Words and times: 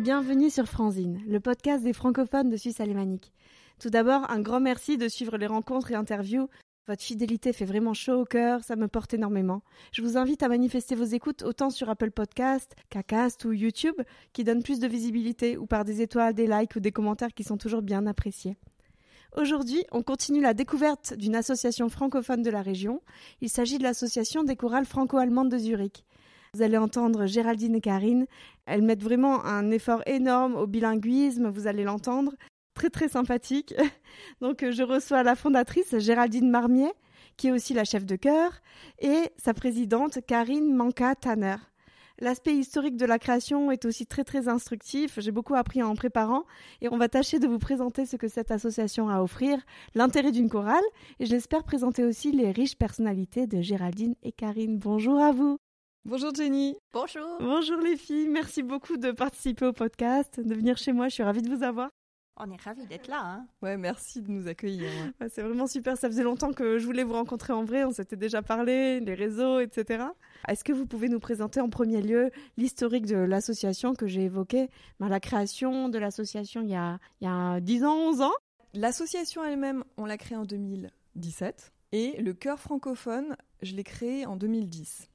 Bienvenue 0.00 0.50
sur 0.50 0.66
Franzine, 0.66 1.22
le 1.26 1.40
podcast 1.40 1.82
des 1.82 1.94
francophones 1.94 2.50
de 2.50 2.56
Suisse 2.58 2.80
alémanique. 2.80 3.32
Tout 3.80 3.88
d'abord, 3.88 4.30
un 4.30 4.40
grand 4.40 4.60
merci 4.60 4.98
de 4.98 5.08
suivre 5.08 5.38
les 5.38 5.46
rencontres 5.46 5.90
et 5.90 5.94
interviews. 5.94 6.48
Votre 6.86 7.02
fidélité 7.02 7.54
fait 7.54 7.64
vraiment 7.64 7.94
chaud 7.94 8.20
au 8.20 8.24
cœur, 8.26 8.62
ça 8.62 8.76
me 8.76 8.88
porte 8.88 9.14
énormément. 9.14 9.62
Je 9.92 10.02
vous 10.02 10.18
invite 10.18 10.42
à 10.42 10.48
manifester 10.48 10.94
vos 10.94 11.04
écoutes 11.04 11.42
autant 11.42 11.70
sur 11.70 11.88
Apple 11.88 12.10
Podcast, 12.10 12.76
Cacast 12.90 13.46
ou 13.46 13.52
YouTube, 13.52 13.96
qui 14.34 14.44
donnent 14.44 14.62
plus 14.62 14.80
de 14.80 14.86
visibilité, 14.86 15.56
ou 15.56 15.66
par 15.66 15.86
des 15.86 16.02
étoiles, 16.02 16.34
des 16.34 16.46
likes 16.46 16.76
ou 16.76 16.80
des 16.80 16.92
commentaires 16.92 17.32
qui 17.32 17.42
sont 17.42 17.56
toujours 17.56 17.82
bien 17.82 18.06
appréciés. 18.06 18.58
Aujourd'hui, 19.34 19.82
on 19.92 20.02
continue 20.02 20.42
la 20.42 20.54
découverte 20.54 21.14
d'une 21.14 21.36
association 21.36 21.88
francophone 21.88 22.42
de 22.42 22.50
la 22.50 22.62
région. 22.62 23.00
Il 23.40 23.48
s'agit 23.48 23.78
de 23.78 23.82
l'association 23.82 24.44
des 24.44 24.56
chorales 24.56 24.86
franco-allemandes 24.86 25.50
de 25.50 25.58
Zurich. 25.58 26.04
Vous 26.54 26.62
allez 26.62 26.76
entendre 26.76 27.26
Géraldine 27.26 27.74
et 27.74 27.80
Karine. 27.80 28.26
Elles 28.66 28.82
mettent 28.82 29.02
vraiment 29.02 29.44
un 29.44 29.70
effort 29.70 30.02
énorme 30.06 30.56
au 30.56 30.66
bilinguisme, 30.66 31.48
vous 31.48 31.66
allez 31.66 31.84
l'entendre. 31.84 32.34
Très 32.74 32.90
très 32.90 33.08
sympathique. 33.08 33.74
Donc 34.40 34.64
je 34.70 34.82
reçois 34.82 35.22
la 35.22 35.34
fondatrice 35.34 35.98
Géraldine 35.98 36.50
Marmier, 36.50 36.92
qui 37.36 37.48
est 37.48 37.52
aussi 37.52 37.74
la 37.74 37.84
chef 37.84 38.04
de 38.04 38.16
chœur, 38.16 38.60
et 39.00 39.30
sa 39.36 39.54
présidente 39.54 40.18
Karine 40.26 40.74
Manka-Tanner. 40.74 41.56
L'aspect 42.18 42.56
historique 42.56 42.96
de 42.96 43.04
la 43.04 43.18
création 43.18 43.70
est 43.70 43.84
aussi 43.84 44.06
très 44.06 44.24
très 44.24 44.48
instructif. 44.48 45.20
J'ai 45.20 45.32
beaucoup 45.32 45.54
appris 45.54 45.82
en 45.82 45.94
préparant 45.94 46.44
et 46.80 46.88
on 46.88 46.96
va 46.96 47.10
tâcher 47.10 47.38
de 47.38 47.46
vous 47.46 47.58
présenter 47.58 48.06
ce 48.06 48.16
que 48.16 48.28
cette 48.28 48.50
association 48.50 49.10
a 49.10 49.16
à 49.16 49.22
offrir, 49.22 49.58
l'intérêt 49.94 50.32
d'une 50.32 50.48
chorale 50.48 50.84
et 51.20 51.26
j'espère 51.26 51.62
présenter 51.62 52.04
aussi 52.04 52.32
les 52.32 52.50
riches 52.50 52.76
personnalités 52.76 53.46
de 53.46 53.60
Géraldine 53.60 54.14
et 54.22 54.32
Karine. 54.32 54.78
Bonjour 54.78 55.20
à 55.20 55.32
vous. 55.32 55.58
Bonjour 56.08 56.32
Jenny. 56.32 56.76
Bonjour. 56.92 57.36
Bonjour 57.40 57.78
les 57.78 57.96
filles. 57.96 58.28
Merci 58.28 58.62
beaucoup 58.62 58.96
de 58.96 59.10
participer 59.10 59.66
au 59.66 59.72
podcast, 59.72 60.38
de 60.38 60.54
venir 60.54 60.78
chez 60.78 60.92
moi. 60.92 61.08
Je 61.08 61.14
suis 61.14 61.24
ravie 61.24 61.42
de 61.42 61.52
vous 61.52 61.64
avoir. 61.64 61.90
On 62.36 62.48
est 62.52 62.62
ravis 62.62 62.86
d'être 62.86 63.08
là. 63.08 63.20
Hein. 63.24 63.46
ouais, 63.60 63.76
merci 63.76 64.22
de 64.22 64.30
nous 64.30 64.46
accueillir. 64.46 64.88
c'est 65.28 65.42
vraiment 65.42 65.66
super. 65.66 65.96
Ça 65.96 66.08
faisait 66.08 66.22
longtemps 66.22 66.52
que 66.52 66.78
je 66.78 66.86
voulais 66.86 67.02
vous 67.02 67.14
rencontrer 67.14 67.52
en 67.52 67.64
vrai. 67.64 67.82
On 67.82 67.90
s'était 67.90 68.14
déjà 68.14 68.40
parlé, 68.40 69.00
les 69.00 69.14
réseaux, 69.14 69.58
etc. 69.58 70.04
Est-ce 70.46 70.62
que 70.62 70.72
vous 70.72 70.86
pouvez 70.86 71.08
nous 71.08 71.18
présenter 71.18 71.60
en 71.60 71.68
premier 71.68 72.00
lieu 72.00 72.30
l'historique 72.56 73.06
de 73.06 73.16
l'association 73.16 73.94
que 73.94 74.06
j'ai 74.06 74.26
évoquée? 74.26 74.70
Ben, 75.00 75.08
La 75.08 75.18
création 75.18 75.88
de 75.88 75.98
l'association 75.98 76.62
il, 76.62 76.70
y 76.70 76.76
a, 76.76 77.00
il 77.20 77.24
y 77.24 77.28
a 77.28 77.58
10 77.58 77.84
ans, 77.84 77.96
11 77.96 78.20
ans 78.20 78.34
L'association 78.74 79.42
elle-même, 79.42 79.82
on 79.96 80.04
l'a 80.04 80.18
créée 80.18 80.38
en 80.38 80.44
2017. 80.44 81.72
Et 81.90 82.22
le 82.22 82.32
chœur 82.32 82.60
francophone, 82.60 83.36
je 83.60 83.74
l'ai 83.74 83.82
créé 83.82 84.24
en 84.24 84.36
2010. 84.36 85.08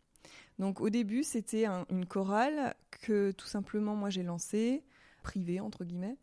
Donc 0.59 0.81
au 0.81 0.89
début, 0.89 1.23
c'était 1.23 1.65
une 1.65 2.05
chorale 2.05 2.75
que 3.01 3.31
tout 3.31 3.47
simplement 3.47 3.95
moi 3.95 4.09
j'ai 4.09 4.23
lancée, 4.23 4.83
privée 5.23 5.59
entre 5.59 5.83
guillemets. 5.83 6.17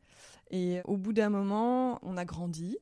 Et 0.51 0.81
au 0.85 0.97
bout 0.97 1.13
d'un 1.13 1.29
moment, 1.29 1.99
on 2.03 2.17
a 2.17 2.25
grandi. 2.25 2.79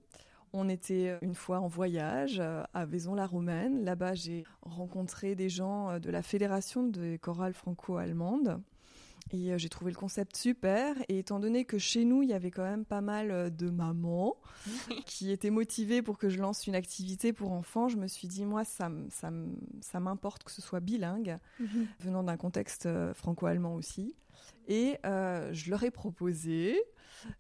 On 0.53 0.69
était 0.69 1.19
une 1.23 1.35
fois 1.35 1.59
en 1.61 1.67
voyage 1.67 2.39
euh, 2.41 2.63
à 2.73 2.87
Vaison-la-Romaine. 2.87 3.85
Là-bas, 3.85 4.15
j'ai 4.15 4.45
rencontré 4.63 5.35
des 5.35 5.49
gens 5.49 5.91
euh, 5.91 5.99
de 5.99 6.09
la 6.09 6.23
Fédération 6.23 6.85
des 6.85 7.19
chorales 7.19 7.53
franco-allemandes. 7.53 8.63
Et 9.33 9.53
euh, 9.53 9.59
j'ai 9.59 9.69
trouvé 9.69 9.91
le 9.91 9.97
concept 9.97 10.37
super. 10.37 10.97
Et 11.09 11.19
étant 11.19 11.41
donné 11.41 11.65
que 11.65 11.79
chez 11.79 12.05
nous, 12.05 12.23
il 12.23 12.29
y 12.29 12.33
avait 12.33 12.51
quand 12.51 12.65
même 12.65 12.85
pas 12.85 13.01
mal 13.01 13.55
de 13.55 13.71
mamans 13.71 14.37
qui 15.07 15.31
étaient 15.31 15.51
motivées 15.51 16.03
pour 16.03 16.19
que 16.19 16.29
je 16.29 16.39
lance 16.39 16.67
une 16.67 16.75
activité 16.75 17.33
pour 17.33 17.53
enfants, 17.53 17.89
je 17.89 17.97
me 17.97 18.06
suis 18.06 18.28
dit, 18.28 18.45
moi, 18.45 18.65
ça, 18.65 18.91
ça, 19.11 19.31
ça 19.81 20.00
m'importe 20.00 20.45
que 20.45 20.50
ce 20.50 20.62
soit 20.62 20.81
bilingue, 20.81 21.39
mhm. 21.61 21.87
venant 22.00 22.23
d'un 22.23 22.37
contexte 22.37 22.89
franco-allemand 23.15 23.75
aussi. 23.75 24.15
Et 24.69 24.99
je 25.05 25.71
leur 25.71 25.83
ai 25.83 25.91
proposé 25.91 26.77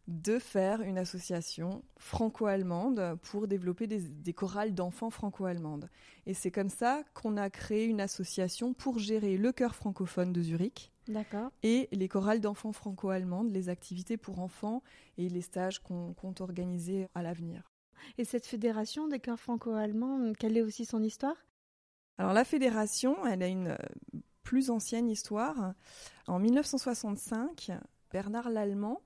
de 0.08 0.38
faire 0.38 0.80
une 0.80 0.98
association 0.98 1.82
franco-allemande 1.98 3.18
pour 3.22 3.48
développer 3.48 3.86
des, 3.86 4.32
chorales 4.32 4.74
d'enfants 4.74 5.10
franco-allemandes. 5.10 5.88
Et 6.26 6.34
c'est 6.34 6.50
comme 6.50 6.68
ça 6.68 7.02
qu'on 7.14 7.36
a 7.36 7.50
créé 7.50 7.84
une 7.84 8.00
association 8.00 8.74
pour 8.74 8.98
gérer 8.98 9.36
le 9.36 9.52
chœur 9.52 9.74
francophone 9.74 10.32
de 10.32 10.42
Zurich. 10.42 10.92
Et 11.62 11.88
les 11.92 12.08
chorales 12.08 12.40
d'enfants 12.40 12.72
franco-allemandes, 12.72 13.50
les 13.50 13.68
activités 13.68 14.16
pour 14.16 14.38
enfants 14.38 14.82
et 15.18 15.28
les 15.28 15.40
stages 15.40 15.80
qu'on 15.80 16.14
compte 16.14 16.40
organiser 16.40 17.08
à 17.14 17.22
l'avenir. 17.22 17.72
Et 18.18 18.24
cette 18.24 18.46
fédération 18.46 19.08
des 19.08 19.20
chœurs 19.20 19.40
franco-allemands, 19.40 20.32
quelle 20.38 20.56
est 20.56 20.62
aussi 20.62 20.84
son 20.84 21.02
histoire? 21.02 21.36
Alors 22.18 22.32
la 22.32 22.44
fédération, 22.44 23.26
elle 23.26 23.42
a 23.42 23.48
une 23.48 23.68
euh, 23.68 23.76
plus 24.42 24.70
ancienne 24.70 25.08
histoire. 25.08 25.74
En 26.26 26.38
1965, 26.38 27.72
Bernard 28.10 28.48
Lallemand 28.48 29.00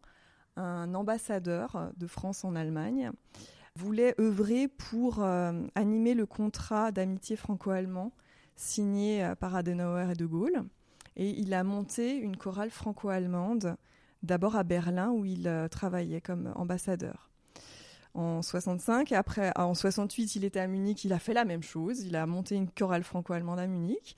un 0.56 0.94
ambassadeur 0.94 1.90
de 1.96 2.06
France 2.06 2.44
en 2.44 2.54
Allemagne, 2.54 3.10
voulait 3.76 4.14
œuvrer 4.20 4.68
pour 4.68 5.22
euh, 5.22 5.52
animer 5.74 6.14
le 6.14 6.26
contrat 6.26 6.90
d'amitié 6.92 7.36
franco-allemand 7.36 8.12
signé 8.56 9.24
euh, 9.24 9.34
par 9.34 9.54
Adenauer 9.54 10.10
et 10.10 10.14
De 10.14 10.26
Gaulle. 10.26 10.64
Et 11.16 11.30
il 11.30 11.54
a 11.54 11.64
monté 11.64 12.16
une 12.16 12.36
chorale 12.36 12.70
franco-allemande, 12.70 13.76
d'abord 14.22 14.56
à 14.56 14.62
Berlin, 14.62 15.10
où 15.10 15.24
il 15.24 15.48
euh, 15.48 15.68
travaillait 15.68 16.20
comme 16.20 16.52
ambassadeur. 16.56 17.30
En 18.14 18.42
65, 18.42 19.12
après, 19.12 19.52
en 19.56 19.74
68, 19.74 20.36
il 20.36 20.44
était 20.44 20.60
à 20.60 20.66
Munich, 20.66 21.04
il 21.04 21.12
a 21.12 21.18
fait 21.18 21.34
la 21.34 21.44
même 21.44 21.62
chose. 21.62 22.00
Il 22.02 22.16
a 22.16 22.26
monté 22.26 22.56
une 22.56 22.68
chorale 22.68 23.04
franco-allemande 23.04 23.60
à 23.60 23.66
Munich. 23.66 24.16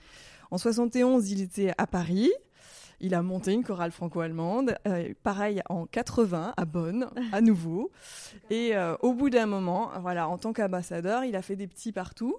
En 0.50 0.58
71, 0.58 1.30
il 1.30 1.42
était 1.42 1.72
à 1.76 1.86
Paris. 1.86 2.30
Il 3.00 3.14
a 3.14 3.22
monté 3.22 3.52
une 3.52 3.64
chorale 3.64 3.90
franco-allemande, 3.90 4.76
euh, 4.86 5.12
pareil 5.24 5.60
en 5.68 5.86
80 5.86 6.54
à 6.56 6.64
Bonn, 6.64 7.10
à 7.32 7.40
nouveau. 7.40 7.90
Et 8.48 8.76
euh, 8.76 8.94
au 9.00 9.12
bout 9.12 9.28
d'un 9.28 9.46
moment, 9.46 9.90
voilà, 10.00 10.28
en 10.28 10.38
tant 10.38 10.52
qu'ambassadeur, 10.52 11.24
il 11.24 11.34
a 11.34 11.42
fait 11.42 11.56
des 11.56 11.66
petits 11.66 11.90
partout 11.90 12.36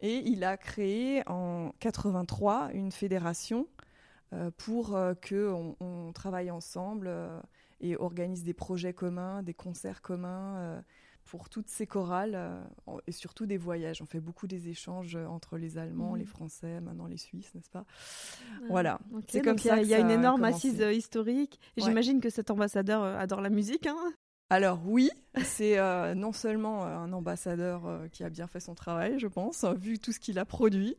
et 0.00 0.16
il 0.16 0.42
a 0.42 0.56
créé 0.56 1.22
en 1.28 1.70
83 1.78 2.70
une 2.74 2.90
fédération 2.90 3.68
pour 4.56 4.98
que 5.20 5.52
on, 5.80 6.12
travaille 6.12 6.50
ensemble 6.50 7.10
et 7.80 7.96
organise 7.96 8.44
des 8.44 8.54
projets 8.54 8.92
communs, 8.92 9.42
des 9.42 9.54
concerts 9.54 10.02
communs 10.02 10.82
pour 11.30 11.48
toutes 11.48 11.68
ces 11.68 11.86
chorales 11.86 12.32
euh, 12.34 12.60
et 13.06 13.12
surtout 13.12 13.46
des 13.46 13.56
voyages. 13.56 14.02
On 14.02 14.06
fait 14.06 14.20
beaucoup 14.20 14.48
des 14.48 14.68
échanges 14.68 15.14
entre 15.14 15.58
les 15.58 15.78
Allemands, 15.78 16.16
les 16.16 16.24
mm. 16.24 16.26
Français, 16.26 16.80
maintenant 16.80 17.06
les 17.06 17.18
Suisses, 17.18 17.54
n'est-ce 17.54 17.70
pas? 17.70 17.84
Voilà. 18.68 18.98
C'est 19.28 19.40
comme 19.40 19.58
ça. 19.58 19.80
Il 19.80 19.86
y 19.86 19.94
a, 19.94 20.00
une 20.00 20.10
énorme 20.10 20.42
assise 20.42 20.80
euh, 20.82 20.92
historique. 20.92 21.60
J'imagine 21.76 22.20
que 22.20 22.30
cet 22.30 22.50
ambassadeur 22.50 23.02
euh, 23.04 23.16
adore 23.16 23.40
la 23.40 23.50
musique. 23.50 23.86
Hein 23.86 24.12
alors 24.50 24.80
oui, 24.84 25.10
c'est 25.44 25.78
non 26.14 26.32
seulement 26.32 26.84
un 26.84 27.12
ambassadeur 27.12 27.82
qui 28.12 28.24
a 28.24 28.30
bien 28.30 28.46
fait 28.46 28.60
son 28.60 28.74
travail, 28.74 29.18
je 29.18 29.28
pense, 29.28 29.64
vu 29.64 29.98
tout 29.98 30.12
ce 30.12 30.20
qu'il 30.20 30.38
a 30.38 30.44
produit, 30.44 30.96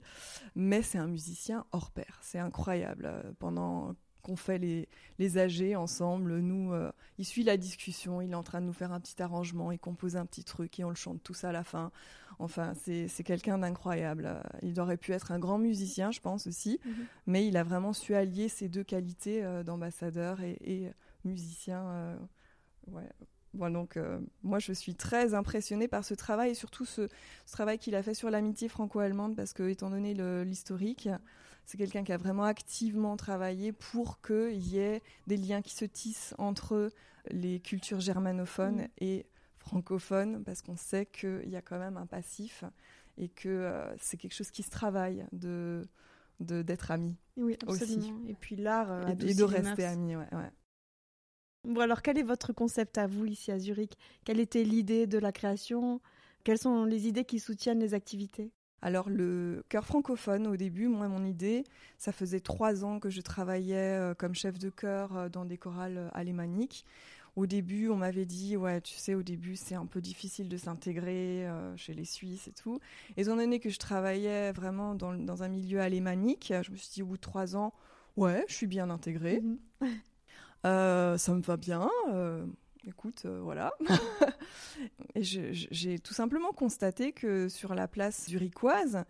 mais 0.56 0.82
c'est 0.82 0.98
un 0.98 1.08
musicien 1.08 1.66
hors 1.72 1.92
pair. 1.92 2.18
C'est 2.22 2.40
incroyable. 2.40 3.12
Pendant 3.40 3.94
qu'on 4.22 4.36
fait 4.36 4.58
les, 4.58 4.88
les 5.20 5.38
AG 5.38 5.76
ensemble. 5.76 6.40
Nous, 6.40 6.74
euh, 6.74 6.92
il 7.18 7.26
suit 7.26 7.44
la 7.44 7.58
discussion, 7.58 8.22
il 8.22 8.32
est 8.32 8.36
en 8.36 8.44
train 8.44 8.62
de 8.62 8.66
nous 8.66 8.74
faire 8.74 8.92
un 8.92 9.00
petit 9.00 9.22
arrangement, 9.22 9.72
il 9.72 9.80
compose 9.80 10.16
un 10.16 10.26
petit 10.26 10.44
truc 10.44 10.80
et 10.80 10.84
on 10.84 10.90
le 10.90 10.96
chante 10.96 11.22
tous 11.24 11.44
à 11.44 11.52
la 11.52 11.64
fin. 11.64 11.92
Enfin, 12.40 12.74
c'est 12.76 13.24
quelqu'un 13.24 13.60
d'incroyable. 13.60 14.42
Il 14.64 14.80
aurait 14.80 14.98
pu 14.98 15.12
être 15.12 15.32
un 15.32 15.40
grand 15.40 15.60
musicien, 15.60 16.12
je 16.12 16.22
pense 16.22 16.48
aussi, 16.48 16.80
mhm. 16.86 17.06
mais 17.28 17.48
il 17.48 17.58
a 17.58 17.64
vraiment 17.64 17.94
su 17.94 18.16
allier 18.16 18.50
ces 18.50 18.68
deux 18.68 18.84
qualités 18.84 19.44
euh, 19.44 19.64
d'ambassadeur 19.64 20.42
et, 20.42 20.92
musicien. 21.24 21.84
Euh, 21.86 22.18
donc, 23.54 24.00
moi, 24.44 24.60
je 24.60 24.74
suis 24.74 24.96
très 24.96 25.34
impressionnée 25.34 25.88
par 25.88 26.06
ce 26.06 26.14
travail 26.14 26.52
et 26.52 26.54
surtout 26.54 26.86
ce, 26.86 27.08
ce 27.46 27.52
travail 27.52 27.78
qu'il 27.78 27.96
a 27.96 28.04
fait 28.04 28.14
sur 28.14 28.30
l'amitié 28.30 28.70
franco-allemande 28.70 29.36
parce 29.36 29.54
que, 29.54 29.68
étant 29.70 29.90
donné 29.90 30.14
l'historique, 30.46 31.10
c'est 31.66 31.78
quelqu'un 31.78 32.04
qui 32.04 32.12
a 32.12 32.18
vraiment 32.18 32.44
activement 32.44 33.16
travaillé 33.18 33.72
pour 33.72 34.22
qu'il 34.22 34.68
y 34.68 34.78
ait 34.78 35.02
des 35.28 35.38
liens 35.38 35.62
qui 35.62 35.74
se 35.74 35.86
tissent 35.86 36.34
entre 36.38 36.92
les 37.30 37.60
cultures 37.60 38.00
germanophones 38.00 38.82
mm. 38.82 38.88
et 39.00 39.26
francophones, 39.58 40.44
parce 40.44 40.62
qu'on 40.62 40.76
sait 40.76 41.06
qu'il 41.06 41.50
y 41.50 41.56
a 41.56 41.62
quand 41.62 41.80
même 41.80 41.98
un 41.98 42.08
passif 42.08 42.64
et 43.18 43.30
que 43.30 43.50
euh, 43.50 43.96
c'est 43.98 44.18
quelque 44.18 44.34
chose 44.34 44.52
qui 44.52 44.64
se 44.64 44.70
travaille 44.70 45.26
de 45.32 45.88
d'être 46.40 46.90
amis 46.90 47.16
oui, 47.38 47.56
Aussi. 47.68 48.12
Et 48.28 48.34
puis 48.34 48.56
l'art 48.56 48.92
euh, 48.92 49.08
et, 49.10 49.36
de 49.36 49.44
rester 49.44 49.86
amis. 49.86 50.16
Ouais, 50.16 50.26
Bon 51.64 51.82
alors 51.82 52.02
quel 52.02 52.18
est 52.18 52.24
votre 52.24 52.54
concept 52.54 52.98
à 52.98 53.06
vous 53.06 53.26
ici 53.26 53.52
à 53.52 53.60
Zurich? 53.60 53.96
Quelle 54.26 54.40
était 54.40 54.64
l'idée 54.64 55.06
de 55.06 55.20
la 55.20 55.32
création? 55.32 56.02
Quelles 56.44 56.58
sont 56.58 56.86
les 56.86 57.08
idées 57.08 57.24
qui 57.24 57.40
soutiennent 57.40 57.80
les 57.80 57.94
activités? 57.94 58.52
Alors 58.82 59.10
le 59.10 59.64
chœur 59.70 59.86
francophone, 59.86 60.48
au 60.48 60.58
début, 60.58 60.88
moi 60.88 61.08
mon 61.08 61.24
idée, 61.24 61.64
ça 62.00 62.12
faisait 62.12 62.40
trois 62.40 62.84
ans 62.84 63.00
que 63.00 63.12
je 63.12 63.22
travaillais 63.22 63.76
euh, 63.76 64.16
comme 64.16 64.34
chef 64.34 64.58
de 64.58 64.72
chœur 64.72 65.16
euh, 65.16 65.30
dans 65.30 65.46
des 65.46 65.58
chorales 65.58 66.00
euh, 66.00 66.10
alémaniques. 66.14 66.84
Au 67.36 67.46
début, 67.46 67.90
on 67.90 67.98
m'avait 67.98 68.26
dit, 68.26 68.58
ouais, 68.58 68.82
tu 68.82 68.96
sais, 68.96 69.14
au 69.14 69.22
début, 69.22 69.56
c'est 69.56 69.76
un 69.76 69.86
peu 69.86 70.02
difficile 70.02 70.50
de 70.50 70.58
s'intégrer 70.58 71.48
chez 71.78 71.94
les 71.94 72.04
Suisses 72.04 72.50
et 72.50 72.52
tout. 72.52 72.82
Étant 73.16 73.38
donné 73.38 73.62
que 73.62 73.70
je 73.70 73.80
travaillais 73.80 74.52
vraiment 74.52 74.96
dans, 74.96 75.44
un 75.44 75.48
milieu 75.48 75.80
alémanique, 75.80 76.52
je 76.62 76.72
me 76.72 76.76
suis 76.76 76.90
dit, 76.92 77.02
au 77.04 77.06
bout 77.06 77.16
de 77.16 77.22
trois 77.22 77.56
ans, 77.56 77.72
ouais, 78.18 78.44
je 78.50 78.54
suis 78.54 78.68
bien 78.68 78.90
intégrée. 78.90 79.40
Mhm. 79.40 79.60
Euh, 80.66 81.18
ça 81.18 81.34
me 81.34 81.42
va 81.42 81.58
bien. 81.58 81.90
euh, 82.10 82.46
écoute, 82.86 83.24
euh, 83.26 83.40
voilà. 83.42 83.74
et 85.16 85.24
j'ai 85.24 86.00
tout 86.00 86.14
simplement 86.14 86.52
constaté 86.52 87.12
que 87.12 87.50
sur 87.50 87.74
la 87.76 87.88
place 87.88 88.28
zurichoise, 88.28 89.04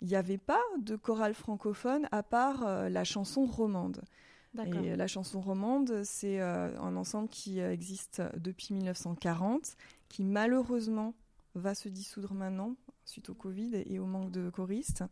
il 0.00 0.08
n'y 0.08 0.16
avait 0.16 0.38
pas 0.38 0.62
de 0.78 0.96
chorale 0.96 1.34
francophone 1.34 2.08
à 2.12 2.22
part 2.22 2.88
la 2.88 3.04
chanson 3.04 3.46
romande. 3.46 4.02
Et 4.64 4.96
la 4.96 5.06
chanson 5.06 5.40
romande, 5.42 6.02
c'est 6.02 6.40
un 6.40 6.96
ensemble 6.96 7.28
qui 7.28 7.60
existe 7.60 8.22
depuis 8.38 8.72
1940, 8.72 9.76
qui 10.08 10.24
malheureusement 10.24 11.14
va 11.56 11.74
se 11.74 11.88
dissoudre 11.88 12.34
maintenant 12.34 12.76
suite 13.04 13.30
au 13.30 13.34
Covid 13.34 13.82
et 13.86 13.98
au 13.98 14.06
manque 14.06 14.30
de 14.30 14.50
choristes. 14.50 15.04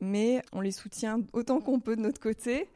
Mais 0.00 0.42
on 0.52 0.60
les 0.60 0.72
soutient 0.72 1.20
autant 1.32 1.60
qu'on 1.60 1.80
peut 1.80 1.96
de 1.96 2.02
notre 2.02 2.20
côté. 2.20 2.68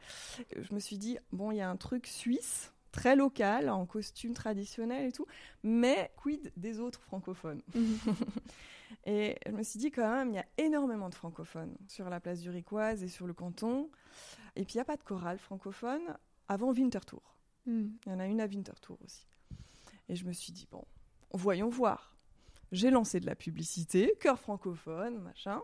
Je 0.57 0.73
me 0.73 0.79
suis 0.79 0.97
dit, 0.97 1.17
bon, 1.31 1.51
il 1.51 1.57
y 1.57 1.61
a 1.61 1.69
un 1.69 1.77
truc 1.77 2.07
suisse, 2.07 2.73
très 2.91 3.15
local, 3.15 3.69
en 3.69 3.85
costume 3.85 4.33
traditionnel 4.33 5.05
et 5.07 5.11
tout, 5.11 5.25
mais 5.63 6.11
quid 6.17 6.51
des 6.57 6.79
autres 6.79 7.01
francophones 7.01 7.61
Mhm. 7.75 7.97
Et 9.05 9.37
je 9.45 9.51
me 9.51 9.63
suis 9.63 9.79
dit 9.79 9.89
quand 9.89 10.13
même, 10.13 10.29
il 10.31 10.35
y 10.35 10.39
a 10.39 10.45
énormément 10.57 11.07
de 11.07 11.15
francophones 11.15 11.75
sur 11.87 12.09
la 12.09 12.19
place 12.19 12.39
zurichoise 12.39 13.01
et 13.03 13.07
sur 13.07 13.25
le 13.25 13.33
canton. 13.33 13.89
Et 14.57 14.65
puis 14.65 14.73
il 14.73 14.77
n'y 14.77 14.81
a 14.81 14.85
pas 14.85 14.97
de 14.97 15.03
chorale 15.03 15.37
francophone 15.39 16.01
avant 16.49 16.73
Winterthur. 16.73 17.37
Mhm. 17.65 17.97
Il 18.05 18.11
y 18.11 18.15
en 18.15 18.19
a 18.19 18.25
une 18.25 18.41
à 18.41 18.47
Winterthur 18.47 18.97
aussi. 19.05 19.25
Et 20.09 20.15
je 20.15 20.25
me 20.25 20.33
suis 20.33 20.51
dit, 20.51 20.67
bon, 20.69 20.83
voyons 21.33 21.69
voir. 21.69 22.17
J'ai 22.71 22.89
lancé 22.89 23.19
de 23.19 23.25
la 23.25 23.35
publicité, 23.35 24.13
cœur 24.19 24.39
francophone, 24.39 25.19
machin. 25.19 25.61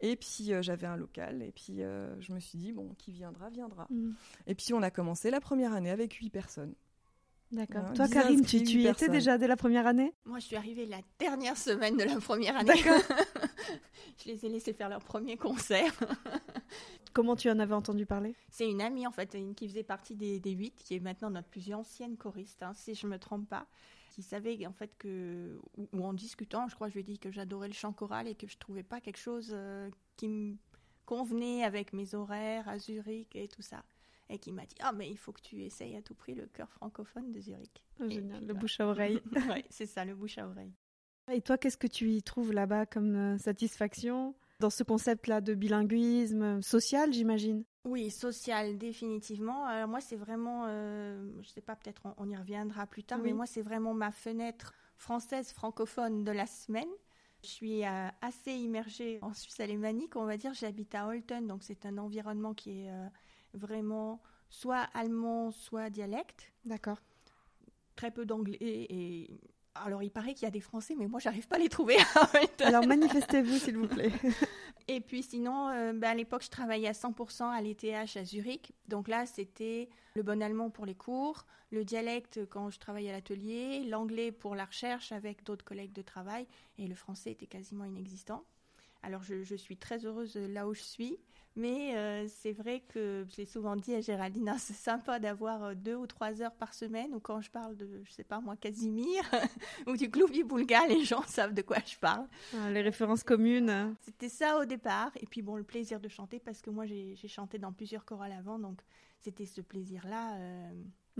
Et 0.00 0.16
puis 0.16 0.52
euh, 0.52 0.62
j'avais 0.62 0.86
un 0.86 0.96
local. 0.96 1.42
Et 1.42 1.52
puis 1.52 1.82
euh, 1.82 2.18
je 2.20 2.32
me 2.32 2.40
suis 2.40 2.58
dit, 2.58 2.72
bon, 2.72 2.94
qui 2.98 3.12
viendra, 3.12 3.50
viendra. 3.50 3.86
Mhm. 3.90 4.14
Et 4.46 4.54
puis 4.54 4.72
on 4.72 4.82
a 4.82 4.90
commencé 4.90 5.30
la 5.30 5.40
première 5.40 5.72
année 5.72 5.90
avec 5.90 6.14
huit 6.14 6.30
personnes. 6.30 6.74
D'accord. 7.52 7.80
Voilà, 7.80 7.96
Toi, 7.96 8.08
Karine, 8.08 8.44
tu, 8.44 8.58
y 8.58 8.86
étais 8.86 9.08
déjà 9.08 9.36
dès 9.36 9.48
la 9.48 9.56
première 9.56 9.86
année? 9.86 10.14
Moi, 10.24 10.38
je 10.38 10.46
suis 10.46 10.56
arrivée 10.56 10.86
la 10.86 11.00
dernière 11.18 11.56
semaine 11.56 11.96
de 11.96 12.04
la 12.04 12.20
première 12.20 12.56
année. 12.56 12.72
D'accord. 12.72 13.02
je 14.24 14.30
les 14.30 14.46
ai 14.46 14.48
laissés 14.48 14.72
faire 14.72 14.88
leur 14.88 15.02
premier 15.02 15.36
concert. 15.36 15.92
Comment 17.12 17.34
tu 17.34 17.50
en 17.50 17.58
avais 17.58 17.74
entendu 17.74 18.06
parler? 18.06 18.36
C'est 18.50 18.70
une 18.70 18.80
amie, 18.80 19.04
en 19.04 19.10
fait, 19.10 19.34
une 19.34 19.56
qui 19.56 19.66
faisait 19.66 19.82
partie 19.82 20.14
des, 20.14 20.38
des 20.38 20.52
huit, 20.52 20.76
qui 20.84 20.94
est 20.94 21.00
maintenant 21.00 21.30
notre 21.30 21.48
plus 21.48 21.74
ancienne 21.74 22.16
choriste, 22.16 22.62
hein, 22.62 22.70
si 22.72 22.94
je 22.94 23.08
me 23.08 23.18
trompe 23.18 23.48
pas, 23.48 23.66
qui 24.20 24.28
savait 24.28 24.66
en 24.66 24.72
fait 24.72 24.94
que, 24.98 25.58
ou, 25.76 25.88
ou 25.92 26.04
en 26.04 26.12
discutant, 26.12 26.68
je 26.68 26.74
crois, 26.74 26.88
je 26.88 26.94
lui 26.94 27.00
ai 27.00 27.04
dit 27.04 27.18
que 27.18 27.30
j'adorais 27.30 27.68
le 27.68 27.74
chant 27.74 27.92
choral 27.92 28.28
et 28.28 28.34
que 28.34 28.46
je 28.46 28.58
trouvais 28.58 28.82
pas 28.82 29.00
quelque 29.00 29.18
chose 29.18 29.50
euh, 29.52 29.88
qui 30.16 30.28
me 30.28 30.56
convenait 31.06 31.64
avec 31.64 31.94
mes 31.94 32.14
horaires 32.14 32.68
à 32.68 32.78
Zurich 32.78 33.34
et 33.34 33.48
tout 33.48 33.62
ça. 33.62 33.82
Et 34.28 34.38
qui 34.38 34.52
m'a 34.52 34.66
dit 34.66 34.76
Ah, 34.80 34.92
mais 34.92 35.10
il 35.10 35.16
faut 35.16 35.32
que 35.32 35.40
tu 35.40 35.62
essayes 35.62 35.96
à 35.96 36.02
tout 36.02 36.14
prix 36.14 36.34
le 36.34 36.46
chœur 36.46 36.70
francophone 36.70 37.32
de 37.32 37.40
Zurich. 37.40 37.82
Oh, 37.98 38.08
Génial, 38.08 38.38
puis, 38.38 38.46
le 38.46 38.54
bah. 38.54 38.60
bouche 38.60 38.78
à 38.78 38.86
oreille. 38.86 39.20
c'est 39.70 39.86
ça, 39.86 40.04
le 40.04 40.14
bouche 40.14 40.38
à 40.38 40.46
oreille. 40.46 40.72
Et 41.32 41.40
toi, 41.40 41.56
qu'est-ce 41.58 41.78
que 41.78 41.86
tu 41.86 42.10
y 42.10 42.22
trouves 42.22 42.52
là-bas 42.52 42.86
comme 42.86 43.16
euh, 43.16 43.38
satisfaction 43.38 44.34
dans 44.60 44.70
ce 44.70 44.82
concept-là 44.84 45.40
de 45.40 45.54
bilinguisme 45.54 46.60
social, 46.60 47.12
j'imagine? 47.12 47.64
Oui, 47.84 48.10
social, 48.10 48.76
définitivement. 48.76 49.64
Alors 49.64 49.88
moi, 49.88 50.00
c'est 50.00 50.16
vraiment, 50.16 50.64
euh, 50.66 51.30
je 51.42 51.48
sais 51.48 51.62
pas, 51.62 51.76
peut-être 51.76 52.02
on, 52.04 52.14
on 52.18 52.28
y 52.28 52.36
reviendra 52.36 52.86
plus 52.86 53.02
tard, 53.04 53.18
Oui. 53.20 53.28
mais 53.28 53.32
moi, 53.32 53.46
c'est 53.46 53.62
vraiment 53.62 53.94
ma 53.94 54.10
fenêtre 54.12 54.74
française 54.96 55.50
francophone 55.52 56.24
de 56.24 56.30
la 56.32 56.46
semaine. 56.46 56.88
Je 57.42 57.48
suis 57.48 57.86
euh, 57.86 58.08
assez 58.20 58.52
immergée 58.52 59.18
en 59.22 59.32
Suisse 59.32 59.60
alémanique, 59.60 60.14
on 60.16 60.24
va 60.26 60.36
dire. 60.36 60.52
J'habite 60.52 60.94
à 60.94 61.06
Holten, 61.06 61.46
donc 61.46 61.62
c'est 61.62 61.86
un 61.86 61.96
environnement 61.96 62.52
qui 62.52 62.82
est 62.84 62.90
euh, 62.90 63.06
vraiment 63.54 64.20
soit 64.50 64.86
allemand, 64.92 65.50
soit 65.50 65.88
dialecte. 65.88 66.52
D'accord. 66.66 66.98
Très 67.96 68.10
peu 68.10 68.26
d'anglais 68.26 68.58
et 68.60 69.40
alors 69.74 70.02
il 70.02 70.10
paraît 70.10 70.34
qu'il 70.34 70.42
y 70.42 70.46
a 70.46 70.50
des 70.50 70.60
Français, 70.60 70.94
mais 70.98 71.06
moi, 71.06 71.18
j'arrive 71.20 71.46
pas 71.48 71.56
à 71.56 71.58
les 71.60 71.68
trouver 71.70 71.96
à. 72.14 72.30
Alors 72.66 72.86
manifestez-vous, 72.86 73.56
s'il 73.56 73.78
vous 73.78 73.88
plaît. 73.88 74.12
Et 74.92 75.00
puis 75.00 75.22
sinon, 75.22 75.68
euh, 75.68 75.92
ben, 75.92 76.10
à 76.10 76.14
l'époque, 76.16 76.42
je 76.42 76.50
travaillais 76.50 76.88
à 76.88 76.94
100% 76.94 77.48
à 77.48 77.62
l'ETH 77.62 78.16
à 78.16 78.24
Zurich. 78.24 78.72
Donc 78.88 79.06
là, 79.06 79.24
c'était 79.24 79.88
le 80.16 80.24
bon 80.24 80.42
allemand 80.42 80.68
pour 80.68 80.84
les 80.84 80.96
cours, 80.96 81.46
le 81.70 81.84
dialecte 81.84 82.44
quand 82.46 82.70
je 82.70 82.80
travaillais 82.80 83.10
à 83.10 83.12
l'atelier, 83.12 83.84
l'anglais 83.84 84.32
pour 84.32 84.56
la 84.56 84.64
recherche 84.64 85.12
avec 85.12 85.44
d'autres 85.44 85.64
collègues 85.64 85.92
de 85.92 86.02
travail, 86.02 86.44
et 86.76 86.88
le 86.88 86.96
français 86.96 87.30
était 87.30 87.46
quasiment 87.46 87.84
inexistant. 87.84 88.44
Alors 89.02 89.22
je, 89.22 89.42
je 89.42 89.54
suis 89.54 89.76
très 89.76 90.04
heureuse 90.04 90.36
là 90.36 90.66
où 90.68 90.74
je 90.74 90.82
suis, 90.82 91.18
mais 91.56 91.96
euh, 91.96 92.26
c'est 92.28 92.52
vrai 92.52 92.80
que 92.88 93.26
je 93.28 93.36
l'ai 93.38 93.44
souvent 93.46 93.74
dit 93.76 93.94
à 93.94 94.00
Géraldine, 94.00 94.48
hein, 94.48 94.58
c'est 94.58 94.74
sympa 94.74 95.18
d'avoir 95.18 95.64
euh, 95.64 95.74
deux 95.74 95.96
ou 95.96 96.06
trois 96.06 96.40
heures 96.42 96.54
par 96.54 96.74
semaine, 96.74 97.12
ou 97.14 97.20
quand 97.20 97.40
je 97.40 97.50
parle 97.50 97.76
de, 97.76 98.02
je 98.04 98.12
sais 98.12 98.24
pas 98.24 98.40
moi, 98.40 98.56
Casimir, 98.56 99.22
ou 99.86 99.96
du 99.96 100.08
Gloubi 100.08 100.42
Boulga, 100.44 100.86
les 100.86 101.04
gens 101.04 101.22
savent 101.22 101.54
de 101.54 101.62
quoi 101.62 101.78
je 101.84 101.96
parle. 101.96 102.26
Ah, 102.56 102.70
Les 102.70 102.82
références 102.82 103.24
communes. 103.24 103.96
C'était 104.02 104.28
ça 104.28 104.58
au 104.58 104.64
départ. 104.64 105.10
Et 105.20 105.26
puis 105.26 105.42
bon, 105.42 105.56
le 105.56 105.64
plaisir 105.64 105.98
de 105.98 106.08
chanter, 106.08 106.38
parce 106.38 106.60
que 106.62 106.70
moi 106.70 106.86
j'ai 106.86 107.14
j'ai 107.16 107.28
chanté 107.28 107.58
dans 107.58 107.72
plusieurs 107.72 108.04
chorales 108.04 108.32
avant, 108.32 108.58
donc 108.58 108.80
c'était 109.20 109.46
ce 109.46 109.60
plaisir-là 109.60 110.36
euh, 110.36 110.72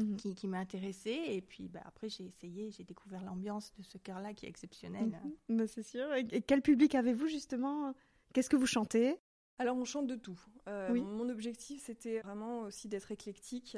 mhm. 0.05 0.17
qui, 0.17 0.35
qui 0.35 0.49
m'a 0.49 0.59
intéressée. 0.59 1.19
Et 1.29 1.41
puis 1.41 1.69
bah, 1.69 1.81
après 1.85 2.09
j'ai 2.09 2.25
essayé, 2.25 2.71
j'ai 2.71 2.85
découvert 2.85 3.23
l'ambiance 3.25 3.73
de 3.79 3.83
ce 3.83 3.99
chœur-là 3.99 4.35
qui 4.35 4.47
est 4.47 4.49
exceptionnel. 4.49 5.21
Mhm. 5.49 5.59
Bah, 5.59 5.67
c'est 5.67 5.83
sûr. 5.83 6.13
Et, 6.15 6.27
et 6.31 6.43
quel 6.43 6.63
public 6.63 6.95
avez-vous 6.95 7.29
justement? 7.29 7.95
Qu'est-ce 8.33 8.51
que 8.51 8.57
vous 8.57 8.67
chantez? 8.67 9.17
Alors 9.59 9.77
on 9.77 9.85
chante 9.85 10.07
de 10.07 10.17
tout. 10.17 10.41
Euh, 10.69 10.91
Oui. 10.91 11.03
Mon 11.03 11.29
objectif 11.29 11.83
c'était 11.85 12.21
vraiment 12.21 12.61
aussi 12.61 12.89
d'être 12.89 13.11
éclectique 13.13 13.77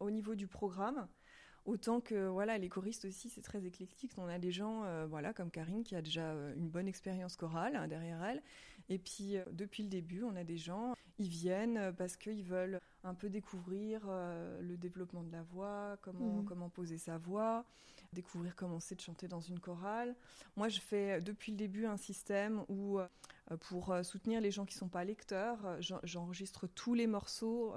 au 0.00 0.10
niveau 0.10 0.34
du 0.34 0.46
programme. 0.46 1.08
Autant 1.64 2.00
que 2.00 2.28
voilà, 2.28 2.58
les 2.58 2.68
choristes 2.68 3.06
aussi, 3.06 3.30
c'est 3.30 3.40
très 3.40 3.64
éclectique. 3.64 4.12
On 4.18 4.28
a 4.28 4.38
des 4.38 4.52
gens, 4.52 4.84
euh, 4.84 5.06
voilà, 5.06 5.32
comme 5.32 5.50
Karine, 5.50 5.82
qui 5.82 5.96
a 5.96 6.02
déjà 6.02 6.32
euh, 6.32 6.54
une 6.56 6.68
bonne 6.68 6.86
expérience 6.86 7.36
chorale 7.36 7.74
hein, 7.74 7.88
derrière 7.88 8.22
elle. 8.22 8.42
Et 8.90 8.98
puis 8.98 9.38
euh, 9.38 9.44
depuis 9.50 9.82
le 9.82 9.88
début, 9.88 10.24
on 10.24 10.36
a 10.36 10.44
des 10.44 10.58
gens, 10.58 10.92
ils 11.18 11.28
viennent 11.28 11.94
parce 11.96 12.18
qu'ils 12.18 12.44
veulent 12.44 12.80
un 13.02 13.14
peu 13.14 13.30
découvrir 13.30 14.02
euh, 14.08 14.60
le 14.60 14.76
développement 14.76 15.22
de 15.22 15.32
la 15.32 15.42
voix, 15.42 15.96
comment 16.02 16.40
Mhm. 16.40 16.44
comment 16.44 16.68
poser 16.68 16.98
sa 16.98 17.16
voix, 17.16 17.64
découvrir 18.12 18.54
comment 18.56 18.78
c'est 18.78 18.96
de 18.96 19.00
chanter 19.00 19.26
dans 19.26 19.40
une 19.40 19.58
chorale. 19.58 20.14
Moi, 20.56 20.68
je 20.68 20.80
fais 20.80 21.22
depuis 21.22 21.50
le 21.52 21.56
début 21.56 21.86
un 21.86 21.96
système 21.96 22.62
où 22.68 22.98
pour 23.60 23.94
soutenir 24.02 24.40
les 24.42 24.50
gens 24.50 24.66
qui 24.66 24.74
sont 24.74 24.88
pas 24.88 25.04
lecteurs, 25.04 25.80
j'en- 25.80 26.00
j'enregistre 26.02 26.66
tous 26.66 26.92
les 26.94 27.06
morceaux. 27.06 27.74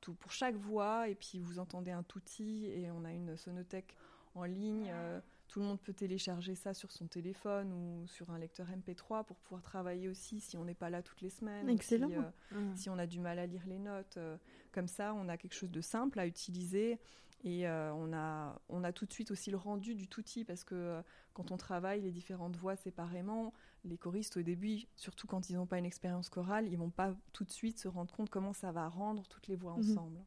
Tout, 0.00 0.14
pour 0.14 0.32
chaque 0.32 0.56
voix, 0.56 1.08
et 1.08 1.14
puis 1.14 1.38
vous 1.40 1.58
entendez 1.58 1.90
un 1.90 2.02
touti, 2.02 2.66
et 2.66 2.90
on 2.90 3.04
a 3.04 3.12
une 3.12 3.36
sonothèque 3.36 3.96
en 4.34 4.44
ligne. 4.44 4.90
euh, 4.92 5.20
tout 5.48 5.60
le 5.60 5.64
monde 5.66 5.80
peut 5.80 5.94
télécharger 5.94 6.54
ça 6.54 6.74
sur 6.74 6.92
son 6.92 7.06
téléphone 7.06 7.72
ou 7.72 8.06
sur 8.06 8.28
un 8.30 8.38
lecteur 8.38 8.66
MP3 8.68 9.24
pour 9.24 9.38
pouvoir 9.38 9.62
travailler 9.62 10.06
aussi 10.08 10.40
si 10.40 10.58
on 10.58 10.64
n'est 10.66 10.74
pas 10.74 10.90
là 10.90 11.02
toutes 11.02 11.22
les 11.22 11.30
semaines. 11.30 11.70
Excellent. 11.70 12.08
Si, 12.08 12.14
euh, 12.54 12.74
si 12.76 12.90
on 12.90 12.98
a 12.98 13.06
du 13.06 13.18
mal 13.18 13.38
à 13.38 13.46
lire 13.46 13.62
les 13.66 13.78
notes. 13.78 14.18
euh, 14.18 14.36
comme 14.72 14.88
ça, 14.88 15.14
on 15.14 15.26
a 15.30 15.38
quelque 15.38 15.54
chose 15.54 15.70
de 15.70 15.80
simple 15.80 16.20
à 16.20 16.26
utiliser. 16.26 16.98
Et 17.44 17.68
euh, 17.68 17.92
on, 17.94 18.12
a, 18.12 18.60
on 18.68 18.82
a 18.82 18.92
tout 18.92 19.06
de 19.06 19.12
suite 19.12 19.30
aussi 19.30 19.50
le 19.50 19.56
rendu 19.56 19.94
du 19.94 20.08
touti 20.08 20.44
parce 20.44 20.64
que 20.64 20.74
euh, 20.74 21.02
quand 21.34 21.50
on 21.52 21.56
travaille 21.56 22.00
les 22.00 22.10
différentes 22.10 22.56
voix 22.56 22.74
séparément, 22.76 23.52
les 23.84 23.96
choristes 23.96 24.36
au 24.36 24.42
début, 24.42 24.86
surtout 24.96 25.26
quand 25.28 25.48
ils 25.48 25.54
n'ont 25.56 25.66
pas 25.66 25.78
une 25.78 25.86
expérience 25.86 26.28
chorale, 26.30 26.66
ils 26.68 26.76
vont 26.76 26.90
pas 26.90 27.14
tout 27.32 27.44
de 27.44 27.50
suite 27.50 27.78
se 27.78 27.86
rendre 27.88 28.12
compte 28.12 28.28
comment 28.30 28.52
ça 28.52 28.72
va 28.72 28.88
rendre 28.88 29.26
toutes 29.28 29.46
les 29.46 29.56
voix 29.56 29.74
Mhm. 29.76 29.80
ensemble. 29.92 30.24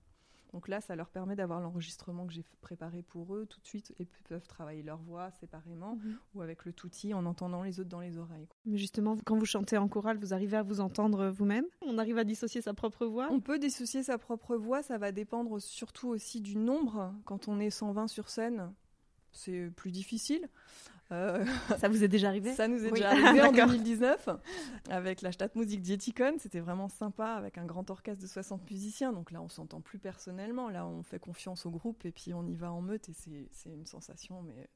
Donc 0.53 0.67
là, 0.67 0.81
ça 0.81 0.96
leur 0.96 1.10
permet 1.10 1.36
d'avoir 1.36 1.62
l'enregistrement 1.62 2.27
que 2.27 2.34
j'ai 2.34 2.43
préparé 2.62 3.01
pour 3.03 3.36
eux 3.36 3.46
tout 3.46 3.60
de 3.62 3.65
suite 3.65 3.93
et 4.00 4.08
peuvent 4.27 4.48
travailler 4.48 4.84
leur 4.84 4.98
voix 4.98 5.31
séparément 5.31 5.98
ou 6.34 6.41
avec 6.41 6.65
le 6.65 6.74
touti 6.74 7.13
en 7.13 7.25
entendant 7.25 7.63
les 7.63 7.79
autres 7.79 7.89
dans 7.89 8.01
les 8.01 8.17
oreilles. 8.17 8.48
Mais 8.65 8.77
justement, 8.77 9.15
quand 9.25 9.38
vous 9.38 9.46
chantez 9.46 9.77
en 9.77 9.88
chorale, 9.88 10.17
vous 10.17 10.34
arrivez 10.34 10.58
à 10.58 10.63
vous 10.63 10.81
entendre 10.81 11.29
vous-même? 11.29 11.65
On 11.81 11.98
arrive 11.98 12.17
à 12.17 12.24
dissocier 12.24 12.62
sa 12.62 12.74
propre 12.74 13.05
voix? 13.05 13.29
On 13.31 13.39
peut 13.39 13.60
dissocier 13.60 14.03
sa 14.03 14.17
propre 14.17 14.58
voix, 14.58 14.84
ça 14.84 14.98
va 14.98 15.12
dépendre 15.12 15.62
surtout 15.62 16.10
aussi 16.10 16.41
du 16.41 16.58
nombre. 16.58 17.13
Quand 17.25 17.48
on 17.48 17.60
est 17.60 17.70
120 17.70 18.08
sur 18.08 18.29
scène, 18.29 18.74
c'est 19.31 19.72
plus 19.75 19.91
difficile. 19.91 20.50
Euh, 21.11 21.45
Ça 21.77 21.89
vous 21.89 22.03
est 22.03 22.07
déjà 22.07 22.27
arrivé 22.29 22.53
ça 22.55 22.67
nous 22.67 22.83
est 22.85 22.91
Oui. 22.91 22.99
déjà 22.99 23.09
arrivé 23.09 23.41
en 23.41 23.51
D'accord. 23.51 23.67
2019 23.67 24.29
avec 24.89 25.21
la 25.21 25.31
Stadtmusik 25.31 25.81
Dietikon. 25.81 26.35
C'était 26.39 26.59
vraiment 26.61 26.87
sympa 26.89 27.27
avec 27.33 27.57
un 27.57 27.65
grand 27.65 27.89
orchestre 27.89 28.21
de 28.21 28.27
60 28.27 28.69
musiciens. 28.69 29.11
Donc 29.13 29.31
là, 29.31 29.41
on 29.41 29.49
s'entend 29.49 29.81
plus 29.81 29.99
personnellement. 29.99 30.69
Là, 30.69 30.85
on 30.85 31.03
fait 31.03 31.19
confiance 31.19 31.65
au 31.65 31.71
groupe 31.71 32.05
et 32.05 32.11
puis 32.11 32.33
on 32.33 32.45
y 32.47 32.55
va 32.55 32.71
en 32.71 32.81
meute 32.81 33.09
et 33.09 33.13
c'est 33.13 33.47
c'est 33.51 33.69
une 33.71 33.85
sensation 33.85 34.41
mais 34.41 34.69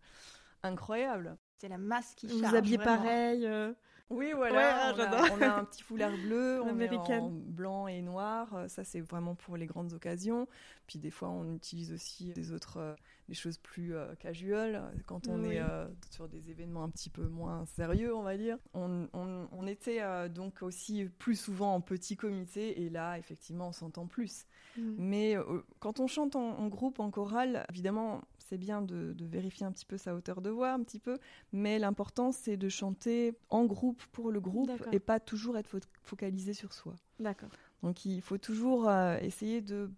incroyable. 0.64 1.38
C'est 1.58 1.70
la 1.70 1.78
masse 1.78 2.14
qui 2.16 2.28
Vous 2.28 2.40
charge. 2.40 2.52
vous 2.52 2.58
habillez 2.58 2.78
vraiment. 2.78 2.98
pareil 2.98 3.46
euh, 3.46 3.74
Oui, 4.10 4.34
voilà. 4.36 4.94
on, 4.96 5.00
a, 5.00 5.32
on, 5.32 5.42
a, 5.42 5.60
un 5.60 5.66
petit 5.66 5.82
foulard 5.82 6.12
bleu, 6.12 6.62
on 6.64 6.80
est 6.80 6.96
en 6.96 7.30
blanc 7.30 7.88
et 7.88 8.02
noir. 8.02 8.66
Ça, 8.68 8.84
c'est 8.84 9.02
vraiment 9.02 9.36
pour 9.36 9.58
les 9.58 9.66
grandes 9.66 9.94
occasions. 9.94 10.48
Puis 10.88 11.00
des 11.00 11.10
fois, 11.10 11.30
on 11.30 11.56
utilise 11.56 11.92
aussi 11.92 12.32
des 12.34 12.52
autres, 12.52 12.96
des 13.28 13.34
choses 13.34 13.58
plus 13.58 13.96
euh, 13.96 14.14
casual 14.16 14.84
quand 15.08 15.28
on 15.28 15.44
est 15.44 15.60
euh, 15.60 15.88
sur 16.12 16.28
des 16.28 16.52
événements 16.52 16.84
un 16.84 16.90
petit 16.90 17.10
peu 17.10 17.28
moins 17.28 17.66
sérieux, 17.66 18.16
on 18.16 18.22
va 18.22 18.38
dire. 18.38 18.58
On, 18.74 19.08
on, 19.14 19.66
était 19.66 20.02
euh, 20.02 20.30
donc 20.30 20.62
aussi 20.62 21.06
plus 21.18 21.36
souvent 21.36 21.74
en 21.74 21.82
petit 21.82 22.16
comité 22.16 22.84
et 22.84 22.90
là, 22.90 23.18
effectivement, 23.18 23.70
on 23.70 23.72
s'entend 23.72 24.06
plus. 24.06 24.46
Mm. 24.78 24.96
Mais 24.98 25.36
quand 25.80 26.00
on 26.00 26.06
chante 26.08 26.36
en, 26.36 26.68
groupe, 26.68 27.00
en 27.00 27.10
chorale, 27.10 27.66
évidemment, 27.70 28.22
c'est 28.48 28.58
bien 28.58 28.82
de, 28.82 29.14
de, 29.14 29.26
vérifier 29.26 29.66
un 29.66 29.72
petit 29.72 29.86
peu 29.86 29.98
sa 29.98 30.16
hauteur 30.16 30.42
de 30.42 30.50
voix, 30.50 30.72
un 30.72 30.84
petit 30.84 31.00
peu, 31.00 31.18
mais 31.52 31.80
l'important 31.80 32.32
c'est 32.32 32.58
de 32.58 32.70
chanter 32.70 33.38
en 33.50 33.66
groupe 33.66 34.04
pour 34.12 34.32
le 34.32 34.40
groupe 34.40 34.72
et 34.92 35.00
pas 35.00 35.20
toujours 35.20 35.58
être 35.58 35.80
focalisé 36.04 36.54
sur 36.54 36.74
soi. 36.74 36.96
D'accord. 37.20 37.50
Donc 37.84 38.06
il 38.06 38.22
faut 38.22 38.38
toujours 38.38 38.92
essayer 38.92 39.62
de 39.62 39.90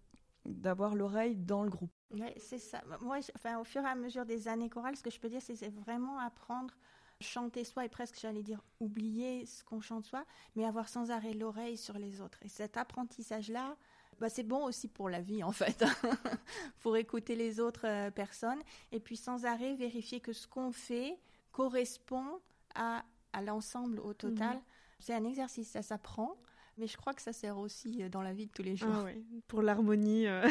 d'avoir 0.45 0.95
l'oreille 0.95 1.35
dans 1.35 1.63
le 1.63 1.69
groupe. 1.69 1.91
Oui, 2.11 2.29
c'est 2.37 2.59
ça. 2.59 2.81
Moi, 3.01 3.19
enfin, 3.35 3.59
au 3.59 3.65
fur 3.65 3.81
et 3.81 3.87
à 3.87 3.95
mesure 3.95 4.25
des 4.25 4.47
années 4.47 4.69
chorales, 4.69 4.95
ce 4.95 5.03
que 5.03 5.11
je 5.11 5.19
peux 5.19 5.27
dire, 5.29 5.41
c'est 5.41 5.69
vraiment 5.69 6.19
apprendre 6.19 6.73
chanter 7.19 7.63
soi 7.63 7.85
et 7.85 7.89
presque, 7.89 8.17
j'allais 8.19 8.43
dire, 8.43 8.63
oublier 8.79 9.45
ce 9.45 9.63
qu'on 9.63 9.81
chante 9.81 10.05
soi, 10.05 10.23
mais 10.55 10.65
avoir 10.65 10.87
sans 10.87 11.11
arrêt 11.11 11.33
l'oreille 11.33 11.77
sur 11.77 11.97
les 11.97 12.21
autres. 12.21 12.37
Et 12.43 12.49
cet 12.49 12.77
apprentissage-là, 12.77 13.75
bah, 14.19 14.29
c'est 14.29 14.43
bon 14.43 14.65
aussi 14.65 14.87
pour 14.87 15.09
la 15.09 15.21
vie, 15.21 15.43
en 15.43 15.51
fait, 15.51 15.83
pour 16.81 16.97
écouter 16.97 17.35
les 17.35 17.59
autres 17.59 17.85
euh, 17.87 18.11
personnes 18.11 18.61
et 18.91 18.99
puis 18.99 19.15
sans 19.15 19.45
arrêt 19.45 19.75
vérifier 19.75 20.19
que 20.19 20.33
ce 20.33 20.47
qu'on 20.47 20.71
fait 20.71 21.17
correspond 21.51 22.39
à, 22.75 23.03
à 23.33 23.41
l'ensemble 23.41 23.99
au 23.99 24.13
total. 24.13 24.59
C'est 24.99 25.13
un 25.13 25.23
exercice, 25.23 25.69
ça 25.69 25.81
s'apprend. 25.81 26.35
Mais 26.77 26.87
je 26.87 26.95
crois 26.95 27.13
que 27.13 27.21
ça 27.21 27.33
sert 27.33 27.57
aussi 27.57 28.03
euh, 28.03 28.09
dans 28.09 28.21
la 28.21 28.33
vie 28.33 28.45
de 28.45 28.51
tous 28.51 28.63
les 28.63 28.75
jours. 28.75 28.89
Ah 28.93 29.09
pour 29.47 29.61
l'harmonie 29.61 30.27
euh, 30.27 30.47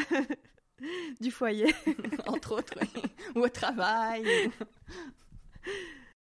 du 1.21 1.31
foyer. 1.31 1.73
Entre 2.27 2.53
autres, 2.53 2.73
oui. 2.81 3.01
Ou 3.35 3.45
au 3.45 3.49
travail. 3.49 4.25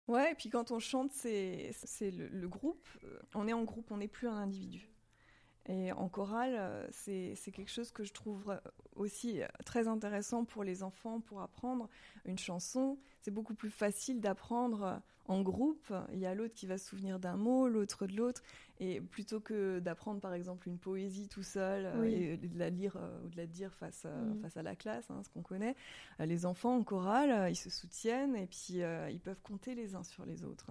Ouais, 0.07 0.33
et 0.33 0.35
puis 0.37 0.49
quand 0.49 0.71
on 0.71 0.79
chante, 0.79 1.13
c'est 1.13 1.73
le, 2.01 2.29
le, 2.29 2.49
groupe. 2.49 2.87
On 3.35 3.49
est 3.49 3.53
en 3.53 3.65
groupe, 3.65 3.91
on 3.91 3.97
n'est 3.97 4.09
plus 4.09 4.29
un 4.29 4.37
individu. 4.37 4.89
Et 5.69 5.91
en 5.93 6.09
chorale, 6.09 6.87
c'est 6.93 7.37
quelque 7.53 7.71
chose 7.71 7.91
que 7.91 8.05
je 8.05 8.13
trouve 8.13 8.57
aussi 8.95 9.41
très 9.65 9.89
intéressant 9.89 10.45
pour 10.45 10.63
les 10.63 10.83
enfants 10.83 11.21
pour 11.21 11.41
apprendre 11.41 11.89
une 12.25 12.39
chanson. 12.39 12.99
C'est 13.21 13.33
beaucoup 13.33 13.55
plus 13.55 13.71
facile 13.71 14.21
d'apprendre 14.21 15.03
en 15.29 15.43
groupe. 15.43 15.93
Il 16.13 16.19
y 16.19 16.27
a 16.27 16.35
l'autre 16.35 16.55
qui 16.55 16.67
va 16.67 16.79
se 16.79 16.87
souvenir 16.87 17.19
d'un 17.19 17.37
mot, 17.37 17.69
l'autre 17.69 18.07
de 18.07 18.17
l'autre. 18.17 18.43
Et 18.79 19.01
plutôt 19.01 19.41
que 19.41 19.79
d'apprendre 19.79 20.21
par 20.21 20.35
exemple 20.35 20.69
une 20.69 20.79
poésie 20.79 21.29
tout 21.29 21.43
seul 21.43 21.87
euh, 21.87 22.05
et 22.05 22.37
de 22.37 22.59
la 22.59 22.69
lire 22.69 22.97
euh, 22.97 23.25
ou 23.25 23.29
de 23.31 23.37
la 23.37 23.47
dire 23.47 23.73
face, 23.73 24.05
mm. 24.05 24.41
face 24.43 24.57
à 24.57 24.63
la 24.63 24.77
classe, 24.77 25.11
hein, 25.11 25.23
ce 25.25 25.31
qu'on 25.31 25.43
connaît, 25.43 25.75
euh, 26.21 26.27
les 26.27 26.45
enfants 26.45 26.77
en 26.77 26.85
chorale, 26.85 27.51
ils 27.51 27.57
se 27.57 27.71
soutiennent 27.71 28.37
et 28.37 28.47
puis 28.47 28.81
ils 29.11 29.21
peuvent 29.21 29.41
compter 29.43 29.75
les 29.75 29.95
uns 29.95 30.03
sur 30.03 30.27
les 30.27 30.45
autres. 30.45 30.71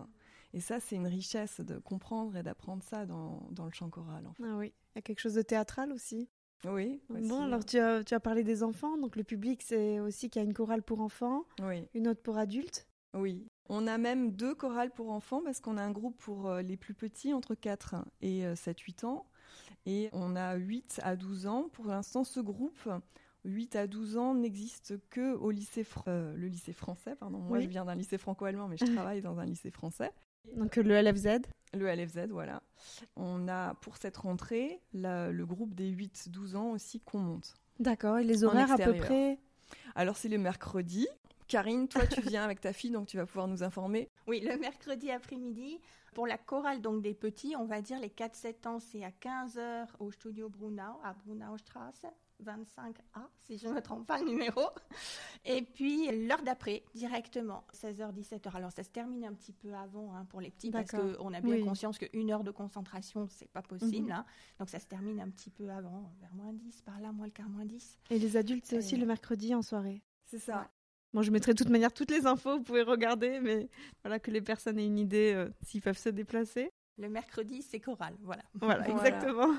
Et 0.54 0.60
ça, 0.62 0.80
c'est 0.80 0.96
une 0.96 1.08
richesse 1.08 1.60
de 1.60 1.80
comprendre 1.80 2.38
et 2.38 2.44
d'apprendre 2.44 2.84
ça 2.84 3.06
dans, 3.06 3.46
dans, 3.52 3.66
le 3.66 3.72
chant 3.72 3.90
choral. 3.90 4.30
Ah 4.42 4.56
oui, 4.56 4.72
il 4.96 4.98
y 4.98 5.00
a 5.00 5.02
quelque 5.02 5.20
chose 5.20 5.34
de 5.34 5.42
théâtral 5.42 5.92
aussi. 5.92 6.30
Oui. 6.64 7.02
Bon, 7.10 7.44
alors 7.44 7.66
tu 7.66 7.78
as, 7.78 8.04
tu 8.04 8.14
as, 8.14 8.20
parlé 8.20 8.44
des 8.44 8.64
enfants, 8.64 8.98
donc 8.98 9.16
le 9.16 9.24
public, 9.24 9.62
c'est 9.62 10.00
aussi 10.00 10.30
qu'il 10.30 10.42
y 10.42 10.46
a 10.46 10.48
une 10.48 10.54
chorale 10.54 10.82
pour 10.82 11.02
enfants, 11.02 11.46
oui. 11.62 11.88
une 11.94 12.08
autre 12.08 12.22
pour 12.22 12.38
adultes. 12.38 12.88
Oui, 13.14 13.46
on 13.70 13.88
a 13.88 13.98
même 13.98 14.32
deux 14.32 14.54
chorales 14.54 14.92
pour 14.92 15.12
enfants 15.12 15.42
parce 15.44 15.60
qu'on 15.60 15.78
a 15.78 15.82
un 15.82 15.92
groupe 15.92 16.18
pour 16.18 16.48
euh, 16.48 16.62
les 16.62 16.78
plus 16.78 16.94
petits, 16.94 17.34
entre 17.34 17.56
4 17.56 17.96
et 18.22 18.44
7-8 18.54 19.06
euh, 19.06 19.08
ans. 19.08 19.26
Et 19.86 20.10
on 20.14 20.36
a 20.36 20.56
8 20.56 21.02
à 21.04 21.16
12 21.16 21.48
ans. 21.48 21.70
Pour 21.74 21.86
l'instant, 21.86 22.24
ce 22.24 22.40
groupe, 22.40 22.90
8 23.44 23.76
à 23.76 23.88
12 23.88 24.18
ans, 24.18 24.36
n'existe 24.36 24.96
que 25.10 25.34
au 25.36 25.52
lycée, 25.52 25.86
euh, 26.08 26.36
le 26.36 26.48
lycée 26.48 26.74
français. 26.74 27.16
Pardon. 27.16 27.40
Moi, 27.40 27.60
je 27.60 27.68
viens 27.68 27.86
d'un 27.86 27.96
lycée 27.96 28.18
franco-allemand, 28.18 28.68
mais 28.68 28.78
je 28.78 28.86
travaille 28.86 29.22
dans 29.22 29.40
un 29.40 29.46
lycée 29.46 29.72
français. 29.72 30.12
Donc 30.56 30.76
le 30.76 31.02
LFZ 31.02 31.42
Le 31.74 31.94
LFZ, 31.94 32.30
voilà. 32.30 32.62
On 33.16 33.48
a 33.48 33.74
pour 33.76 33.98
cette 33.98 34.18
rentrée 34.18 34.80
le 34.94 35.44
groupe 35.44 35.74
des 35.74 35.92
8-12 35.92 36.56
ans 36.56 36.72
aussi 36.72 37.00
qu'on 37.02 37.20
monte. 37.20 37.56
D'accord, 37.80 38.20
et 38.20 38.24
les 38.24 38.44
horaires 38.44 38.72
à 38.72 38.78
peu 38.78 38.94
près? 38.94 39.38
Alors 39.96 40.16
c'est 40.16 40.30
le 40.30 40.38
mercredi, 40.38 41.08
Karine, 41.48 41.88
toi, 41.88 42.08
tu 42.08 42.22
viens 42.22 42.44
avec 42.44 42.62
ta 42.62 42.74
fille, 42.74 42.92
donc 42.92 43.08
tu 43.08 43.18
vas 43.18 43.26
pouvoir 43.26 43.48
nous 43.48 43.64
informer. 43.64 44.10
Oui, 44.28 44.40
le 44.40 44.58
mercredi 44.58 45.12
après-midi. 45.12 45.80
Pour 46.14 46.28
la 46.28 46.38
chorale 46.38 46.82
donc 46.82 47.02
des 47.02 47.14
petits, 47.14 47.56
on 47.58 47.66
va 47.66 47.82
dire 47.82 48.00
les 48.00 48.08
4-7 48.08 48.68
ans, 48.68 48.80
c'est 48.80 49.04
à 49.04 49.10
15h 49.10 49.88
au 50.00 50.12
studio 50.12 50.50
Brunau, 50.50 51.00
à 51.04 51.14
Brunaustrasse. 51.14 52.06
25A, 52.44 53.28
si 53.44 53.58
je 53.58 53.68
ne 53.68 53.74
me 53.74 53.82
trompe 53.82 54.06
pas 54.08 54.20
le 54.20 54.26
numéro. 54.26 54.62
Et 55.46 55.62
puis 55.62 56.08
l'heure 56.28 56.42
d'après, 56.42 56.84
directement, 56.94 57.64
16h, 57.74 58.14
17h. 58.14 58.56
Alors 58.56 58.72
ça 58.72 58.84
se 58.84 58.90
termine 58.90 59.24
un 59.26 59.34
petit 59.34 59.54
peu 59.54 59.74
avant 59.74 60.14
hein, 60.14 60.26
pour 60.26 60.42
les 60.42 60.52
petits 60.52 60.72
parce 60.72 60.92
qu'on 60.92 61.34
a 61.34 61.42
bien 61.42 61.64
conscience 61.64 61.98
qu'une 61.98 62.32
heure 62.32 62.44
de 62.44 62.52
concentration, 62.52 63.28
c'est 63.30 63.50
pas 63.50 63.62
possible. 63.62 64.08
Mhm. 64.08 64.12
Hein. 64.12 64.26
Donc 64.60 64.70
ça 64.70 64.80
se 64.80 64.86
termine 64.86 65.22
un 65.22 65.30
petit 65.30 65.50
peu 65.50 65.70
avant, 65.70 66.12
vers 66.20 66.34
moins 66.34 66.54
10, 66.54 66.82
par 66.82 67.00
là, 67.00 67.12
moins 67.12 67.26
le 67.26 67.32
quart, 67.32 67.50
moins 67.50 67.66
10. 67.66 68.00
Et 68.10 68.20
les 68.20 68.38
adultes, 68.38 68.66
c'est 68.66 68.78
aussi 68.78 68.98
le 68.98 69.06
mercredi 69.06 69.56
en 69.56 69.62
soirée 69.62 70.02
C'est 70.26 70.40
ça. 70.40 70.70
Moi, 71.16 71.24
je 71.24 71.32
mettrai 71.32 71.54
de 71.54 71.58
toute 71.58 71.70
manière 71.70 71.94
toutes 71.94 72.12
les 72.12 72.28
infos, 72.28 72.58
vous 72.58 72.64
pouvez 72.64 72.82
regarder, 72.82 73.40
mais 73.40 73.70
voilà 74.04 74.20
que 74.20 74.32
les 74.32 74.42
personnes 74.42 74.78
aient 74.78 74.86
une 74.86 75.00
idée 75.00 75.32
euh, 75.34 75.50
s'ils 75.62 75.82
peuvent 75.82 75.98
se 75.98 76.10
déplacer. 76.10 76.70
Le 76.98 77.08
mercredi, 77.08 77.62
c'est 77.62 77.80
choral, 77.80 78.18
voilà. 78.22 78.44
Voilà, 78.56 78.90
exactement. 78.90 79.56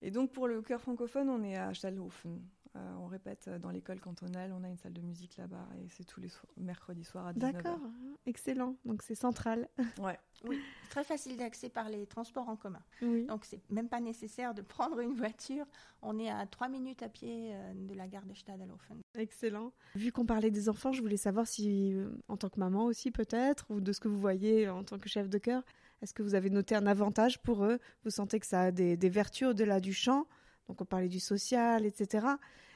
Et 0.00 0.10
donc 0.10 0.32
pour 0.32 0.48
le 0.48 0.62
chœur 0.62 0.80
francophone, 0.80 1.28
on 1.28 1.44
est 1.44 1.56
à 1.56 1.74
Stallhofen. 1.74 2.40
Euh, 2.76 2.94
on 3.00 3.06
répète 3.06 3.48
dans 3.48 3.70
l'école 3.70 4.00
cantonale, 4.00 4.52
on 4.52 4.62
a 4.62 4.68
une 4.68 4.76
salle 4.76 4.92
de 4.92 5.00
musique 5.00 5.36
là-bas 5.36 5.66
et 5.78 5.88
c'est 5.88 6.04
tous 6.04 6.20
les 6.20 6.28
mercredis 6.56 7.04
soirs 7.04 7.26
à 7.26 7.32
19h. 7.32 7.52
D'accord, 7.52 7.80
excellent. 8.26 8.76
Donc 8.84 9.02
c'est 9.02 9.14
central. 9.14 9.68
Ouais. 9.98 10.18
Oui, 10.44 10.60
très 10.90 11.02
facile 11.02 11.36
d'accès 11.36 11.68
par 11.68 11.88
les 11.88 12.06
transports 12.06 12.48
en 12.48 12.54
commun. 12.54 12.82
Oui. 13.02 13.26
Donc 13.26 13.44
c'est 13.44 13.60
même 13.70 13.88
pas 13.88 14.00
nécessaire 14.00 14.54
de 14.54 14.62
prendre 14.68 15.00
une 15.00 15.14
voiture. 15.14 15.66
On 16.02 16.18
est 16.18 16.30
à 16.30 16.46
trois 16.46 16.68
minutes 16.68 17.02
à 17.02 17.08
pied 17.08 17.50
euh, 17.52 17.72
de 17.74 17.94
la 17.94 18.06
gare 18.06 18.24
de 18.24 18.34
Stadalhofen. 18.34 18.98
Excellent. 19.16 19.72
Vu 19.96 20.12
qu'on 20.12 20.26
parlait 20.26 20.50
des 20.52 20.68
enfants, 20.68 20.92
je 20.92 21.02
voulais 21.02 21.16
savoir 21.16 21.46
si, 21.46 21.92
euh, 21.94 22.10
en 22.28 22.36
tant 22.36 22.48
que 22.48 22.60
maman 22.60 22.84
aussi 22.84 23.10
peut-être, 23.10 23.66
ou 23.70 23.80
de 23.80 23.92
ce 23.92 23.98
que 23.98 24.08
vous 24.08 24.18
voyez 24.18 24.68
en 24.68 24.84
tant 24.84 24.98
que 24.98 25.08
chef 25.08 25.28
de 25.28 25.38
chœur, 25.38 25.64
est-ce 26.02 26.14
que 26.14 26.22
vous 26.22 26.34
avez 26.36 26.50
noté 26.50 26.76
un 26.76 26.86
avantage 26.86 27.42
pour 27.42 27.64
eux? 27.64 27.78
Vous 28.04 28.10
sentez 28.10 28.38
que 28.38 28.46
ça 28.46 28.62
a 28.62 28.70
des, 28.70 28.96
des 28.96 29.08
vertus 29.08 29.48
au-delà 29.48 29.80
du 29.80 29.92
chant? 29.92 30.26
Donc 30.68 30.80
on 30.80 30.84
parlait 30.84 31.08
du 31.08 31.20
social, 31.20 31.86
etc. 31.86 32.26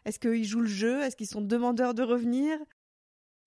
Est-ce 0.05 0.19
qu'ils 0.19 0.45
jouent 0.45 0.61
le 0.61 0.67
jeu? 0.67 1.03
Est-ce 1.03 1.17
qu'ils 1.17 1.29
sont 1.29 1.43
demandeurs 1.43 1.95
de 1.95 2.03
revenir? 2.03 2.59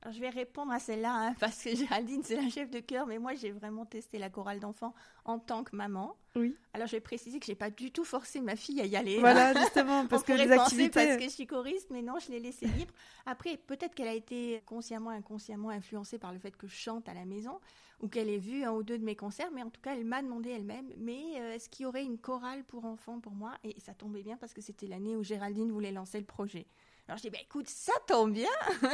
Alors, 0.01 0.13
je 0.13 0.19
vais 0.19 0.29
répondre 0.29 0.71
à 0.71 0.77
celle-là, 0.77 1.11
hein, 1.11 1.35
parce 1.39 1.63
que 1.63 1.75
Géraldine, 1.75 2.21
c'est 2.23 2.35
la 2.35 2.47
chef 2.49 2.69
de 2.69 2.79
chœur, 2.79 3.07
mais 3.07 3.17
moi, 3.17 3.33
j'ai 3.33 3.51
vraiment 3.51 3.87
testé 3.87 4.19
la 4.19 4.29
chorale 4.29 4.59
d'enfants 4.59 4.93
en 5.25 5.39
tant 5.39 5.63
que 5.63 5.75
maman. 5.75 6.15
Oui. 6.35 6.55
Alors, 6.73 6.85
je 6.85 6.91
vais 6.91 6.99
préciser 6.99 7.39
que 7.39 7.45
j'ai 7.47 7.55
pas 7.55 7.71
du 7.71 7.91
tout 7.91 8.05
forcé 8.05 8.39
ma 8.39 8.55
fille 8.55 8.79
à 8.81 8.85
y 8.85 8.95
aller. 8.95 9.17
Voilà, 9.19 9.53
justement, 9.59 10.05
parce 10.05 10.21
que 10.21 10.33
les 10.33 10.51
activités... 10.51 10.89
parce 10.91 11.17
que 11.17 11.23
je 11.23 11.29
suis 11.29 11.47
choriste, 11.47 11.89
mais 11.89 12.03
non, 12.03 12.19
je 12.19 12.31
l'ai 12.31 12.39
laissée 12.39 12.67
libre. 12.67 12.93
Après, 13.25 13.57
peut-être 13.57 13.95
qu'elle 13.95 14.07
a 14.07 14.13
été 14.13 14.61
consciemment, 14.67 15.09
inconsciemment 15.09 15.71
influencée 15.71 16.19
par 16.19 16.33
le 16.33 16.37
fait 16.37 16.55
que 16.55 16.67
je 16.67 16.75
chante 16.75 17.09
à 17.09 17.15
la 17.15 17.25
maison, 17.25 17.59
ou 18.01 18.07
qu'elle 18.07 18.29
ait 18.29 18.37
vu 18.37 18.63
un 18.63 18.71
ou 18.71 18.83
deux 18.83 18.97
de 18.97 19.03
mes 19.03 19.15
concerts, 19.15 19.51
mais 19.53 19.63
en 19.63 19.69
tout 19.69 19.81
cas, 19.81 19.95
elle 19.95 20.05
m'a 20.05 20.21
demandé 20.21 20.49
elle-même, 20.49 20.91
mais 20.97 21.23
euh, 21.39 21.53
est-ce 21.53 21.69
qu'il 21.69 21.83
y 21.83 21.85
aurait 21.85 22.03
une 22.03 22.17
chorale 22.17 22.63
pour 22.63 22.85
enfants 22.85 23.19
pour 23.19 23.33
moi? 23.33 23.53
Et 23.63 23.79
ça 23.79 23.93
tombait 23.93 24.23
bien 24.23 24.37
parce 24.37 24.53
que 24.53 24.61
c'était 24.61 24.87
l'année 24.87 25.15
où 25.15 25.23
Géraldine 25.23 25.71
voulait 25.71 25.91
lancer 25.91 26.19
le 26.19 26.25
projet. 26.25 26.67
Alors, 27.07 27.17
je 27.17 27.23
dis, 27.23 27.29
bah, 27.29 27.37
écoute, 27.41 27.69
ça 27.69 27.93
tombe 28.07 28.33
bien 28.33 28.49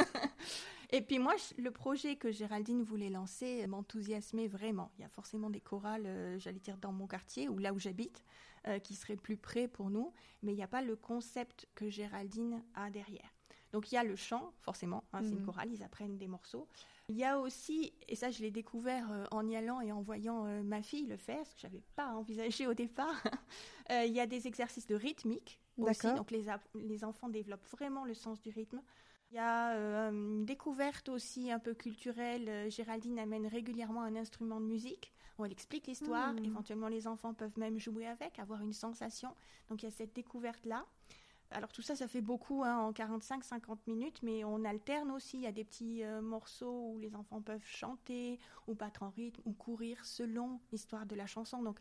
Et 0.94 1.00
puis 1.00 1.18
moi, 1.18 1.34
le 1.56 1.70
projet 1.70 2.16
que 2.16 2.30
Géraldine 2.30 2.82
voulait 2.82 3.08
lancer 3.08 3.66
m'enthousiasmait 3.66 4.46
vraiment. 4.46 4.92
Il 4.98 5.02
y 5.02 5.04
a 5.06 5.08
forcément 5.08 5.48
des 5.48 5.60
chorales, 5.60 6.04
euh, 6.04 6.38
j'allais 6.38 6.60
dire, 6.60 6.76
dans 6.76 6.92
mon 6.92 7.06
quartier 7.06 7.48
ou 7.48 7.56
là 7.58 7.72
où 7.72 7.78
j'habite, 7.78 8.22
euh, 8.68 8.78
qui 8.78 8.94
seraient 8.94 9.16
plus 9.16 9.38
près 9.38 9.68
pour 9.68 9.88
nous, 9.88 10.12
mais 10.42 10.52
il 10.52 10.56
n'y 10.56 10.62
a 10.62 10.68
pas 10.68 10.82
le 10.82 10.94
concept 10.94 11.66
que 11.74 11.88
Géraldine 11.88 12.62
a 12.74 12.90
derrière. 12.90 13.34
Donc 13.72 13.90
il 13.90 13.94
y 13.94 13.98
a 13.98 14.04
le 14.04 14.16
chant, 14.16 14.52
forcément, 14.60 15.02
hein, 15.14 15.20
c'est 15.22 15.30
une 15.30 15.38
mhm. 15.38 15.46
chorale, 15.46 15.72
ils 15.72 15.82
apprennent 15.82 16.18
des 16.18 16.28
morceaux. 16.28 16.68
Il 17.12 17.18
y 17.18 17.24
a 17.24 17.38
aussi, 17.38 17.92
et 18.08 18.16
ça 18.16 18.30
je 18.30 18.40
l'ai 18.40 18.50
découvert 18.50 19.10
euh, 19.12 19.24
en 19.30 19.46
y 19.46 19.54
allant 19.54 19.80
et 19.80 19.92
en 19.92 20.00
voyant 20.00 20.44
ma 20.62 20.80
fille 20.80 21.06
le 21.06 21.16
faire, 21.16 21.46
ce 21.46 21.54
que 21.54 21.60
je 21.60 21.66
n'avais 21.66 21.82
pas 21.94 22.08
envisagé 22.14 22.66
au 22.66 22.74
départ, 22.74 23.22
il 23.90 24.12
y 24.12 24.20
a 24.20 24.26
des 24.26 24.46
exercices 24.46 24.86
de 24.86 24.94
rythmique 24.94 25.60
aussi, 25.76 26.06
donc 26.14 26.30
les, 26.30 26.46
les 26.74 27.04
enfants 27.04 27.28
développent 27.28 27.66
vraiment 27.70 28.04
le 28.04 28.14
sens 28.14 28.40
du 28.40 28.50
rythme. 28.50 28.80
Il 29.32 29.36
y 29.36 29.38
a 29.38 29.72
euh, 29.72 30.10
une 30.10 30.44
découverte 30.44 31.08
aussi 31.08 31.50
un 31.50 31.58
peu 31.58 31.72
culturelle. 31.72 32.50
Euh, 32.50 32.68
Géraldine 32.68 33.18
amène 33.18 33.46
régulièrement 33.46 34.02
un 34.02 34.14
instrument 34.14 34.60
de 34.60 34.66
musique. 34.66 35.10
On 35.38 35.46
explique 35.46 35.86
l'histoire. 35.86 36.34
Hmm. 36.34 36.44
Éventuellement, 36.44 36.88
les 36.88 37.06
enfants 37.06 37.32
peuvent 37.32 37.58
même 37.58 37.78
jouer 37.78 38.06
avec, 38.06 38.38
avoir 38.38 38.60
une 38.60 38.74
sensation. 38.74 39.34
Donc, 39.70 39.82
il 39.82 39.86
y 39.86 39.88
a 39.88 39.90
cette 39.90 40.14
découverte-là. 40.14 40.84
Alors 41.54 41.72
tout 41.72 41.82
ça, 41.82 41.94
ça 41.96 42.08
fait 42.08 42.20
beaucoup 42.20 42.62
hein, 42.64 42.78
en 42.78 42.92
45-50 42.92 43.78
minutes, 43.86 44.22
mais 44.22 44.44
on 44.44 44.64
alterne 44.64 45.10
aussi. 45.10 45.36
Il 45.38 45.42
y 45.42 45.46
a 45.46 45.52
des 45.52 45.64
petits 45.64 46.02
euh, 46.02 46.20
morceaux 46.22 46.92
où 46.92 46.98
les 46.98 47.14
enfants 47.14 47.42
peuvent 47.42 47.64
chanter 47.64 48.38
ou 48.66 48.74
battre 48.74 49.02
en 49.02 49.10
rythme 49.10 49.42
ou 49.44 49.52
courir 49.52 50.04
selon 50.04 50.60
l'histoire 50.72 51.06
de 51.06 51.14
la 51.14 51.26
chanson. 51.26 51.62
Donc 51.62 51.78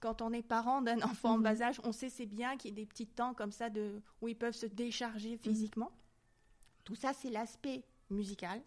quand 0.00 0.22
on 0.22 0.32
est 0.32 0.42
parent 0.42 0.82
d'un 0.82 1.00
enfant 1.02 1.34
en 1.34 1.36
Mhm. 1.38 1.42
bas 1.42 1.62
âge, 1.62 1.80
on 1.84 1.92
sait 1.92 2.08
c'est 2.08 2.26
bien 2.26 2.56
qu'il 2.56 2.70
y 2.70 2.72
ait 2.72 2.84
des 2.84 2.86
petits 2.86 3.06
temps 3.06 3.34
comme 3.34 3.52
ça 3.52 3.70
de, 3.70 4.00
où 4.20 4.28
ils 4.28 4.36
peuvent 4.38 4.54
se 4.54 4.66
décharger 4.66 5.36
physiquement. 5.36 5.90
Tout 6.84 6.94
ça, 6.94 7.12
c'est 7.12 7.30
l'aspect 7.30 7.84
musical. 8.10 8.62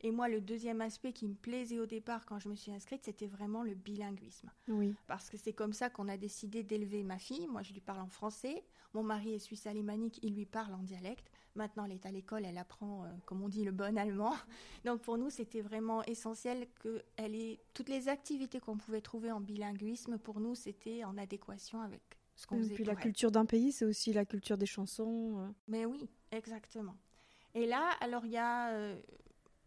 Et 0.00 0.10
moi, 0.10 0.28
le 0.28 0.40
deuxième 0.40 0.80
aspect 0.80 1.12
qui 1.12 1.28
me 1.28 1.34
plaisait 1.34 1.78
au 1.78 1.86
départ 1.86 2.26
quand 2.26 2.38
je 2.40 2.48
me 2.48 2.56
suis 2.56 2.72
inscrite, 2.72 3.04
c'était 3.04 3.28
vraiment 3.28 3.62
le 3.62 3.74
bilinguisme 3.74 4.50
Oui. 4.68 4.94
parce 5.06 5.30
que 5.30 5.36
c'est 5.36 5.52
comme 5.52 5.72
ça 5.72 5.90
qu'on 5.90 6.08
a 6.08 6.16
décidé 6.16 6.62
d'élever 6.64 7.04
ma 7.04 7.18
fille. 7.18 7.46
Moi, 7.46 7.62
je 7.62 7.72
lui 7.72 7.80
parle 7.80 8.00
en 8.00 8.08
français. 8.08 8.64
Mon 8.94 9.02
mari 9.02 9.34
est 9.34 9.38
suisse 9.38 9.66
alémanique, 9.66 10.18
il 10.22 10.34
lui 10.34 10.46
parle 10.46 10.74
en 10.74 10.82
dialecte. 10.82 11.30
Maintenant, 11.54 11.84
elle 11.84 11.92
est 11.92 12.06
à 12.06 12.10
l'école, 12.12 12.44
elle 12.44 12.58
apprend, 12.58 13.04
euh, 13.04 13.08
comme 13.26 13.42
on 13.42 13.48
dit, 13.48 13.64
le 13.64 13.72
bon 13.72 13.96
allemand. 13.98 14.34
Donc, 14.84 15.00
pour 15.02 15.18
nous, 15.18 15.30
c'était 15.30 15.60
vraiment 15.60 16.02
essentiel 16.04 16.66
que 16.80 17.02
elle 17.16 17.34
ait 17.34 17.60
toutes 17.74 17.88
les 17.88 18.08
activités 18.08 18.60
qu'on 18.60 18.76
pouvait 18.78 19.00
trouver 19.02 19.30
en 19.32 19.40
bilinguisme. 19.40 20.18
Pour 20.18 20.40
nous, 20.40 20.54
c'était 20.54 21.04
en 21.04 21.16
adéquation 21.18 21.80
avec 21.82 22.02
ce 22.36 22.46
qu'on 22.46 22.56
Et 22.56 22.62
faisait. 22.62 22.74
puis 22.74 22.84
la 22.84 22.92
elle. 22.92 22.98
culture 22.98 23.30
d'un 23.30 23.44
pays, 23.46 23.72
c'est 23.72 23.84
aussi 23.84 24.12
la 24.12 24.24
culture 24.24 24.56
des 24.56 24.66
chansons. 24.66 25.38
euh. 25.40 25.48
Mais 25.68 25.84
oui, 25.84 26.08
exactement. 26.30 26.96
Et 27.54 27.66
là, 27.66 27.90
alors 28.00 28.24
il 28.24 28.32
y 28.32 28.38
a, 28.38 28.70
euh, 28.70 28.98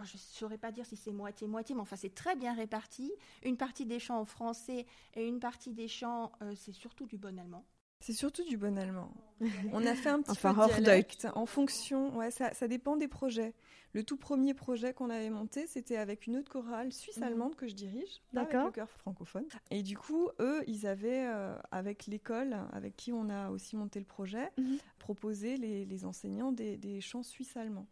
je 0.03 0.13
ne 0.13 0.17
saurais 0.19 0.57
pas 0.57 0.71
dire 0.71 0.85
si 0.87 0.95
c'est 0.95 1.11
moitié-moitié, 1.11 1.75
mais 1.75 1.81
enfin 1.81 1.95
c'est 1.95 2.15
très 2.15 2.35
bien 2.35 2.53
réparti. 2.55 3.11
Une 3.43 3.57
partie 3.57 3.85
des 3.85 3.99
chants 3.99 4.19
en 4.19 4.25
français 4.25 4.87
et 5.13 5.27
une 5.27 5.39
partie 5.39 5.71
des 5.71 5.87
chants, 5.87 6.31
euh, 6.41 6.53
c'est 6.55 6.71
surtout 6.73 7.05
du 7.05 7.17
bon 7.17 7.37
allemand. 7.39 7.63
C'est 8.05 8.13
surtout 8.13 8.43
du 8.43 8.55
bon 8.55 8.77
allemand. 8.77 9.09
On 9.73 9.83
a 9.83 9.95
fait 9.95 10.09
un 10.09 10.21
petit 10.21 10.29
Enfin, 10.29 10.53
peu 10.53 10.75
de 10.77 10.83
dialecte 10.83 11.27
en 11.33 11.47
fonction. 11.47 12.15
Ouais, 12.15 12.29
ça, 12.29 12.53
ça 12.53 12.67
dépend 12.67 12.97
des 12.97 13.07
projets. 13.07 13.55
Le 13.93 14.03
tout 14.03 14.15
premier 14.15 14.53
projet 14.53 14.93
qu'on 14.93 15.09
avait 15.09 15.31
monté, 15.31 15.65
c'était 15.65 15.97
avec 15.97 16.27
une 16.27 16.37
autre 16.37 16.51
chorale 16.51 16.93
suisse-allemande 16.93 17.55
que 17.55 17.67
je 17.67 17.73
dirige, 17.73 18.21
avec 18.31 18.51
D'accord. 18.51 18.65
le 18.67 18.71
chœur 18.73 18.91
francophone. 18.91 19.45
Et 19.71 19.81
du 19.81 19.97
coup, 19.97 20.29
eux, 20.39 20.61
ils 20.67 20.85
avaient, 20.85 21.25
euh, 21.25 21.55
avec 21.71 22.05
l'école 22.05 22.55
avec 22.73 22.95
qui 22.95 23.11
on 23.11 23.27
a 23.31 23.49
aussi 23.49 23.75
monté 23.75 23.97
le 23.97 24.05
projet, 24.05 24.51
Mhm. 24.59 24.77
proposé 24.99 25.57
les, 25.57 25.85
les 25.85 26.05
enseignants 26.05 26.51
des, 26.51 26.77
des 26.77 27.01
chants 27.01 27.23
suisse-allemands. 27.23 27.87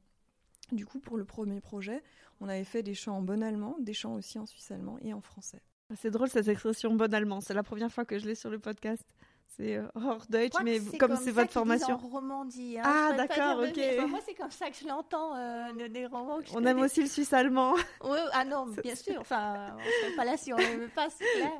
Du 0.72 0.86
coup, 0.86 1.00
pour 1.00 1.17
le 1.17 1.25
premier 1.25 1.60
projet, 1.60 2.03
on 2.39 2.48
avait 2.50 2.65
fait 2.65 2.84
des 2.84 2.93
chants 2.93 3.17
en 3.17 3.22
bon 3.24 3.41
allemand, 3.41 3.77
des 3.79 3.93
chants 3.93 4.13
aussi 4.13 4.38
en 4.38 4.46
suisse-allemand 4.46 5.00
et 5.01 5.12
en 5.15 5.22
français. 5.22 5.63
C'est 5.96 6.12
drôle 6.12 6.29
cette 6.29 6.48
expression 6.48 6.93
bon 6.96 7.12
allemand. 7.13 7.41
C'est 7.41 7.53
la 7.55 7.63
première 7.63 7.91
fois 7.91 8.05
que 8.05 8.20
je 8.20 8.25
l'ai 8.27 8.36
sur 8.36 8.50
le 8.51 8.60
podcast. 8.60 9.03
C'est 9.56 9.76
euh, 9.78 9.84
hors 9.94 10.26
Deutsch, 10.30 10.54
mais 10.64 10.80
comme 10.98 11.16
c'est 11.16 11.32
votre 11.32 11.52
formation. 11.52 11.96
En 11.96 11.98
Romandie. 12.08 12.78
hein. 12.80 12.84
Ah, 12.86 13.14
d'accord, 13.16 13.62
mais, 13.62 13.70
ok. 13.70 13.80
enfin, 14.00 14.08
moi, 14.08 14.20
c'est 14.26 14.34
comme 14.34 14.50
ça 14.52 14.70
que 14.70 14.76
je 14.76 14.88
l'entends, 14.88 15.36
euh, 15.36 15.72
de- 15.74 15.88
des 15.88 16.08
romans 16.08 16.40
que 16.40 16.48
je 16.48 16.54
On 16.56 16.66
aime 16.66 16.80
aussi 16.80 17.02
le 17.02 17.08
suisse 17.08 17.34
allemand. 17.34 17.74
Ouais, 18.04 18.18
ah 18.34 18.46
non, 18.46 18.66
bien 18.84 18.96
sûr. 18.96 19.20
Enfin, 19.22 19.76
on 19.78 20.02
serait 20.02 20.16
pas 20.16 20.26
là 20.26 20.38
si 20.38 20.52
on 20.54 20.58
n'aimait 20.58 20.88
pas, 20.88 21.08
c'est 21.10 21.26
clair. 21.38 21.52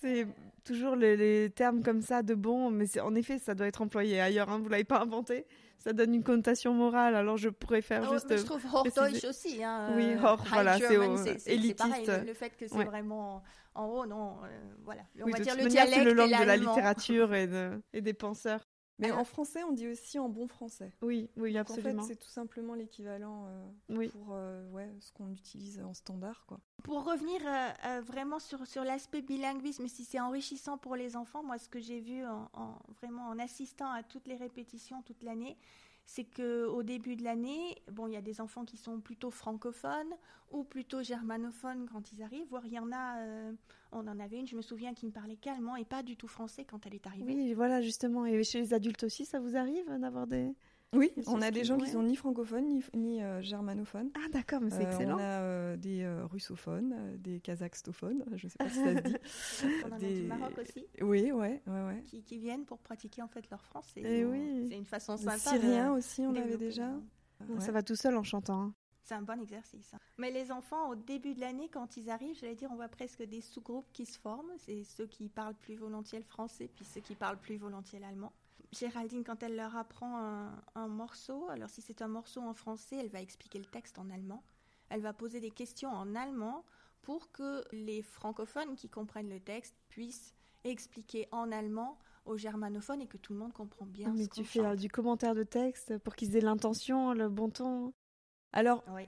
C'est 0.00 0.26
toujours 0.64 0.96
les, 0.96 1.16
les 1.16 1.50
termes 1.50 1.82
comme 1.82 2.02
ça 2.02 2.22
de 2.22 2.34
bon, 2.34 2.70
mais 2.70 2.86
en 3.00 3.14
effet, 3.14 3.38
ça 3.38 3.54
doit 3.54 3.66
être 3.66 3.82
employé 3.82 4.20
ailleurs. 4.20 4.48
Hein, 4.50 4.58
vous 4.58 4.68
l'avez 4.68 4.84
pas 4.84 5.00
inventé. 5.00 5.46
Ça 5.82 5.92
donne 5.94 6.14
une 6.14 6.22
connotation 6.22 6.74
morale. 6.74 7.14
Alors 7.14 7.36
je 7.38 7.48
pourrais 7.48 7.80
faire 7.82 8.02
Ah 8.04 8.10
ouais, 8.10 8.16
juste. 8.18 8.36
je 8.36 8.44
trouve 8.44 8.62
Hochdeutsch 8.72 8.94
préciser. 8.94 9.26
aussi. 9.28 9.64
Hein, 9.64 9.92
Oui, 9.96 10.10
euh, 10.12 10.16
High 10.16 10.48
voilà, 10.52 10.76
c'est 10.78 10.86
c'est 10.88 10.94
pareil, 11.74 11.94
élitiste. 12.04 12.26
le, 12.26 12.34
fait 12.34 12.50
que 12.50 12.68
c'est 12.68 12.74
Ouais. 12.76 12.84
vraiment 12.84 13.42
en 13.74 13.86
haut, 13.86 14.04
non, 14.06 14.36
euh, 14.44 14.48
voilà. 14.84 15.02
On 15.20 15.24
Oui, 15.24 15.32
va 15.32 15.38
dire 15.40 15.56
le 15.56 15.66
dialecte 15.68 15.94
c'est 15.94 16.04
le 16.04 16.10
et 16.10 16.14
langue 16.14 16.38
de 16.38 16.44
la 16.44 16.56
littérature 16.56 17.34
et, 17.34 17.46
de- 17.46 17.80
et 17.94 18.00
des 18.02 18.12
penseurs. 18.14 18.68
Mais 19.00 19.08
Alors- 19.08 19.20
en 19.20 19.24
français, 19.24 19.64
on 19.64 19.72
dit 19.72 19.88
aussi 19.88 20.18
en 20.18 20.28
bon 20.28 20.46
français. 20.46 20.92
Oui, 21.02 21.28
oui, 21.36 21.52
Donc, 21.54 21.70
en 21.70 21.74
absolument. 21.74 22.02
fait, 22.02 22.08
c'est 22.14 22.20
tout 22.20 22.28
simplement 22.28 22.74
l'équivalent 22.74 23.46
euh, 23.48 23.66
oui. 23.88 24.08
pour 24.08 24.28
euh, 24.32 24.68
ouais, 24.70 24.88
ce 25.00 25.10
qu'on 25.12 25.30
utilise 25.32 25.80
en 25.80 25.94
standard. 25.94 26.44
Quoi. 26.46 26.60
Pour 26.84 27.04
revenir 27.04 27.40
euh, 27.46 27.68
euh, 27.86 28.00
vraiment 28.02 28.38
sur, 28.38 28.66
sur 28.66 28.84
l'aspect 28.84 29.22
bilinguisme, 29.22 29.88
si 29.88 30.04
c'est 30.04 30.20
enrichissant 30.20 30.78
pour 30.78 30.96
les 30.96 31.16
enfants, 31.16 31.42
moi 31.42 31.58
ce 31.58 31.68
que 31.68 31.80
j'ai 31.80 32.00
vu 32.00 32.24
en, 32.26 32.48
en- 32.52 32.78
vraiment 33.00 33.24
en 33.28 33.38
assistant 33.38 33.90
à 33.90 34.02
toutes 34.02 34.26
les 34.26 34.36
répétitions 34.36 35.02
toute 35.02 35.22
l'année, 35.22 35.56
c'est 36.10 36.24
que 36.24 36.66
au 36.66 36.82
début 36.82 37.14
de 37.14 37.22
l'année, 37.22 37.76
bon, 37.92 38.08
il 38.08 38.14
y 38.14 38.16
a 38.16 38.20
des 38.20 38.40
enfants 38.40 38.64
qui 38.64 38.76
sont 38.76 38.98
plutôt 38.98 39.30
francophones 39.30 40.12
ou 40.50 40.64
plutôt 40.64 41.04
germanophones 41.04 41.88
quand 41.88 42.10
ils 42.10 42.20
arrivent. 42.20 42.48
Voire 42.48 42.66
il 42.66 42.72
y 42.72 42.80
en 42.80 42.90
a, 42.90 43.20
euh, 43.20 43.52
on 43.92 44.08
en 44.08 44.18
avait 44.18 44.40
une, 44.40 44.46
je 44.48 44.56
me 44.56 44.60
souviens, 44.60 44.92
qui 44.92 45.06
ne 45.06 45.12
parlait 45.12 45.36
qu'allemand 45.36 45.76
et 45.76 45.84
pas 45.84 46.02
du 46.02 46.16
tout 46.16 46.26
français 46.26 46.64
quand 46.64 46.84
elle 46.84 46.96
est 46.96 47.06
arrivée. 47.06 47.32
Oui, 47.32 47.54
voilà, 47.54 47.80
justement. 47.80 48.26
Et 48.26 48.42
chez 48.42 48.58
les 48.58 48.74
adultes 48.74 49.04
aussi, 49.04 49.24
ça 49.24 49.38
vous 49.38 49.56
arrive 49.56 49.86
d'avoir 50.00 50.26
des. 50.26 50.52
Oui, 50.92 51.12
on 51.28 51.40
a 51.40 51.52
des 51.52 51.62
gens 51.64 51.78
qui 51.78 51.88
sont 51.88 52.02
ni 52.02 52.16
francophones 52.16 52.66
ni, 52.66 52.84
ni 52.94 53.22
euh, 53.22 53.40
germanophones. 53.42 54.10
Ah, 54.16 54.28
d'accord, 54.32 54.60
mais 54.60 54.70
c'est 54.70 54.84
Euh, 54.84 54.90
excellent. 54.90 55.16
on 55.16 55.20
a 55.20 55.22
euh, 55.40 55.76
des 55.76 56.02
euh, 56.02 56.26
russophones, 56.26 57.16
des 57.18 57.38
kazakhstophones, 57.40 58.24
je 58.36 58.46
ne 58.46 58.50
sais 58.50 58.58
pas 58.58 58.68
si 58.68 58.76
ça 58.82 58.96
se 58.96 59.00
dit. 59.02 59.16
On 59.84 59.88
en 59.88 59.92
a 59.92 59.98
des- 59.98 60.20
du 60.22 60.26
Maroc 60.26 60.58
aussi. 60.58 60.86
Oui, 61.00 61.30
ouais, 61.30 61.62
ouais, 61.66 61.84
ouais. 61.86 62.02
Qui, 62.06 62.24
qui 62.24 62.38
viennent 62.38 62.64
pour 62.64 62.78
pratiquer 62.80 63.22
en 63.22 63.28
fait 63.28 63.48
leur 63.50 63.64
français. 63.64 64.02
Eh 64.04 64.22
Donc, 64.24 64.32
oui. 64.32 64.66
C'est 64.68 64.76
une 64.78 64.84
façon 64.84 65.14
Les 65.14 65.22
sympa. 65.22 65.38
Syriens 65.38 65.92
de 65.92 65.98
aussi, 65.98 66.22
on 66.22 66.34
avait 66.34 66.56
déjà. 66.56 66.90
Ouais. 67.48 67.60
Ça 67.60 67.70
va 67.70 67.82
tout 67.84 67.94
seul 67.96 68.16
en 68.16 68.24
chantant. 68.24 68.60
hein. 68.60 68.74
C'est 69.04 69.14
un 69.14 69.22
bon 69.22 69.40
exercice. 69.40 69.94
hein. 69.94 69.98
Mais 70.18 70.30
les 70.32 70.50
enfants, 70.52 70.90
au 70.90 70.94
début 70.96 71.34
de 71.34 71.40
l'année, 71.40 71.68
quand 71.68 71.96
ils 71.96 72.10
arrivent, 72.10 72.36
j'allais 72.38 72.54
dire, 72.54 72.68
on 72.72 72.76
voit 72.76 72.88
presque 72.88 73.22
des 73.22 73.40
sous-groupes 73.40 73.86
qui 73.92 74.06
se 74.06 74.18
forment. 74.18 74.50
C'est 74.58 74.82
ceux 74.84 75.06
qui 75.06 75.28
parlent 75.28 75.54
plus 75.54 75.76
volontiers 75.76 76.18
le 76.18 76.24
français, 76.24 76.68
puis 76.74 76.84
ceux 76.84 77.00
qui 77.00 77.14
parlent 77.14 77.38
plus 77.38 77.56
volontiers 77.58 77.98
l'allemand. 78.00 78.32
Géraldine, 78.72 79.24
quand 79.24 79.42
elle 79.42 79.56
leur 79.56 79.76
apprend 79.76 80.18
un, 80.18 80.62
un 80.74 80.86
morceau, 80.88 81.48
alors 81.50 81.68
si 81.70 81.82
c'est 81.82 82.02
un 82.02 82.08
morceau 82.08 82.40
en 82.40 82.54
français, 82.54 82.96
elle 82.96 83.08
va 83.08 83.20
expliquer 83.20 83.58
le 83.58 83.64
texte 83.64 83.98
en 83.98 84.08
allemand. 84.10 84.44
Elle 84.90 85.00
va 85.02 85.12
poser 85.12 85.40
des 85.40 85.50
questions 85.50 85.90
en 85.90 86.14
allemand 86.14 86.64
pour 87.02 87.32
que 87.32 87.64
les 87.72 88.02
francophones 88.02 88.76
qui 88.76 88.88
comprennent 88.88 89.28
le 89.30 89.40
texte 89.40 89.74
puissent 89.88 90.34
expliquer 90.64 91.26
en 91.32 91.50
allemand 91.50 91.98
aux 92.26 92.36
germanophones 92.36 93.00
et 93.00 93.06
que 93.08 93.16
tout 93.16 93.32
le 93.32 93.38
monde 93.38 93.52
comprend 93.52 93.86
bien 93.86 94.12
mais 94.12 94.24
ce 94.24 94.28
tu 94.28 94.44
fais 94.44 94.60
euh, 94.60 94.70
chante. 94.70 94.78
du 94.78 94.88
commentaire 94.90 95.34
de 95.34 95.42
texte 95.42 95.98
pour 95.98 96.14
qu'ils 96.14 96.36
aient 96.36 96.40
l'intention, 96.42 97.12
le 97.12 97.28
bon 97.28 97.48
ton. 97.50 97.92
Alors, 98.52 98.84
Oui. 98.88 99.06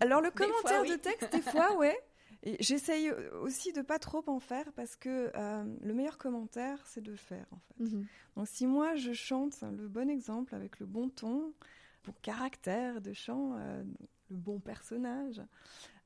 alors 0.00 0.20
le 0.20 0.30
fois, 0.30 0.46
commentaire 0.46 0.82
oui. 0.82 0.90
de 0.90 0.96
texte, 0.96 1.32
des 1.32 1.42
fois, 1.42 1.76
ouais. 1.78 1.98
Et 2.42 2.56
j'essaye 2.62 3.10
aussi 3.42 3.72
de 3.72 3.82
pas 3.82 3.98
trop 3.98 4.22
en 4.28 4.38
faire 4.40 4.72
parce 4.72 4.96
que 4.96 5.30
euh, 5.34 5.64
le 5.82 5.94
meilleur 5.94 6.18
commentaire, 6.18 6.84
c'est 6.86 7.00
de 7.00 7.10
le 7.10 7.16
faire, 7.16 7.46
en 7.50 7.58
fait. 7.58 7.80
Mhm. 7.84 8.06
Donc 8.36 8.48
si 8.48 8.66
moi 8.66 8.94
je 8.96 9.12
chante 9.12 9.60
le 9.62 9.88
bon 9.88 10.08
exemple 10.10 10.54
avec 10.54 10.78
le 10.78 10.86
bon 10.86 11.08
ton, 11.08 11.46
le 11.48 12.12
bon 12.12 12.14
caractère 12.22 13.00
de 13.00 13.12
chant, 13.12 13.56
euh, 13.58 13.82
le 14.30 14.36
bon 14.36 14.60
personnage, 14.60 15.42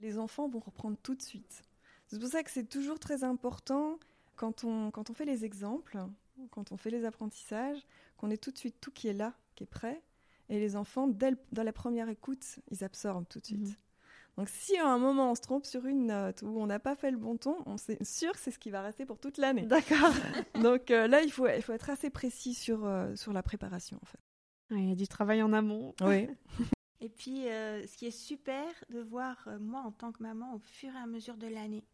les 0.01 0.19
enfants 0.19 0.49
vont 0.49 0.61
reprendre 0.61 0.97
tout 1.03 1.15
de 1.15 1.23
suite. 1.23 1.63
C'est 2.07 2.19
pour 2.19 2.29
ça 2.29 2.43
que 2.43 2.51
c'est 2.51 2.69
toujours 2.69 2.99
très 2.99 3.23
important 3.25 3.99
quand 4.37 4.65
on, 4.65 4.91
quand 4.91 5.11
on 5.11 5.15
fait 5.15 5.25
les 5.27 5.45
exemples, 5.45 5.99
quand 6.51 6.73
on 6.73 6.77
fait 6.77 6.91
les 6.91 7.05
apprentissages, 7.05 7.87
qu'on 8.17 8.31
ait 8.31 8.39
tout 8.39 8.51
de 8.51 8.59
suite 8.59 8.77
tout 8.81 8.91
qui 8.91 9.09
est 9.09 9.13
là, 9.15 9.35
qui 9.55 9.65
est 9.65 9.67
prêt. 9.67 10.03
Et 10.49 10.59
les 10.59 10.75
enfants, 10.75 11.07
dès 11.07 11.31
le- 11.33 11.39
dans 11.53 11.63
la 11.63 11.73
première 11.73 12.09
écoute, 12.09 12.59
ils 12.71 12.83
absorbent 12.83 13.27
tout 13.29 13.39
de 13.41 13.47
suite. 13.47 13.61
Mhm. 13.61 13.75
Donc 14.37 14.49
si 14.49 14.77
à 14.77 14.89
un 14.89 14.99
moment 14.99 15.33
on 15.33 15.35
se 15.35 15.41
trompe 15.41 15.67
sur 15.67 15.87
une 15.87 16.07
note 16.07 16.43
ou 16.43 16.49
on 16.61 16.67
n'a 16.67 16.79
pas 16.79 16.97
fait 16.97 17.11
le 17.11 17.17
bon 17.17 17.37
ton, 17.37 17.57
on 17.67 17.77
sait 17.77 18.03
sûr 18.03 18.33
que 18.33 18.39
c'est 18.39 18.51
ce 18.51 18.59
qui 18.59 18.71
va 18.71 18.83
rester 18.83 19.05
pour 19.05 19.19
toute 19.19 19.39
l'année. 19.39 19.63
D'accord. 19.67 20.13
Donc 20.63 20.91
euh, 20.91 21.07
là, 21.07 21.23
il 21.23 21.31
faut, 21.31 21.47
il 21.49 21.63
faut 21.63 21.73
être 21.73 21.91
assez 21.91 22.11
précis 22.11 22.55
sur, 22.55 22.85
euh, 22.87 23.15
sur 23.17 23.33
la 23.33 23.43
préparation, 23.43 23.99
en 24.03 24.07
fait. 24.07 24.21
Ouais, 24.71 24.83
Il 24.83 24.89
y 24.89 24.93
a 24.93 24.97
du 24.97 25.09
travail 25.09 25.43
en 25.43 25.53
amont. 25.53 25.95
Oui. 26.03 26.29
Et 27.01 27.09
puis, 27.09 27.49
euh, 27.49 27.87
ce 27.87 27.97
qui 27.97 28.07
est 28.07 28.11
super 28.11 28.67
de 28.91 29.01
voir, 29.01 29.37
euh, 29.47 29.59
moi, 29.59 29.81
en 29.81 29.91
tant 29.91 30.13
que 30.13 30.23
maman, 30.23 30.55
au 30.55 30.59
fur 30.59 30.95
et 30.95 30.99
à 30.99 31.07
mesure 31.07 31.39
de 31.39 31.47
l'année, 31.47 31.85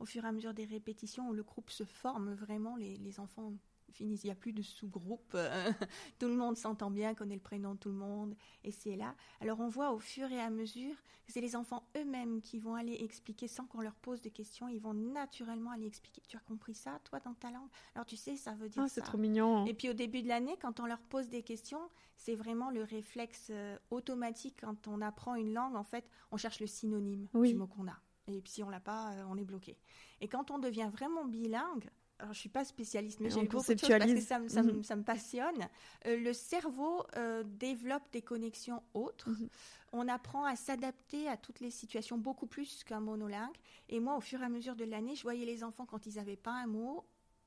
au 0.00 0.04
fur 0.04 0.24
et 0.24 0.28
à 0.28 0.32
mesure 0.32 0.52
des 0.52 0.64
répétitions, 0.64 1.28
où 1.28 1.32
le 1.32 1.44
groupe 1.44 1.70
se 1.70 1.84
forme 1.84 2.34
vraiment, 2.34 2.76
les, 2.76 2.96
les 2.96 3.20
enfants 3.20 3.52
finissent, 3.92 4.24
il 4.24 4.28
n'y 4.28 4.32
a 4.32 4.36
plus 4.36 4.52
de 4.52 4.62
sous-groupe, 4.62 5.32
euh, 5.34 5.72
tout 6.18 6.28
le 6.28 6.34
monde 6.36 6.56
s'entend 6.56 6.90
bien, 6.90 7.14
connaît 7.14 7.34
le 7.34 7.40
prénom 7.40 7.74
de 7.74 7.78
tout 7.78 7.88
le 7.88 7.94
monde, 7.94 8.34
et 8.64 8.70
c'est 8.70 8.96
là. 8.96 9.14
Alors, 9.40 9.60
on 9.60 9.68
voit 9.68 9.92
au 9.92 9.98
fur 9.98 10.30
et 10.30 10.40
à 10.40 10.50
mesure 10.50 10.94
que 11.26 11.32
c'est 11.32 11.40
les 11.40 11.56
enfants 11.56 11.86
eux-mêmes 11.96 12.40
qui 12.40 12.58
vont 12.58 12.74
aller 12.74 12.96
expliquer 13.00 13.48
sans 13.48 13.66
qu'on 13.66 13.80
leur 13.80 13.94
pose 13.94 14.20
de 14.20 14.28
questions, 14.28 14.68
ils 14.68 14.80
vont 14.80 14.94
naturellement 14.94 15.70
aller 15.70 15.86
expliquer. 15.86 16.22
Tu 16.28 16.36
as 16.36 16.40
compris 16.40 16.74
ça, 16.74 17.00
toi, 17.04 17.20
dans 17.20 17.34
ta 17.34 17.50
langue? 17.50 17.68
Alors, 17.94 18.06
tu 18.06 18.16
sais, 18.16 18.36
ça 18.36 18.52
veut 18.54 18.68
dire 18.68 18.82
Ah, 18.82 18.88
c'est 18.88 19.02
trop 19.02 19.18
mignon. 19.18 19.66
Et 19.66 19.74
puis 19.74 19.90
au 19.90 19.94
début 19.94 20.22
de 20.22 20.28
l'année, 20.28 20.56
quand 20.60 20.80
on 20.80 20.86
leur 20.86 21.00
pose 21.00 21.28
des 21.28 21.42
questions, 21.42 21.80
c'est 22.16 22.34
vraiment 22.34 22.70
le 22.70 22.82
réflexe 22.82 23.48
euh, 23.50 23.76
automatique 23.90 24.56
quand 24.60 24.88
on 24.88 25.00
apprend 25.02 25.34
une 25.34 25.52
langue. 25.52 25.76
En 25.76 25.84
fait, 25.84 26.08
on 26.32 26.36
cherche 26.36 26.60
le 26.60 26.66
synonyme 26.66 27.28
Oui. 27.34 27.50
du 27.52 27.54
mot 27.58 27.66
qu'on 27.66 27.86
a. 27.88 27.96
Et 28.30 28.40
puis 28.42 28.52
si 28.52 28.62
on 28.62 28.70
l'a 28.70 28.80
pas, 28.80 29.12
euh, 29.12 29.24
on 29.28 29.36
est 29.36 29.44
bloqué. 29.44 29.76
Et 30.20 30.28
quand 30.28 30.50
on 30.50 30.58
devient 30.58 30.88
vraiment 30.92 31.24
bilingue, 31.24 31.88
alors 32.18 32.34
je 32.34 32.40
suis 32.40 32.48
pas 32.48 32.64
spécialiste, 32.64 33.20
mais 33.20 33.30
j'ai 33.30 33.42
beaucoup 33.42 33.74
de 33.74 33.78
choses 33.78 33.88
parce 33.88 34.12
que 34.12 34.82
ça 34.82 34.96
me 34.96 35.02
passionne. 35.02 35.68
Euh, 36.06 36.16
le 36.18 36.32
cerveau 36.32 37.04
euh, 37.16 37.44
développe 37.44 38.02
des 38.12 38.22
connexions 38.22 38.82
autres. 38.94 39.30
Mhm. 39.30 39.48
On 39.92 40.08
apprend 40.08 40.44
à 40.44 40.56
s'adapter 40.56 41.28
à 41.28 41.36
toutes 41.36 41.60
les 41.60 41.70
situations 41.70 42.18
beaucoup 42.18 42.46
plus 42.46 42.84
qu'un 42.84 43.00
monolingue. 43.00 43.56
Et 43.88 44.00
moi, 44.00 44.16
au 44.16 44.20
fur 44.20 44.42
et 44.42 44.44
à 44.44 44.48
mesure 44.48 44.76
de 44.76 44.84
l'année, 44.84 45.14
je 45.14 45.22
voyais 45.22 45.46
les 45.46 45.62
enfants 45.62 45.86
quand 45.86 46.06
ils 46.06 46.16
n'avaient 46.16 46.36
pas 46.36 46.52
un 46.52 46.66
mot, 46.66 47.04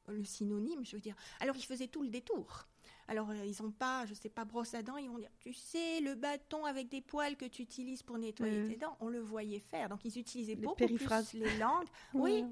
le 0.07 0.23
synonyme, 0.23 0.85
je 0.85 0.95
veux 0.95 1.01
dire. 1.01 1.15
Alors 1.39 1.55
ils 1.55 1.65
faisaient 1.65 1.87
tout 1.87 2.01
le 2.01 2.09
détour. 2.09 2.65
Alors, 3.11 3.29
euh, 3.29 3.45
ils 3.45 3.61
n'ont 3.61 3.71
pas, 3.71 4.05
je 4.05 4.13
sais 4.13 4.29
pas, 4.29 4.45
brosse 4.45 4.73
à 4.73 4.81
dents, 4.81 4.95
ils 4.95 5.09
vont 5.09 5.17
dire, 5.17 5.29
tu 5.39 5.51
sais, 5.51 5.99
le 5.99 6.15
bâton 6.15 6.63
avec 6.63 6.87
des 6.87 7.01
poils 7.01 7.35
que 7.35 7.43
tu 7.43 7.61
utilises 7.61 8.03
pour 8.03 8.17
nettoyer 8.17 8.65
tes 8.69 8.77
dents, 8.77 8.95
on 9.01 9.09
le 9.09 9.19
voyait 9.19 9.59
faire. 9.59 9.89
Donc, 9.89 10.05
ils 10.05 10.17
utilisaient 10.17 10.55
Les 10.55 10.61
beaucoup 10.61 10.75
périphrases. 10.77 11.31
plus 11.31 11.39
les 11.39 11.57
langues. 11.57 11.87
oui, 12.13 12.45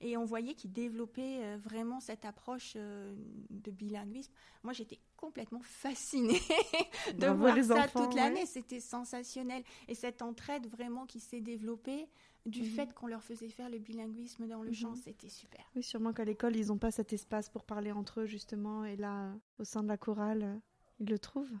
et 0.00 0.16
on 0.16 0.24
voyait 0.24 0.54
qu'ils 0.54 0.72
développaient 0.72 1.40
euh, 1.42 1.58
vraiment 1.60 1.98
cette 1.98 2.24
approche 2.24 2.74
euh, 2.76 3.16
de 3.50 3.70
bilinguisme. 3.72 4.30
Moi, 4.62 4.72
j'étais 4.74 5.00
complètement 5.16 5.62
fascinée 5.62 6.38
de 7.14 7.26
voir 7.26 7.56
les 7.56 7.64
ça 7.64 7.78
enfants, 7.78 8.04
toute 8.04 8.14
ouais. 8.14 8.20
l'année. 8.20 8.46
C'était 8.46 8.78
sensationnel. 8.78 9.64
Et 9.88 9.96
cette 9.96 10.22
entraide 10.22 10.68
vraiment 10.68 11.06
qui 11.06 11.18
s'est 11.18 11.40
développée 11.40 12.06
du 12.46 12.60
Mhm. 12.62 12.66
fait 12.66 12.94
qu'on 12.94 13.06
leur 13.06 13.22
faisait 13.22 13.48
faire 13.48 13.68
le 13.68 13.78
bilinguisme 13.78 14.46
dans 14.46 14.62
le 14.62 14.72
chant, 14.72 14.90
Mhm. 14.90 14.96
c'était 14.96 15.28
super. 15.28 15.64
Oui, 15.74 15.82
sûrement 15.82 16.12
qu'à 16.12 16.24
l'école, 16.24 16.56
ils 16.56 16.68
n'ont 16.68 16.78
pas 16.78 16.90
cet 16.90 17.12
espace 17.12 17.48
pour 17.48 17.64
parler 17.64 17.92
entre 17.92 18.20
eux, 18.20 18.26
justement. 18.26 18.84
Et 18.84 18.96
là, 18.96 19.32
au 19.58 19.64
sein 19.64 19.82
de 19.82 19.88
la 19.88 19.96
chorale, 19.96 20.60
ils 21.00 21.08
le 21.08 21.18
trouvent. 21.18 21.58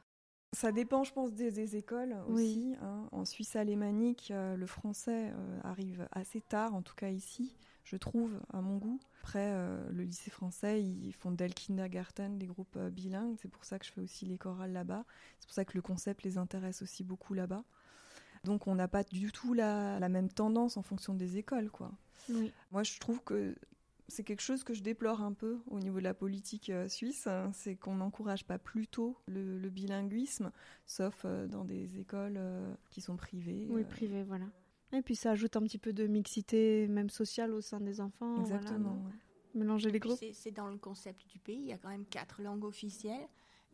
Ça 0.52 0.72
dépend, 0.72 1.04
je 1.04 1.12
pense, 1.12 1.32
des, 1.34 1.50
des 1.50 1.76
écoles 1.76 2.16
Oui. 2.28 2.44
aussi. 2.52 2.76
hein. 2.80 3.08
En 3.12 3.24
Suisse 3.24 3.56
alémanique, 3.56 4.30
euh, 4.30 4.56
le 4.56 4.66
français 4.66 5.30
euh, 5.34 5.60
arrive 5.64 6.08
assez 6.12 6.40
tard, 6.40 6.74
en 6.74 6.82
tout 6.82 6.94
cas 6.94 7.10
ici, 7.10 7.54
je 7.84 7.96
trouve, 7.96 8.40
à 8.52 8.62
mon 8.62 8.78
goût. 8.78 8.98
Après, 9.20 9.50
euh, 9.52 9.86
le 9.90 10.04
lycée 10.04 10.30
français, 10.30 10.82
ils 10.82 11.12
font 11.12 11.32
dès 11.32 11.48
le 11.48 11.52
kindergarten 11.52 12.38
des 12.38 12.46
groupes 12.46 12.76
euh, 12.76 12.90
bilingues. 12.90 13.36
C'est 13.42 13.48
pour 13.48 13.64
ça 13.64 13.78
que 13.78 13.84
je 13.84 13.90
fais 13.92 14.00
aussi 14.00 14.24
les 14.24 14.38
chorales 14.38 14.72
là-bas. 14.72 15.04
C'est 15.40 15.46
pour 15.48 15.54
ça 15.54 15.64
que 15.64 15.74
le 15.76 15.82
concept 15.82 16.22
les 16.22 16.38
intéresse 16.38 16.80
aussi 16.80 17.02
beaucoup 17.04 17.34
là-bas. 17.34 17.64
Donc, 18.46 18.66
on 18.66 18.74
n'a 18.76 18.88
pas 18.88 19.02
du 19.02 19.32
tout 19.32 19.52
la, 19.54 19.98
la 19.98 20.08
même 20.08 20.30
tendance 20.30 20.76
en 20.76 20.82
fonction 20.82 21.12
des 21.14 21.36
écoles, 21.36 21.70
quoi. 21.70 21.90
Oui. 22.30 22.52
Moi, 22.70 22.82
je 22.84 22.98
trouve 22.98 23.22
que 23.22 23.54
c'est 24.08 24.22
quelque 24.22 24.40
chose 24.40 24.62
que 24.62 24.72
je 24.72 24.82
déplore 24.82 25.20
un 25.20 25.32
peu 25.32 25.58
au 25.68 25.80
niveau 25.80 25.98
de 25.98 26.04
la 26.04 26.14
politique 26.14 26.70
euh, 26.70 26.88
suisse, 26.88 27.26
hein, 27.26 27.50
c'est 27.52 27.74
qu'on 27.74 27.96
n'encourage 27.96 28.44
pas 28.44 28.56
plus 28.58 28.86
tôt 28.86 29.16
le, 29.26 29.58
le 29.58 29.68
bilinguisme, 29.68 30.52
sauf 30.86 31.22
euh, 31.24 31.48
dans 31.48 31.64
des 31.64 31.98
écoles 31.98 32.36
euh, 32.38 32.72
qui 32.90 33.00
sont 33.00 33.16
privées. 33.16 33.66
Oui, 33.68 33.82
euh, 33.82 33.84
privé, 33.84 34.22
voilà. 34.22 34.46
Et 34.92 35.02
puis 35.02 35.16
ça 35.16 35.32
ajoute 35.32 35.56
un 35.56 35.62
petit 35.62 35.78
peu 35.78 35.92
de 35.92 36.06
mixité, 36.06 36.86
même 36.86 37.10
sociale, 37.10 37.52
au 37.52 37.60
sein 37.60 37.80
des 37.80 38.00
enfants. 38.00 38.34
voilà, 38.36 38.56
Exactement. 38.56 38.92
ouais. 39.06 39.58
mélanger 39.60 39.90
les 39.90 39.98
groupes. 39.98 40.16
C'est 40.20 40.32
c'est 40.32 40.52
dans 40.52 40.68
le 40.68 40.78
concept 40.78 41.26
du 41.28 41.40
pays. 41.40 41.58
Il 41.58 41.66
y 41.66 41.72
a 41.72 41.78
quand 41.78 41.88
même 41.88 42.06
quatre 42.06 42.40
langues 42.42 42.64
officielles. 42.64 43.26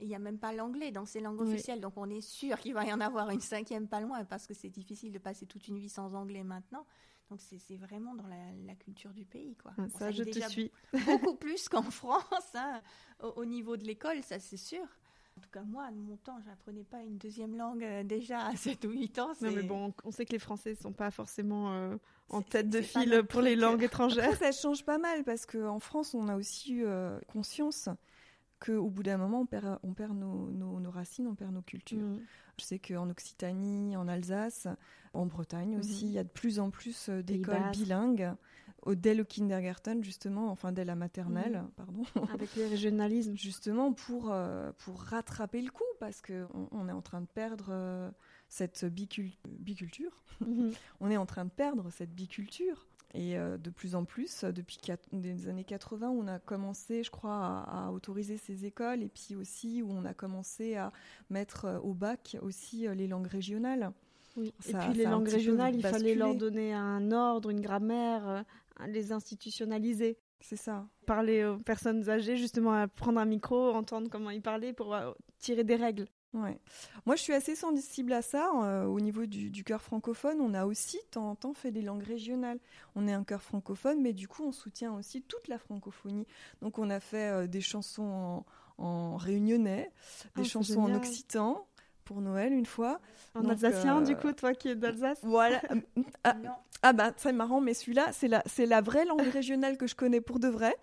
Il 0.03 0.09
n'y 0.09 0.15
a 0.15 0.19
même 0.19 0.39
pas 0.39 0.53
l'anglais 0.53 0.91
dans 0.91 1.07
ces 1.07 1.21
langues 1.21 1.41
Oui. 1.41 1.53
officielles. 1.55 1.81
Donc 1.81 1.95
on 1.97 2.11
est 2.11 2.21
sûr 2.21 2.59
qu'il 2.59 2.75
va 2.75 2.85
y 2.85 2.93
en 2.93 3.01
avoir 3.01 3.31
une 3.31 3.41
cinquième 3.41 3.89
pas 3.89 4.01
loin 4.01 4.25
parce 4.25 4.47
que 4.47 4.55
c'est 4.55 4.69
difficile 4.69 5.13
de 5.13 5.19
passer 5.19 5.47
toute 5.47 5.69
une 5.69 5.79
vie 5.79 5.89
sans 5.89 6.13
anglais 6.15 6.43
maintenant. 6.45 6.85
Donc 7.31 7.41
c'est 7.41 7.59
c'est 7.59 7.77
vraiment 7.77 8.15
dans 8.15 8.27
la, 8.27 8.37
la 8.67 8.75
culture 8.75 9.13
du 9.15 9.25
pays. 9.25 9.57
Quoi. 9.57 9.73
Ah, 9.79 9.83
Bon, 9.83 9.99
ça, 9.99 10.11
je 10.11 10.25
te 10.25 10.41
suis. 10.51 10.71
beaucoup 11.07 11.35
plus 11.37 11.69
qu'en 11.69 11.83
France, 11.83 12.25
hein, 12.55 12.83
au, 13.23 13.29
au 13.37 13.45
niveau 13.47 13.77
de 13.77 13.85
l'école, 13.85 14.23
ça 14.23 14.39
c'est 14.39 14.57
sûr. 14.59 14.85
En 15.39 15.41
tout 15.41 15.49
cas, 15.49 15.63
moi, 15.63 15.91
de 15.91 15.97
mon 15.97 16.19
temps, 16.19 16.39
je 16.43 16.49
n'apprenais 16.51 16.85
pas 16.85 17.01
une 17.01 17.17
deuxième 17.17 17.57
langue 17.57 17.83
euh, 17.83 18.03
déjà 18.03 18.49
à 18.49 18.55
7 18.55 18.85
ou 18.85 18.91
8 18.91 19.19
ans. 19.19 19.33
Non, 19.41 19.51
mais 19.51 19.63
bon, 19.63 19.95
on 20.05 20.11
sait 20.11 20.27
que 20.27 20.33
les 20.33 20.39
Français 20.39 20.75
sont 20.75 20.93
pas 20.93 21.11
forcément 21.11 21.73
euh, 21.73 21.97
en 22.29 22.43
tête 22.43 22.69
de 22.69 22.83
file 22.83 23.23
pour 23.27 23.41
les 23.41 23.57
langues 23.57 23.83
étrangères. 23.83 24.25
Après, 24.31 24.53
ça 24.53 24.53
change 24.53 24.85
pas 24.85 24.99
mal 24.99 25.25
parce 25.25 25.47
qu'en 25.47 25.79
France, 25.79 26.13
on 26.13 26.29
a 26.29 26.37
aussi 26.37 26.75
eu 26.75 26.85
euh, 26.85 27.19
conscience 27.29 27.89
qu'au 28.65 28.89
bout 28.91 29.03
d'un 29.03 29.17
moment, 29.17 29.41
on 29.41 29.47
perd, 29.47 29.79
on 29.83 29.93
perd 29.95 30.17
nos, 30.17 30.51
nos- 30.51 30.81
nos 30.81 30.91
racines, 30.91 31.27
on 31.27 31.35
perd 31.35 31.53
nos 31.53 31.63
cultures. 31.63 31.99
Mm. 32.01 32.21
Je 32.59 32.65
sais 32.65 32.79
qu'en 32.79 33.09
Occitanie, 33.11 33.97
en 33.97 34.07
Alsace, 34.09 34.69
en 35.15 35.27
Bretagne 35.27 35.79
aussi, 35.79 36.05
Mhm. 36.05 36.11
il 36.11 36.15
y 36.15 36.19
a 36.19 36.25
de 36.25 36.29
plus 36.29 36.59
en 36.61 36.71
plus 36.71 37.09
euh, 37.09 37.23
d'écoles 37.23 37.71
bilingues, 37.73 38.31
au, 38.83 38.95
dès 38.95 39.15
le 39.15 39.25
kindergarten, 39.25 40.03
justement, 40.05 40.51
enfin 40.51 40.71
dès 40.73 40.85
la 40.85 40.95
maternelle, 40.95 41.63
Mhm. 41.63 41.71
pardon, 41.77 42.03
Avec 42.41 42.55
les 42.57 42.67
régionalismes. 42.67 43.37
justement 43.37 43.93
pour, 43.93 44.31
euh, 44.31 44.71
pour 44.79 45.01
rattraper 45.03 45.63
le 45.63 45.71
coup, 45.71 45.85
parce 45.99 46.21
qu'on 46.21 46.69
on 46.73 46.89
est 46.89 46.93
en 46.93 47.03
train 47.03 47.21
de 47.23 47.27
perdre 47.27 47.67
euh, 47.71 48.11
cette 48.49 48.85
bicul- 48.85 49.39
biculture. 49.49 50.23
On 51.01 51.11
est 51.11 51.17
en 51.17 51.27
train 51.27 51.45
de 51.45 51.51
perdre 51.51 51.91
cette 51.91 52.13
biculture. 52.15 52.87
Et 53.15 53.37
euh, 53.37 53.59
de 53.59 53.69
plus 53.69 53.95
en 53.95 54.05
plus, 54.05 54.45
euh, 54.45 54.53
depuis 54.53 54.79
des 55.13 55.49
années 55.49 55.65
80, 55.65 56.09
on 56.09 56.27
a 56.27 56.39
commencé, 56.39 57.03
je 57.03 57.11
crois, 57.11 57.35
à, 57.35 57.87
à 57.87 57.91
autoriser 57.91 58.39
ces 58.39 58.65
écoles, 58.65 59.03
et 59.03 59.09
puis 59.09 59.37
aussi 59.37 59.83
où 59.83 59.91
on 59.91 60.05
a 60.07 60.15
commencé 60.15 60.77
à 60.77 60.93
mettre 61.29 61.67
euh, 61.67 61.79
au 61.81 61.93
bac 61.93 62.39
aussi 62.41 62.87
les 62.89 63.07
langues 63.07 63.27
régionales. 63.27 63.93
Oui. 64.37 64.55
Et 64.67 64.73
puis 64.73 64.95
les 64.95 65.05
langues 65.05 65.29
régionales, 65.29 65.75
il 65.75 65.83
fallait 65.83 66.15
leur 66.15 66.35
donner 66.35 66.73
un 66.73 67.13
ordre, 67.13 67.51
une 67.51 67.61
grammaire, 67.61 68.45
les 68.87 69.13
institutionnaliser. 69.13 70.17
C'est 70.41 70.57
ça. 70.57 70.89
Parler 71.07 71.45
aux 71.45 71.59
personnes 71.59 72.09
âgées, 72.09 72.37
justement, 72.37 72.73
à 72.73 72.89
prendre 72.89 73.21
un 73.21 73.27
micro, 73.27 73.73
entendre 73.73 74.09
comment 74.11 74.31
ils 74.31 74.41
parlaient 74.41 74.73
pour 74.73 74.97
tirer 75.39 75.65
des 75.65 75.77
règles. 75.77 76.07
Ouais. 76.35 76.59
Moi, 77.05 77.15
je 77.17 77.23
suis 77.23 77.35
assez 77.35 77.55
sensible 77.55 78.13
à 78.15 78.23
ça. 78.23 78.51
euh, 78.65 78.85
au 78.87 79.01
niveau 79.01 79.27
du, 79.27 79.51
du 79.51 79.65
chœur 79.65 79.83
francophone, 79.83 80.41
on 80.41 80.55
a 80.55 80.65
aussi 80.65 80.97
de 80.97 81.11
temps 81.11 81.29
en 81.31 81.35
temps 81.35 81.53
fait 81.53 81.71
des 81.71 81.83
langues 81.83 82.03
régionales. 82.05 82.59
On 82.97 83.07
est 83.07 83.13
un 83.13 83.23
chœur 83.25 83.43
francophone, 83.43 84.01
mais 84.01 84.13
du 84.15 84.29
coup, 84.29 84.43
on 84.43 84.53
soutient 84.53 84.95
aussi 84.95 85.21
toute 85.23 85.49
la 85.49 85.59
francophonie. 85.59 86.27
Donc, 86.63 86.79
on 86.79 86.89
a 86.89 87.01
fait 87.01 87.29
euh, 87.31 87.47
des 87.47 87.61
chansons 87.61 88.45
en, 88.79 88.83
en 88.85 89.17
réunionnais, 89.17 89.91
des 89.91 89.91
Ah, 90.25 90.31
c'est 90.45 90.49
chansons 90.49 90.81
en 90.81 90.95
occitan 90.95 91.67
pour 92.05 92.21
Noël 92.23 92.53
une 92.53 92.67
fois. 92.67 93.01
En 93.35 93.43
Donc, 93.43 93.53
alsacien, 93.53 94.01
euh, 94.01 94.05
du 94.05 94.17
coup, 94.17 94.33
toi 94.33 94.55
qui 94.55 94.69
es 94.69 94.75
d'Alsace? 94.75 95.19
Voilà. 95.23 95.61
Ah, 96.25 96.35
Non. 96.35 96.51
ah 96.83 96.93
bah, 96.93 97.13
c'est 97.17 97.33
marrant, 97.33 97.61
mais 97.61 97.75
celui-là, 97.75 98.11
c'est 98.13 98.29
la, 98.29 98.43
c'est 98.47 98.65
la 98.67 98.81
vraie 98.81 99.05
langue 99.05 99.21
régionale 99.33 99.77
que 99.77 99.87
je 99.87 99.95
connais 99.97 100.21
pour 100.21 100.39
de 100.39 100.49
vrai. 100.49 100.75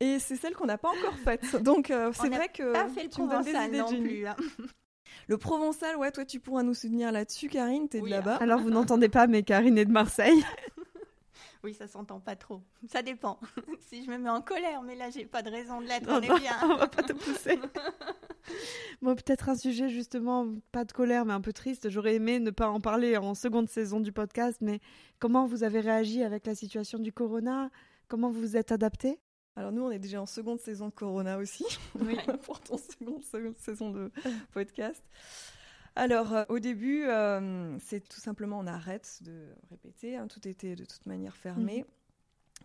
Et 0.00 0.18
c'est 0.20 0.36
celle 0.36 0.54
qu'on 0.54 0.66
n'a 0.66 0.78
pas 0.78 0.88
encore 0.90 1.18
faite. 1.18 1.56
Donc, 1.62 1.90
euh, 1.90 2.12
c'est 2.14 2.28
n'a 2.30 2.36
vrai 2.36 2.48
que 2.48 2.72
Pas 2.72 2.88
fait 2.88 3.02
le 3.04 3.08
tu 3.10 3.20
me 3.20 3.28
donnes 3.28 3.42
des 3.44 3.50
idées, 3.50 3.78
non 3.78 3.88
plus. 4.00 4.26
hein. 4.26 4.36
Le 5.28 5.38
provençal, 5.38 5.96
ouais, 5.96 6.10
toi, 6.12 6.24
tu 6.24 6.40
pourras 6.40 6.62
nous 6.62 6.74
soutenir 6.74 7.12
là-dessus, 7.12 7.48
Karine, 7.48 7.88
t'es 7.88 8.00
Oui, 8.00 8.10
de 8.10 8.14
là-bas. 8.16 8.36
Alors, 8.40 8.60
vous 8.60 8.70
n'entendez 8.70 9.08
pas, 9.08 9.26
mais 9.26 9.42
Karine 9.42 9.78
est 9.78 9.84
de 9.84 9.92
Marseille. 9.92 10.44
Oui, 11.64 11.74
ça 11.74 11.88
s'entend 11.88 12.20
pas 12.20 12.36
trop. 12.36 12.62
Ça 12.88 13.02
dépend. 13.02 13.40
si 13.88 14.04
je 14.04 14.10
me 14.10 14.18
mets 14.18 14.30
en 14.30 14.40
colère, 14.40 14.82
mais 14.82 14.94
là, 14.94 15.10
j'ai 15.10 15.24
pas 15.24 15.42
de 15.42 15.50
raison 15.50 15.80
de 15.80 15.86
l'être, 15.86 16.06
Non, 16.06 16.18
on 16.18 16.20
est 16.20 16.40
bien. 16.40 16.52
on 16.62 16.76
va 16.76 16.86
pas 16.86 17.02
te 17.02 17.12
pousser. 17.12 17.58
bon, 19.02 19.16
peut-être 19.16 19.48
un 19.48 19.56
sujet 19.56 19.88
justement, 19.88 20.46
pas 20.70 20.84
de 20.84 20.92
colère, 20.92 21.24
mais 21.24 21.32
un 21.32 21.40
peu 21.40 21.52
triste. 21.52 21.90
J'aurais 21.90 22.14
aimé 22.14 22.38
ne 22.38 22.50
pas 22.50 22.68
en 22.68 22.80
parler 22.80 23.16
en 23.16 23.34
seconde 23.34 23.68
saison 23.68 23.98
du 23.98 24.12
podcast, 24.12 24.58
mais 24.60 24.78
comment 25.18 25.46
vous 25.46 25.64
avez 25.64 25.80
réagi 25.80 26.22
avec 26.22 26.46
la 26.46 26.54
situation 26.54 27.00
du 27.00 27.12
corona? 27.12 27.70
Comment 28.06 28.30
vous 28.30 28.40
vous 28.40 28.56
êtes 28.56 28.70
adapté? 28.70 29.18
Alors 29.56 29.72
nous, 29.72 29.82
on 29.82 29.90
est 29.90 29.98
déjà 29.98 30.20
en 30.20 30.26
seconde 30.26 30.60
saison 30.60 30.86
de 30.88 30.92
Corona 30.92 31.38
aussi, 31.38 31.64
Oui. 32.00 32.16
pour 32.42 32.60
ton 32.60 32.76
seconde, 32.76 33.24
seconde 33.24 33.56
saison 33.56 33.90
de 33.90 34.10
podcast. 34.52 35.02
Alors 35.94 36.34
euh, 36.34 36.44
au 36.50 36.58
début, 36.58 37.04
euh, 37.04 37.78
c'est 37.80 38.06
tout 38.06 38.20
simplement 38.20 38.58
on 38.58 38.66
arrête 38.66 39.18
de 39.22 39.48
répéter, 39.70 40.16
hein, 40.16 40.26
tout 40.28 40.46
était 40.46 40.76
de 40.76 40.84
toute 40.84 41.06
manière 41.06 41.34
fermé. 41.36 41.86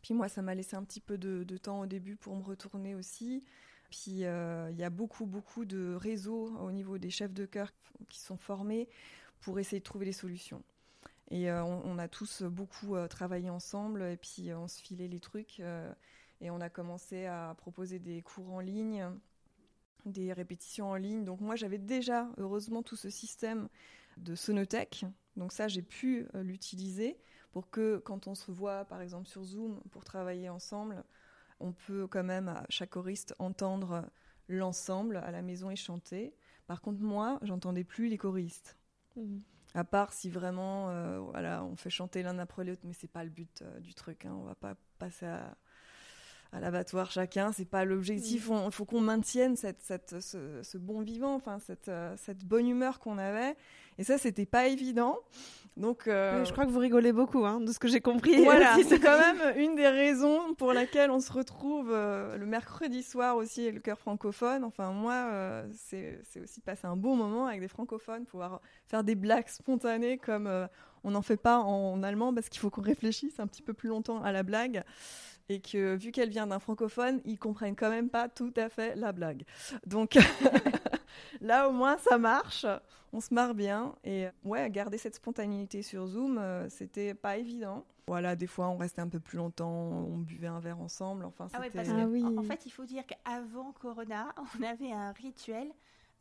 Puis 0.01 0.13
moi, 0.13 0.27
ça 0.27 0.41
m'a 0.41 0.53
laissé 0.53 0.75
un 0.75 0.83
petit 0.83 0.99
peu 0.99 1.17
de, 1.17 1.43
de 1.45 1.57
temps 1.57 1.79
au 1.79 1.85
début 1.85 2.17
pour 2.17 2.35
me 2.35 2.43
retourner 2.43 2.93
aussi. 2.93 3.43
Puis 3.89 4.25
euh, 4.25 4.69
il 4.71 4.77
y 4.77 4.83
a 4.83 4.89
beaucoup, 4.89 5.25
beaucoup 5.25 5.63
de 5.63 5.93
réseaux 5.95 6.53
au 6.59 6.71
niveau 6.71 6.97
des 6.97 7.09
chefs 7.09 7.33
de 7.33 7.45
chœur 7.45 7.71
qui 8.09 8.19
sont 8.19 8.37
formés 8.37 8.89
pour 9.39 9.59
essayer 9.59 9.79
de 9.79 9.83
trouver 9.85 10.05
des 10.05 10.11
solutions. 10.13 10.61
Et 11.29 11.49
on, 11.49 11.81
on 11.85 11.97
a 11.97 12.09
tous 12.09 12.43
beaucoup 12.43 12.95
travaillé 13.09 13.49
ensemble 13.49 14.03
et 14.03 14.17
puis 14.17 14.53
on 14.53 14.67
se 14.67 14.81
filait 14.81 15.07
les 15.07 15.21
trucs. 15.21 15.61
Et 16.41 16.49
on 16.49 16.59
a 16.59 16.69
commencé 16.69 17.25
à 17.27 17.55
proposer 17.57 17.99
des 17.99 18.21
cours 18.21 18.51
en 18.51 18.59
ligne, 18.59 19.05
des 20.05 20.33
répétitions 20.33 20.89
en 20.89 20.95
ligne. 20.95 21.23
Donc 21.23 21.39
moi, 21.39 21.55
j'avais 21.55 21.77
déjà, 21.77 22.29
heureusement, 22.37 22.81
tout 22.81 22.95
ce 22.95 23.09
système 23.09 23.69
de 24.17 24.35
sonothèque. 24.35 25.05
Donc 25.37 25.53
ça, 25.53 25.67
j'ai 25.67 25.83
pu 25.83 26.27
euh, 26.35 26.43
l'utiliser 26.43 27.17
pour 27.51 27.69
que 27.69 27.97
quand 27.97 28.27
on 28.27 28.35
se 28.35 28.51
voit, 28.51 28.85
par 28.85 29.01
exemple, 29.01 29.27
sur 29.27 29.43
Zoom, 29.43 29.81
pour 29.91 30.03
travailler 30.03 30.49
ensemble, 30.49 31.03
on 31.59 31.73
peut 31.73 32.07
quand 32.07 32.23
même, 32.23 32.49
à 32.49 32.65
chaque 32.69 32.89
choriste, 32.89 33.35
entendre 33.37 34.09
l'ensemble 34.47 35.17
à 35.17 35.31
la 35.31 35.41
maison 35.41 35.69
et 35.69 35.75
chanter. 35.75 36.33
Par 36.65 36.81
contre, 36.81 37.01
moi, 37.01 37.39
j'entendais 37.43 37.83
plus 37.83 38.07
les 38.07 38.17
choristes. 38.17 38.77
À 39.73 39.83
part 39.83 40.11
si 40.11 40.29
vraiment, 40.29 40.89
euh, 40.89 41.19
voilà, 41.19 41.63
on 41.63 41.75
fait 41.75 41.89
chanter 41.89 42.23
l'un 42.23 42.39
après 42.39 42.63
l'autre, 42.63 42.81
mais 42.83 42.93
c'est 42.93 43.07
pas 43.11 43.23
le 43.23 43.29
but 43.29 43.61
euh, 43.61 43.79
du 43.79 43.93
truc. 43.93 44.25
Hein. 44.25 44.33
On 44.33 44.43
va 44.43 44.55
pas 44.55 44.75
passer 44.97 45.25
à, 45.27 45.55
à 46.51 46.59
l'abattoir 46.59 47.11
chacun, 47.11 47.51
c'est 47.51 47.65
pas 47.65 47.85
l'objectif. 47.85 48.49
Il 48.65 48.71
faut 48.71 48.85
qu'on 48.85 49.01
maintienne 49.01 49.55
cette, 49.55 49.81
cette, 49.81 50.19
ce, 50.19 50.61
ce 50.61 50.77
bon 50.77 51.01
vivant, 51.01 51.35
enfin 51.35 51.59
cette, 51.59 51.87
euh, 51.87 52.13
cette 52.17 52.43
bonne 52.43 52.67
humeur 52.67 52.99
qu'on 52.99 53.17
avait. 53.17 53.55
Et 53.97 54.03
ça, 54.03 54.17
c'était 54.17 54.45
pas 54.45 54.67
évident. 54.67 55.19
Donc, 55.77 56.07
euh, 56.07 56.39
Oui, 56.39 56.45
Je 56.45 56.51
crois 56.51 56.65
que 56.65 56.71
vous 56.71 56.79
rigolez 56.79 57.13
beaucoup, 57.13 57.45
hein, 57.45 57.61
de 57.61 57.71
ce 57.71 57.79
que 57.79 57.87
j'ai 57.87 58.01
compris. 58.01 58.35
voilà, 58.43 58.75
c'est 58.87 58.99
quand 58.99 59.17
même 59.17 59.57
une 59.57 59.75
des 59.75 59.87
raisons 59.87 60.53
pour 60.55 60.73
laquelle 60.73 61.11
on 61.11 61.19
se 61.19 61.31
retrouve 61.31 61.89
euh, 61.91 62.37
le 62.37 62.45
mercredi 62.45 63.03
soir 63.03 63.37
aussi 63.37 63.61
avec 63.61 63.75
le 63.75 63.79
cœur 63.79 63.97
francophone. 63.97 64.63
Enfin, 64.63 64.91
moi, 64.91 65.13
euh, 65.13 65.65
c'est 65.73 66.19
aussi 66.41 66.59
de 66.59 66.65
passer 66.65 66.87
un 66.87 66.97
bon 66.97 67.15
moment 67.15 67.47
avec 67.47 67.61
des 67.61 67.67
francophones, 67.67 68.25
pouvoir 68.25 68.61
faire 68.87 69.03
des 69.03 69.15
blagues 69.15 69.47
spontanées 69.47 70.17
comme 70.17 70.49
on 71.03 71.11
n'en 71.11 71.21
fait 71.21 71.37
pas 71.37 71.59
en 71.59 72.03
allemand 72.03 72.33
parce 72.33 72.49
qu'il 72.49 72.59
faut 72.59 72.69
qu'on 72.69 72.81
réfléchisse 72.81 73.39
un 73.39 73.47
petit 73.47 73.61
peu 73.61 73.73
plus 73.73 73.89
longtemps 73.89 74.21
à 74.21 74.31
la 74.31 74.43
blague 74.43 74.83
et 75.49 75.59
que 75.59 75.95
vu 75.95 76.11
qu'elle 76.11 76.29
vient 76.29 76.47
d'un 76.47 76.59
francophone, 76.59 77.21
ils 77.25 77.37
comprennent 77.37 77.75
quand 77.75 77.89
même 77.89 78.09
pas 78.09 78.29
tout 78.29 78.53
à 78.57 78.69
fait 78.69 78.95
la 78.95 79.11
blague. 79.11 79.43
Donc 79.85 80.17
là 81.41 81.67
au 81.69 81.71
moins 81.71 81.97
ça 81.97 82.17
marche, 82.17 82.65
on 83.13 83.19
se 83.19 83.33
marre 83.33 83.53
bien 83.53 83.95
et 84.03 84.27
ouais, 84.43 84.69
garder 84.69 84.97
cette 84.97 85.15
spontanéité 85.15 85.81
sur 85.81 86.07
Zoom, 86.07 86.37
euh, 86.37 86.69
c'était 86.69 87.13
pas 87.13 87.37
évident. 87.37 87.85
Voilà, 88.07 88.35
des 88.35 88.47
fois 88.47 88.67
on 88.69 88.77
restait 88.77 89.01
un 89.01 89.07
peu 89.07 89.19
plus 89.19 89.37
longtemps, 89.37 89.71
on 89.71 90.17
buvait 90.17 90.47
un 90.47 90.59
verre 90.59 90.79
ensemble, 90.79 91.25
enfin 91.25 91.47
ah 91.53 91.59
c'était 91.63 91.89
ah 91.89 92.05
oui. 92.07 92.23
en, 92.23 92.43
fait, 92.43 92.65
il 92.65 92.71
faut 92.71 92.85
dire 92.85 93.03
qu'avant 93.05 93.71
Corona, 93.71 94.33
on 94.59 94.63
avait 94.63 94.91
un 94.91 95.11
rituel 95.11 95.71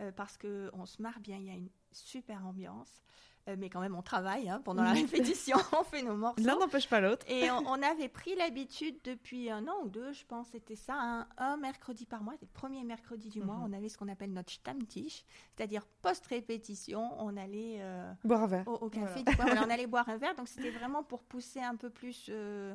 euh, 0.00 0.12
parce 0.12 0.36
que 0.36 0.70
on 0.72 0.86
se 0.86 1.02
marre 1.02 1.20
bien, 1.20 1.36
il 1.36 1.46
y 1.46 1.50
a 1.50 1.54
une 1.54 1.68
super 1.92 2.46
ambiance. 2.46 3.02
Euh, 3.48 3.56
mais 3.58 3.70
quand 3.70 3.80
même 3.80 3.96
on 3.96 4.02
travaille 4.02 4.48
hein, 4.50 4.60
pendant 4.64 4.82
la 4.82 4.92
répétition, 4.92 5.56
on 5.78 5.82
fait 5.82 6.02
nos 6.02 6.14
morceaux. 6.14 6.44
L'un 6.44 6.58
n'empêche 6.58 6.88
pas 6.88 7.00
l'autre. 7.00 7.24
Et 7.28 7.50
on, 7.50 7.82
avait 7.82 8.08
pris 8.08 8.34
l'habitude 8.36 8.96
depuis 9.04 9.50
un 9.50 9.66
an 9.66 9.74
ou 9.82 9.88
deux, 9.88 10.12
je 10.12 10.24
pense, 10.26 10.48
c'était 10.48 10.76
ça, 10.76 11.26
un, 11.38 11.56
mercredi 11.56 12.04
par 12.04 12.22
mois, 12.22 12.34
le 12.40 12.46
premier 12.46 12.84
mercredi 12.84 13.28
du 13.30 13.42
mois, 13.42 13.56
mhm. 13.56 13.64
on 13.64 13.72
avait 13.72 13.88
ce 13.88 13.96
qu'on 13.96 14.08
appelle 14.08 14.32
notre 14.32 14.52
Stammtisch, 14.52 15.24
c'est-à-dire 15.56 15.86
post-répétition, 16.02 17.10
on 17.18 17.36
allait 17.36 17.78
euh, 17.80 18.12
boire 18.24 18.42
un 18.42 18.46
verre. 18.46 18.68
Au, 18.68 18.90
café, 18.90 19.24
on 19.38 19.70
allait 19.70 19.86
boire 19.86 20.08
un 20.08 20.18
verre, 20.18 20.34
donc 20.34 20.48
c'était 20.48 20.70
vraiment 20.70 21.02
pour 21.02 21.22
pousser 21.22 21.60
un 21.60 21.76
peu 21.76 21.90
plus... 21.90 22.26
Euh, 22.28 22.74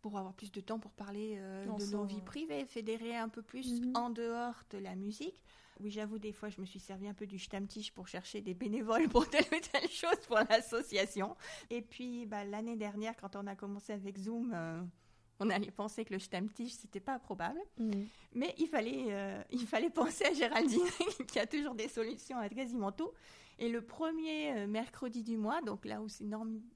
pour 0.00 0.18
avoir 0.18 0.34
plus 0.34 0.52
de 0.52 0.60
temps 0.60 0.78
pour 0.78 0.92
parler 0.92 1.38
de 1.38 1.90
nos 1.92 2.04
vies 2.04 2.20
privées, 2.20 2.66
fédérer 2.66 3.16
un 3.16 3.30
peu 3.30 3.40
plus 3.40 3.80
mhm. 3.80 3.92
en 3.96 4.10
dehors 4.10 4.62
de 4.68 4.76
la 4.76 4.96
musique. 4.96 5.42
Oui, 5.80 5.90
j'avoue, 5.90 6.18
des 6.18 6.32
fois, 6.32 6.50
je 6.50 6.60
me 6.60 6.66
suis 6.66 6.78
servi 6.78 7.08
un 7.08 7.14
peu 7.14 7.26
du 7.26 7.38
Stammtisch 7.38 7.92
pour 7.92 8.08
chercher 8.08 8.40
des 8.40 8.54
bénévoles 8.54 9.08
pour 9.08 9.28
telle 9.28 9.44
ou 9.44 9.60
telle 9.72 9.90
chose 9.90 10.18
pour 10.26 10.38
l'association. 10.48 11.36
Et 11.70 11.82
puis, 11.82 12.26
bah, 12.26 12.44
l'année 12.44 12.76
dernière, 12.76 13.16
quand 13.16 13.36
on 13.36 13.46
a 13.46 13.56
commencé 13.56 13.92
avec 13.92 14.16
Zoom, 14.18 14.52
euh, 14.54 14.80
on 15.40 15.50
allait 15.50 15.70
penser 15.70 16.04
que 16.04 16.12
le 16.12 16.20
Stammtisch, 16.20 16.72
c'était 16.72 17.00
pas 17.00 17.18
probable. 17.18 17.58
Mm. 17.78 17.90
Mais 18.34 18.54
il 18.58 18.68
fallait, 18.68 19.06
euh, 19.08 19.42
il 19.50 19.66
fallait 19.66 19.90
penser 19.90 20.24
à 20.24 20.32
Géraldine, 20.32 20.86
qui 21.28 21.38
a 21.38 21.46
toujours 21.46 21.74
des 21.74 21.88
solutions 21.88 22.38
à 22.38 22.48
quasiment 22.48 22.92
tout. 22.92 23.10
Et 23.58 23.68
le 23.68 23.82
premier 23.82 24.52
euh, 24.52 24.66
mercredi 24.66 25.22
du 25.22 25.36
mois, 25.36 25.60
donc 25.60 25.84
là 25.84 26.00
où 26.00 26.08
c'est 26.08 26.24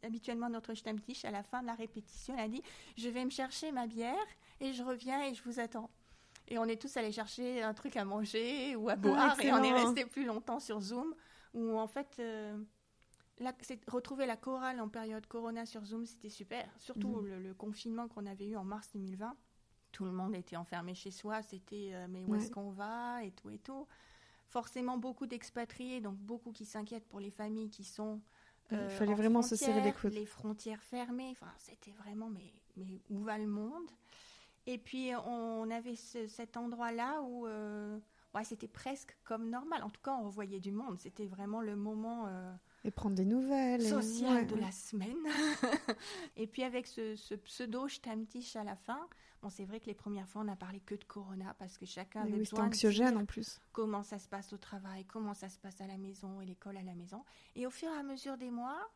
habituellement 0.02 0.48
notre 0.48 0.74
Stammtisch, 0.74 1.24
à 1.24 1.30
la 1.30 1.42
fin 1.42 1.60
de 1.60 1.66
la 1.66 1.74
répétition, 1.74 2.34
elle 2.36 2.44
a 2.44 2.48
dit 2.48 2.62
Je 2.96 3.08
vais 3.08 3.24
me 3.24 3.30
chercher 3.30 3.72
ma 3.72 3.86
bière 3.86 4.14
et 4.60 4.72
je 4.72 4.82
reviens 4.82 5.22
et 5.24 5.34
je 5.34 5.42
vous 5.42 5.60
attends. 5.60 5.90
Et 6.48 6.58
on 6.58 6.64
est 6.64 6.80
tous 6.80 6.96
allés 6.96 7.12
chercher 7.12 7.62
un 7.62 7.74
truc 7.74 7.96
à 7.96 8.04
manger 8.04 8.74
ou 8.74 8.88
à 8.88 8.96
boire 8.96 9.38
et 9.40 9.52
on 9.52 9.62
est 9.62 9.72
resté 9.72 10.06
plus 10.06 10.24
longtemps 10.24 10.60
sur 10.60 10.80
Zoom 10.80 11.14
où 11.52 11.78
en 11.78 11.86
fait 11.86 12.16
euh, 12.20 12.58
retrouver 13.86 14.24
la 14.24 14.36
chorale 14.36 14.80
en 14.80 14.88
période 14.88 15.26
Corona 15.26 15.66
sur 15.66 15.84
Zoom 15.84 16.06
c'était 16.06 16.30
super. 16.30 16.66
Surtout 16.78 17.20
mhm. 17.20 17.42
le, 17.42 17.54
confinement 17.54 18.08
qu'on 18.08 18.24
avait 18.24 18.46
eu 18.46 18.56
en 18.56 18.64
mars 18.64 18.90
2020 18.94 19.36
tout 19.92 20.04
le 20.04 20.10
monde 20.10 20.34
était 20.34 20.56
enfermé 20.56 20.94
chez 20.94 21.10
soi 21.10 21.42
c'était 21.42 21.90
euh, 21.92 22.06
mais 22.08 22.24
où 22.24 22.34
est-ce 22.34 22.50
qu'on 22.50 22.70
va 22.70 23.22
et 23.24 23.30
tout 23.32 23.50
et 23.50 23.58
tout. 23.58 23.86
Forcément 24.46 24.96
beaucoup 24.96 25.26
d'expatriés 25.26 26.00
donc 26.00 26.16
beaucoup 26.16 26.52
qui 26.52 26.64
s'inquiètent 26.64 27.08
pour 27.08 27.20
les 27.20 27.30
familles 27.30 27.68
qui 27.68 27.84
sont 27.84 28.22
il 28.70 28.76
euh, 28.76 28.88
fallait 28.88 29.14
vraiment 29.14 29.42
se 29.42 29.56
serrer 29.56 29.82
les 29.82 29.92
coudes 29.92 30.14
les 30.14 30.26
frontières 30.26 30.82
fermées. 30.82 31.30
Enfin 31.32 31.52
c'était 31.58 31.92
vraiment 31.92 32.30
mais 32.30 32.54
mais 32.78 33.02
où 33.10 33.22
va 33.22 33.36
le 33.36 33.46
monde? 33.46 33.90
Et 34.66 34.78
puis, 34.78 35.12
on 35.26 35.70
avait 35.70 35.96
cet 35.96 36.56
endroit-là 36.56 37.22
où 37.22 37.46
euh, 37.46 37.98
ouais, 38.34 38.44
c'était 38.44 38.68
presque 38.68 39.16
comme 39.24 39.48
normal. 39.48 39.82
En 39.82 39.90
tout 39.90 40.00
cas, 40.02 40.14
on 40.14 40.28
voyait 40.28 40.60
du 40.60 40.72
monde. 40.72 40.98
C'était 40.98 41.26
vraiment 41.26 41.60
le 41.60 41.76
moment. 41.76 42.26
Euh, 42.28 42.52
et 42.84 42.90
prendre 42.90 43.16
des 43.16 43.24
nouvelles. 43.24 43.82
Social 43.82 44.46
de 44.46 44.56
la 44.56 44.70
semaine. 44.70 45.16
et 46.36 46.46
puis, 46.46 46.62
avec 46.62 46.86
ce, 46.86 47.16
ce 47.16 47.34
pseudo 47.34 47.88
Stammtisch 47.88 48.56
à 48.56 48.64
la 48.64 48.76
fin, 48.76 49.08
bon, 49.42 49.50
c'est 49.50 49.64
vrai 49.64 49.80
que 49.80 49.86
les 49.86 49.94
premières 49.94 50.28
fois, 50.28 50.42
on 50.42 50.44
n'a 50.44 50.56
parlé 50.56 50.80
que 50.80 50.94
de 50.94 51.04
Corona 51.04 51.54
parce 51.58 51.78
que 51.78 51.86
chacun 51.86 52.22
avait 52.22 52.32
besoin 52.32 52.66
anxiogène 52.66 53.16
en 53.16 53.24
plus. 53.24 53.60
Comment 53.72 54.02
ça 54.02 54.18
se 54.18 54.28
passe 54.28 54.52
au 54.52 54.58
travail, 54.58 55.04
comment 55.06 55.34
ça 55.34 55.48
se 55.48 55.58
passe 55.58 55.80
à 55.80 55.86
la 55.86 55.98
maison 55.98 56.40
et 56.40 56.46
l'école 56.46 56.76
à 56.76 56.82
la 56.82 56.94
maison. 56.94 57.24
Et 57.56 57.66
au 57.66 57.70
fur 57.70 57.88
et 57.88 57.98
à 57.98 58.02
mesure 58.02 58.36
des 58.36 58.50
mois, 58.50 58.88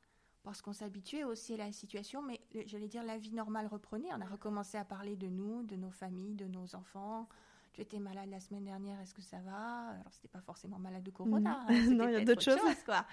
parce 0.43 0.61
qu'on 0.61 0.73
s'habituait 0.73 1.25
aussi 1.25 1.55
à 1.55 1.57
la 1.57 1.73
situation, 1.73 2.23
mais 2.23 2.41
j'allais 2.67 2.89
dire 2.89 3.05
la 3.05 3.19
vie 3.19 3.33
normale 3.33 3.67
reprenait. 3.67 4.09
On 4.13 4.21
a 4.21 4.27
recommencé 4.27 4.77
à 4.77 4.85
parler 4.85 5.17
de 5.17 5.29
nous, 5.29 5.63
de 5.63 5.77
nos 5.77 5.91
familles, 5.91 6.35
de 6.35 6.47
nos 6.47 6.75
enfants. 6.75 7.29
Tu 7.73 7.81
étais 7.81 7.99
malade 7.99 8.29
la 8.29 8.41
semaine 8.41 8.65
dernière, 8.65 9.01
est-ce 9.01 9.15
que 9.15 9.23
ça 9.23 9.39
va? 9.41 9.91
Alors 9.91 10.13
c'était 10.13 10.29
pas 10.29 10.41
forcément 10.41 10.79
malade 10.79 11.03
de 11.03 11.11
corona. 11.11 11.65
Hein, 11.69 11.87
non, 11.91 12.09
il 12.09 12.15
y 12.15 12.17
a 12.17 12.25
d'autres 12.25 12.43
choses. 12.43 12.83
quoi. 12.85 13.07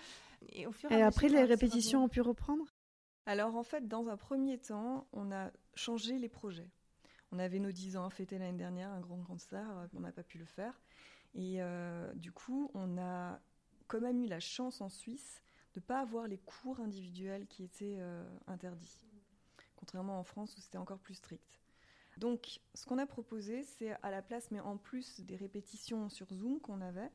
Et, 0.49 0.65
après, 1.01 1.29
les 1.29 1.43
répétitions 1.43 2.03
ont 2.03 2.09
pu 2.09 2.21
reprendre? 2.21 2.65
Alors 3.25 3.55
en 3.55 3.63
fait, 3.63 3.87
dans 3.87 4.09
un 4.09 4.17
premier 4.17 4.57
temps, 4.57 5.07
on 5.13 5.31
a 5.31 5.51
changé 5.75 6.17
les 6.17 6.29
projets. 6.29 6.69
On 7.31 7.39
avait 7.39 7.59
nos 7.59 7.71
10 7.71 7.95
ans 7.95 8.05
à 8.05 8.09
fêter 8.09 8.39
l'année 8.39 8.57
dernière, 8.57 8.89
un 8.89 9.01
grand 9.01 9.21
concert, 9.21 9.69
euh, 9.69 9.87
on 9.95 9.99
n'a 9.99 10.11
pas 10.11 10.23
pu 10.23 10.39
le 10.39 10.45
faire. 10.45 10.81
Et 11.35 11.57
euh, 11.61 12.11
du 12.15 12.31
coup, 12.31 12.71
on 12.73 12.97
a 12.97 13.39
quand 13.87 14.01
même 14.01 14.19
eu 14.19 14.25
la 14.25 14.39
chance 14.39 14.81
en 14.81 14.89
Suisse 14.89 15.43
de 15.73 15.79
ne 15.79 15.85
pas 15.85 15.99
avoir 15.99 16.27
les 16.27 16.37
cours 16.37 16.79
individuels 16.79 17.47
qui 17.47 17.63
étaient 17.63 17.97
euh, 17.99 18.23
interdits, 18.47 18.97
contrairement 19.75 20.19
en 20.19 20.23
France 20.23 20.55
où 20.57 20.61
c'était 20.61 20.77
encore 20.77 20.99
plus 20.99 21.15
strict. 21.15 21.59
Donc, 22.17 22.59
ce 22.73 22.85
qu'on 22.85 22.97
a 22.97 23.05
proposé, 23.05 23.63
c'est 23.63 23.91
à 24.03 24.11
la 24.11 24.21
place, 24.21 24.51
mais 24.51 24.59
en 24.59 24.77
plus 24.77 25.21
des 25.21 25.35
répétitions 25.35 26.09
sur 26.09 26.27
Zoom 26.33 26.59
qu'on 26.59 26.81
avait, 26.81 27.09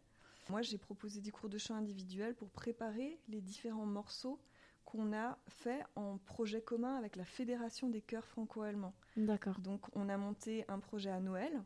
moi 0.48 0.62
j'ai 0.62 0.78
proposé 0.78 1.20
des 1.20 1.30
cours 1.30 1.48
de 1.48 1.58
chant 1.58 1.74
individuels 1.74 2.34
pour 2.34 2.50
préparer 2.50 3.18
les 3.28 3.40
différents 3.40 3.86
morceaux 3.86 4.38
qu'on 4.84 5.12
a 5.14 5.38
fait 5.48 5.82
en 5.96 6.18
projet 6.18 6.62
commun 6.62 6.96
avec 6.96 7.16
la 7.16 7.24
Fédération 7.24 7.88
des 7.88 8.00
chœurs 8.00 8.26
franco-allemands. 8.26 8.94
D'accord. 9.16 9.58
Donc, 9.60 9.82
on 9.94 10.08
a 10.08 10.16
monté 10.16 10.64
un 10.68 10.78
projet 10.78 11.10
à 11.10 11.20
Noël. 11.20 11.62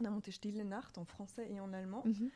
On 0.00 0.04
a 0.06 0.10
monté 0.10 0.30
Stille 0.30 0.64
Nacht 0.64 0.96
en 0.98 1.04
français 1.04 1.50
et 1.50 1.60
en 1.60 1.72
allemand. 1.72 2.02
Mhm. 2.04 2.30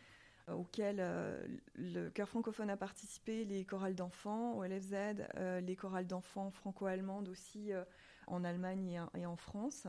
Auquel 0.52 0.98
euh, 1.00 1.46
le 1.74 2.11
chœur 2.11 2.28
francophone 2.28 2.70
a 2.70 2.76
participé, 2.76 3.44
les 3.44 3.64
chorales 3.64 3.94
d'enfants 3.94 4.54
au 4.54 4.64
LFZ, 4.64 4.94
euh, 5.37 5.61
les 5.61 5.76
chorales 5.76 6.07
d'enfants 6.07 6.50
franco-allemandes 6.50 7.28
aussi 7.28 7.72
en 8.26 8.44
Allemagne 8.44 9.02
et, 9.14 9.26
en 9.26 9.37
France. 9.37 9.87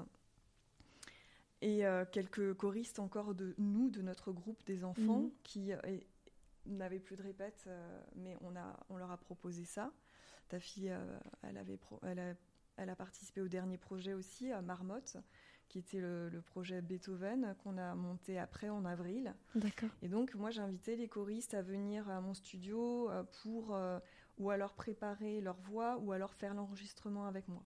Et 1.62 1.84
quelques 2.12 2.54
choristes 2.54 3.00
encore 3.00 3.34
de 3.34 3.56
nous, 3.58 3.89
de 3.89 4.02
notre 4.02 4.32
groupe 4.32 4.63
des 4.65 4.84
enfants, 4.84 5.22
mhm. 5.22 5.32
qui 5.44 5.72
n'avaient 6.65 7.00
plus 7.00 7.15
de 7.15 7.24
répète, 7.24 7.68
mais 8.15 8.36
on, 8.41 8.56
a, 8.56 8.78
on 8.89 8.98
leur 8.98 9.10
a 9.10 9.18
proposé 9.18 9.65
ça. 9.65 9.91
Ta 10.50 10.60
fille, 10.60 10.94
elle, 11.41 11.58
avait 11.58 11.80
elle, 12.04 12.20
a, 12.20 12.34
elle, 12.78 12.89
a, 12.89 12.96
participé 12.96 13.41
au 13.41 13.48
dernier 13.48 13.78
projet 13.78 14.13
aussi, 14.13 14.52
à 14.52 14.62
Marmotte 14.62 15.18
qui 15.69 15.80
était 15.80 15.99
le, 15.99 16.41
projet 16.45 16.82
Beethoven 16.82 17.56
qu'on 17.63 17.78
a 17.78 17.95
monté 17.95 18.38
après 18.38 18.69
en 18.69 18.86
avril. 18.86 19.34
D'accord. 19.56 19.89
Et 20.01 20.08
donc 20.08 20.36
moi 20.36 20.51
j'ai 20.51 20.62
invité 20.62 20.95
les 20.95 21.08
choristes 21.08 21.54
à 21.54 21.62
venir 21.62 22.10
à 22.10 22.21
mon 22.21 22.34
studio 22.34 23.10
euh, 23.10 23.23
pour 23.43 23.73
euh, 23.73 23.99
ou 24.38 24.49
alors 24.51 24.73
préparer 24.73 25.41
leur 25.41 25.58
voix 25.62 25.97
ou 25.97 26.12
alors 26.12 26.34
faire 26.34 26.54
l'enregistrement 26.54 27.25
avec 27.25 27.47
moi. 27.47 27.63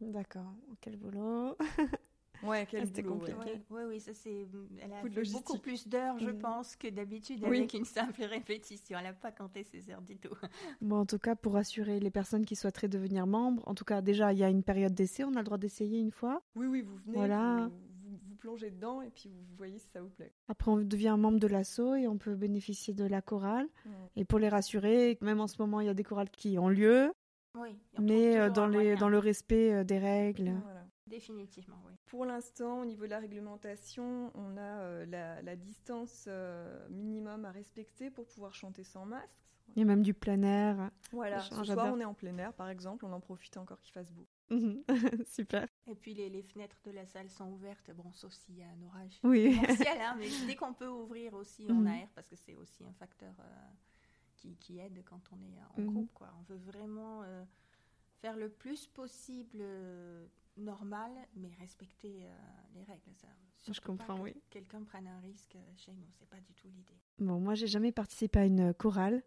D'accord. 0.00 0.54
Quel 0.80 0.96
boulot. 0.96 1.56
Ouais, 2.42 2.66
c'était 2.70 3.02
compliqué. 3.02 3.60
Oui, 3.70 3.82
oui, 3.88 4.00
ça 4.00 4.12
c'est. 4.14 4.46
Elle 4.80 4.92
a 4.92 5.02
fait 5.02 5.32
beaucoup 5.32 5.58
plus 5.58 5.86
d'heures, 5.88 6.18
je 6.18 6.30
mm. 6.30 6.38
pense, 6.38 6.76
que 6.76 6.88
d'habitude 6.88 7.44
avec 7.44 7.74
une 7.74 7.84
simple 7.84 8.24
répétition. 8.24 8.98
Elle 8.98 9.04
n'a 9.04 9.12
pas 9.12 9.32
compté 9.32 9.64
ses 9.64 9.90
heures 9.90 10.02
du 10.02 10.16
tout. 10.16 10.32
Bon, 10.80 11.00
en 11.00 11.06
tout 11.06 11.18
cas, 11.18 11.36
pour 11.36 11.56
assurer 11.56 12.00
les 12.00 12.10
personnes 12.10 12.44
qui 12.44 12.56
souhaiteraient 12.56 12.88
devenir 12.88 13.26
membres, 13.26 13.62
en 13.66 13.74
tout 13.74 13.84
cas, 13.84 14.00
déjà, 14.00 14.32
il 14.32 14.38
y 14.38 14.44
a 14.44 14.48
une 14.48 14.62
période 14.62 14.94
d'essai. 14.94 15.24
On 15.24 15.34
a 15.34 15.38
le 15.38 15.44
droit 15.44 15.58
d'essayer 15.58 15.98
une 15.98 16.10
fois. 16.10 16.42
Oui, 16.56 16.66
oui, 16.66 16.82
vous 16.82 16.96
venez. 16.96 17.16
Voilà. 17.16 17.68
Vous, 18.04 18.18
vous, 18.28 18.34
plongez 18.36 18.70
dedans 18.70 19.00
et 19.02 19.10
puis 19.10 19.28
vous 19.28 19.56
voyez 19.56 19.78
si 19.78 19.88
ça 19.88 20.00
vous 20.00 20.10
plaît. 20.10 20.32
Après, 20.48 20.70
on 20.70 20.78
devient 20.78 21.16
membre 21.18 21.38
de 21.38 21.46
l'asso 21.46 21.94
et 21.94 22.08
on 22.08 22.18
peut 22.18 22.34
bénéficier 22.34 22.94
de 22.94 23.04
la 23.04 23.22
chorale. 23.22 23.68
Et 24.16 24.24
pour 24.24 24.38
les 24.38 24.48
rassurer, 24.48 25.18
même 25.20 25.40
en 25.40 25.46
ce 25.46 25.60
moment, 25.60 25.80
il 25.80 25.86
y 25.86 25.90
a 25.90 25.94
des 25.94 26.04
chorales 26.04 26.30
qui 26.30 26.58
ont 26.58 26.68
lieu. 26.68 27.12
Oui, 27.58 27.76
mais 28.00 28.38
euh, 28.38 28.50
dans, 28.50 28.66
les, 28.66 28.96
dans 28.96 29.10
le 29.10 29.18
respect 29.18 29.72
euh, 29.74 29.84
des 29.84 29.98
règles. 29.98 30.54
Voilà. 30.62 30.86
Définitivement, 31.06 31.76
oui. 31.86 31.92
Pour 32.12 32.26
l'instant, 32.26 32.82
au 32.82 32.84
niveau 32.84 33.06
de 33.06 33.10
la 33.10 33.20
réglementation, 33.20 34.30
on 34.34 34.58
a 34.58 34.80
euh, 34.82 35.40
la, 35.42 35.56
distance 35.56 36.26
euh, 36.28 36.86
minimum 36.90 37.46
à 37.46 37.50
respecter 37.50 38.10
pour 38.10 38.26
pouvoir 38.26 38.54
chanter 38.54 38.84
sans 38.84 39.06
masque. 39.06 39.48
Il 39.74 39.78
y 39.78 39.82
a 39.82 39.86
même 39.86 40.02
du 40.02 40.12
plein 40.12 40.42
air. 40.42 40.90
Voilà, 41.10 41.40
ce 41.40 41.64
soir 41.64 41.90
on 41.90 41.98
est 42.00 42.04
en 42.04 42.12
plein 42.12 42.36
air 42.36 42.52
par 42.52 42.68
exemple, 42.68 43.06
on 43.06 43.12
en 43.14 43.20
profite 43.20 43.56
encore 43.56 43.80
qu'il 43.80 43.94
fasse 43.94 44.12
beau. 44.12 44.26
Mhm. 44.50 44.84
Super. 45.26 45.66
Et 45.86 45.94
puis 45.94 46.12
les, 46.12 46.42
fenêtres 46.42 46.82
de 46.84 46.90
la 46.90 47.06
salle 47.06 47.30
sont 47.30 47.50
ouvertes, 47.50 47.90
bon, 47.94 48.12
sauf 48.12 48.30
s'il 48.34 48.58
y 48.58 48.62
a 48.62 48.68
un 48.68 48.82
orage. 48.88 49.18
Oui. 49.24 49.58
Hein, 49.98 50.14
mais 50.18 50.28
dès 50.46 50.54
qu'on 50.54 50.74
peut 50.74 50.88
ouvrir 50.88 51.32
aussi, 51.32 51.64
on 51.70 51.76
mhm. 51.76 51.86
aère 51.86 52.08
parce 52.14 52.28
que 52.28 52.36
c'est 52.36 52.56
aussi 52.56 52.84
un 52.84 52.92
facteur 52.92 53.32
euh, 53.40 54.50
qui, 54.60 54.78
aide 54.78 55.02
quand 55.06 55.22
on 55.32 55.40
est 55.40 55.62
en 55.62 55.80
mhm. 55.80 55.94
groupe. 55.94 56.12
Quoi. 56.12 56.28
On 56.40 56.42
veut 56.42 56.60
vraiment 56.60 57.22
faire 58.20 58.36
le 58.36 58.50
plus 58.50 58.86
possible 58.86 59.62
normal, 60.56 61.10
mais 61.34 61.50
respecter 61.58 62.24
euh, 62.24 62.30
les 62.74 62.82
règles. 62.84 63.12
Ça. 63.16 63.28
Je 63.70 63.80
comprends, 63.80 64.20
oui. 64.20 64.34
Quelqu'un 64.50 64.82
prenne 64.82 65.06
un 65.06 65.20
risque 65.20 65.56
euh, 65.56 65.72
chez 65.76 65.92
nous, 65.92 66.06
c'est 66.18 66.28
pas 66.28 66.40
du 66.40 66.52
tout 66.54 66.68
l'idée. 66.68 66.98
Bon, 67.18 67.40
moi, 67.40 67.54
j'ai 67.54 67.66
jamais 67.66 67.92
participé 67.92 68.40
à 68.40 68.44
une 68.44 68.74
chorale, 68.74 69.22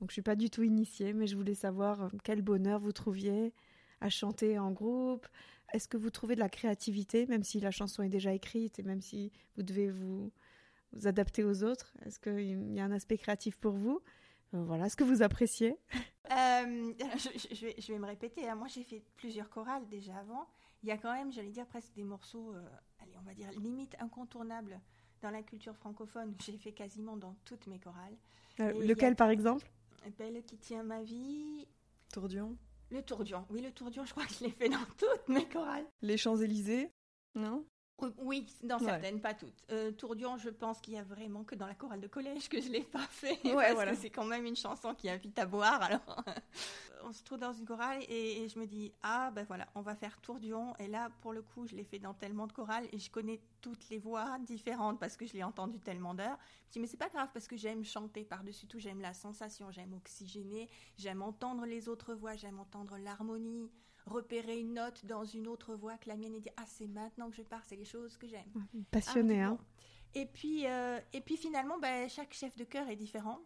Donc 0.00 0.10
je 0.10 0.14
suis 0.14 0.22
pas 0.22 0.36
du 0.36 0.50
tout 0.50 0.62
initiée, 0.62 1.12
mais 1.12 1.26
je 1.26 1.36
voulais 1.36 1.54
savoir 1.54 2.10
quel 2.22 2.42
bonheur 2.42 2.80
vous 2.80 2.92
trouviez 2.92 3.52
à 4.00 4.08
chanter 4.08 4.58
en 4.58 4.72
groupe. 4.72 5.26
Est-ce 5.72 5.88
que 5.88 5.96
vous 5.96 6.10
trouvez 6.10 6.34
de 6.34 6.40
la 6.40 6.48
créativité, 6.48 7.26
même 7.26 7.42
si 7.42 7.60
la 7.60 7.70
chanson 7.70 8.02
est 8.02 8.08
déjà 8.08 8.32
écrite 8.32 8.78
et 8.78 8.82
même 8.82 9.00
si 9.00 9.32
vous 9.56 9.62
devez 9.62 9.90
vous, 9.90 10.30
vous 10.92 11.06
adapter 11.06 11.42
aux 11.44 11.64
autres? 11.64 11.94
Est-ce 12.04 12.18
qu'il 12.18 12.74
y 12.74 12.80
a 12.80 12.84
un 12.84 12.92
aspect 12.92 13.18
créatif 13.18 13.56
pour 13.56 13.72
vous? 13.72 14.00
Voilà, 14.52 14.86
est-ce 14.86 14.96
que 14.96 15.04
vous 15.04 15.22
appréciez 15.22 15.76
je, 16.30 17.54
je, 17.54 17.66
vais, 17.66 17.74
je, 17.78 17.92
vais, 17.92 17.98
me 17.98 18.06
répéter. 18.06 18.48
Hein. 18.48 18.54
Moi, 18.54 18.68
j'ai 18.68 18.84
fait 18.84 19.02
plusieurs 19.16 19.50
chorales 19.50 19.86
déjà 19.88 20.16
avant. 20.16 20.46
Il 20.84 20.88
y 20.88 20.90
a 20.90 20.98
quand 20.98 21.14
même, 21.14 21.32
j'allais 21.32 21.50
dire, 21.50 21.66
presque 21.66 21.94
des 21.94 22.04
morceaux, 22.04 22.52
allez, 23.00 23.16
on 23.18 23.22
va 23.22 23.32
dire, 23.32 23.50
limite 23.52 23.96
incontournables 24.00 24.78
dans 25.22 25.30
la 25.30 25.42
culture 25.42 25.74
francophone. 25.74 26.34
J'ai 26.44 26.58
fait 26.58 26.72
quasiment 26.72 27.16
dans 27.16 27.34
toutes 27.46 27.66
mes 27.66 27.78
chorales. 27.78 28.14
lequel, 28.58 29.16
par 29.16 29.30
exemple? 29.30 29.66
Belle 30.18 30.44
qui 30.44 30.58
tient 30.58 30.82
ma 30.82 31.02
vie. 31.02 31.66
Tourdion. 32.12 32.58
Le 32.90 33.00
Tourdion. 33.00 33.46
Oui, 33.48 33.62
le 33.62 33.72
Tourdion, 33.72 34.04
je 34.04 34.10
crois 34.10 34.26
que 34.26 34.34
je 34.34 34.44
l'ai 34.44 34.50
fait 34.50 34.68
dans 34.68 34.84
toutes 34.98 35.26
mes 35.28 35.48
chorales. 35.48 35.86
Les 36.02 36.18
Champs-Élysées 36.18 36.90
Non? 37.34 37.64
Oui, 38.18 38.46
dans 38.62 38.78
certaines, 38.78 39.20
pas 39.20 39.34
toutes. 39.34 39.64
Euh, 39.70 39.92
Tourdion, 39.92 40.36
je 40.36 40.50
pense 40.50 40.80
qu'il 40.80 40.94
y 40.94 40.98
a 40.98 41.02
vraiment 41.02 41.44
que 41.44 41.54
dans 41.54 41.66
la 41.66 41.74
chorale 41.74 42.00
de 42.00 42.06
collège 42.06 42.48
que 42.48 42.60
je 42.60 42.68
l'ai 42.68 42.82
pas 42.82 43.06
fait. 43.08 43.38
Ouais, 43.44 43.74
parce 43.74 43.90
que 43.90 43.96
c'est 43.96 44.10
quand 44.10 44.24
même 44.24 44.44
une 44.44 44.56
chanson 44.56 44.94
qui 44.94 45.08
invite 45.08 45.38
à 45.38 45.46
boire. 45.46 45.80
Alors, 45.82 46.24
on 47.04 47.12
se 47.12 47.22
trouve 47.22 47.38
dans 47.38 47.52
une 47.52 47.64
chorale 47.64 48.02
et, 48.08 48.48
je 48.48 48.58
me 48.58 48.66
dis 48.66 48.92
ah 49.02 49.30
ben 49.30 49.44
voilà, 49.44 49.68
on 49.74 49.80
va 49.80 49.94
faire 49.94 50.20
Tourdion. 50.20 50.74
Et 50.78 50.88
là, 50.88 51.10
pour 51.20 51.32
le 51.32 51.42
coup, 51.42 51.66
je 51.66 51.76
l'ai 51.76 51.84
fait 51.84 51.98
dans 51.98 52.14
tellement 52.14 52.46
de 52.46 52.52
chorales 52.52 52.86
et 52.92 52.98
je 52.98 53.10
connais 53.10 53.40
toutes 53.60 53.88
les 53.90 53.98
voix 53.98 54.38
différentes 54.40 54.98
parce 54.98 55.16
que 55.16 55.26
je 55.26 55.32
l'ai 55.32 55.44
entendu 55.44 55.78
tellement 55.78 56.14
d'heures. 56.14 56.38
Je 56.64 56.68
me 56.68 56.72
dis 56.72 56.78
mais 56.80 56.86
c'est 56.86 56.96
pas 56.96 57.08
grave 57.08 57.28
parce 57.32 57.46
que 57.46 57.56
j'aime 57.56 57.84
chanter 57.84 58.24
par-dessus 58.24 58.66
tout, 58.66 58.78
j'aime 58.80 59.00
la 59.00 59.14
sensation, 59.14 59.70
j'aime 59.70 59.94
oxygéner, 59.94 60.68
j'aime 60.98 61.22
entendre 61.22 61.64
les 61.64 61.88
autres 61.88 62.14
voix, 62.14 62.34
j'aime 62.34 62.58
entendre 62.58 62.98
l'harmonie 62.98 63.70
repérer 64.06 64.58
une 64.58 64.74
note 64.74 65.04
dans 65.06 65.24
une 65.24 65.48
autre 65.48 65.74
voix 65.74 65.96
que 65.96 66.08
la 66.08 66.16
mienne 66.16 66.34
et 66.34 66.40
dire 66.40 66.52
ah 66.56 66.64
c'est 66.66 66.86
maintenant 66.86 67.30
que 67.30 67.36
je 67.36 67.42
pars 67.42 67.64
c'est 67.64 67.76
les 67.76 67.84
choses 67.84 68.16
que 68.16 68.26
j'aime. 68.26 68.66
Passionné 68.90 69.42
ah, 69.42 69.48
hein. 69.48 69.58
et 70.14 70.26
puis 70.26 70.66
euh, 70.66 70.98
et 71.12 71.20
puis 71.20 71.36
finalement 71.36 71.78
ben, 71.78 72.08
chaque 72.08 72.34
chef 72.34 72.56
de 72.56 72.64
chœur 72.64 72.88
est 72.88 72.96
différent. 72.96 73.40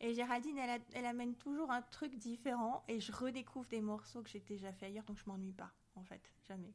Et 0.00 0.14
Géraldine 0.14 0.58
elle, 0.58 0.80
elle, 0.94 1.06
amène 1.06 1.36
toujours 1.36 1.70
un 1.70 1.82
truc 1.82 2.16
différent 2.16 2.82
et 2.88 2.98
je 2.98 3.12
redécouvre 3.12 3.68
des 3.68 3.80
morceaux 3.80 4.22
que 4.22 4.30
j'ai 4.30 4.40
déjà 4.40 4.72
fait 4.72 4.86
ailleurs 4.86 5.04
donc 5.04 5.18
je 5.18 5.24
m'ennuie 5.26 5.52
pas 5.52 5.72
en 5.94 6.02
fait 6.02 6.22
jamais. 6.46 6.74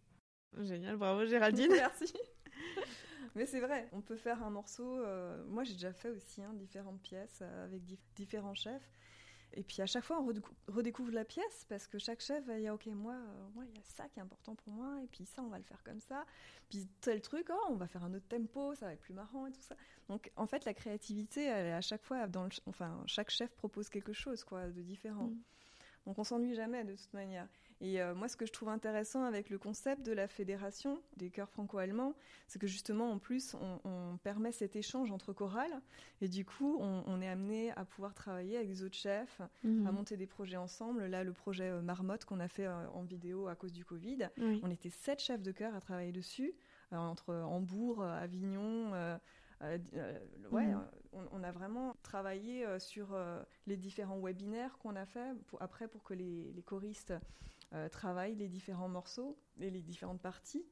Génial 0.60 0.97
bravo 0.97 1.26
Géraldine. 1.26 1.71
Merci. 1.71 2.13
Mais 3.36 3.45
c'est 3.45 3.60
vrai 3.60 3.89
on 3.91 4.02
peut 4.02 4.15
faire 4.15 4.41
un 4.43 4.50
morceau 4.50 5.00
euh, 5.00 5.45
moi 5.45 5.63
j'ai 5.63 5.73
déjà 5.73 5.93
fait 5.93 6.10
aussi 6.10 6.41
hein, 6.41 6.54
différentes 6.54 7.02
pièces 7.02 7.39
euh, 7.41 7.65
avec 7.65 7.84
différents 8.15 8.56
chefs 8.56 8.89
et 9.53 9.63
puis 9.63 9.81
à 9.81 9.86
chaque 9.86 10.03
fois, 10.03 10.19
on 10.21 10.31
redécouvre 10.67 11.12
la 11.12 11.25
pièce 11.25 11.65
parce 11.69 11.88
que 11.88 11.97
chaque 11.97 12.21
chef 12.21 12.43
va 12.45 12.57
dire 12.60 12.73
Ok, 12.73 12.86
moi, 12.88 13.13
euh, 13.13 13.47
moi, 13.55 13.63
il 13.65 13.75
y 13.75 13.79
a 13.79 13.83
ça 13.83 14.07
qui 14.10 14.19
est 14.19 14.21
important 14.21 14.55
pour 14.55 14.73
moi, 14.73 15.01
et 15.03 15.07
puis 15.07 15.25
ça, 15.25 15.41
on 15.41 15.47
va 15.47 15.57
le 15.57 15.63
faire 15.63 15.81
comme 15.83 15.99
ça. 15.99 16.25
Puis 16.69 16.88
tel 17.01 17.21
truc, 17.21 17.47
oh, 17.49 17.65
on 17.69 17.75
va 17.75 17.88
faire 17.88 18.03
un 18.03 18.13
autre 18.13 18.27
tempo, 18.27 18.75
ça 18.75 18.88
va 18.88 18.93
être 18.93 19.01
plus 19.01 19.13
marrant 19.13 19.47
et 19.47 19.51
tout 19.51 19.62
ça. 19.62 19.75
Donc 20.10 20.31
en 20.36 20.47
fait, 20.47 20.65
la 20.65 20.73
créativité, 20.73 21.45
elle 21.45 21.73
à 21.73 21.81
chaque 21.81 22.03
fois, 22.03 22.27
dans 22.27 22.43
le, 22.43 22.49
enfin, 22.65 23.01
chaque 23.05 23.29
chef 23.29 23.53
propose 23.55 23.89
quelque 23.89 24.13
chose 24.13 24.43
quoi, 24.43 24.67
de 24.67 24.81
différent. 24.81 25.27
Mm. 25.27 25.41
Donc 26.05 26.19
on 26.19 26.23
s'ennuie 26.23 26.55
jamais 26.55 26.83
de 26.83 26.95
toute 26.95 27.13
manière. 27.13 27.47
Et 27.79 28.01
euh, 28.01 28.15
moi, 28.15 28.27
ce 28.27 28.35
que 28.35 28.45
je 28.45 28.51
trouve 28.51 28.69
intéressant 28.69 29.23
avec 29.23 29.49
le 29.49 29.59
concept 29.59 30.03
de 30.03 30.11
la 30.11 30.27
fédération 30.27 30.99
des 31.17 31.29
chœurs 31.29 31.49
franco-allemands, 31.49 32.15
c'est 32.47 32.57
que 32.59 32.65
justement, 32.65 33.11
en 33.11 33.19
plus, 33.19 33.55
on, 33.83 34.17
permet 34.23 34.51
cet 34.51 34.75
échange 34.75 35.11
entre 35.11 35.31
chorales. 35.31 35.79
Et 36.21 36.27
du 36.27 36.43
coup, 36.43 36.77
on, 36.79 37.21
est 37.21 37.27
amené 37.27 37.71
à 37.71 37.85
pouvoir 37.85 38.13
travailler 38.13 38.57
avec 38.57 38.67
des 38.67 38.83
autres 38.83 38.95
chefs, 38.95 39.41
mhm. 39.63 39.85
à 39.85 39.91
monter 39.91 40.17
des 40.17 40.25
projets 40.25 40.57
ensemble. 40.57 41.05
Là, 41.05 41.23
le 41.23 41.33
projet 41.33 41.69
euh, 41.69 41.81
Marmotte 41.81 42.25
qu'on 42.25 42.39
a 42.39 42.47
fait 42.47 42.65
euh, 42.65 42.89
en 42.93 43.03
vidéo 43.03 43.47
à 43.47 43.55
cause 43.55 43.73
du 43.73 43.85
Covid, 43.85 44.29
on 44.63 44.71
était 44.71 44.89
sept 44.89 45.19
chefs 45.19 45.43
de 45.43 45.51
chœur 45.51 45.75
à 45.75 45.81
travailler 45.81 46.11
dessus, 46.11 46.53
entre 46.91 47.33
Hambourg, 47.33 48.03
Avignon. 48.03 48.91
ouais, 49.61 50.65
mhm. 50.65 50.81
on, 51.31 51.43
a 51.43 51.51
vraiment 51.51 51.95
travaillé 52.01 52.65
sur 52.79 53.15
les 53.67 53.77
différents 53.77 54.19
webinaires 54.19 54.77
qu'on 54.79 54.95
a 54.95 55.05
fait 55.05 55.33
après 55.59 55.87
pour 55.87 56.03
que 56.03 56.13
les, 56.13 56.51
les 56.53 56.63
choristes 56.63 57.13
euh, 57.73 57.89
travaille 57.89 58.36
les 58.36 58.47
différents 58.47 58.88
morceaux 58.88 59.38
et 59.60 59.69
les 59.69 59.82
différentes 59.82 60.21
parties. 60.21 60.65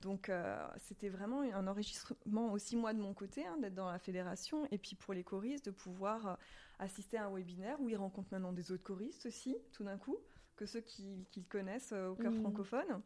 Donc 0.00 0.28
euh, 0.28 0.66
c'était 0.78 1.08
vraiment 1.08 1.42
un 1.42 1.66
enregistrement 1.68 2.52
aussi 2.52 2.76
moi 2.76 2.92
de 2.92 3.00
mon 3.00 3.14
côté 3.14 3.46
hein, 3.46 3.56
d'être 3.58 3.74
dans 3.74 3.90
la 3.90 4.00
fédération 4.00 4.66
et 4.72 4.78
puis 4.78 4.96
pour 4.96 5.14
les 5.14 5.22
choristes 5.22 5.66
de 5.66 5.70
pouvoir 5.70 6.26
euh, 6.26 6.34
assister 6.80 7.18
à 7.18 7.26
un 7.26 7.30
webinaire 7.32 7.80
où 7.80 7.88
ils 7.88 7.96
rencontrent 7.96 8.32
maintenant 8.32 8.52
des 8.52 8.72
autres 8.72 8.82
choristes 8.82 9.26
aussi 9.26 9.56
tout 9.72 9.84
d'un 9.84 9.96
coup 9.96 10.18
que 10.56 10.66
ceux 10.66 10.80
qu'ils 10.80 11.46
connaissent 11.48 11.92
au 11.92 12.16
cœur 12.16 12.32
mmh. 12.32 12.40
francophone 12.40 13.02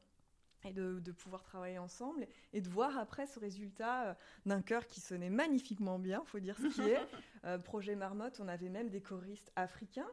et 0.64 0.72
de, 0.72 0.98
de, 1.00 1.12
pouvoir 1.12 1.42
travailler 1.42 1.78
ensemble 1.78 2.26
et 2.54 2.62
de 2.62 2.68
voir 2.70 2.96
après 2.96 3.26
ce 3.26 3.38
résultat 3.38 4.16
d'un 4.46 4.62
chœur 4.62 4.86
qui 4.86 5.00
sonnait 5.00 5.28
magnifiquement 5.28 5.98
bien, 5.98 6.24
faut 6.24 6.40
dire 6.40 6.56
ce 6.58 6.68
qui 6.68 6.80
est. 6.80 7.58
projet 7.64 7.94
Marmotte, 7.94 8.40
on 8.40 8.48
avait 8.48 8.70
même 8.70 8.88
des 8.88 9.02
choristes 9.02 9.52
africains 9.54 10.10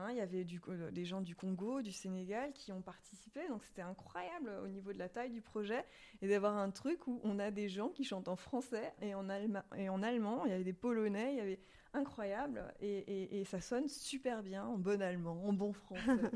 Hein, 0.00 0.12
il 0.12 0.16
y 0.16 0.20
avait 0.20 0.44
du, 0.44 0.60
euh, 0.68 0.90
des 0.90 1.04
gens 1.04 1.20
du 1.20 1.36
Congo, 1.36 1.82
du 1.82 1.92
Sénégal 1.92 2.52
qui 2.52 2.72
ont 2.72 2.80
participé, 2.80 3.46
donc 3.48 3.64
c'était 3.64 3.82
incroyable 3.82 4.50
au 4.64 4.68
niveau 4.68 4.92
de 4.92 4.98
la 4.98 5.08
taille 5.08 5.30
du 5.30 5.42
projet 5.42 5.84
et 6.22 6.28
d'avoir 6.28 6.56
un 6.56 6.70
truc 6.70 7.06
où 7.06 7.20
on 7.22 7.38
a 7.38 7.50
des 7.50 7.68
gens 7.68 7.88
qui 7.88 8.04
chantent 8.04 8.28
en 8.28 8.36
français 8.36 8.94
et 9.02 9.14
en, 9.14 9.28
et 9.76 9.88
en 9.88 10.02
allemand. 10.02 10.44
Il 10.46 10.50
y 10.50 10.54
avait 10.54 10.64
des 10.64 10.72
Polonais, 10.72 11.34
il 11.34 11.36
y 11.36 11.40
avait 11.40 11.60
incroyable 11.92 12.72
et, 12.80 13.40
et, 13.40 13.44
ça 13.44 13.60
sonne 13.60 13.88
super 13.88 14.42
bien 14.42 14.64
en 14.64 14.78
bon 14.78 15.02
allemand, 15.02 15.42
en 15.44 15.52
bon 15.52 15.72
français. 15.72 16.30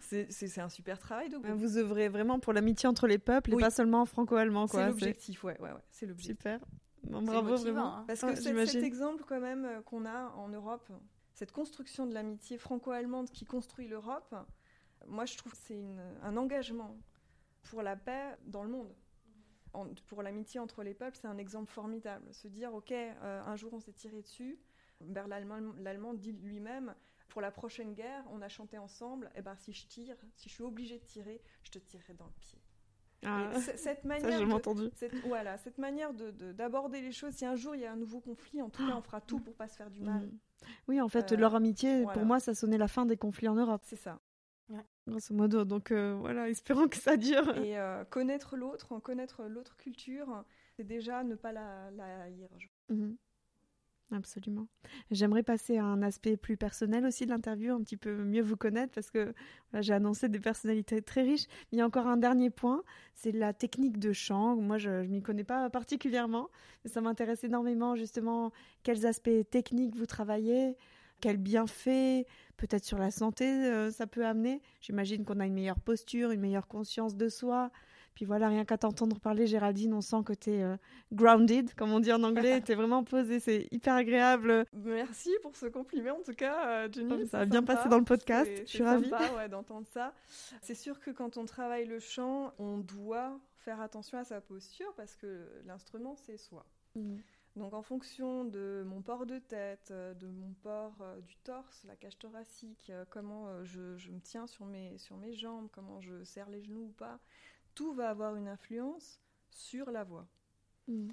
c'est 0.30 0.60
un 0.60 0.68
super 0.68 0.98
travail. 0.98 1.28
Donc. 1.28 1.44
Vous 1.46 1.76
œuvrez 1.76 2.08
vraiment 2.08 2.38
pour 2.38 2.52
l'amitié 2.52 2.88
entre 2.88 3.06
les 3.06 3.18
peuples 3.18 3.52
et 3.52 3.56
pas 3.56 3.70
seulement 3.70 4.06
franco-allemand. 4.06 4.66
C'est 4.66 4.86
l'objectif, 4.86 5.44
ouais, 5.44 5.60
ouais, 5.60 5.72
ouais 5.72 5.80
c'est 5.90 6.06
l'objectif. 6.06 6.36
Super. 6.38 6.60
bravo 7.02 7.56
vraiment. 7.56 7.96
Hein. 7.96 8.04
Parce 8.06 8.20
que 8.20 8.34
c'est 8.36 8.66
cet 8.66 8.84
exemple 8.84 9.24
quand 9.26 9.40
même 9.40 9.64
euh, 9.64 9.82
qu'on 9.82 10.06
a 10.06 10.32
en 10.36 10.48
Europe 10.48 10.88
cette 11.40 11.52
construction 11.52 12.06
de 12.06 12.12
l'amitié 12.12 12.58
franco-allemande 12.58 13.30
qui 13.30 13.46
construit 13.46 13.88
l'Europe, 13.88 14.34
moi 15.06 15.24
je 15.24 15.38
trouve 15.38 15.52
que 15.52 15.58
c'est 15.58 15.82
un 16.22 16.36
engagement 16.36 16.98
pour 17.62 17.80
la 17.80 17.96
paix 17.96 18.36
dans 18.44 18.62
le 18.62 18.68
monde. 18.68 18.94
pour 20.06 20.22
l'amitié 20.22 20.60
entre 20.60 20.82
les 20.82 20.92
peuples, 20.92 21.16
c'est 21.18 21.28
un 21.28 21.38
exemple 21.38 21.72
formidable. 21.72 22.26
Se 22.34 22.46
dire, 22.46 22.74
ok, 22.74 22.92
euh, 22.92 23.42
un 23.46 23.56
jour 23.56 23.72
on 23.72 23.80
s'est 23.80 23.94
tiré 23.94 24.20
dessus, 24.20 24.58
l'Allemand 25.00 26.12
dit 26.12 26.32
lui-même, 26.32 26.94
pour 27.30 27.40
la 27.40 27.50
prochaine 27.50 27.94
guerre, 27.94 28.22
on 28.30 28.42
a 28.42 28.50
chanté 28.50 28.76
ensemble, 28.76 29.30
et 29.34 29.38
eh 29.38 29.42
ben 29.42 29.56
si 29.56 29.72
je 29.72 29.86
tire, 29.86 30.16
si 30.34 30.50
je 30.50 30.54
suis 30.56 30.64
obligé 30.64 30.98
de 30.98 31.04
tirer, 31.04 31.40
je 31.62 31.70
te 31.70 31.78
tirerai 31.78 32.12
dans 32.12 32.26
le 32.26 32.34
pied. 32.38 32.58
Ah, 33.24 33.58
cette 33.76 34.04
manière, 34.04 34.46
ça, 34.46 34.54
entendu. 34.54 34.90
Cette, 34.94 35.14
voilà, 35.26 35.56
cette 35.56 35.78
manière 35.78 36.12
d'aborder 36.12 37.00
les 37.00 37.12
choses. 37.12 37.32
Si 37.32 37.46
un 37.46 37.56
jour 37.56 37.74
il 37.74 37.80
y 37.80 37.86
a 37.86 37.92
un 37.92 37.96
nouveau 37.96 38.20
conflit, 38.20 38.60
en 38.60 38.68
tout 38.68 38.86
cas, 38.86 38.94
on 38.94 39.02
fera 39.02 39.22
tout 39.22 39.40
pour 39.40 39.54
pas 39.54 39.68
se 39.68 39.76
faire 39.76 39.90
du 39.90 40.02
mal. 40.02 40.26
Mm. 40.26 40.38
Oui, 40.88 41.00
en 41.00 41.08
fait, 41.08 41.32
euh, 41.32 41.36
leur 41.36 41.54
amitié, 41.54 42.04
pour 42.12 42.24
moi, 42.24 42.40
ça 42.40 42.54
sonnait 42.54 42.78
la 42.78 42.88
fin 42.88 43.06
des 43.06 43.16
conflits 43.16 43.48
en 43.48 43.54
Europe. 43.54 43.82
C'est 43.84 43.96
ça. 43.96 44.20
Ouais. 44.68 44.84
Grosso 45.06 45.34
modo, 45.34 45.64
donc 45.64 45.90
euh, 45.90 46.16
voilà, 46.20 46.48
espérons 46.50 46.88
que 46.88 46.96
ça 46.96 47.16
dure. 47.16 47.56
Et 47.58 47.78
euh, 47.78 48.04
connaître 48.04 48.56
l'autre, 48.56 48.98
connaître 49.00 49.44
l'autre 49.44 49.76
culture, 49.76 50.44
c'est 50.76 50.84
déjà 50.84 51.24
ne 51.24 51.34
pas 51.34 51.52
la, 51.52 51.90
la 51.90 52.22
haïr. 52.22 52.48
Absolument. 54.12 54.66
J'aimerais 55.12 55.44
passer 55.44 55.78
à 55.78 55.84
un 55.84 56.02
aspect 56.02 56.36
plus 56.36 56.56
personnel 56.56 57.06
aussi 57.06 57.26
de 57.26 57.30
l'interview, 57.30 57.72
un 57.72 57.80
petit 57.82 57.96
peu 57.96 58.24
mieux 58.24 58.42
vous 58.42 58.56
connaître, 58.56 58.92
parce 58.92 59.08
que 59.10 59.32
j'ai 59.78 59.92
annoncé 59.92 60.28
des 60.28 60.40
personnalités 60.40 61.00
très 61.00 61.22
riches. 61.22 61.46
Mais 61.70 61.76
il 61.76 61.78
y 61.78 61.80
a 61.80 61.86
encore 61.86 62.08
un 62.08 62.16
dernier 62.16 62.50
point, 62.50 62.82
c'est 63.14 63.30
la 63.30 63.52
technique 63.52 63.98
de 64.00 64.12
chant. 64.12 64.56
Moi, 64.56 64.78
je 64.78 64.90
ne 64.90 65.06
m'y 65.06 65.22
connais 65.22 65.44
pas 65.44 65.70
particulièrement, 65.70 66.48
mais 66.84 66.90
ça 66.90 67.00
m'intéresse 67.00 67.44
énormément, 67.44 67.94
justement, 67.94 68.50
quels 68.82 69.06
aspects 69.06 69.48
techniques 69.48 69.94
vous 69.94 70.06
travaillez, 70.06 70.76
quels 71.20 71.36
bienfaits, 71.36 72.26
peut-être 72.56 72.84
sur 72.84 72.98
la 72.98 73.12
santé, 73.12 73.44
euh, 73.46 73.92
ça 73.92 74.08
peut 74.08 74.26
amener. 74.26 74.60
J'imagine 74.80 75.24
qu'on 75.24 75.38
a 75.38 75.46
une 75.46 75.54
meilleure 75.54 75.78
posture, 75.80 76.32
une 76.32 76.40
meilleure 76.40 76.66
conscience 76.66 77.14
de 77.14 77.28
soi, 77.28 77.70
puis 78.20 78.26
voilà, 78.26 78.48
rien 78.48 78.66
qu'à 78.66 78.76
t'entendre 78.76 79.18
parler, 79.18 79.46
Géraldine, 79.46 79.94
on 79.94 80.02
sent 80.02 80.22
que 80.26 80.34
tu 80.34 80.50
es 80.50 80.62
euh, 80.62 80.76
grounded, 81.10 81.72
comme 81.72 81.90
on 81.90 82.00
dit 82.00 82.12
en 82.12 82.22
anglais. 82.22 82.60
tu 82.66 82.72
es 82.72 82.74
vraiment 82.74 83.02
posée, 83.02 83.40
c'est 83.40 83.66
hyper 83.70 83.94
agréable. 83.94 84.66
Merci 84.74 85.30
pour 85.40 85.56
ce 85.56 85.64
compliment, 85.64 86.18
en 86.18 86.22
tout 86.22 86.34
cas, 86.34 86.68
euh, 86.68 86.88
Jenny. 86.92 87.26
ça 87.28 87.38
a 87.38 87.44
bien 87.46 87.62
passé 87.62 87.88
dans 87.88 87.96
le 87.96 88.04
podcast, 88.04 88.50
je 88.66 88.70
suis 88.70 88.82
ravie. 88.82 89.10
Ouais, 89.38 89.48
d'entendre 89.48 89.86
ça. 89.86 90.12
C'est 90.60 90.74
sûr 90.74 91.00
que 91.00 91.10
quand 91.10 91.38
on 91.38 91.46
travaille 91.46 91.86
le 91.86 91.98
chant, 91.98 92.52
on 92.58 92.76
doit 92.76 93.40
faire 93.56 93.80
attention 93.80 94.18
à 94.18 94.24
sa 94.24 94.42
posture 94.42 94.92
parce 94.98 95.16
que 95.16 95.48
l'instrument, 95.64 96.14
c'est 96.14 96.36
soi. 96.36 96.66
Mm. 96.96 97.16
Donc 97.56 97.72
en 97.72 97.82
fonction 97.82 98.44
de 98.44 98.84
mon 98.86 99.00
port 99.00 99.24
de 99.24 99.38
tête, 99.38 99.88
euh, 99.92 100.12
de 100.12 100.26
mon 100.26 100.52
port 100.62 101.02
du 101.26 101.36
torse, 101.38 101.84
la 101.84 101.96
cage 101.96 102.18
thoracique, 102.18 102.92
comment 103.08 103.64
je, 103.64 103.96
je, 103.96 104.10
me 104.10 104.20
tiens 104.20 104.46
sur 104.46 104.66
mes, 104.66 104.98
sur 104.98 105.16
mes 105.16 105.32
jambes, 105.32 105.68
comment 105.72 106.02
je 106.02 106.22
serre 106.22 106.50
les 106.50 106.62
genoux 106.62 106.84
ou 106.84 106.92
pas, 106.98 107.18
tout 107.80 107.94
va 107.94 108.10
avoir 108.10 108.36
une 108.36 108.46
influence 108.46 109.18
sur 109.50 109.90
la 109.90 110.04
voix. 110.04 110.26
Mm. 110.86 111.08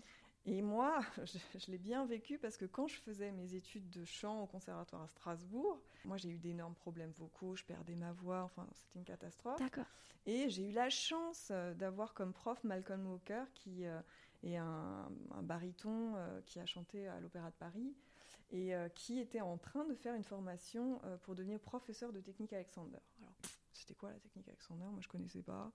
Et 0.46 0.62
moi, 0.62 1.00
je, 1.24 1.72
l'ai 1.72 1.78
bien 1.78 2.06
vécu 2.06 2.38
parce 2.38 2.58
que 2.58 2.66
quand 2.66 2.88
je 2.88 2.98
faisais 2.98 3.32
mes 3.32 3.54
études 3.54 3.90
de 3.90 4.04
chant 4.04 4.44
au 4.44 4.48
conservatoire 4.48 5.04
à 5.04 5.08
Strasbourg, 5.08 5.80
moi 6.04 6.18
j'ai 6.18 6.30
eu 6.30 6.38
d'énormes 6.38 6.76
problèmes 6.76 7.12
vocaux, 7.12 7.56
je 7.56 7.64
perdais 7.64 7.96
ma 7.96 8.12
voix, 8.12 8.44
enfin 8.44 8.68
c'était 8.74 9.00
une 9.00 9.06
catastrophe. 9.06 9.60
D'accord. 9.60 9.86
Et 10.26 10.50
j'ai 10.50 10.68
eu 10.68 10.72
la 10.74 10.90
chance 10.90 11.48
euh, 11.52 11.74
d'avoir 11.74 12.14
comme 12.14 12.34
prof 12.34 12.62
Malcolm 12.66 13.08
Walker, 13.08 13.46
qui 13.54 13.86
euh, 13.86 14.02
est 14.44 14.58
un, 14.58 15.10
baryton 15.44 16.16
euh, 16.18 16.42
qui 16.46 16.60
a 16.60 16.66
chanté 16.66 17.08
à 17.08 17.22
l'Opéra 17.22 17.50
de 17.50 17.56
Paris 17.56 17.96
et 18.52 18.72
qui 18.96 19.20
était 19.20 19.42
en 19.42 19.58
train 19.58 19.84
de 19.84 19.94
faire 19.94 20.16
une 20.16 20.24
formation 20.24 21.02
pour 21.24 21.36
devenir 21.36 21.60
professeur 21.60 22.14
de 22.14 22.22
technique 22.22 22.54
Alexander. 22.54 23.00
Alors, 23.20 23.34
c'était 23.74 23.94
quoi 23.94 24.10
la 24.10 24.20
technique 24.20 24.48
Alexander? 24.48 24.86
Moi 24.86 25.02
je 25.02 25.10
connaissais 25.10 25.42
pas. 25.42 25.70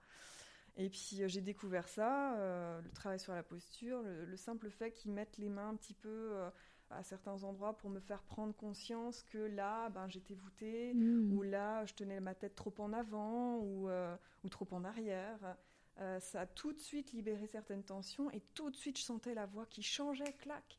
Et 0.76 0.88
puis 0.88 1.22
euh, 1.22 1.28
j'ai 1.28 1.40
découvert 1.40 1.86
ça, 1.88 2.34
euh, 2.36 2.80
le 2.80 2.90
travail 2.90 3.20
sur 3.20 3.34
la 3.34 3.42
posture, 3.42 4.02
le, 4.02 4.36
simple 4.36 4.70
fait 4.70 4.90
qu'ils 4.90 5.12
mettent 5.12 5.36
les 5.36 5.50
mains 5.50 5.68
un 5.68 5.76
petit 5.76 5.94
peu 5.94 6.08
euh, 6.08 6.48
à 6.90 7.02
certains 7.02 7.44
endroits 7.44 7.76
pour 7.76 7.90
me 7.90 8.00
faire 8.00 8.22
prendre 8.22 8.54
conscience 8.54 9.22
que 9.22 9.38
là, 9.38 9.90
ben, 9.90 10.08
j'étais 10.08 10.34
voûtée, 10.34 10.94
mmh. 10.94 11.32
ou 11.32 11.42
là, 11.42 11.84
je 11.84 11.94
tenais 11.94 12.20
ma 12.20 12.34
tête 12.34 12.54
trop 12.54 12.74
en 12.78 12.92
avant, 12.92 13.58
ou, 13.58 13.88
ou 14.44 14.48
trop 14.48 14.68
en 14.72 14.84
arrière. 14.84 15.38
ça 16.20 16.42
a 16.42 16.46
tout 16.46 16.72
de 16.72 16.80
suite 16.80 17.12
libéré 17.12 17.46
certaines 17.46 17.82
tensions, 17.82 18.30
et 18.30 18.40
tout 18.54 18.70
de 18.70 18.76
suite, 18.76 18.98
je 18.98 19.04
sentais 19.04 19.34
la 19.34 19.46
voix 19.46 19.64
qui 19.66 19.82
changeait, 19.82 20.34
clac. 20.34 20.78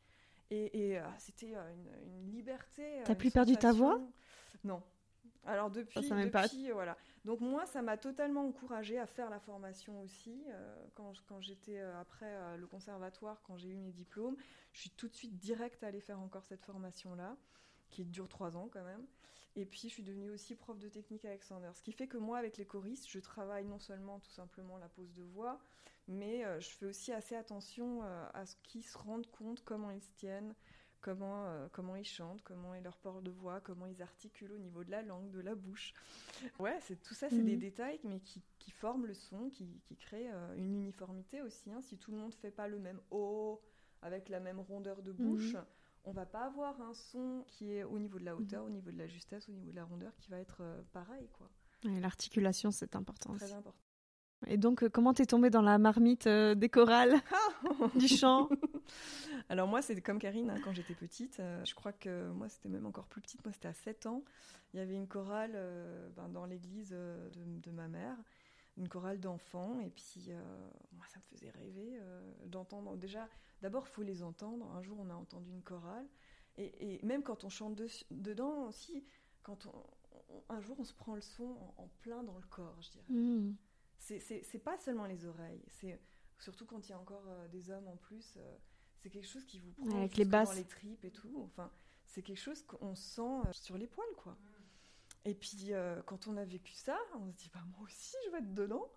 Et, 0.51 0.91
et 0.91 1.01
c'était 1.17 1.55
une, 1.55 1.89
une, 2.05 2.31
liberté. 2.31 3.01
T'as 3.05 3.15
plus 3.15 3.31
perdu 3.31 3.57
ta 3.57 3.71
voix? 3.71 3.99
Non, 4.63 4.83
alors 5.45 5.71
depuis, 5.71 5.99
depuis 5.99 6.71
voilà. 6.71 6.95
Donc 7.25 7.39
moi, 7.39 7.65
ça 7.65 7.81
m'a 7.81 7.97
totalement 7.97 8.45
encouragée 8.45 8.99
à 8.99 9.05
faire 9.05 9.29
la 9.29 9.39
formation 9.39 10.01
aussi. 10.01 10.43
Euh, 10.49 10.75
quand, 10.93 11.39
j'étais 11.39 11.79
euh, 11.79 11.99
après 11.99 12.27
euh, 12.27 12.57
le 12.57 12.67
conservatoire, 12.67 13.41
quand 13.43 13.55
j'ai 13.55 13.69
eu 13.69 13.77
mes 13.77 13.93
diplômes, 13.93 14.35
je 14.73 14.81
suis 14.81 14.89
tout 14.89 15.07
de 15.07 15.13
suite 15.13 15.37
direct 15.37 15.83
allée 15.83 16.01
faire 16.01 16.19
encore 16.19 16.43
cette 16.45 16.65
formation-là, 16.65 17.37
qui 17.91 18.03
dure 18.03 18.27
trois 18.27 18.57
ans 18.57 18.69
quand 18.71 18.83
même. 18.83 19.05
Et 19.55 19.65
puis 19.65 19.81
je 19.83 19.87
suis 19.87 20.03
devenue 20.03 20.31
aussi 20.31 20.55
prof 20.55 20.77
de 20.79 20.89
technique 20.89 21.23
Alexander. 21.23 21.69
Ce 21.75 21.81
qui 21.81 21.93
fait 21.93 22.07
que 22.07 22.17
moi, 22.17 22.39
avec 22.39 22.57
les 22.57 22.65
choristes, 22.65 23.07
je 23.09 23.19
travaille 23.19 23.65
non 23.65 23.79
seulement 23.79 24.19
tout 24.19 24.31
simplement 24.31 24.77
la 24.77 24.89
pose 24.89 25.13
de 25.13 25.23
voix, 25.23 25.61
mais 26.07 26.43
je 26.59 26.69
fais 26.69 26.87
aussi 26.87 27.13
assez 27.13 27.35
attention 27.35 28.01
à 28.33 28.45
ce 28.47 28.55
qu'ils 28.63 28.83
se 28.83 28.97
rendent 28.97 29.29
compte 29.29 29.63
comment 29.63 29.91
ils 29.91 30.01
se 30.01 30.11
tiennent, 30.17 30.55
comment, 31.03 31.45
euh, 31.45 31.67
comment 31.71 31.95
ils 31.95 32.05
chantent, 32.05 32.41
comment 32.41 32.73
est 32.73 32.81
leur 32.81 32.97
port 32.97 33.21
de 33.21 33.29
voix, 33.29 33.59
comment 33.61 33.85
ils 33.85 34.01
articulent 34.01 34.53
au 34.53 34.57
niveau 34.57 34.83
de 34.83 34.89
la 34.89 35.03
langue, 35.03 35.29
de 35.29 35.41
la 35.41 35.53
bouche. 35.53 35.93
Ouais, 36.57 36.79
c'est 36.81 36.99
tout 36.99 37.13
ça, 37.13 37.29
c'est 37.29 37.43
des 37.43 37.55
mhm. 37.55 37.59
détails, 37.59 37.99
mais 38.03 38.19
qui, 38.21 38.41
qui, 38.57 38.71
forment 38.71 39.05
le 39.05 39.13
son, 39.13 39.49
qui, 39.49 39.67
qui 39.83 39.95
créent 39.97 40.31
euh, 40.31 40.55
une 40.55 40.73
uniformité 40.73 41.41
aussi. 41.41 41.71
Hein. 41.71 41.81
Si 41.81 41.97
tout 41.97 42.11
le 42.11 42.17
monde 42.17 42.33
fait 42.33 42.51
pas 42.51 42.67
le 42.67 42.79
même 42.79 43.01
O 43.11 43.61
avec 44.01 44.29
la 44.29 44.39
même 44.39 44.59
rondeur 44.59 45.03
de 45.03 45.11
bouche, 45.11 45.53
mhm. 45.53 45.65
on 46.05 46.11
va 46.11 46.25
pas 46.25 46.45
avoir 46.45 46.81
un 46.81 46.93
son 46.93 47.43
qui 47.47 47.73
est 47.73 47.83
au 47.83 47.99
niveau 47.99 48.17
de 48.17 48.25
la 48.25 48.35
hauteur, 48.35 48.63
mhm. 48.63 48.67
au 48.67 48.71
niveau 48.71 48.91
de 48.91 48.97
la 48.97 49.07
justesse, 49.07 49.47
au 49.49 49.51
niveau 49.51 49.71
de 49.71 49.75
la 49.75 49.85
rondeur, 49.85 50.15
qui 50.15 50.31
va 50.31 50.39
être 50.39 50.61
euh, 50.61 50.81
pareil, 50.93 51.27
quoi. 51.33 51.49
L'articulation, 51.83 52.71
c'est 52.71 52.95
important. 52.95 53.33
Très 53.33 53.51
important. 53.51 53.82
Et 54.47 54.57
donc, 54.57 54.87
comment 54.89 55.13
t'es 55.13 55.25
tombée 55.25 55.49
dans 55.49 55.61
la 55.61 55.77
marmite 55.77 56.27
des 56.27 56.69
chorales, 56.69 57.15
du 57.95 58.07
chant 58.07 58.49
Alors 59.49 59.67
moi, 59.67 59.81
c'est 59.81 59.99
comme 60.01 60.19
Karine, 60.19 60.49
hein, 60.49 60.59
quand 60.63 60.73
j'étais 60.73 60.95
petite. 60.95 61.39
Euh, 61.39 61.63
je 61.65 61.75
crois 61.75 61.93
que 61.93 62.29
moi, 62.31 62.49
c'était 62.49 62.69
même 62.69 62.85
encore 62.85 63.05
plus 63.05 63.21
petite. 63.21 63.43
Moi, 63.43 63.51
c'était 63.53 63.67
à 63.67 63.73
7 63.73 64.05
ans. 64.05 64.23
Il 64.73 64.77
y 64.77 64.79
avait 64.79 64.95
une 64.95 65.07
chorale 65.07 65.51
euh, 65.55 66.09
ben, 66.15 66.29
dans 66.29 66.45
l'église 66.45 66.91
euh, 66.93 67.29
de, 67.31 67.71
ma 67.71 67.87
mère, 67.87 68.15
une 68.77 68.87
chorale 68.87 69.19
d'enfants. 69.19 69.79
Et 69.81 69.89
puis, 69.89 70.29
moi, 70.93 71.05
ça 71.07 71.19
me 71.19 71.37
faisait 71.37 71.51
rêver 71.51 71.99
d'entendre. 72.45 72.95
Déjà, 72.97 73.27
d'abord, 73.61 73.85
il 73.87 73.91
faut 73.91 74.03
les 74.03 74.23
entendre. 74.23 74.71
Un 74.71 74.81
jour, 74.81 74.97
on 74.99 75.09
a 75.09 75.15
entendu 75.15 75.51
une 75.51 75.63
chorale. 75.63 76.07
Et, 76.57 76.99
même 77.03 77.23
quand 77.23 77.43
on 77.43 77.49
chante 77.49 77.81
dedans 78.11 78.67
aussi, 78.67 79.03
quand 79.41 79.65
on, 79.65 79.73
un 80.49 80.61
jour, 80.61 80.77
on 80.79 80.83
se 80.83 80.93
prend 80.93 81.15
le 81.15 81.21
son 81.21 81.57
en, 81.77 81.87
plein 82.01 82.23
dans 82.23 82.37
le 82.37 82.47
corps, 82.49 82.77
je 82.81 82.91
dirais. 82.91 83.05
Mmh. 83.09 83.55
C'est 84.03 84.63
pas 84.63 84.77
seulement 84.77 85.05
les 85.05 85.25
oreilles. 85.25 85.63
C'est 85.67 85.99
surtout 86.39 86.65
quand 86.65 86.87
il 86.87 86.91
y 86.91 86.93
a 86.93 86.99
encore 86.99 87.23
des 87.51 87.69
hommes 87.69 87.87
en 87.87 87.95
plus 87.95 88.37
c'est 89.03 89.09
quelque 89.09 89.27
chose 89.27 89.43
qui 89.45 89.59
vous 89.59 89.71
prend 89.71 89.97
avec 89.97 90.15
les 90.15 90.23
basses, 90.23 90.49
dans 90.49 90.55
les 90.55 90.63
tripes 90.63 91.03
et 91.03 91.11
tout. 91.11 91.33
Enfin, 91.43 91.69
c'est 92.05 92.21
quelque 92.21 92.39
chose 92.39 92.63
qu'on 92.63 92.95
sent 92.95 93.21
euh, 93.21 93.51
sur 93.51 93.77
les 93.77 93.87
poils, 93.87 94.15
quoi. 94.15 94.37
Et 95.25 95.33
puis, 95.33 95.67
euh, 95.71 96.01
quand 96.05 96.27
on 96.27 96.37
a 96.37 96.45
vécu 96.45 96.73
ça, 96.73 96.97
on 97.15 97.29
se 97.29 97.35
dit, 97.35 97.51
bah, 97.53 97.59
moi 97.75 97.85
aussi, 97.85 98.15
je 98.25 98.31
vais 98.31 98.37
être 98.37 98.53
dedans. 98.53 98.89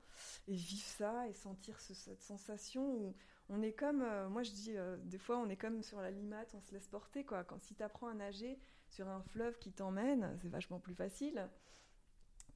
Et 0.48 0.54
vivre 0.54 0.86
ça 0.86 1.28
et 1.28 1.34
sentir 1.34 1.78
cette 1.78 2.22
sensation 2.22 2.88
où 2.88 3.14
on 3.50 3.61
est 3.62 3.72
comme, 3.72 4.00
euh, 4.00 4.30
moi 4.30 4.42
je 4.42 4.50
dis, 4.52 4.74
des 5.04 5.18
fois, 5.18 5.36
on 5.36 5.48
est 5.50 5.57
comme 5.57 5.82
sur 5.82 6.00
la 6.00 6.11
limate, 6.11 6.54
on 6.54 6.61
se 6.62 6.72
laisse 6.72 6.88
porter, 6.88 7.24
quoi. 7.24 7.44
Quand 7.44 7.62
si 7.62 7.74
tu 7.74 7.82
apprends 7.82 8.09
à 8.09 8.14
nager 8.14 8.59
sur 8.88 9.09
un 9.09 9.20
fleuve 9.22 9.59
qui 9.59 9.72
t'emmène, 9.72 10.38
c'est 10.40 10.48
vachement 10.48 10.78
plus 10.78 10.94
facile 10.94 11.48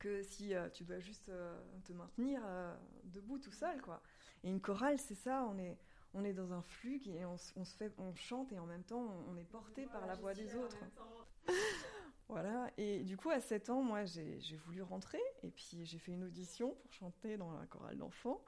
que 0.00 0.22
si 0.22 0.52
tu 0.72 0.82
dois 0.82 0.98
juste 0.98 1.30
te 1.84 1.92
maintenir 1.92 2.42
debout 3.04 3.38
tout 3.38 3.52
seul, 3.52 3.80
quoi. 3.80 4.02
Et 4.42 4.50
une 4.50 4.60
chorale, 4.60 4.98
c'est 4.98 5.14
ça, 5.14 5.44
on 5.44 5.58
est 5.58 5.78
on 6.14 6.24
est 6.24 6.32
dans 6.32 6.52
un 6.52 6.62
flux 6.62 7.00
et 7.06 7.24
on, 7.24 7.36
se 7.36 7.76
fait, 7.76 7.92
on 7.98 8.14
chante 8.14 8.52
et 8.52 8.58
en 8.58 8.66
même 8.66 8.82
temps 8.82 9.24
on, 9.28 9.36
est 9.36 9.44
porté 9.44 9.86
par 9.86 10.06
la 10.06 10.14
voix 10.14 10.34
des 10.34 10.54
autres. 10.56 10.78
voilà, 12.28 12.70
et 12.76 13.00
du 13.00 13.16
coup 13.16 13.30
à 13.30 13.40
7 13.40 13.70
ans, 13.70 13.82
moi 13.82 14.04
j'ai 14.04 14.56
voulu 14.66 14.82
rentrer 14.82 15.20
et 15.42 15.50
puis 15.50 15.78
j'ai 15.82 15.98
fait 15.98 16.12
une 16.12 16.24
audition 16.24 16.74
pour 16.74 16.92
chanter 16.92 17.36
dans 17.36 17.52
la 17.52 17.66
chorale 17.66 17.96
d'enfants. 17.96 18.42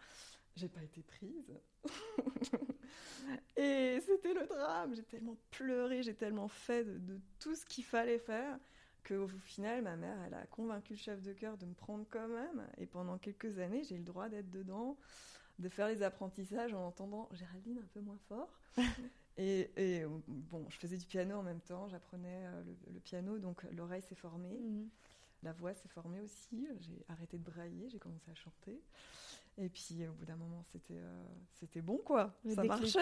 J'ai 0.54 0.68
pas 0.68 0.82
été 0.82 1.02
prise. 1.02 1.50
et 3.56 4.00
c'était 4.04 4.34
le 4.34 4.46
drame. 4.46 4.94
J'ai 4.94 5.04
tellement 5.04 5.38
pleuré, 5.50 6.02
j'ai 6.02 6.14
tellement 6.14 6.48
fait 6.48 6.84
de, 6.84 7.18
tout 7.38 7.54
ce 7.54 7.64
qu'il 7.64 7.84
fallait 7.84 8.18
faire 8.18 8.58
qu'au 9.06 9.28
final, 9.44 9.82
ma 9.82 9.96
mère, 9.96 10.16
elle 10.26 10.34
a 10.34 10.46
convaincu 10.46 10.94
le 10.94 10.98
chef 10.98 11.22
de 11.22 11.32
chœur 11.32 11.56
de 11.56 11.66
me 11.66 11.74
prendre 11.74 12.04
quand 12.10 12.28
même. 12.28 12.66
Et 12.78 12.86
pendant 12.86 13.18
quelques 13.18 13.58
années, 13.58 13.84
j'ai 13.84 13.96
eu 13.96 13.98
le 13.98 14.04
droit 14.04 14.28
d'être 14.28 14.50
dedans 14.50 14.96
de 15.58 15.68
faire 15.68 15.88
les 15.88 16.02
apprentissages 16.02 16.74
en 16.74 16.86
entendant 16.86 17.28
Géraldine 17.32 17.78
un 17.78 17.88
peu 17.92 18.00
moins 18.00 18.18
fort. 18.28 18.58
et, 19.36 20.04
bon, 20.26 20.66
je 20.68 20.76
faisais 20.76 20.96
du 20.96 21.06
piano 21.06 21.36
en 21.36 21.42
même 21.42 21.60
temps, 21.60 21.88
j'apprenais 21.88 22.46
euh, 22.46 22.62
le, 22.92 23.00
piano, 23.00 23.38
donc 23.38 23.62
l'oreille 23.72 24.02
s'est 24.02 24.14
formée. 24.14 24.58
Mhm. 24.58 24.88
La 25.42 25.52
voix 25.52 25.74
s'est 25.74 25.88
formée 25.88 26.20
aussi. 26.20 26.68
J'ai 26.80 27.04
arrêté 27.08 27.36
de 27.36 27.42
brailler, 27.42 27.88
j'ai 27.88 27.98
commencé 27.98 28.30
à 28.30 28.34
chanter. 28.34 28.80
Et 29.58 29.68
puis 29.68 30.06
au 30.08 30.12
bout 30.12 30.24
d'un 30.24 30.36
moment, 30.36 30.62
c'était 30.72 30.98
euh, 30.98 31.24
c'était 31.52 31.82
bon 31.82 31.98
quoi, 31.98 32.34
ça 32.54 32.64
marchait. 32.64 33.00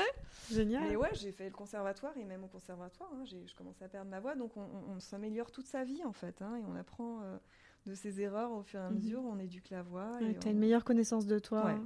Génial. 0.50 0.90
Et 0.90 0.96
ouais, 0.96 1.10
j'ai 1.12 1.30
fait 1.30 1.48
le 1.48 1.54
conservatoire 1.54 2.16
et 2.16 2.24
même 2.24 2.42
au 2.42 2.48
conservatoire, 2.48 3.08
hein, 3.14 3.24
je 3.24 3.54
commençais 3.54 3.84
à 3.84 3.88
perdre 3.88 4.10
ma 4.10 4.18
voix, 4.18 4.34
donc 4.34 4.56
on, 4.56 4.98
s'améliore 4.98 5.52
toute 5.52 5.66
sa 5.66 5.84
vie 5.84 6.04
en 6.04 6.12
fait, 6.12 6.42
hein, 6.42 6.56
et 6.56 6.64
on 6.64 6.74
apprend 6.74 7.22
euh, 7.22 7.38
de 7.86 7.94
ses 7.94 8.20
erreurs 8.20 8.50
au 8.50 8.62
fur 8.62 8.80
et 8.80 8.82
à 8.82 8.90
mhm. 8.90 8.96
mesure, 8.96 9.22
on 9.24 9.38
éduque 9.38 9.70
la 9.70 9.82
voix. 9.82 10.18
tu 10.40 10.48
as 10.48 10.50
une 10.50 10.58
meilleure 10.58 10.84
connaissance 10.84 11.26
de 11.26 11.38
toi. 11.38 11.78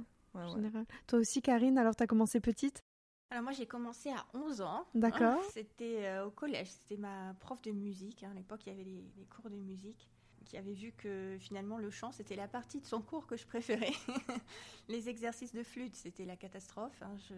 Toi 1.07 1.19
aussi, 1.19 1.41
Karine, 1.41 1.77
alors 1.77 1.95
tu 1.95 2.03
as 2.03 2.07
commencé 2.07 2.39
petite? 2.39 2.83
Alors 3.31 3.43
moi 3.43 3.53
j'ai 3.53 3.65
commencé 3.65 4.09
à 4.11 4.25
11 4.33 4.61
ans. 4.61 4.85
D'accord. 4.93 5.43
C'était 5.51 6.05
euh, 6.05 6.27
au 6.27 6.31
collège, 6.31 6.67
c'était 6.67 6.97
ma 6.97 7.33
prof 7.39 7.61
de 7.61 7.71
musique. 7.71 8.23
Hein. 8.23 8.29
À 8.31 8.33
l'époque 8.35 8.61
il 8.65 8.69
y 8.69 8.75
avait 8.75 8.83
les, 8.83 9.25
cours 9.25 9.49
de 9.49 9.57
musique 9.57 10.07
qui 10.45 10.57
avait 10.57 10.73
vu 10.73 10.93
que 10.93 11.37
finalement 11.39 11.77
le 11.77 11.89
chant 11.89 12.11
c'était 12.11 12.35
la 12.35 12.47
partie 12.47 12.79
de 12.79 12.85
son 12.85 13.01
cours 13.01 13.27
que 13.27 13.35
je 13.35 13.45
préférais. 13.45 13.93
les 14.87 15.09
exercices 15.09 15.53
de 15.53 15.63
flûte 15.63 15.95
c'était 15.95 16.25
la 16.25 16.35
catastrophe. 16.35 17.01
Hein. 17.01 17.15
Je, 17.29 17.33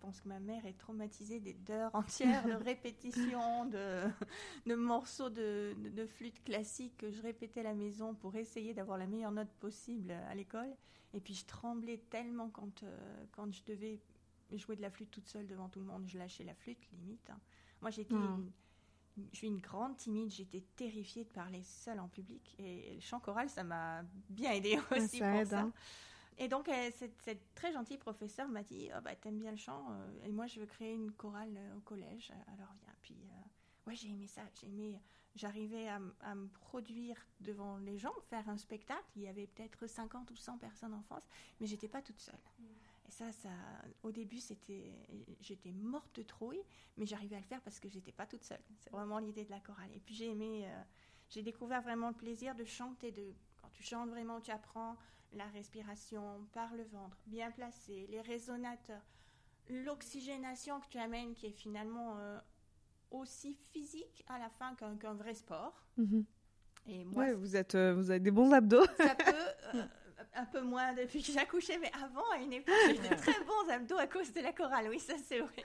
pense 0.00 0.20
que 0.20 0.28
ma 0.28 0.38
mère 0.38 0.64
est 0.64 0.78
traumatisée 0.78 1.40
d'heures 1.66 1.92
entières 1.92 2.46
de 2.46 2.52
répétition 2.64 3.64
de, 3.64 4.04
de 4.64 4.74
morceaux 4.76 5.28
de, 5.28 5.74
de, 5.76 6.06
flûte 6.06 6.40
classique 6.44 6.96
que 6.98 7.10
je 7.10 7.20
répétais 7.20 7.60
à 7.60 7.64
la 7.64 7.74
maison 7.74 8.14
pour 8.14 8.36
essayer 8.36 8.74
d'avoir 8.74 8.96
la 8.96 9.08
meilleure 9.08 9.32
note 9.32 9.50
possible 9.58 10.12
à 10.12 10.36
l'école. 10.36 10.72
Et 11.14 11.20
puis 11.20 11.34
je 11.34 11.44
tremblais 11.46 11.98
tellement 12.10 12.48
quand, 12.48 12.84
euh, 12.84 13.24
quand 13.32 13.52
je 13.52 13.62
devais 13.66 13.98
jouer 14.56 14.76
de 14.76 14.82
la 14.82 14.90
flûte 14.90 15.10
toute 15.10 15.26
seule 15.26 15.46
devant 15.46 15.68
tout 15.68 15.80
le 15.80 15.86
monde. 15.86 16.06
Je 16.06 16.18
lâchais 16.18 16.44
la 16.44 16.54
flûte, 16.54 16.88
limite. 16.92 17.28
Hein. 17.30 17.38
Moi, 17.80 17.90
j'étais 17.90 18.14
hmm. 18.14 18.50
Je 19.32 19.36
suis 19.36 19.46
une 19.46 19.60
grande 19.60 19.96
timide, 19.96 20.30
j'étais 20.30 20.62
terrifiée 20.76 21.24
de 21.24 21.30
parler 21.30 21.62
seule 21.62 22.00
en 22.00 22.08
public. 22.08 22.54
Et 22.58 22.94
le 22.94 23.00
chant 23.00 23.20
choral, 23.20 23.48
ça 23.48 23.64
m'a 23.64 24.02
bien 24.28 24.52
aidé 24.52 24.78
aussi 24.90 25.18
pour 25.18 25.46
ça. 25.46 25.60
Hein. 25.60 25.72
Et 26.38 26.48
donc, 26.48 26.70
cette, 26.94 27.54
très 27.54 27.72
gentille 27.72 27.98
professeure 27.98 28.48
m'a 28.48 28.62
dit 28.62 28.90
oh, 28.96 29.00
bah, 29.02 29.16
T'aimes 29.16 29.38
bien 29.38 29.50
le 29.50 29.56
chant 29.56 29.86
euh, 29.90 30.26
Et 30.26 30.30
moi, 30.30 30.46
je 30.46 30.60
veux 30.60 30.66
créer 30.66 30.94
une 30.94 31.10
chorale 31.12 31.56
euh, 31.56 31.76
au 31.76 31.80
collège. 31.80 32.32
Alors, 32.46 32.72
viens. 32.80 32.94
Puis, 33.02 33.16
ouais, 33.86 33.96
j'ai 33.96 34.08
aimé 34.08 34.26
ça. 34.28 34.42
J'ai 34.60 34.68
aimé 34.68 35.00
j'arrivais 35.38 35.88
à, 35.88 36.34
me 36.34 36.48
produire 36.48 37.16
devant 37.40 37.78
les 37.78 37.96
gens, 37.96 38.12
faire 38.28 38.48
un 38.48 38.56
spectacle. 38.56 39.04
Il 39.16 39.22
y 39.22 39.28
avait 39.28 39.46
peut-être 39.46 39.86
50 39.86 40.30
ou 40.30 40.36
100 40.36 40.58
personnes 40.58 40.94
en 40.94 41.02
France, 41.02 41.22
mais 41.60 41.66
j'étais 41.66 41.88
pas 41.88 42.02
toute 42.02 42.20
seule. 42.20 42.34
Mm. 42.58 42.64
Et 43.08 43.10
ça, 43.10 43.32
ça, 43.32 43.48
au 44.02 44.12
début, 44.12 44.38
c'était, 44.38 44.92
j'étais 45.40 45.72
morte 45.72 46.14
de 46.16 46.22
trouille, 46.22 46.62
mais 46.96 47.06
j'arrivais 47.06 47.36
à 47.36 47.40
le 47.40 47.44
faire 47.46 47.62
parce 47.62 47.80
que 47.80 47.88
j'étais 47.88 48.12
pas 48.12 48.26
toute 48.26 48.44
seule. 48.44 48.60
C'est 48.80 48.90
vraiment 48.90 49.18
l'idée 49.18 49.44
de 49.44 49.50
la 49.50 49.60
chorale. 49.60 49.90
Et 49.94 50.00
puis 50.00 50.14
j'ai 50.14 50.30
aimé, 50.30 50.66
euh, 50.66 50.82
j'ai 51.30 51.42
découvert 51.42 51.80
vraiment 51.80 52.08
le 52.08 52.14
plaisir 52.14 52.54
de 52.54 52.64
chanter. 52.64 53.10
De, 53.12 53.32
quand 53.62 53.70
tu 53.72 53.82
chantes 53.82 54.10
vraiment, 54.10 54.40
tu 54.40 54.50
apprends 54.50 54.96
la 55.32 55.46
respiration 55.46 56.46
par 56.52 56.74
le 56.74 56.84
ventre, 56.84 57.16
bien 57.26 57.50
placé, 57.50 58.06
les 58.10 58.20
résonateurs 58.20 59.02
l'oxygénation 59.70 60.80
que 60.80 60.88
tu 60.88 60.98
amènes, 60.98 61.34
qui 61.34 61.46
est 61.46 61.50
finalement 61.52 62.16
euh, 62.18 62.38
aussi 63.10 63.54
physique 63.70 64.24
à 64.26 64.38
la 64.38 64.48
fin 64.48 64.74
qu'un 64.74 65.14
vrai 65.14 65.34
sport. 65.34 65.84
Mhm. 65.96 66.24
Et 66.86 67.04
moi, 67.04 67.24
Ouais, 67.24 67.34
vous, 67.34 67.54
êtes, 67.56 67.74
euh, 67.74 67.94
vous 67.94 68.10
avez 68.10 68.20
des 68.20 68.30
bons 68.30 68.50
abdos. 68.52 68.86
ça 68.96 69.14
peut, 69.14 69.78
un 70.38 70.44
peu 70.46 70.60
moins 70.62 70.92
depuis 70.94 71.22
que 71.22 71.32
j'ai 71.32 71.38
accouché, 71.38 71.78
mais 71.78 71.90
avant, 72.02 72.28
à 72.32 72.38
une 72.38 72.52
époque, 72.52 72.74
j'ai 72.86 72.98
de 72.98 73.16
très 73.16 73.44
bons 73.44 73.68
abdos 73.70 73.98
à 73.98 74.06
cause 74.06 74.32
de 74.32 74.40
la 74.40 74.52
chorale, 74.52 74.88
oui, 74.88 75.00
ça 75.00 75.14
c'est 75.18 75.40
vrai. 75.40 75.64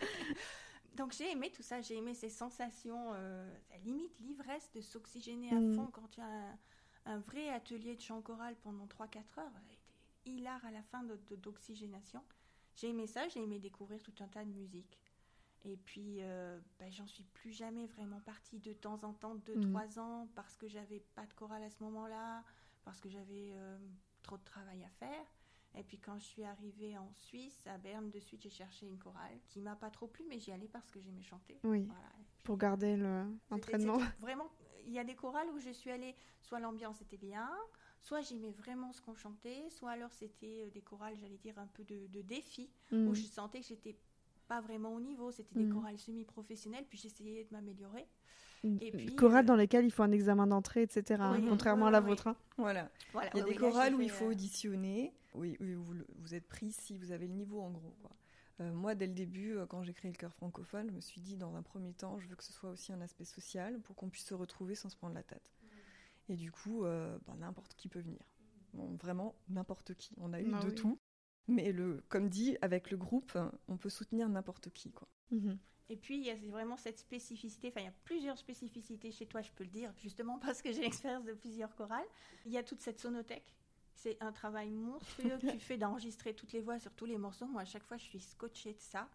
Donc 0.95 1.11
j'ai 1.13 1.31
aimé 1.31 1.51
tout 1.51 1.63
ça, 1.63 1.81
j'ai 1.81 1.97
aimé 1.97 2.13
ces 2.13 2.29
sensations, 2.29 3.11
euh, 3.15 3.49
à 3.73 3.77
limite 3.79 4.17
l'ivresse 4.19 4.71
de 4.73 4.81
s'oxygéner 4.81 5.51
à 5.51 5.59
Mm. 5.59 5.73
fond 5.75 5.87
quand 5.87 6.07
tu 6.09 6.21
as 6.21 6.25
un, 6.25 6.57
un 7.05 7.17
vrai 7.19 7.49
atelier 7.49 7.95
de 7.95 8.01
chant 8.01 8.21
choral 8.21 8.55
pendant 8.63 8.85
3-4 8.87 9.39
heures, 9.39 9.51
ça 9.51 9.69
a 9.69 9.73
été 9.73 9.79
hilar 10.25 10.63
à 10.65 10.71
la 10.71 10.83
fin 10.83 11.03
de- 11.03 11.19
de- 11.29 11.35
d'oxygénation. 11.35 12.23
J'ai 12.75 12.89
aimé 12.89 13.07
ça, 13.07 13.27
j'ai 13.27 13.41
aimé 13.41 13.59
découvrir 13.59 14.01
tout 14.03 14.13
un 14.19 14.27
tas 14.27 14.43
de 14.43 14.49
musique. 14.51 14.99
Et 15.65 15.77
puis, 15.77 16.17
euh, 16.21 16.59
ben, 16.79 16.91
j'en 16.91 17.07
suis 17.07 17.23
plus 17.23 17.51
jamais 17.51 17.87
vraiment 17.87 18.19
partie 18.21 18.59
de 18.59 18.73
temps 18.73 18.99
en 19.03 19.13
temps, 19.13 19.35
2-3 19.35 19.97
ans, 19.99 20.27
parce 20.35 20.57
que 20.57 20.67
j'avais 20.67 20.99
pas 21.15 21.25
de 21.25 21.33
chorale 21.33 21.63
à 21.63 21.69
ce 21.69 21.81
moment-là, 21.83 22.43
parce 22.83 22.99
que 22.99 23.09
j'avais 23.09 23.51
euh, 23.53 23.77
trop 24.23 24.37
de 24.37 24.43
travail 24.43 24.83
à 24.83 24.89
faire. 24.89 25.25
Et 25.75 25.83
puis 25.83 25.99
quand 25.99 26.17
je 26.19 26.23
suis 26.25 26.43
arrivée 26.43 26.97
en 26.97 27.11
Suisse, 27.13 27.65
à 27.67 27.77
Berne, 27.77 28.09
de 28.11 28.19
suite, 28.19 28.41
j'ai 28.41 28.49
cherché 28.49 28.85
une 28.85 28.97
chorale 28.99 29.39
qui 29.49 29.59
m'a 29.59 29.75
pas 29.75 29.89
trop 29.89 30.07
plu, 30.07 30.25
mais 30.29 30.39
j'y 30.39 30.51
allais 30.51 30.67
parce 30.67 30.89
que 30.91 30.99
j'aimais 30.99 31.23
chanter. 31.23 31.59
Oui, 31.63 31.85
Voilà. 31.85 32.09
Pour 32.43 32.57
garder 32.57 32.95
le- 32.97 33.25
l'entraînement. 33.49 33.97
c'était 33.99 34.05
Vraiment, 34.19 34.49
il 34.85 34.91
y 34.93 34.99
a 34.99 35.03
des 35.03 35.15
chorales 35.15 35.49
où 35.51 35.59
je 35.59 35.69
suis 35.71 35.89
allée, 35.89 36.15
soit 36.41 36.59
l'ambiance 36.59 37.01
était 37.01 37.17
bien, 37.17 37.49
soit 38.01 38.21
j'aimais 38.21 38.51
vraiment 38.51 38.91
ce 38.91 39.01
qu'on 39.01 39.15
chantait, 39.15 39.69
soit 39.69 39.91
alors 39.91 40.11
c'était 40.13 40.65
euh, 40.67 40.69
des 40.71 40.81
chorales, 40.81 41.15
j'allais 41.17 41.37
dire, 41.37 41.57
un 41.57 41.67
peu 41.67 41.83
de, 41.83 42.07
de 42.07 42.21
défi, 42.21 42.69
Mm. 42.91 43.07
où 43.07 43.15
je 43.15 43.23
sentais 43.23 43.61
que 43.61 43.67
j'étais 43.67 43.97
pas 44.47 44.59
vraiment 44.61 44.93
au 44.93 44.99
niveau. 44.99 45.31
C'était 45.31 45.55
des 45.55 45.63
Mhm. 45.63 45.73
chorales 45.73 45.97
semi-professionnelles, 45.97 46.85
puis 46.87 46.97
j'essayais 46.99 47.45
de 47.45 47.51
m'améliorer. 47.53 48.07
Et 48.63 48.91
puis, 48.91 49.15
Chorale 49.15 49.43
euh, 49.43 49.47
dans 49.47 49.55
lesquelles 49.55 49.85
il 49.85 49.91
faut 49.91 50.03
un 50.03 50.11
examen 50.11 50.47
d'entrée, 50.47 50.83
etc. 50.83 51.21
hein, 51.21 51.37
Oui, 51.39 51.45
contrairement 51.47 51.83
oui, 51.85 51.89
à 51.89 51.91
la 51.91 52.01
oui, 52.01 52.07
vôtre. 52.07 52.27
hein. 52.27 52.35
Voilà. 52.57 52.89
Voilà, 53.11 53.29
Il 53.33 53.39
y 53.39 53.41
a 53.41 53.45
des 53.45 53.55
chorales 53.55 53.95
où 53.95 54.01
il 54.01 54.09
faut 54.09 54.25
euh, 54.25 54.31
auditionner. 54.31 55.13
Oui, 55.35 55.57
oui, 55.59 55.73
vous, 55.73 55.93
vous 56.19 56.33
êtes 56.35 56.47
pris 56.47 56.71
si 56.71 56.97
vous 56.97 57.11
avez 57.11 57.27
le 57.27 57.33
niveau 57.33 57.59
en 57.61 57.71
gros. 57.71 57.95
quoi. 58.01 58.11
Euh, 58.61 58.71
moi, 58.71 58.93
dès 58.95 59.07
le 59.07 59.13
début, 59.13 59.57
quand 59.67 59.83
j'ai 59.83 59.93
créé 59.93 60.11
le 60.11 60.17
chœur 60.17 60.33
francophone, 60.33 60.87
je 60.89 60.95
me 60.95 61.01
suis 61.01 61.19
dit, 61.21 61.37
dans 61.37 61.55
un 61.55 61.63
premier 61.63 61.93
temps, 61.93 62.19
je 62.19 62.27
veux 62.27 62.35
que 62.35 62.43
ce 62.43 62.53
soit 62.53 62.69
aussi 62.69 62.93
un 62.93 63.01
aspect 63.01 63.25
social 63.25 63.79
pour 63.81 63.95
qu'on 63.95 64.09
puisse 64.09 64.25
se 64.25 64.33
retrouver 64.35 64.75
sans 64.75 64.89
se 64.89 64.95
prendre 64.95 65.15
la 65.15 65.23
tête. 65.23 65.51
Et 66.29 66.35
du 66.37 66.51
coup, 66.51 66.85
euh, 66.85 67.17
ben, 67.27 67.35
n'importe 67.39 67.73
qui 67.75 67.89
peut 67.89 67.99
venir. 67.99 68.21
Bon, 68.73 68.95
vraiment, 69.01 69.35
n'importe 69.49 69.93
qui. 69.95 70.13
On 70.17 70.31
a 70.33 70.39
eu 70.41 70.51
Ah 70.53 70.63
de 70.63 70.69
oui. 70.69 70.75
tout. 70.75 70.97
Mais 71.47 71.73
le, 71.73 72.01
comme 72.07 72.29
dit, 72.29 72.55
avec 72.61 72.89
le 72.91 72.95
groupe, 72.97 73.37
on 73.67 73.75
peut 73.77 73.89
soutenir 73.89 74.29
n'importe 74.29 74.69
qui. 74.69 74.91
Quoi. 74.91 75.09
Mhm. 75.31 75.57
Et 75.89 75.97
puis, 75.97 76.17
il 76.17 76.23
y 76.23 76.29
a 76.29 76.35
vraiment 76.49 76.77
cette 76.77 76.97
spécificité, 76.97 77.67
enfin, 77.69 77.81
il 77.81 77.85
y 77.85 77.89
a 77.89 77.93
plusieurs 78.05 78.37
spécificités 78.37 79.11
chez 79.11 79.25
toi, 79.25 79.41
je 79.41 79.51
peux 79.51 79.63
le 79.63 79.69
dire, 79.69 79.91
justement 79.97 80.39
parce 80.45 80.61
que 80.61 80.71
j'ai 80.71 80.81
l'expérience 80.81 81.25
de 81.25 81.33
plusieurs 81.33 81.75
chorales. 81.75 82.07
Il 82.45 82.51
y 82.51 82.57
a 82.57 82.63
toute 82.63 82.81
cette 82.81 82.99
sonothèque. 82.99 83.53
C'est 83.95 84.17
un 84.21 84.31
travail 84.31 84.69
monstrueux 84.69 85.37
que 85.37 85.51
tu 85.51 85.59
fais 85.59 85.77
d'enregistrer 85.77 86.33
toutes 86.33 86.51
les 86.51 86.61
voix 86.61 86.79
sur 86.79 86.93
tous 86.93 87.05
les 87.05 87.17
morceaux. 87.17 87.45
Moi, 87.45 87.61
à 87.61 87.65
chaque 87.65 87.83
fois, 87.83 87.97
je 87.97 88.03
suis 88.03 88.19
scotchée 88.19 88.73
de 88.73 88.79
ça. 88.79 89.09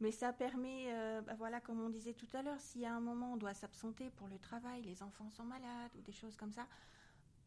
Mais 0.00 0.10
ça 0.10 0.32
permet, 0.32 0.86
euh, 0.88 1.20
bah 1.20 1.34
voilà, 1.36 1.60
comme 1.60 1.80
on 1.80 1.88
disait 1.88 2.14
tout 2.14 2.26
à 2.32 2.42
l'heure, 2.42 2.60
s'il 2.60 2.80
y 2.80 2.86
a 2.86 2.92
un 2.92 3.00
moment 3.00 3.34
on 3.34 3.36
doit 3.36 3.54
s'absenter 3.54 4.10
pour 4.16 4.26
le 4.26 4.36
travail, 4.38 4.82
les 4.82 5.00
enfants 5.00 5.30
sont 5.30 5.44
malades 5.44 5.92
ou 5.96 6.00
des 6.00 6.12
choses 6.12 6.34
comme 6.36 6.52
ça, 6.52 6.66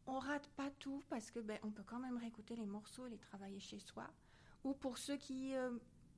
on 0.06 0.18
rate 0.18 0.48
pas 0.56 0.70
tout 0.78 1.02
parce 1.10 1.30
que 1.30 1.40
ben, 1.40 1.58
on 1.64 1.70
peut 1.70 1.82
quand 1.84 1.98
même 1.98 2.16
réécouter 2.16 2.56
les 2.56 2.64
morceaux 2.64 3.06
et 3.06 3.10
les 3.10 3.18
travailler 3.18 3.60
chez 3.60 3.78
soi. 3.78 4.08
Ou 4.64 4.72
pour 4.72 4.96
ceux 4.96 5.16
qui 5.16 5.54
euh, 5.54 5.70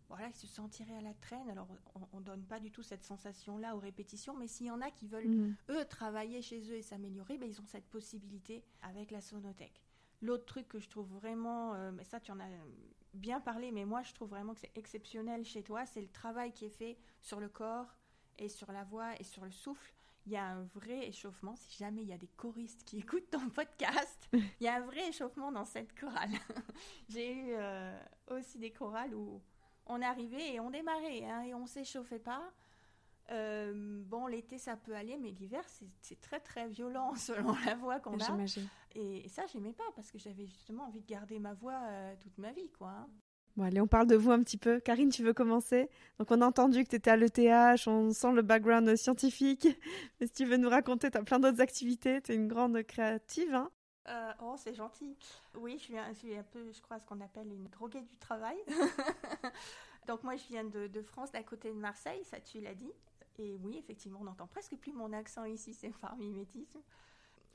voilà, 0.08 0.28
ils 0.28 0.34
se 0.34 0.46
sentiraient 0.46 0.96
à 0.96 1.00
la 1.00 1.14
traîne. 1.14 1.48
Alors, 1.50 1.68
on 2.12 2.20
ne 2.20 2.24
donne 2.24 2.44
pas 2.44 2.60
du 2.60 2.70
tout 2.70 2.82
cette 2.82 3.04
sensation-là 3.04 3.76
aux 3.76 3.78
répétitions, 3.80 4.34
mais 4.36 4.46
s'il 4.46 4.66
y 4.66 4.70
en 4.70 4.80
a 4.80 4.90
qui 4.90 5.06
veulent, 5.06 5.28
Mhm. 5.28 5.54
eux, 5.70 5.84
travailler 5.84 6.40
chez 6.42 6.60
eux 6.70 6.76
et 6.76 6.82
s'améliorer, 6.82 7.36
ben, 7.38 7.48
ils 7.48 7.60
ont 7.60 7.66
cette 7.66 7.88
possibilité 7.88 8.64
avec 8.82 9.10
la 9.10 9.20
sonothèque. 9.20 9.82
L'autre 10.22 10.46
truc 10.46 10.66
que 10.68 10.78
je 10.80 10.88
trouve 10.88 11.08
vraiment, 11.14 11.74
euh, 11.74 11.92
mais 11.92 12.04
ça, 12.04 12.20
tu 12.20 12.32
en 12.32 12.40
as 12.40 12.48
bien 13.14 13.40
parlé, 13.40 13.70
mais 13.70 13.84
moi, 13.84 14.02
je 14.02 14.12
trouve 14.14 14.30
vraiment 14.30 14.54
que 14.54 14.60
c'est 14.60 14.76
exceptionnel 14.76 15.44
chez 15.44 15.62
toi, 15.62 15.86
c'est 15.86 16.00
le 16.00 16.08
travail 16.08 16.52
qui 16.52 16.64
est 16.64 16.70
fait 16.70 16.96
sur 17.20 17.38
le 17.40 17.48
corps 17.48 17.94
et 18.38 18.48
sur 18.48 18.72
la 18.72 18.84
voix 18.84 19.14
et 19.20 19.24
sur 19.24 19.44
le 19.44 19.50
souffle. 19.52 19.92
Il 20.26 20.32
y 20.32 20.36
a 20.36 20.44
un 20.46 20.62
vrai 20.74 21.06
échauffement. 21.08 21.56
Si 21.56 21.78
jamais 21.78 22.02
il 22.02 22.08
y 22.08 22.12
a 22.12 22.18
des 22.18 22.28
choristes 22.28 22.84
qui 22.84 22.98
écoutent 22.98 23.30
ton 23.30 23.48
podcast, 23.50 24.28
il 24.60 24.64
y 24.64 24.68
a 24.68 24.74
un 24.76 24.80
vrai 24.80 25.08
échauffement 25.08 25.52
dans 25.52 25.64
cette 25.64 25.98
chorale. 25.98 26.30
J'ai 27.08 27.32
eu 27.32 27.52
euh, 27.52 27.98
aussi 28.30 28.58
des 28.58 28.70
chorales 28.72 29.14
où 29.14 29.40
on 29.88 30.00
arrivait 30.02 30.54
et 30.54 30.60
on 30.60 30.70
démarrait 30.70 31.24
hein, 31.24 31.42
et 31.42 31.54
on 31.54 31.66
s'échauffait 31.66 32.18
pas. 32.18 32.42
Euh, 33.30 34.00
bon, 34.06 34.26
l'été 34.26 34.56
ça 34.56 34.76
peut 34.76 34.94
aller, 34.94 35.18
mais 35.18 35.30
l'hiver 35.30 35.62
c'est 36.00 36.20
très 36.20 36.40
très 36.40 36.66
violent 36.68 37.14
selon 37.16 37.54
la 37.66 37.74
voix 37.74 38.00
qu'on 38.00 38.18
a. 38.20 38.36
Et 38.94 39.28
ça, 39.28 39.44
j'aimais 39.52 39.74
pas 39.74 39.84
parce 39.94 40.10
que 40.10 40.18
j'avais 40.18 40.46
justement 40.46 40.84
envie 40.84 41.02
de 41.02 41.06
garder 41.06 41.38
ma 41.38 41.52
voix 41.52 41.78
euh, 41.84 42.14
toute 42.20 42.38
ma 42.38 42.52
vie, 42.52 42.70
quoi. 42.78 42.88
hein. 42.88 43.08
Bon, 43.56 43.64
allez, 43.64 43.80
on 43.80 43.88
parle 43.88 44.06
de 44.06 44.14
vous 44.14 44.30
un 44.30 44.40
petit 44.40 44.56
peu. 44.56 44.78
Karine, 44.78 45.10
tu 45.10 45.24
veux 45.24 45.32
commencer? 45.32 45.90
Donc, 46.18 46.30
on 46.30 46.40
a 46.42 46.46
entendu 46.46 46.84
que 46.84 46.90
tu 46.90 46.96
étais 46.96 47.10
à 47.10 47.16
l'ETH, 47.16 47.88
on 47.88 48.12
sent 48.12 48.32
le 48.32 48.42
background 48.42 48.94
scientifique. 48.94 49.66
Mais 50.20 50.28
si 50.28 50.32
tu 50.32 50.44
veux 50.44 50.58
nous 50.58 50.68
raconter, 50.68 51.10
tu 51.10 51.18
as 51.18 51.24
plein 51.24 51.40
d'autres 51.40 51.60
activités, 51.60 52.22
tu 52.22 52.32
es 52.32 52.34
une 52.36 52.46
grande 52.46 52.80
créative. 52.84 53.52
Hein 53.54 53.68
Euh, 54.08 54.32
oh, 54.42 54.54
c'est 54.56 54.74
gentil. 54.74 55.16
Oui, 55.54 55.76
je 55.78 55.84
suis, 55.84 55.98
un, 55.98 56.08
je 56.12 56.18
suis 56.18 56.36
un 56.36 56.42
peu, 56.42 56.72
je 56.72 56.80
crois, 56.80 56.98
ce 56.98 57.06
qu'on 57.06 57.20
appelle 57.20 57.52
une 57.52 57.68
droguée 57.68 58.00
du 58.02 58.16
travail. 58.16 58.56
Donc 60.06 60.22
moi, 60.24 60.36
je 60.36 60.44
viens 60.48 60.64
de, 60.64 60.86
de 60.86 61.02
France, 61.02 61.30
d'à 61.32 61.42
côté 61.42 61.68
de 61.68 61.78
Marseille, 61.78 62.24
ça 62.24 62.40
tu 62.40 62.60
l'as 62.60 62.74
dit. 62.74 62.90
Et 63.38 63.54
oui, 63.62 63.76
effectivement, 63.78 64.20
on 64.20 64.24
n'entend 64.24 64.46
presque 64.46 64.76
plus 64.76 64.92
mon 64.92 65.12
accent 65.12 65.44
ici, 65.44 65.74
c'est 65.74 65.90
par 65.90 66.16
mimétisme. 66.16 66.80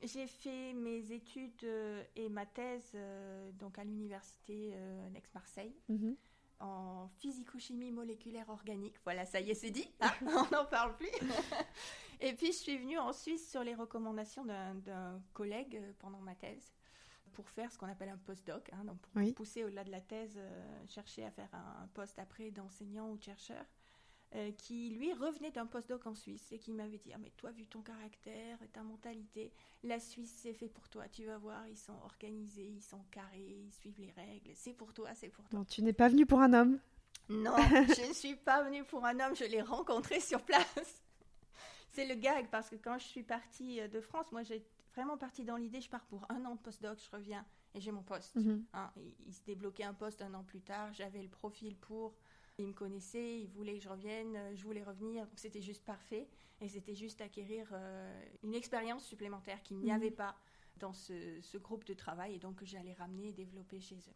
J'ai 0.04 0.28
fait 0.28 0.74
mes 0.74 1.12
études 1.12 1.64
euh, 1.64 2.04
et 2.16 2.30
ma 2.30 2.45
thèse 2.45 2.91
euh, 2.95 3.51
donc 3.54 3.80
à 3.80 3.84
l'université 3.84 4.72
euh, 4.74 5.10
d'Aix-Marseille 5.10 5.74
Mhm. 5.89 6.16
en 6.60 7.08
physico-chimie 7.20 7.91
moléculaire 7.91 8.49
organique. 8.49 8.95
Voilà, 9.06 9.26
ça 9.26 9.39
y 9.39 9.49
est, 9.51 9.56
c'est 9.56 9.72
dit. 9.72 9.89
Ah, 10.01 10.14
on 10.22 10.56
n'en 10.56 10.66
parle 10.66 10.95
plus. 10.97 11.10
et 12.24 12.34
puis, 12.34 12.48
je 12.48 12.58
suis 12.58 12.78
venue 12.78 12.98
en 12.98 13.14
Suisse 13.14 13.50
sur 13.52 13.64
les 13.64 13.76
recommandations 13.76 14.46
d'un 14.46 15.22
collègue 15.34 15.76
euh, 15.76 15.92
pendant 16.00 16.20
ma 16.20 16.36
thèse 16.36 16.74
pour 17.34 17.50
faire 17.50 17.72
ce 17.72 17.78
qu'on 17.80 17.88
appelle 17.88 18.10
un 18.10 18.18
postdoc, 18.18 18.70
hein, 18.74 18.84
donc 18.86 19.00
pour 19.00 19.12
Oui. 19.16 19.34
pousser 19.34 19.64
au-delà 19.64 19.84
de 19.84 19.92
la 19.92 20.02
thèse, 20.02 20.36
euh, 20.38 20.86
chercher 20.88 21.26
à 21.26 21.32
faire 21.32 21.50
un, 21.54 21.84
un 21.84 21.88
poste 21.88 22.20
après 22.20 22.52
d'enseignant 22.52 23.10
ou 23.10 23.18
de 23.18 23.24
chercheur, 23.24 23.66
euh, 24.36 24.52
qui 24.52 24.92
lui 24.92 25.12
revenait 25.14 25.52
d'un 25.52 25.66
postdoc 25.66 26.06
en 26.06 26.14
Suisse 26.16 26.52
et 26.52 26.60
qui 26.60 26.72
m'avait 26.72 26.98
dit 27.00 27.12
ah, 27.14 27.18
mais 27.20 27.32
toi 27.38 27.52
vu 27.52 27.66
ton 27.68 27.82
caractère, 27.82 28.60
ta 28.72 28.84
mentalité, 28.84 29.52
la 29.84 30.00
Suisse 30.00 30.34
c'est 30.42 30.54
fait 30.54 30.70
pour 30.70 30.88
toi, 30.90 31.08
tu 31.10 31.26
vas 31.26 31.38
voir, 31.40 31.68
ils 31.68 31.78
sont 31.78 31.98
organisés, 32.04 32.68
ils 32.68 32.82
sont 32.84 33.04
carrés, 33.12 33.58
ils 33.66 33.72
suivent 33.74 34.00
les 34.00 34.12
règles, 34.12 34.52
c'est 34.54 34.74
pour 34.74 34.94
toi, 34.94 35.10
c'est 35.16 35.30
pour 35.30 35.48
toi. 35.50 35.60
Non, 35.60 35.66
tu 35.66 35.82
n'es 35.82 35.94
pas 35.94 36.10
venu 36.10 36.26
pour 36.28 36.40
un 36.40 36.54
homme? 36.54 36.80
Non, 37.30 37.56
je 37.88 38.08
ne 38.10 38.14
suis 38.14 38.36
pas 38.36 38.64
venue 38.64 38.84
pour 38.84 39.06
un 39.06 39.20
homme, 39.20 39.36
je 39.36 39.46
l'ai 39.46 39.62
rencontré 39.62 40.20
sur 40.20 40.42
place. 40.44 41.02
C'est 41.94 42.08
le 42.08 42.16
gag 42.16 42.48
parce 42.50 42.70
que 42.70 42.76
quand 42.76 42.98
je 42.98 43.06
suis 43.06 43.24
partie 43.24 43.80
euh, 43.80 43.88
de 43.88 44.02
France, 44.02 44.32
moi 44.32 44.41
j'ai 44.44 44.66
vraiment 44.96 45.18
parti 45.18 45.44
dans 45.46 45.58
l'idée, 45.58 45.80
je 45.80 45.89
pars 45.89 46.06
pour 46.06 46.26
un 46.30 46.44
an 46.46 46.56
de 46.56 46.60
postdoc, 46.60 47.00
je 47.00 47.16
reviens 47.16 47.46
et 47.76 47.82
j'ai 47.82 47.91
mon 47.91 48.02
poste. 48.02 48.36
Mhm. 48.36 48.66
Hein, 48.74 48.91
il, 49.28 49.34
se 49.34 49.44
débloquait 49.44 49.84
un 49.84 49.94
poste 49.94 50.22
un 50.24 50.34
an 50.34 50.44
plus 50.44 50.62
tard, 50.62 50.91
j'avais 50.94 51.22
le 51.22 51.30
profil 51.30 51.76
pour, 51.78 52.16
il 52.58 52.68
me 52.68 52.74
connaissait, 52.74 53.39
il 53.41 53.48
voulait 53.48 53.78
que 53.78 53.84
je 53.84 53.89
revienne, 53.89 54.36
euh, 54.36 54.56
je 54.56 54.64
voulais 54.64 54.84
revenir, 54.84 55.28
donc 55.28 55.38
c'était 55.38 55.62
juste 55.62 55.86
parfait 55.86 56.28
et 56.62 56.68
c'était 56.68 56.96
juste 56.96 57.22
acquérir 57.22 57.70
euh, 57.74 58.26
une 58.41 58.56
expérience 58.56 59.06
supplémentaire 59.06 59.62
qu'il 59.62 59.78
n'y 59.78 59.89
Mhm. 59.89 59.96
avait 59.96 60.12
pas 60.12 60.36
dans 60.78 60.94
ce, 60.94 61.39
ce 61.41 61.60
groupe 61.60 61.86
de 61.86 61.94
travail 61.94 62.36
et 62.36 62.39
donc 62.39 62.56
que 62.56 62.66
j'allais 62.66 62.94
ramener 62.94 63.30
et 63.30 63.34
développer 63.34 63.80
chez 63.80 63.98
eux. 63.98 64.16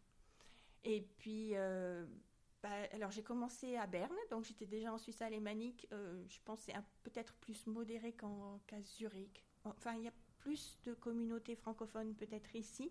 Et 0.84 1.02
puis, 1.18 1.50
euh, 1.54 2.06
alors 2.92 3.10
j'ai 3.10 3.22
commencé 3.22 3.76
à 3.76 3.86
Berne, 3.86 4.14
donc 4.30 4.44
j'étais 4.44 4.66
déjà 4.66 4.92
en 4.92 4.98
Suisse 4.98 5.20
alémanique. 5.22 5.86
euh, 5.92 6.22
je 6.28 6.38
pense 6.44 6.58
que 6.60 6.64
c'est 6.66 6.74
un- 6.74 6.84
peut-être 7.02 7.34
plus 7.34 7.66
modéré 7.66 8.12
qu'en- 8.12 8.60
qu'à 8.66 8.80
Zurich. 8.82 9.44
Enfin, 9.64 9.94
il 9.96 10.04
y 10.04 10.08
a 10.08 10.12
plus 10.38 10.78
de 10.84 10.94
communautés 10.94 11.56
francophones 11.56 12.14
peut-être 12.14 12.54
ici, 12.54 12.90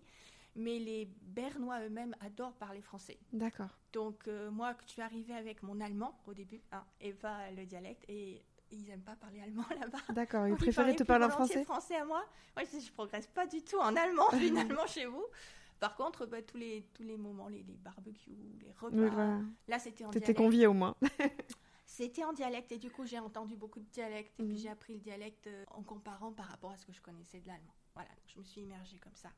mais 0.54 0.78
les 0.78 1.06
Bernois 1.22 1.80
eux-mêmes 1.84 2.14
adorent 2.20 2.54
parler 2.56 2.82
français. 2.82 3.18
D'accord. 3.32 3.78
Donc 3.92 4.28
euh, 4.28 4.50
moi, 4.50 4.74
je 4.86 4.90
suis 4.92 5.02
arrivée 5.02 5.34
avec 5.34 5.62
mon 5.62 5.80
allemand 5.80 6.18
au 6.26 6.34
début, 6.34 6.60
hein, 6.72 6.84
et 7.00 7.12
pas 7.12 7.50
le 7.52 7.64
dialecte, 7.66 8.04
et 8.08 8.42
ils 8.70 8.84
n'aiment 8.84 9.02
pas 9.02 9.16
parler 9.16 9.40
allemand 9.40 9.64
là-bas. 9.80 9.98
D'accord. 10.10 10.46
Ils 10.46 10.56
préféraient 10.56 10.94
te 10.94 11.02
parler 11.04 11.24
en 11.24 11.30
français 11.30 11.64
français 11.64 11.96
à 11.96 12.04
moi 12.04 12.22
Moi, 12.54 12.64
je, 12.70 12.78
je 12.80 12.92
progresse 12.92 13.26
pas 13.26 13.46
du 13.46 13.62
tout 13.62 13.78
en 13.78 13.96
allemand 13.96 14.30
finalement 14.38 14.86
chez 14.86 15.06
vous. 15.06 15.24
Par 15.80 15.96
contre, 15.96 16.26
bah, 16.26 16.42
tous, 16.42 16.56
les, 16.56 16.82
tous 16.94 17.02
les 17.04 17.16
moments, 17.16 17.48
les, 17.48 17.62
les 17.62 17.76
barbecues, 17.76 18.36
les 18.60 18.72
repas, 18.72 18.96
Oui, 18.96 19.08
voilà. 19.10 19.40
là 19.68 19.78
c'était 19.78 20.04
en 20.04 20.10
T'étais 20.10 20.34
convié 20.34 20.66
au 20.66 20.72
moins. 20.74 20.94
C'était 21.86 22.24
en 22.24 22.32
dialecte 22.32 22.70
et 22.72 22.78
du 22.78 22.90
coup 22.90 23.06
j'ai 23.06 23.18
entendu 23.18 23.56
beaucoup 23.56 23.80
de 23.80 23.86
dialectes 23.86 24.38
et 24.38 24.42
Mhm. 24.42 24.48
puis 24.50 24.58
j'ai 24.58 24.68
appris 24.68 24.92
le 24.94 25.00
dialecte 25.00 25.46
euh, 25.46 25.64
en 25.70 25.82
comparant 25.82 26.32
par 26.32 26.46
rapport 26.46 26.70
à 26.70 26.76
ce 26.76 26.84
que 26.86 26.92
je 26.92 27.00
connaissais 27.00 27.40
de 27.40 27.46
l'allemand. 27.48 27.74
Voilà, 27.94 28.10
donc 28.10 28.24
je 28.28 28.38
me 28.38 28.44
suis 28.44 28.60
immergée 28.60 28.98
comme 28.98 29.14
ça. 29.16 29.30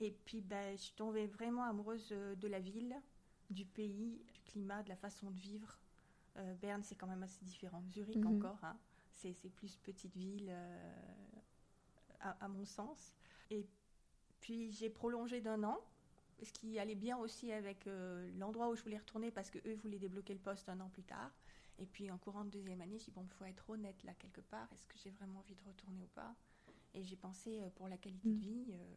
Et 0.00 0.10
puis 0.12 0.40
bah, 0.40 0.72
je 0.76 0.82
suis 0.82 0.94
tombée 0.94 1.26
vraiment 1.26 1.64
amoureuse 1.64 2.08
euh, 2.12 2.34
de 2.36 2.48
la 2.48 2.60
ville, 2.60 2.94
du 3.50 3.64
pays, 3.66 4.22
du 4.32 4.40
climat, 4.42 4.82
de 4.82 4.88
la 4.88 4.96
façon 4.96 5.30
de 5.30 5.38
vivre. 5.38 5.78
Berne, 6.60 6.82
c'est 6.82 6.96
quand 6.96 7.06
même 7.06 7.22
assez 7.22 7.42
différent 7.46 7.80
de 7.80 7.88
Zurich 7.90 8.26
Mhm. 8.26 8.26
encore. 8.26 8.58
hein. 8.62 8.76
C'est 9.10 9.32
c'est 9.32 9.48
plus 9.48 9.76
petite 9.78 10.14
ville, 10.14 10.48
euh, 10.50 10.92
à, 12.20 12.30
à 12.44 12.48
mon 12.48 12.64
sens. 12.64 13.14
Et 13.50 13.66
puis 14.46 14.70
j'ai 14.70 14.88
prolongé 14.88 15.40
d'un 15.40 15.64
an, 15.64 15.76
ce 16.40 16.52
qui 16.52 16.78
allait 16.78 16.94
bien 16.94 17.18
aussi 17.18 17.50
avec 17.50 17.88
euh, 17.88 18.30
l'endroit 18.38 18.68
où 18.68 18.76
je 18.76 18.82
voulais 18.84 18.96
retourner 18.98 19.32
parce 19.32 19.50
que 19.50 19.58
eux 19.66 19.74
voulaient 19.74 19.98
débloquer 19.98 20.34
le 20.34 20.38
poste 20.38 20.68
un 20.68 20.78
an 20.78 20.88
plus 20.88 21.02
tard. 21.02 21.32
Et 21.80 21.84
puis 21.86 22.12
en 22.12 22.18
courant 22.18 22.44
de 22.44 22.50
deuxième 22.50 22.80
année, 22.80 22.96
j'ai 22.96 23.06
dit 23.06 23.10
bon, 23.10 23.24
il 23.24 23.30
faut 23.30 23.44
être 23.44 23.68
honnête 23.68 24.00
là 24.04 24.14
quelque 24.14 24.40
part. 24.42 24.68
Est-ce 24.72 24.86
que 24.86 24.96
j'ai 25.02 25.10
vraiment 25.10 25.40
envie 25.40 25.56
de 25.56 25.64
retourner 25.64 26.00
ou 26.00 26.06
pas? 26.14 26.32
Et 26.94 27.02
j'ai 27.02 27.16
pensé 27.16 27.60
euh, 27.60 27.70
pour 27.70 27.88
la 27.88 27.96
qualité 27.96 28.28
de 28.28 28.34
Mm. 28.34 28.38
vie, 28.38 28.66
euh, 28.70 28.94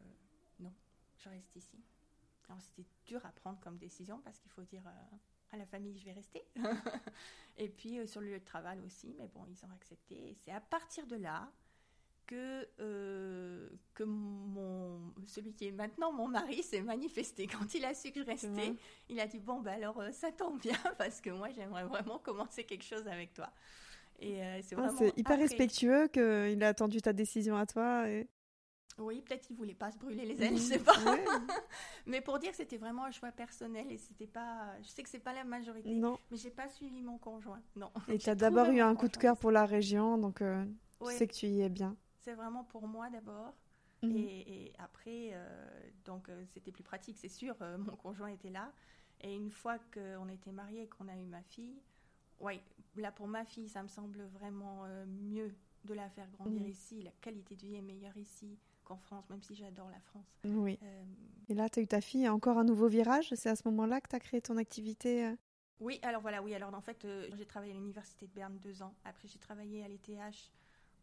non, 0.60 0.72
je 1.16 1.28
reste 1.28 1.56
ici. 1.56 1.82
Alors 2.48 2.60
c'était 2.62 2.86
dur 3.06 3.26
à 3.26 3.32
prendre 3.32 3.58
comme 3.58 3.76
décision 3.76 4.20
parce 4.20 4.38
qu'il 4.38 4.52
faut 4.52 4.62
dire 4.62 4.84
à 5.50 5.56
la 5.56 5.66
famille 5.66 5.98
je 5.98 6.04
vais 6.04 6.12
rester. 6.12 6.44
et 7.56 7.68
puis 7.68 8.06
sur 8.06 8.20
le 8.20 8.28
lieu 8.28 8.38
de 8.38 8.44
travail 8.44 8.78
aussi, 8.86 9.16
mais 9.18 9.26
bon, 9.26 9.44
ils 9.48 9.64
ont 9.64 9.70
accepté. 9.72 10.30
Et 10.30 10.34
c'est 10.34 10.52
à 10.52 10.60
partir 10.60 11.08
de 11.08 11.16
là 11.16 11.50
que, 12.30 12.68
euh, 12.78 13.68
que 13.94 14.04
mon, 14.04 15.00
celui 15.26 15.52
qui 15.52 15.66
est 15.66 15.72
maintenant 15.72 16.12
mon 16.12 16.28
mari 16.28 16.62
s'est 16.62 16.80
manifesté. 16.80 17.46
Quand 17.48 17.74
il 17.74 17.84
a 17.84 17.92
su 17.92 18.12
que 18.12 18.20
je 18.20 18.26
restais, 18.26 18.74
il 19.08 19.18
a 19.18 19.26
dit 19.26 19.40
Bon, 19.40 19.60
bah 19.60 19.72
alors 19.72 20.00
euh, 20.00 20.12
ça 20.12 20.30
tombe 20.30 20.60
bien 20.60 20.76
parce 20.98 21.20
que 21.20 21.30
moi 21.30 21.48
j'aimerais 21.50 21.84
vraiment 21.84 22.18
commencer 22.18 22.62
quelque 22.64 22.84
chose 22.84 23.06
avec 23.08 23.34
toi. 23.34 23.50
Et 24.20 24.40
euh, 24.42 24.60
c'est 24.62 24.76
Ah, 24.78 24.82
vraiment. 24.82 25.12
hyper 25.16 25.32
après- 25.32 25.36
respectueux 25.42 26.06
qu'il 26.08 26.62
a 26.62 26.68
attendu 26.68 27.02
ta 27.02 27.12
décision 27.12 27.56
à 27.56 27.66
toi. 27.66 28.08
Et... 28.08 28.28
Oui, 28.98 29.22
peut-être 29.22 29.46
qu'il 29.46 29.56
voulait 29.56 29.74
pas 29.74 29.90
se 29.90 29.98
brûler 29.98 30.24
les 30.26 30.40
ailes, 30.42 30.56
je 30.56 30.62
sais 30.62 30.78
pas. 30.78 30.96
Ouais. 31.04 31.24
Mais 32.06 32.20
pour 32.20 32.38
dire 32.38 32.50
que 32.50 32.56
c'était 32.58 32.76
vraiment 32.76 33.06
un 33.06 33.10
choix 33.10 33.32
personnel 33.32 33.90
et 33.90 33.98
c'était 33.98 34.26
pas. 34.28 34.76
Je 34.82 34.88
sais 34.88 35.02
que 35.02 35.08
c'est 35.08 35.18
pas 35.18 35.32
la 35.32 35.42
majorité, 35.42 35.90
Non. 35.94 36.18
mais 36.30 36.36
j'ai 36.36 36.50
pas 36.50 36.68
suivi 36.68 37.00
mon 37.02 37.18
conjoint. 37.18 37.62
Non. 37.74 37.90
Et 38.08 38.18
tu 38.18 38.28
as 38.30 38.34
d'abord 38.36 38.68
eu 38.68 38.80
un 38.80 38.94
coup 38.94 39.08
de 39.08 39.16
cœur 39.16 39.36
pour 39.36 39.50
la 39.50 39.64
région, 39.64 40.16
donc 40.18 40.40
Ouais, 40.42 40.66
tu 41.12 41.18
sais 41.18 41.26
que 41.26 41.32
tu 41.32 41.46
y 41.46 41.62
es 41.62 41.68
bien. 41.70 41.96
C'est 42.20 42.34
vraiment 42.34 42.64
pour 42.64 42.86
moi 42.86 43.10
d'abord. 43.10 43.54
Mhm. 44.02 44.16
Et, 44.16 44.64
et 44.66 44.72
après, 44.78 45.30
euh, 45.32 45.90
donc 46.04 46.28
euh, 46.28 46.44
c'était 46.54 46.72
plus 46.72 46.82
pratique, 46.82 47.18
c'est 47.18 47.28
sûr. 47.28 47.54
euh, 47.60 47.76
mon 47.78 47.96
conjoint 47.96 48.28
était 48.28 48.50
là. 48.50 48.72
Et 49.20 49.34
une 49.34 49.50
fois 49.50 49.78
qu'on 49.92 50.28
était 50.30 50.52
mariés 50.52 50.82
et 50.84 50.88
qu'on 50.88 51.06
a 51.08 51.16
eu 51.16 51.26
ma 51.26 51.42
fille, 51.42 51.78
ouais, 52.38 52.60
là 52.96 53.12
pour 53.12 53.28
ma 53.28 53.44
fille, 53.44 53.68
ça 53.68 53.82
me 53.82 53.88
semble 53.88 54.22
vraiment 54.24 54.86
mieux 55.06 55.52
de 55.84 55.92
la 55.94 56.08
faire 56.08 56.28
grandir 56.30 56.62
Mhm. 56.62 56.68
ici. 56.68 57.02
La 57.02 57.10
qualité 57.20 57.54
de 57.56 57.60
vie 57.66 57.74
est 57.76 57.82
meilleure 57.82 58.16
ici 58.16 58.58
qu'en 58.84 58.96
France, 58.96 59.28
même 59.28 59.42
si 59.42 59.54
j'adore 59.54 59.90
la 59.90 60.00
France. 60.00 60.26
Oui. 60.44 60.78
Euh, 60.82 61.04
Et 61.50 61.54
là, 61.54 61.68
tu 61.68 61.80
as 61.80 61.82
eu 61.82 61.86
ta 61.86 62.00
fille, 62.00 62.28
encore 62.28 62.56
un 62.58 62.64
nouveau 62.64 62.88
virage? 62.88 63.34
C'est 63.34 63.50
à 63.50 63.56
ce 63.56 63.66
moment-là 63.68 64.00
que 64.00 64.08
tu 64.08 64.16
as 64.16 64.20
créé 64.20 64.40
ton 64.40 64.56
activité. 64.56 65.34
Oui, 65.80 65.98
alors 66.02 66.22
voilà, 66.22 66.42
oui. 66.42 66.54
Alors 66.54 66.72
en 66.74 66.80
fait, 66.80 67.04
euh, 67.04 67.28
j'ai 67.34 67.44
travaillé 67.46 67.72
à 67.72 67.74
l'université 67.76 68.26
de 68.26 68.32
Berne 68.32 68.58
deux 68.58 68.82
ans. 68.82 68.94
Après, 69.04 69.28
j'ai 69.28 69.38
travaillé 69.38 69.82
à 69.84 69.88
l'ETH 69.88 70.50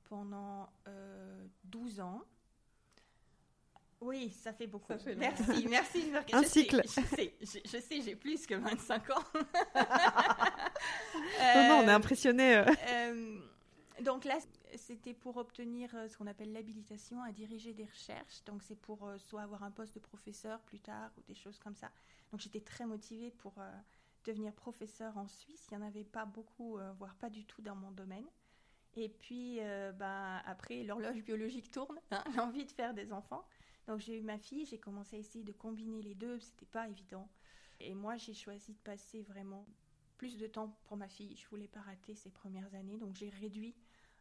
pendant 0.10 0.70
euh, 0.88 1.46
12 1.66 2.00
ans. 2.00 2.22
Oui, 4.00 4.30
ça 4.30 4.54
fait 4.54 4.68
beaucoup. 4.68 4.94
Ça 4.94 5.00
fait 5.00 5.14
long. 5.16 5.20
merci, 5.20 5.68
merci 5.68 6.04
de 6.06 6.12
me 6.12 6.18
Un 6.36 6.44
je 6.44 6.48
cycle. 6.48 6.88
Sais, 6.88 7.02
je 7.02 7.16
sais, 7.16 7.34
je, 7.42 7.60
je 7.66 7.78
sais, 7.82 8.02
j'ai 8.02 8.16
plus 8.16 8.46
que 8.46 8.54
25 8.56 9.10
ans. 9.10 9.24
Non, 11.56 11.68
non, 11.68 11.76
on 11.84 11.88
est 11.88 11.90
Euh, 11.90 11.96
impressionné. 11.96 12.58
euh. 12.58 12.66
euh, 12.90 13.40
donc 14.02 14.26
là, 14.26 14.38
c'était 14.76 15.14
pour 15.14 15.38
obtenir 15.38 15.90
euh, 15.96 16.08
ce 16.08 16.16
qu'on 16.18 16.28
appelle 16.28 16.54
l'habilitation 16.54 17.22
à 17.24 17.32
diriger 17.32 17.74
des 17.74 17.86
recherches. 17.86 18.44
Donc 18.46 18.62
c'est 18.64 18.76
pour 18.80 19.08
euh, 19.08 19.18
soit 19.18 19.42
avoir 19.42 19.64
un 19.64 19.72
poste 19.72 19.96
de 19.96 20.00
professeur 20.00 20.60
plus 20.62 20.80
tard 20.80 21.10
ou 21.18 21.22
des 21.24 21.34
choses 21.36 21.58
comme 21.58 21.76
ça. 21.76 21.90
Donc 22.32 22.42
j'étais 22.42 22.62
très 22.62 22.86
motivée 22.86 23.32
pour 23.32 23.54
euh, 23.58 23.72
devenir 24.26 24.54
professeur 24.54 25.18
en 25.18 25.28
Suisse. 25.28 25.68
Il 25.72 25.78
n'y 25.78 25.84
en 25.84 25.88
avait 25.88 26.04
pas 26.04 26.26
beaucoup, 26.26 26.78
euh, 26.78 26.92
voire 27.00 27.16
pas 27.16 27.30
du 27.32 27.46
tout 27.46 27.62
dans 27.64 27.76
mon 27.76 27.92
domaine. 27.92 28.26
Et 28.98 29.10
puis 29.10 29.58
euh, 29.62 29.92
ben, 29.92 30.42
après, 30.46 30.84
l'horloge 30.84 31.22
biologique 31.24 31.70
tourne, 31.72 32.00
hein, 32.12 32.24
l'envie 32.36 32.66
de 32.66 32.72
faire 32.72 32.94
des 32.94 33.14
enfants. 33.14 33.46
Donc 33.88 34.00
j'ai 34.00 34.18
eu 34.18 34.22
ma 34.24 34.38
fille, 34.38 34.66
j'ai 34.66 34.80
commencé 34.80 35.16
à 35.16 35.20
essayer 35.20 35.44
de 35.46 35.52
combiner 35.54 36.02
les 36.02 36.16
deux, 36.16 36.40
c'était 36.40 36.66
pas 36.66 36.88
évident. 36.90 37.30
Et 37.80 37.94
moi 37.94 38.18
j'ai 38.18 38.34
choisi 38.34 38.74
de 38.74 38.80
passer 38.80 39.22
vraiment 39.22 39.66
plus 40.18 40.38
de 40.38 40.48
temps 40.48 40.76
pour 40.86 40.98
ma 40.98 41.08
fille. 41.08 41.36
Je 41.38 41.48
voulais 41.48 41.68
pas 41.68 41.80
rater 41.82 42.16
ses 42.16 42.32
premières 42.32 42.74
années, 42.74 42.98
donc 42.98 43.16
j'ai 43.16 43.30
réduit 43.30 43.76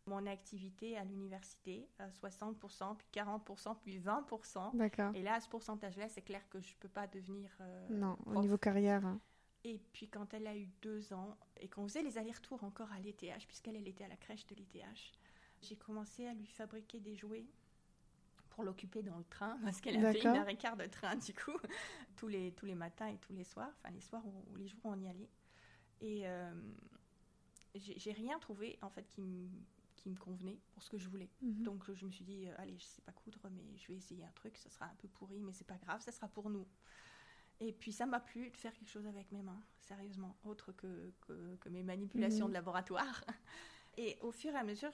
mon 0.07 0.25
activité 0.27 0.97
à 0.97 1.05
l'université 1.05 1.89
à 1.99 2.09
60%, 2.11 2.97
puis 2.97 3.09
40%, 3.13 3.77
puis 3.83 3.99
20%. 3.99 4.77
D'accord. 4.77 5.11
Et 5.17 5.23
là, 5.23 5.35
à 5.35 5.41
ce 5.41 5.49
pourcentage-là, 5.49 6.09
c'est 6.09 6.23
clair 6.23 6.49
que 6.49 6.61
je 6.61 6.77
peux 6.77 6.89
pas 6.89 7.07
devenir. 7.09 7.51
euh, 7.61 7.87
Non, 7.91 8.17
au 8.27 8.37
niveau 8.41 8.57
carrière. 8.59 9.05
hein. 9.05 9.19
Et 9.67 9.81
puis 9.93 10.07
quand 10.07 10.33
elle 10.33 10.47
a 10.47 10.57
eu 10.57 10.69
deux 10.81 11.13
ans 11.13 11.37
et 11.61 11.69
qu'on 11.69 11.89
faisait 11.89 12.03
les 12.03 12.19
allers-retours 12.19 12.63
encore 12.63 12.93
à 12.93 13.01
l'ETH, 13.01 13.47
puisqu'elle 13.49 13.75
elle 13.75 13.89
était 13.89 14.05
à 14.05 14.09
la 14.09 14.17
crèche 14.17 14.47
de 14.47 14.55
l'ETH, 14.55 15.13
j'ai 15.61 15.75
commencé 15.75 16.25
à 16.25 16.35
lui 16.35 16.47
fabriquer 16.47 17.01
des 17.01 17.17
jouets 17.17 17.45
pour 18.51 18.63
l'occuper 18.63 19.03
dans 19.03 19.19
le 19.19 19.25
train, 19.25 19.59
parce 19.65 19.81
qu'elle 19.81 20.07
avait 20.07 20.21
une 20.21 20.29
heure 20.29 20.49
et 20.49 20.57
quart 20.57 20.77
de 20.77 20.87
train 20.87 21.17
du 21.17 21.35
coup, 21.35 21.59
tous 22.17 22.29
les, 22.29 22.53
tous 22.53 22.65
les 22.65 22.77
matins 22.77 23.09
et 23.09 23.19
tous 23.19 23.33
les 23.33 23.43
soirs, 23.43 23.73
enfin 23.81 23.93
les 23.93 24.01
soirs 24.01 24.25
ou, 24.25 24.57
les 24.57 24.69
jours 24.69 24.79
où 24.85 24.91
on 24.91 25.01
y 25.01 25.09
allait. 25.09 25.31
Et 26.01 26.29
euh, 26.29 26.55
j'ai 27.75 27.99
j'ai 27.99 28.13
rien 28.13 28.39
trouvé 28.39 28.79
en 28.83 28.91
fait 28.91 29.09
qui 29.09 29.21
me 29.21 29.49
qui 29.97 30.11
me 30.11 30.17
convenait 30.17 30.61
pour 30.71 30.83
ce 30.85 30.91
que 30.91 30.99
je 30.99 31.09
voulais. 31.09 31.29
Mhm. 31.43 31.65
Donc 31.65 31.93
je 31.93 32.07
me 32.07 32.13
suis 32.13 32.25
dit, 32.25 32.47
euh, 32.47 32.55
allez, 32.59 32.79
je 32.79 32.85
sais 32.85 33.03
pas 33.03 33.11
coudre, 33.11 33.41
mais 33.51 33.77
je 33.77 33.89
vais 33.89 33.97
essayer 33.97 34.25
un 34.25 34.33
truc, 34.37 34.57
ça 34.59 34.71
sera 34.71 34.87
un 34.87 34.95
peu 34.99 35.09
pourri, 35.09 35.43
mais 35.43 35.53
c'est 35.53 35.67
pas 35.67 35.79
grave, 35.79 36.01
ça 36.03 36.13
sera 36.13 36.29
pour 36.29 36.51
nous. 36.51 36.69
Et 37.61 37.73
puis 37.73 37.93
ça 37.93 38.07
m'a 38.07 38.21
plu 38.21 38.51
de 38.51 38.57
faire 38.57 38.73
quelque 38.75 38.91
chose 38.91 39.07
avec 39.07 39.33
mes 39.33 39.43
mains, 39.43 39.63
sérieusement, 39.81 40.37
autre 40.45 40.73
que, 40.73 41.11
que, 41.23 41.57
que 41.57 41.69
mes 41.71 41.83
manipulations 41.83 42.47
Mhm. 42.47 42.51
de 42.51 42.55
laboratoire. 42.55 43.25
Et 43.99 44.19
au 44.21 44.31
fur 44.31 44.53
et 44.53 44.57
à 44.59 44.63
mesure, 44.63 44.91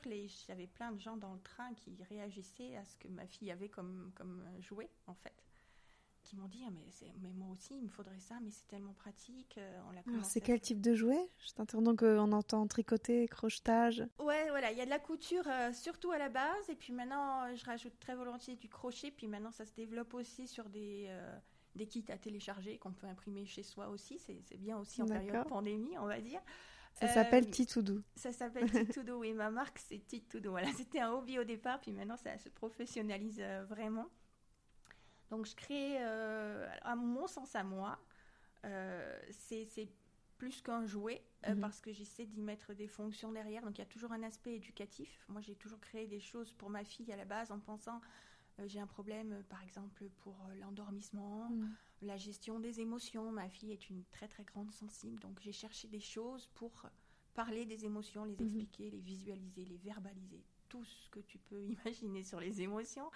j'avais 0.46 0.68
plein 0.68 0.92
de 0.92 1.00
gens 1.00 1.16
dans 1.16 1.32
le 1.34 1.40
train 1.40 1.74
qui 1.74 1.98
réagissaient 2.08 2.76
à 2.76 2.84
ce 2.84 2.94
que 2.96 3.08
ma 3.08 3.26
fille 3.26 3.50
avait 3.50 3.68
comme, 3.68 4.12
comme 4.14 4.44
jouet, 4.60 4.88
en 5.08 5.14
fait. 5.14 5.34
Qui 6.22 6.36
m'ont 6.36 6.46
dit, 6.46 6.62
Ah, 6.64 6.70
mais, 6.70 7.10
mais 7.20 7.32
moi 7.32 7.48
aussi, 7.52 7.74
il 7.76 7.82
me 7.82 7.88
faudrait 7.88 8.20
ça, 8.20 8.38
mais 8.40 8.50
c'est 8.52 8.68
tellement 8.68 8.92
pratique. 8.92 9.58
euh, 9.58 9.80
on 10.06 10.22
c'est 10.22 10.40
quel 10.40 10.60
type 10.60 10.80
de 10.80 10.94
jouet? 10.94 11.28
Je 11.44 11.50
t'interromps 11.52 11.84
donc, 11.84 12.04
euh, 12.04 12.18
on 12.20 12.30
entend 12.30 12.64
tricoter, 12.68 13.26
crochetage. 13.26 14.06
Ouais, 14.20 14.48
voilà, 14.50 14.70
il 14.70 14.78
y 14.78 14.80
a 14.80 14.84
de 14.84 14.90
la 14.90 15.00
couture 15.00 15.42
euh, 15.48 15.72
surtout 15.72 16.12
à 16.12 16.18
la 16.18 16.28
base, 16.28 16.68
et 16.68 16.76
puis 16.76 16.92
maintenant 16.92 17.52
je 17.56 17.64
rajoute 17.64 17.98
très 17.98 18.14
volontiers 18.14 18.54
du 18.54 18.68
crochet, 18.68 19.10
puis 19.10 19.26
maintenant 19.26 19.50
ça 19.50 19.64
se 19.66 19.72
développe 19.72 20.14
aussi 20.14 20.46
sur 20.46 20.68
des, 20.68 21.06
euh, 21.08 21.38
des 21.74 21.86
kits 21.86 22.04
à 22.08 22.18
télécharger 22.18 22.78
qu'on 22.78 22.92
peut 22.92 23.06
imprimer 23.06 23.46
chez 23.46 23.62
soi 23.62 23.88
aussi, 23.88 24.18
c'est 24.18 24.56
bien 24.58 24.78
aussi 24.78 25.02
en 25.02 25.06
période 25.06 25.46
pandémie, 25.48 25.96
on 25.98 26.06
va 26.06 26.20
dire. 26.20 26.40
Ça 26.94 27.06
Euh, 27.06 27.08
s'appelle 27.08 27.50
Titoudou. 27.50 28.02
Ça 28.16 28.32
s'appelle 28.32 28.70
Titudo, 28.70 29.18
oui, 29.20 29.32
ma 29.32 29.50
marque 29.50 29.78
c'est 29.78 30.06
Titudo. 30.06 30.50
Voilà, 30.50 30.68
c'était 30.76 31.00
un 31.00 31.10
hobby 31.12 31.38
au 31.38 31.44
départ, 31.44 31.80
puis 31.80 31.90
maintenant 31.92 32.16
ça 32.18 32.36
se 32.38 32.48
professionnalise 32.50 33.38
euh, 33.40 33.64
vraiment. 33.64 34.06
Donc 35.30 35.46
je 35.46 35.54
crée, 35.56 35.96
euh, 36.00 36.68
à 36.82 36.94
mon 36.94 37.26
sens 37.26 37.54
à 37.56 37.64
moi, 37.64 37.98
euh, 38.66 39.18
c'est 39.30 39.88
plus 40.36 40.60
qu'un 40.60 40.84
jouet, 40.86 41.22
euh, 41.46 41.54
Mhm. 41.54 41.60
parce 41.60 41.80
que 41.80 41.92
j'essaie 41.92 42.26
d'y 42.26 42.42
mettre 42.42 42.74
des 42.74 42.88
fonctions 42.88 43.32
derrière. 43.32 43.62
Donc 43.62 43.78
il 43.78 43.80
y 43.80 43.84
a 43.84 43.86
toujours 43.86 44.12
un 44.12 44.22
aspect 44.22 44.54
éducatif. 44.56 45.24
Moi 45.28 45.40
j'ai 45.40 45.54
toujours 45.54 45.80
créé 45.80 46.06
des 46.06 46.20
choses 46.20 46.52
pour 46.52 46.68
ma 46.68 46.84
fille 46.84 47.10
à 47.12 47.16
la 47.16 47.24
base 47.24 47.50
en 47.50 47.58
pensant, 47.60 47.96
euh, 47.96 47.98
j'ai 48.66 48.80
un 48.80 48.86
problème 48.86 49.32
euh, 49.32 49.42
par 49.48 49.62
exemple 49.62 50.08
pour 50.20 50.36
euh, 50.48 50.54
l'endormissement, 50.56 51.50
Mhm. 51.50 51.74
la 52.02 52.16
gestion 52.16 52.60
des 52.60 52.80
émotions. 52.80 53.30
Ma 53.32 53.48
fille 53.48 53.72
est 53.72 53.88
une 53.90 54.04
très 54.06 54.28
très 54.28 54.44
grande 54.44 54.72
sensible, 54.72 55.18
donc 55.20 55.40
j'ai 55.40 55.52
cherché 55.52 55.88
des 55.88 56.00
choses 56.00 56.46
pour 56.54 56.86
parler 57.34 57.64
des 57.66 57.84
émotions, 57.84 58.24
les 58.24 58.34
Mhm. 58.34 58.44
expliquer, 58.44 58.90
les 58.90 59.00
visualiser, 59.00 59.64
les 59.64 59.78
verbaliser, 59.78 60.44
tout 60.68 60.84
ce 60.84 61.08
que 61.10 61.20
tu 61.20 61.38
peux 61.38 61.64
imaginer 61.96 62.22
sur 62.24 62.40
les 62.40 62.60
émotions. 62.62 63.10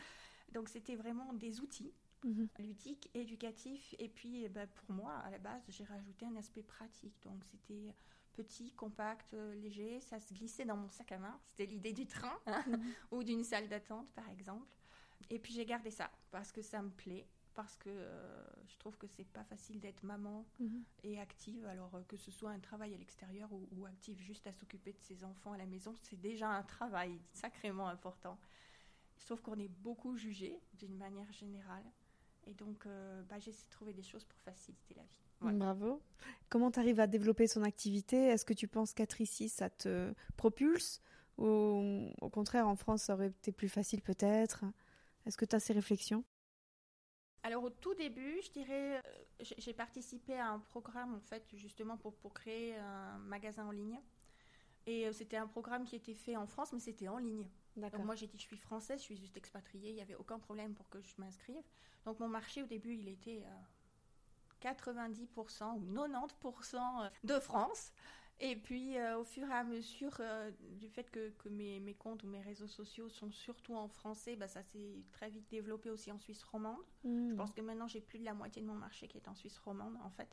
Donc 0.53 0.68
c'était 0.68 0.97
vraiment 0.97 1.32
des 1.34 1.61
outils 1.61 1.93
Mhm. 2.24 2.49
ludiques, 2.59 3.11
éducatifs, 3.14 3.95
et 3.99 4.09
puis 4.09 4.45
eh 4.45 4.49
ben, 4.49 4.66
pour 4.68 4.91
moi, 4.93 5.12
à 5.18 5.30
la 5.30 5.39
base, 5.39 5.62
j'ai 5.68 5.84
rajouté 5.84 6.24
un 6.26 6.34
aspect 6.37 6.62
pratique. 6.62 7.14
Donc 7.24 7.45
c'était 7.45 7.95
petit, 8.32 8.72
compact, 8.72 9.34
euh, 9.34 9.55
léger, 9.55 10.01
ça 10.01 10.18
se 10.20 10.32
glissait 10.34 10.64
dans 10.64 10.76
mon 10.76 10.89
sac 10.89 11.12
à 11.12 11.18
main. 11.18 11.39
C'était 11.45 11.66
l'idée 11.66 11.93
du 11.93 12.07
train 12.07 12.39
hein, 12.47 12.62
Mhm. 12.66 12.95
ou 13.11 13.22
d'une 13.22 13.45
salle 13.45 13.68
d'attente, 13.68 14.12
par 14.12 14.28
exemple. 14.30 14.76
Et 15.30 15.38
puis 15.38 15.52
j'ai 15.52 15.64
gardé 15.66 15.90
ça 15.90 16.10
parce 16.30 16.52
que 16.52 16.62
ça 16.62 16.82
me 16.82 16.90
plaît, 16.90 17.26
parce 17.54 17.76
que 17.76 17.88
euh, 17.90 18.44
je 18.68 18.76
trouve 18.78 18.96
que 18.96 19.06
c'est 19.06 19.24
pas 19.24 19.44
facile 19.44 19.80
d'être 19.80 20.02
maman 20.02 20.44
Mhm. 20.60 20.84
et 21.02 21.18
active, 21.20 21.64
alors 21.66 21.94
euh, 21.94 22.02
que 22.08 22.16
ce 22.16 22.30
soit 22.30 22.50
un 22.50 22.60
travail 22.60 22.94
à 22.94 22.98
l'extérieur 22.98 23.52
ou, 23.52 23.66
ou 23.76 23.86
active 23.86 24.18
juste 24.20 24.46
à 24.46 24.52
s'occuper 24.52 24.92
de 24.92 25.00
ses 25.00 25.24
enfants 25.24 25.52
à 25.52 25.58
la 25.58 25.66
maison, 25.66 25.94
c'est 26.02 26.20
déjà 26.20 26.48
un 26.48 26.62
travail 26.62 27.18
sacrément 27.32 27.88
important. 27.88 28.38
Trouve 29.24 29.42
qu'on 29.42 29.58
est 29.58 29.68
beaucoup 29.82 30.16
jugé 30.16 30.60
d'une 30.74 30.96
manière 30.96 31.32
générale. 31.32 31.82
Et 32.46 32.54
donc, 32.54 32.86
euh, 32.86 33.22
bah, 33.24 33.40
j'essaie 33.40 33.64
de 33.66 33.70
trouver 33.70 33.92
des 33.92 34.02
choses 34.04 34.22
pour 34.24 34.38
faciliter 34.40 34.94
la 34.94 35.02
vie. 35.02 35.56
Bravo. 35.58 36.00
Comment 36.48 36.70
tu 36.70 36.78
arrives 36.78 37.00
à 37.00 37.08
développer 37.08 37.48
ton 37.48 37.64
activité? 37.64 38.16
Est-ce 38.28 38.44
que 38.44 38.54
tu 38.54 38.68
penses 38.68 38.94
qu'être 38.94 39.20
ici, 39.20 39.48
ça 39.48 39.68
te 39.68 40.14
propulse? 40.36 41.00
Ou 41.38 42.08
au 42.20 42.30
contraire, 42.30 42.68
en 42.68 42.76
France, 42.76 43.02
ça 43.02 43.14
aurait 43.14 43.28
été 43.28 43.50
plus 43.50 43.68
facile 43.68 44.00
peut-être? 44.00 44.64
Est-ce 45.27 45.37
que 45.37 45.45
tu 45.45 45.57
as 45.57 45.61
ces 45.61 45.72
réflexions? 45.72 46.24
Alors 47.43 47.64
au 47.64 47.70
tout 47.70 47.95
début, 47.95 48.41
je 48.43 48.51
dirais, 48.51 48.99
euh, 48.99 49.45
j'ai 49.59 49.72
participé 49.72 50.39
à 50.39 50.51
un 50.51 50.59
programme 50.59 51.14
en 51.14 51.20
fait 51.20 51.45
justement 51.55 51.97
pour, 51.97 52.14
pour 52.16 52.33
créer 52.33 52.77
un 52.77 53.18
magasin 53.18 53.66
en 53.66 53.70
ligne. 53.70 54.01
Et 54.87 55.07
euh, 55.07 55.12
c'était 55.12 55.37
un 55.37 55.47
programme 55.47 55.85
qui 55.85 55.97
était 55.97 56.14
fait 56.14 56.37
en 56.37 56.47
France, 56.47 56.72
mais 56.72 56.81
c'était 56.81 57.09
en 57.09 57.18
ligne. 57.18 57.49
Donc 57.77 57.99
moi 57.99 58.14
j'ai 58.14 58.27
dit 58.27 58.39
je 58.39 58.45
suis 58.45 58.57
française, 58.57 59.01
je 59.01 59.05
suis 59.05 59.16
juste 59.16 59.37
expatriée, 59.37 59.91
il 59.91 59.95
n'y 59.95 60.01
avait 60.01 60.14
aucun 60.14 60.39
problème 60.39 60.74
pour 60.74 60.89
que 60.89 61.01
je 61.03 61.14
m'inscrive. 61.18 61.62
Donc 62.05 62.18
mon 62.20 62.29
marché 62.29 62.62
au 62.62 62.66
début 62.66 62.95
il 62.95 63.09
était 63.09 63.45
90% 64.62 65.74
ou 65.74 65.95
90% 65.95 67.11
de 67.24 67.39
France. 67.41 67.93
Et 68.39 68.55
puis, 68.55 68.99
euh, 68.99 69.18
au 69.18 69.24
fur 69.24 69.49
et 69.49 69.53
à 69.53 69.64
mesure 69.64 70.14
euh, 70.20 70.51
du 70.72 70.89
fait 70.91 71.11
que, 71.11 71.30
que 71.39 71.49
mes, 71.49 71.80
mes, 71.80 71.95
comptes 71.95 72.22
ou 72.22 72.26
mes 72.26 72.43
réseaux 72.43 72.66
sociaux 72.66 73.09
sont 73.09 73.30
surtout 73.30 73.74
en 73.74 73.89
français, 73.89 74.37
bah, 74.37 74.47
ça 74.47 74.62
s'est 74.62 75.03
très 75.12 75.30
vite 75.30 75.49
développé 75.49 75.89
aussi 75.89 76.12
en 76.12 76.18
Suisse 76.18 76.43
romande. 76.45 76.76
Je 77.05 77.09
hmm. 77.09 77.37
pense 77.37 77.53
que 77.53 77.62
maintenant, 77.62 77.89
j'ai 77.89 78.03
plus 78.03 78.18
de 78.18 78.24
la 78.24 78.34
moitié 78.34 78.61
de 78.61 78.66
mon 78.66 78.74
marché 78.74 79.09
qui 79.09 79.16
est 79.16 79.28
en 79.28 79.34
Suisse 79.34 79.59
romande, 79.59 79.97
en 80.05 80.11
fait. 80.11 80.28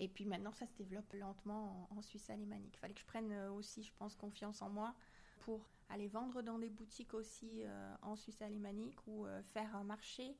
Et 0.00 0.08
puis 0.08 0.24
maintenant, 0.24 0.52
ça 0.52 0.66
se 0.66 0.74
développe 0.74 1.10
lentement 1.12 1.88
en, 1.90 2.02
Suisse 2.02 2.28
alémanique. 2.30 2.74
Il 2.74 2.78
fallait 2.78 2.94
que 2.94 3.00
je 3.00 3.06
prenne 3.06 3.30
euh, 3.30 3.52
aussi, 3.52 3.84
je 3.84 3.92
pense, 3.98 4.16
confiance 4.16 4.60
en 4.60 4.68
moi 4.68 4.92
pour 5.38 5.68
aller 5.88 6.08
vendre 6.08 6.42
dans 6.42 6.58
des 6.58 6.68
boutiques 6.68 7.14
aussi 7.14 7.62
en 8.02 8.16
Suisse 8.16 8.42
alémanique 8.42 8.98
ou 9.06 9.24
faire 9.52 9.76
un 9.76 9.84
marché, 9.84 10.36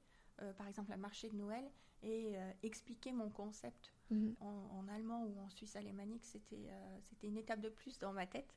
par 0.59 0.66
exemple 0.66 0.93
un 0.93 0.97
marché 0.97 1.29
de 1.29 1.37
Noël, 1.37 1.64
et 2.03 2.34
expliquer 2.62 3.12
mon 3.12 3.30
concept 3.30 3.92
Mhm. 4.11 4.36
En, 4.40 4.88
allemand 4.94 5.24
ou 5.24 5.40
en 5.40 5.49
suisse 5.51 5.74
alémanique, 5.76 6.24
c'était 6.24 6.68
euh, 6.68 6.99
c'était 7.09 7.26
une 7.26 7.36
étape 7.36 7.61
de 7.61 7.68
plus 7.68 7.99
dans 7.99 8.12
ma 8.12 8.26
tête 8.26 8.55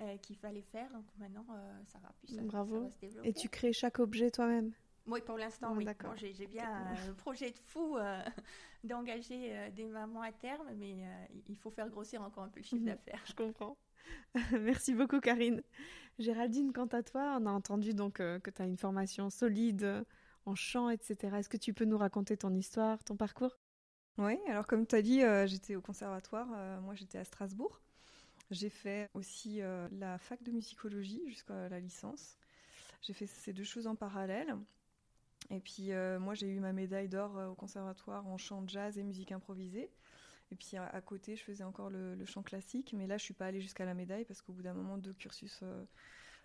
euh, 0.00 0.16
qu'il 0.18 0.36
fallait 0.36 0.62
faire. 0.62 0.90
Donc 0.92 1.04
maintenant, 1.18 1.46
euh, 1.52 1.80
ça 1.86 1.98
va 2.00 2.12
plus. 2.18 2.36
Bravo. 2.40 2.90
Et 3.22 3.32
tu 3.32 3.48
crées 3.48 3.72
chaque 3.72 4.00
objet 4.00 4.30
toi-même? 4.30 4.72
Oui, 5.06 5.20
pour 5.22 5.38
l'instant, 5.38 5.74
oui. 5.74 5.86
j'ai 6.16 6.46
bien 6.46 6.68
un 6.68 7.14
projet 7.14 7.50
de 7.50 7.58
fou 7.58 7.96
d'engager 8.84 9.70
des 9.70 9.86
mamans 9.86 10.20
à 10.20 10.32
terme, 10.32 10.68
mais 10.76 10.96
il 11.48 11.56
faut 11.56 11.70
faire 11.70 11.88
grossir 11.88 12.20
encore 12.20 12.44
un 12.44 12.48
peu 12.48 12.60
le 12.60 12.64
chiffre 12.64 12.82
mhm. 12.82 12.88
d'affaires. 12.88 13.24
Je 13.24 13.32
comprends. 13.32 13.78
Merci 14.60 14.94
beaucoup, 14.94 15.20
Karine. 15.20 15.62
Géraldine, 16.18 16.72
quant 16.74 16.88
à 16.88 17.02
toi, 17.02 17.38
on 17.40 17.46
a 17.46 17.50
entendu 17.50 17.94
donc 17.94 18.14
que 18.16 18.50
tu 18.50 18.60
as 18.60 18.66
une 18.66 18.76
formation 18.76 19.30
solide 19.30 20.04
en 20.48 20.54
chant, 20.54 20.88
etc. 20.88 21.36
Est-ce 21.36 21.48
que 21.48 21.58
tu 21.58 21.74
peux 21.74 21.84
nous 21.84 21.98
raconter 21.98 22.36
ton 22.36 22.54
histoire, 22.54 23.04
ton 23.04 23.16
parcours? 23.16 23.58
Oui, 24.16 24.36
alors 24.48 24.66
comme 24.66 24.86
tu 24.86 24.96
as 24.96 25.02
dit, 25.02 25.22
euh, 25.22 25.46
j'étais 25.46 25.76
au 25.76 25.80
conservatoire, 25.80 26.48
euh, 26.54 26.80
moi 26.80 26.94
j'étais 26.94 27.18
à 27.18 27.24
Strasbourg. 27.24 27.80
J'ai 28.50 28.70
fait 28.70 29.10
aussi 29.14 29.60
euh, 29.60 29.86
la 29.92 30.18
fac 30.18 30.42
de 30.42 30.50
musicologie 30.50 31.22
jusqu'à 31.28 31.68
la 31.68 31.78
licence. 31.78 32.38
J'ai 33.02 33.12
fait 33.12 33.26
ces 33.26 33.52
deux 33.52 33.64
choses 33.64 33.86
en 33.86 33.94
parallèle. 33.94 34.56
Et 35.50 35.60
puis 35.60 35.92
moi 36.18 36.34
j'ai 36.34 36.48
eu 36.48 36.58
ma 36.58 36.72
médaille 36.72 37.08
d'or 37.08 37.38
au 37.50 37.54
conservatoire 37.54 38.26
en 38.26 38.36
chant 38.36 38.64
jazz 38.66 38.98
et 38.98 39.02
musique 39.02 39.32
improvisée. 39.32 39.88
Et 40.50 40.56
puis 40.56 40.76
à, 40.76 41.00
côté 41.00 41.36
je 41.36 41.44
faisais 41.44 41.64
encore 41.64 41.90
le, 41.90 42.22
chant 42.26 42.42
classique, 42.42 42.92
mais 42.98 43.06
là 43.06 43.16
je 43.18 43.24
suis 43.24 43.34
pas 43.34 43.46
allée 43.46 43.60
jusqu'à 43.60 43.84
la 43.84 43.94
médaille 43.94 44.24
parce 44.24 44.42
qu'au 44.42 44.52
bout 44.52 44.62
d'un 44.62 44.74
moment 44.74 44.98
deux 44.98 45.14
cursus 45.14 45.62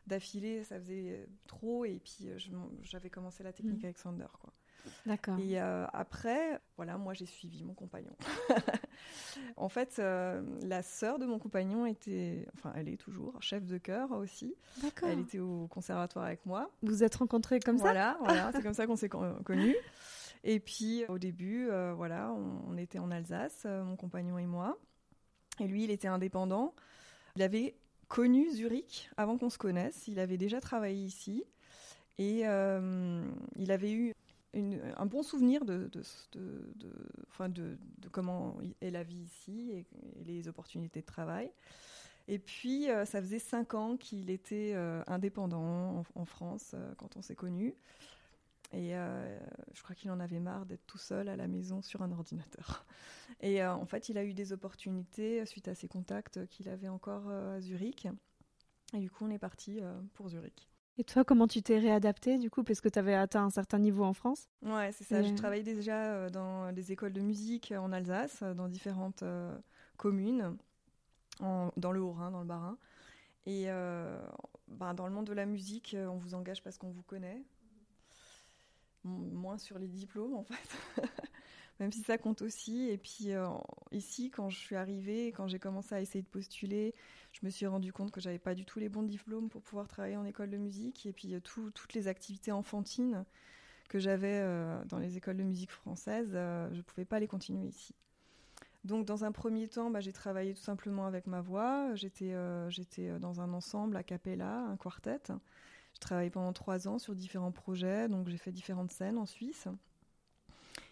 d'affilée 0.07 0.63
ça 0.63 0.79
faisait 0.79 1.27
trop 1.47 1.85
et 1.85 1.99
puis 1.99 2.29
j'avais 2.81 3.09
commencé 3.09 3.43
la 3.43 3.53
technique 3.53 3.81
mmh. 3.81 3.85
Alexander 3.85 4.27
quoi. 4.39 4.53
D'accord. 5.05 5.37
Et 5.39 5.59
euh, 5.59 5.85
après, 5.93 6.59
voilà, 6.77 6.97
moi 6.97 7.13
j'ai 7.13 7.25
suivi 7.25 7.63
mon 7.63 7.73
compagnon. 7.73 8.15
en 9.57 9.69
fait, 9.69 9.97
euh, 9.99 10.41
la 10.61 10.81
sœur 10.81 11.19
de 11.19 11.25
mon 11.25 11.39
compagnon 11.39 11.85
était, 11.85 12.47
enfin, 12.55 12.73
elle 12.75 12.89
est 12.89 12.97
toujours 12.97 13.41
chef 13.41 13.65
de 13.65 13.77
chœur 13.77 14.11
aussi. 14.11 14.55
D'accord. 14.81 15.09
Elle 15.09 15.19
était 15.19 15.39
au 15.39 15.67
conservatoire 15.67 16.25
avec 16.25 16.45
moi. 16.45 16.69
Vous 16.81 16.91
vous 16.93 17.03
êtes 17.03 17.15
rencontrés 17.15 17.59
comme 17.59 17.77
ça? 17.77 17.83
Voilà, 17.83 18.17
voilà, 18.21 18.51
c'est 18.53 18.61
comme 18.61 18.73
ça 18.73 18.87
qu'on 18.87 18.95
s'est 18.95 19.09
connus. 19.09 19.75
Et 20.43 20.59
puis 20.59 21.05
au 21.07 21.17
début, 21.17 21.69
euh, 21.69 21.93
voilà, 21.93 22.31
on, 22.31 22.77
était 22.77 22.99
en 22.99 23.11
Alsace, 23.11 23.65
mon 23.65 23.95
compagnon 23.95 24.37
et 24.37 24.45
moi. 24.45 24.77
Et 25.59 25.67
lui, 25.67 25.83
il 25.83 25.91
était 25.91 26.07
indépendant. 26.07 26.73
Il 27.35 27.41
avait 27.41 27.75
connu 28.13 28.51
Zurich 28.51 29.09
avant 29.17 29.39
qu'on 29.39 29.49
se 29.49 29.57
connaisse. 29.57 30.07
Il 30.07 30.19
avait 30.19 30.37
déjà 30.37 30.61
travaillé 30.61 31.03
ici. 31.03 31.43
Et 32.19 32.41
il 32.41 33.71
avait 33.71 33.91
eu 33.91 34.13
un 34.53 35.05
bon 35.07 35.23
souvenir 35.23 35.65
de, 35.65 35.89
comment 38.11 38.55
est 38.81 38.91
la 38.91 39.01
vie 39.01 39.23
ici 39.23 39.71
et, 39.71 39.85
les 40.25 40.47
opportunités 40.47 41.01
de 41.01 41.05
travail. 41.07 41.49
Et 42.27 42.39
puis, 42.39 42.89
euh, 42.89 43.03
ça 43.03 43.21
faisait 43.21 43.39
cinq 43.39 43.73
ans 43.73 43.97
qu'il 43.97 44.29
était 44.29 44.71
euh, 44.75 45.03
indépendant 45.07 46.05
en, 46.15 46.25
France 46.25 46.71
euh, 46.73 46.93
quand 46.97 47.17
on 47.17 47.21
s'est 47.21 47.35
connus. 47.35 47.75
Et 48.73 48.93
je 49.73 49.83
crois 49.83 49.95
qu'il 49.95 50.09
en 50.11 50.19
avait 50.19 50.39
marre 50.39 50.65
d'être 50.65 50.85
tout 50.87 50.97
seul 50.97 51.29
à 51.29 51.35
la 51.35 51.47
maison 51.47 51.81
sur 51.81 52.01
un 52.01 52.11
ordinateur. 52.11 52.85
Et 53.39 53.63
en 53.63 53.85
fait, 53.85 54.09
il 54.09 54.17
a 54.17 54.23
eu 54.23 54.33
des 54.33 54.51
opportunités 54.51 55.45
suite 55.45 55.67
à 55.67 55.75
ses 55.75 55.87
contacts 55.87 56.47
qu'il 56.47 56.69
avait 56.69 56.89
encore 56.89 57.29
à 57.29 57.61
Zurich. 57.61 58.07
Et 58.93 58.99
du 58.99 59.11
coup, 59.11 59.25
on 59.25 59.29
est 59.29 59.39
parti 59.39 59.79
pour 60.13 60.29
Zurich. 60.29 60.67
Et 60.97 61.03
toi, 61.03 61.23
comment 61.23 61.47
tu 61.47 61.63
t'es 61.63 61.79
réadapté 61.79 62.37
du 62.37 62.51
coup 62.51 62.63
Parce 62.63 62.79
que 62.79 62.89
tu 62.89 62.99
avais 62.99 63.15
atteint 63.15 63.43
un 63.45 63.49
certain 63.49 63.79
niveau 63.79 64.03
en 64.03 64.13
France? 64.13 64.47
Ouais, 64.61 64.91
c'est 64.91 65.03
ça. 65.03 65.23
J'ai 65.23 65.33
travaillé 65.33 65.63
déjà 65.63 66.13
euh, 66.13 66.29
dans 66.29 66.71
des 66.71 66.91
écoles 66.91 67.13
de 67.13 67.21
musique 67.21 67.73
en 67.75 67.91
Alsace, 67.91 68.41
euh, 68.43 68.53
dans 68.53 68.67
différentes 68.67 69.23
euh, 69.23 69.57
communes, 69.97 70.55
dans 71.39 71.91
le 71.91 71.99
Haut-Rhin, 71.99 72.29
dans 72.29 72.41
le 72.41 72.45
Bas-Rhin. 72.45 72.77
Et 73.47 73.65
bah, 74.67 74.93
dans 74.93 75.07
le 75.07 75.11
monde 75.11 75.25
de 75.25 75.33
la 75.33 75.45
musique, 75.45 75.97
on 75.99 76.17
vous 76.17 76.35
engage 76.35 76.63
parce 76.63 76.77
qu'on 76.77 76.91
vous 76.91 77.01
connaît. 77.01 77.43
Moins 79.03 79.57
sur 79.57 79.79
les 79.79 79.87
diplômes, 79.87 80.35
en 80.35 80.43
fait. 80.43 81.01
Même 81.79 81.91
si 81.91 82.01
ça 82.01 82.17
compte 82.17 82.41
aussi. 82.41 82.87
Et 82.89 82.97
puis 82.97 83.29
ici, 83.91 84.29
quand 84.29 84.49
je 84.49 84.57
suis 84.57 84.75
arrivée, 84.75 85.27
quand 85.27 85.47
j'ai 85.47 85.59
commencé 85.59 85.95
à 85.95 86.01
essayer 86.01 86.21
de 86.21 86.27
postuler, 86.27 86.93
je 87.33 87.39
me 87.43 87.49
suis 87.49 87.65
rendu 87.65 87.91
compte 87.91 88.11
que 88.11 88.21
j'avais 88.21 88.39
pas 88.39 88.53
du 88.53 88.63
tout 88.63 88.79
les 88.79 88.89
bons 88.89 89.03
diplômes 89.03 89.49
pour 89.49 89.61
pouvoir 89.61 89.87
travailler 89.87 90.15
en 90.15 90.23
école 90.23 90.51
de 90.51 90.57
musique. 90.57 91.05
Et 91.05 91.13
puis 91.13 91.33
euh, 91.33 91.39
toutes 91.39 91.93
les 91.93 92.07
activités 92.07 92.51
enfantines 92.51 93.25
que 93.89 93.99
j'avais 93.99 94.39
euh, 94.41 94.83
dans 94.85 94.99
les 94.99 95.17
écoles 95.17 95.37
de 95.37 95.43
musique 95.43 95.71
françaises, 95.71 96.31
euh, 96.35 96.69
je 96.73 96.81
pouvais 96.81 97.05
pas 97.05 97.19
les 97.19 97.27
continuer 97.27 97.65
ici. 97.65 97.93
Donc 98.83 99.05
dans 99.05 99.23
un 99.23 99.31
premier 99.31 99.67
temps, 99.67 99.89
bah, 99.89 99.99
j'ai 99.99 100.13
travaillé 100.13 100.53
tout 100.53 100.61
simplement 100.61 101.07
avec 101.07 101.25
ma 101.25 101.41
voix. 101.41 101.95
J'étais 101.95 102.35
j'étais 102.69 103.17
dans 103.19 103.41
un 103.41 103.53
ensemble 103.53 103.95
a 103.97 104.03
cappella, 104.03 104.59
un 104.65 104.77
quartet. 104.77 105.21
J'ai 105.93 105.99
travaillé 105.99 106.29
pendant 106.29 106.53
trois 106.53 106.87
ans 106.87 106.99
sur 106.99 107.15
différents 107.15 107.51
projets, 107.51 108.09
donc 108.09 108.27
j'ai 108.29 108.37
fait 108.37 108.51
différentes 108.51 108.91
scènes 108.91 109.17
en 109.17 109.25
Suisse. 109.25 109.67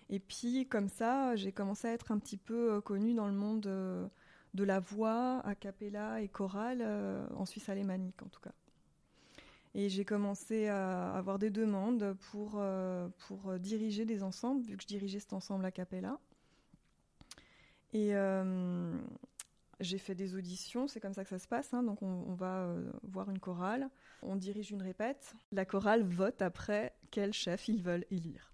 Et 0.10 0.20
puis 0.20 0.68
comme 0.68 0.90
ça, 0.90 1.36
j'ai 1.36 1.52
commencé 1.52 1.88
à 1.88 1.94
être 1.94 2.12
un 2.12 2.20
petit 2.20 2.38
peu 2.38 2.82
connue 2.82 3.14
dans 3.14 3.28
le 3.28 3.34
monde 3.34 4.10
de 4.54 4.64
la 4.64 4.80
voix 4.80 5.40
a 5.46 5.56
cappella 5.56 6.22
et 6.22 6.28
chorale 6.28 6.82
euh, 6.82 7.26
en 7.36 7.46
Suisse 7.46 7.70
alémanique 7.70 8.22
en 8.22 8.28
tout 8.28 8.42
cas. 8.42 8.52
Et 9.74 9.88
j'ai 9.88 10.04
commencé 10.04 10.68
à 10.68 11.14
avoir 11.14 11.40
des 11.40 11.50
demandes 11.50 12.14
pour, 12.32 12.56
euh, 12.58 13.08
pour 13.28 13.58
diriger 13.58 14.06
des 14.06 14.22
ensembles, 14.22 14.66
vu 14.66 14.76
que 14.76 14.84
je 14.84 14.88
dirigeais 14.88 15.20
cet 15.20 15.32
ensemble 15.32 15.64
a 15.64 15.72
cappella. 15.72 16.20
Et 17.94 18.14
euh, 18.16 18.94
j'ai 19.82 19.98
fait 19.98 20.16
des 20.16 20.36
auditions, 20.36 20.88
c'est 20.88 21.00
comme 21.00 21.14
ça 21.14 21.24
que 21.24 21.30
ça 21.30 21.40
se 21.40 21.48
passe. 21.48 21.74
Hein. 21.74 21.84
donc 21.84 22.02
on, 22.02 22.34
va 22.34 22.74
voir 23.04 23.30
une 23.30 23.40
chorale, 23.40 23.90
on 24.22 24.36
dirige 24.36 24.72
une 24.72 24.82
répète. 24.82 25.34
La 25.52 25.66
chorale 25.66 26.04
vote 26.04 26.42
après 26.42 26.94
quel 27.12 27.34
chef 27.34 27.68
ils 27.68 27.82
veulent 27.82 28.06
élire. 28.12 28.52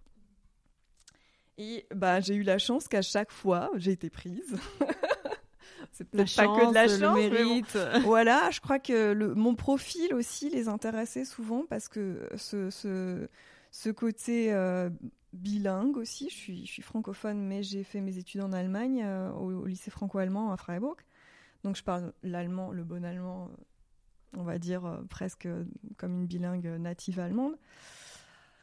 Et 1.57 1.85
bah, 1.93 2.19
j'ai 2.19 2.35
eu 2.35 2.43
la 2.43 2.59
chance 2.59 2.87
qu'à 2.87 3.01
chaque 3.01 3.31
fois, 3.31 3.71
j'ai 3.75 3.91
été 3.91 4.09
prise. 4.09 4.55
c'est 5.91 6.07
peut-être 6.07 6.35
pas 6.35 6.45
que 6.45 6.69
de 6.69 6.73
la 6.73 6.87
chance, 6.87 6.99
le 6.99 7.29
mérite. 7.29 7.77
voilà, 8.03 8.49
je 8.51 8.59
crois 8.61 8.79
que 8.79 9.11
le, 9.11 9.33
mon 9.33 9.55
profil 9.55 10.13
aussi 10.13 10.49
les 10.49 10.67
intéressait 10.67 11.25
souvent 11.25 11.65
parce 11.67 11.87
que 11.87 12.29
ce, 12.35 12.69
ce, 12.69 13.27
ce 13.71 13.89
côté 13.89 14.53
euh, 14.53 14.89
bilingue 15.33 15.97
aussi, 15.97 16.29
je 16.29 16.35
suis, 16.35 16.65
je 16.65 16.71
suis 16.71 16.81
francophone, 16.81 17.39
mais 17.39 17.63
j'ai 17.63 17.83
fait 17.83 18.01
mes 18.01 18.17
études 18.17 18.41
en 18.41 18.53
Allemagne 18.53 19.03
euh, 19.03 19.31
au, 19.31 19.65
lycée 19.65 19.91
franco-allemand 19.91 20.51
à 20.51 20.57
Freiburg. 20.57 20.97
Donc 21.67 21.75
je 21.75 21.83
parle 21.83 22.13
l'allemand, 22.23 22.71
le 22.71 22.85
bon 22.85 23.03
allemand, 23.03 23.51
on 24.37 24.43
va 24.43 24.57
dire 24.57 24.85
euh, 24.85 25.01
presque 25.09 25.49
comme 25.97 26.21
une 26.21 26.25
bilingue 26.25 26.65
native 26.79 27.19
allemande. 27.19 27.57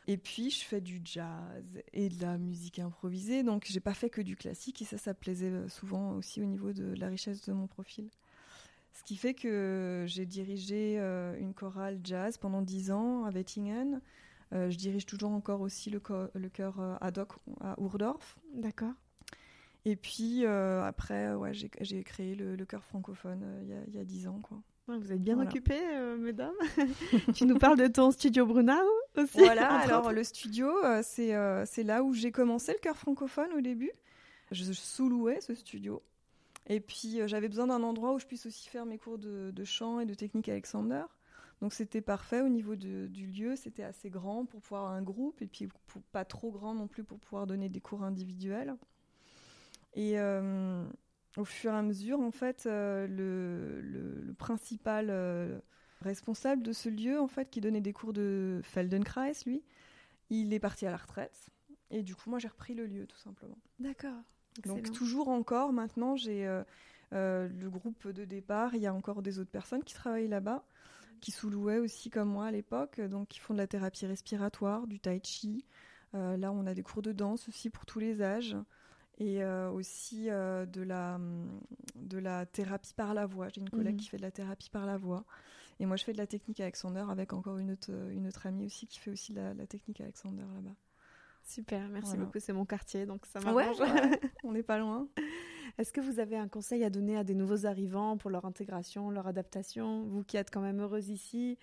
Et 0.07 0.17
puis, 0.17 0.49
je 0.49 0.65
fais 0.65 0.81
du 0.81 1.03
jazz 1.05 1.83
et 1.93 2.09
de 2.09 2.23
la 2.23 2.39
musique 2.39 2.79
improvisée. 2.79 3.43
Donc, 3.43 3.67
j'ai 3.69 3.81
pas 3.81 3.93
fait 3.93 4.09
que 4.09 4.23
du 4.23 4.37
classique 4.37 4.81
et 4.81 4.87
ça, 4.87 4.97
ça 4.97 5.13
plaisait 5.13 5.51
euh, 5.51 5.69
souvent 5.69 6.13
aussi 6.13 6.41
au 6.41 6.47
niveau 6.47 6.73
de 6.73 6.95
la 6.95 7.09
richesse 7.09 7.43
de 7.47 7.53
mon 7.53 7.67
profil. 7.67 8.09
Ce 8.95 9.03
qui 9.03 9.17
fait 9.17 9.35
que 9.35 10.07
j'ai 10.07 10.25
dirigé 10.25 10.97
euh, 10.99 11.39
une 11.39 11.53
chorale 11.53 12.01
jazz 12.03 12.39
pendant 12.39 12.63
dix 12.63 12.91
ans 12.91 13.25
à 13.25 13.31
Wettingen. 13.31 14.01
Euh, 14.55 14.71
je 14.71 14.79
dirige 14.79 15.05
toujours 15.05 15.33
encore 15.33 15.61
aussi 15.61 15.91
le 15.91 16.01
chœur 16.01 16.99
ad 17.03 17.19
hoc 17.19 17.33
à 17.61 17.77
Urdorf. 17.79 18.39
D'accord. 18.55 18.95
Et 19.85 19.97
puis 19.97 20.47
après, 20.47 21.35
ouais, 21.35 21.53
j'ai 21.53 22.03
créé 22.05 22.35
le, 22.35 22.57
le 22.57 22.65
chœur 22.65 22.83
francophone 22.85 23.45
il 23.89 23.95
y 23.95 23.99
a 23.99 24.05
dix 24.05 24.27
ans. 24.27 24.41
Quoi. 24.43 24.59
vous 24.89 25.13
êtes 25.13 25.23
bien 25.23 25.37
occupées, 25.41 25.83
mesdames. 26.19 26.55
tu 27.35 27.45
nous 27.47 27.59
parles 27.59 27.79
de 27.79 27.87
ton 27.89 28.11
studio 28.11 28.47
Brunau 28.47 28.73
aussi. 29.17 29.39
Voilà, 29.39 29.69
alors 29.81 30.01
autres. 30.07 30.13
le 30.13 30.25
studio, 30.25 30.69
euh, 30.85 31.03
c'est 31.05 31.35
euh, 31.35 31.65
là 31.85 32.03
où 32.03 32.15
j'ai 32.15 32.33
commencé 32.33 32.73
le 32.73 32.79
chœur 32.79 32.97
francophone 32.97 33.53
au 33.57 33.61
début. 33.61 33.91
Je 34.51 34.73
sous-louais 34.73 35.41
ce 35.41 35.55
studio. 35.55 36.03
Et 36.67 36.81
puis 36.81 37.21
euh, 37.21 37.27
j'avais 37.29 37.49
besoin 37.49 37.67
d'un 37.67 37.83
endroit 37.83 38.15
où 38.15 38.19
je 38.19 38.27
puisse 38.27 38.47
aussi 38.47 38.69
faire 38.71 38.87
mes 38.87 38.97
cours 38.99 39.19
de, 39.19 39.51
de 39.51 39.65
chant 39.65 40.01
et 40.01 40.07
de 40.07 40.15
technique 40.15 40.49
Alexander. 40.49 41.03
Donc 41.61 41.73
c'était 41.75 42.01
parfait 42.01 42.41
au 42.41 42.49
niveau 42.49 42.75
de- 42.75 43.07
du 43.07 43.27
lieu, 43.27 43.55
c'était 43.57 43.83
assez 43.85 44.09
grand 44.11 44.45
pour 44.47 44.61
pouvoir 44.61 44.83
avoir 44.85 44.97
un 44.97 45.03
groupe 45.03 45.41
et 45.43 45.47
puis 45.47 45.69
pour- 45.87 46.03
pas 46.13 46.25
trop 46.25 46.51
grand 46.51 46.75
non 46.75 46.89
plus 46.89 47.05
pour 47.05 47.19
pouvoir 47.19 47.47
donner 47.47 47.69
des 47.69 47.81
cours 47.81 48.03
individuels. 48.03 48.75
Et 49.95 50.19
euh, 50.19 50.85
au 51.37 51.45
fur 51.45 51.73
et 51.73 51.77
à 51.77 51.83
mesure, 51.83 52.21
en 52.21 52.31
fait, 52.31 52.65
euh, 52.67 53.07
le, 53.07 53.81
le- 53.81 54.21
le 54.23 54.35
principal 54.35 55.07
euh, 55.11 55.59
responsable 56.01 56.63
de 56.63 56.73
ce 56.73 56.89
lieu, 56.89 57.21
en 57.21 57.29
fait, 57.29 57.51
qui 57.51 57.61
donnait 57.61 57.81
des 57.81 57.93
cours 57.93 58.13
de 58.13 58.61
Feldenkrais, 58.65 59.33
lui, 59.47 59.63
il 60.31 60.53
est 60.53 60.61
parti 60.61 60.87
à 60.87 60.91
la 60.91 60.97
retraite. 60.97 61.49
Et 61.91 62.03
du 62.03 62.15
coup, 62.17 62.29
moi, 62.31 62.39
j'ai 62.39 62.49
repris 62.49 62.75
le 62.75 62.87
lieu, 62.87 63.07
tout 63.07 63.19
simplement. 63.19 63.59
D'accord. 63.79 64.21
Donc, 64.65 64.91
toujours 64.93 65.29
encore, 65.29 65.73
maintenant, 65.73 66.17
j'ai 66.17 66.47
euh, 66.47 66.63
euh, 67.13 67.49
le 67.49 67.71
groupe 67.71 68.09
de 68.09 68.25
départ. 68.25 68.75
Il 68.75 68.83
y 68.83 68.87
a 68.87 68.95
encore 68.95 69.23
des 69.23 69.39
autres 69.39 69.51
personnes 69.51 69.85
qui 69.85 69.95
travaillent 69.95 70.29
là-bas, 70.29 70.65
qui 71.21 71.31
sous-louaient 71.31 71.79
aussi, 71.79 72.11
comme 72.11 72.29
moi 72.31 72.47
à 72.47 72.51
l'époque. 72.51 73.01
Donc, 73.01 73.29
qui 73.29 73.39
font 73.39 73.55
de 73.55 73.59
la 73.59 73.67
thérapie 73.67 74.07
respiratoire, 74.07 74.87
du 74.87 74.99
tai 74.99 75.21
chi. 75.23 75.65
Euh, 76.15 76.37
là, 76.37 76.53
on 76.53 76.67
a 76.67 76.75
des 76.75 76.83
cours 76.83 77.03
de 77.03 77.13
danse 77.13 77.49
aussi 77.49 77.71
pour 77.71 77.85
tous 77.87 77.99
les 78.01 78.23
âges. 78.23 78.57
Et 79.19 79.45
euh, 79.45 79.71
aussi 79.71 80.29
euh, 80.29 80.67
de, 80.67 80.83
la, 80.83 81.21
de 81.95 82.19
la 82.19 82.47
thérapie 82.47 82.95
par 82.95 83.15
la 83.15 83.27
voix. 83.27 83.49
J'ai 83.49 83.61
une 83.61 83.71
collègue 83.71 83.95
Mhm. 83.95 84.01
qui 84.01 84.09
fait 84.09 84.17
de 84.17 84.23
la 84.23 84.33
thérapie 84.33 84.71
par 84.71 84.87
la 84.87 84.97
voix. 84.97 85.25
Et 85.81 85.87
moi, 85.87 85.97
je 85.97 86.05
fais 86.05 86.13
de 86.13 86.19
la 86.19 86.27
technique 86.27 86.59
Alexander 86.61 87.05
avec 87.09 87.33
encore 87.33 87.59
une 87.59 87.71
autre, 87.71 87.91
une 88.13 88.27
autre 88.27 88.47
amie 88.47 88.67
aussi 88.67 88.87
qui 88.87 88.99
fait 88.99 89.11
aussi 89.11 89.33
de 89.33 89.41
la, 89.41 89.55
la 89.55 89.67
technique 89.67 90.01
Alexander 90.01 90.43
là-bas. 90.55 90.75
Super, 91.45 91.89
merci 91.91 92.13
Voilà. 92.13 92.25
beaucoup. 92.25 92.39
C'est 92.41 92.53
mon 92.53 92.65
quartier, 92.65 93.07
donc 93.07 93.27
ça 93.27 93.41
Ouais, 93.41 93.55
m'arrange. 93.55 93.79
ouais, 93.81 94.21
on 94.45 94.53
n'est 94.53 94.63
pas 94.63 94.79
loin. 94.79 95.09
Est-ce 95.79 95.93
que 95.93 96.01
vous 96.01 96.19
avez 96.19 96.37
un 96.37 96.49
conseil 96.49 96.83
à 96.85 96.91
donner 96.91 97.17
à 97.17 97.25
des 97.25 97.35
nouveaux 97.35 97.67
arrivants 97.67 98.17
pour 98.17 98.31
leur 98.31 98.45
intégration, 98.45 99.11
leur 99.11 99.27
adaptation? 99.27 100.05
Vous 100.05 100.25
qui 100.25 100.37
êtes 100.37 100.51
quand 100.51 100.61
même 100.61 100.81
heureuse 100.81 101.09
ici, 101.11 101.59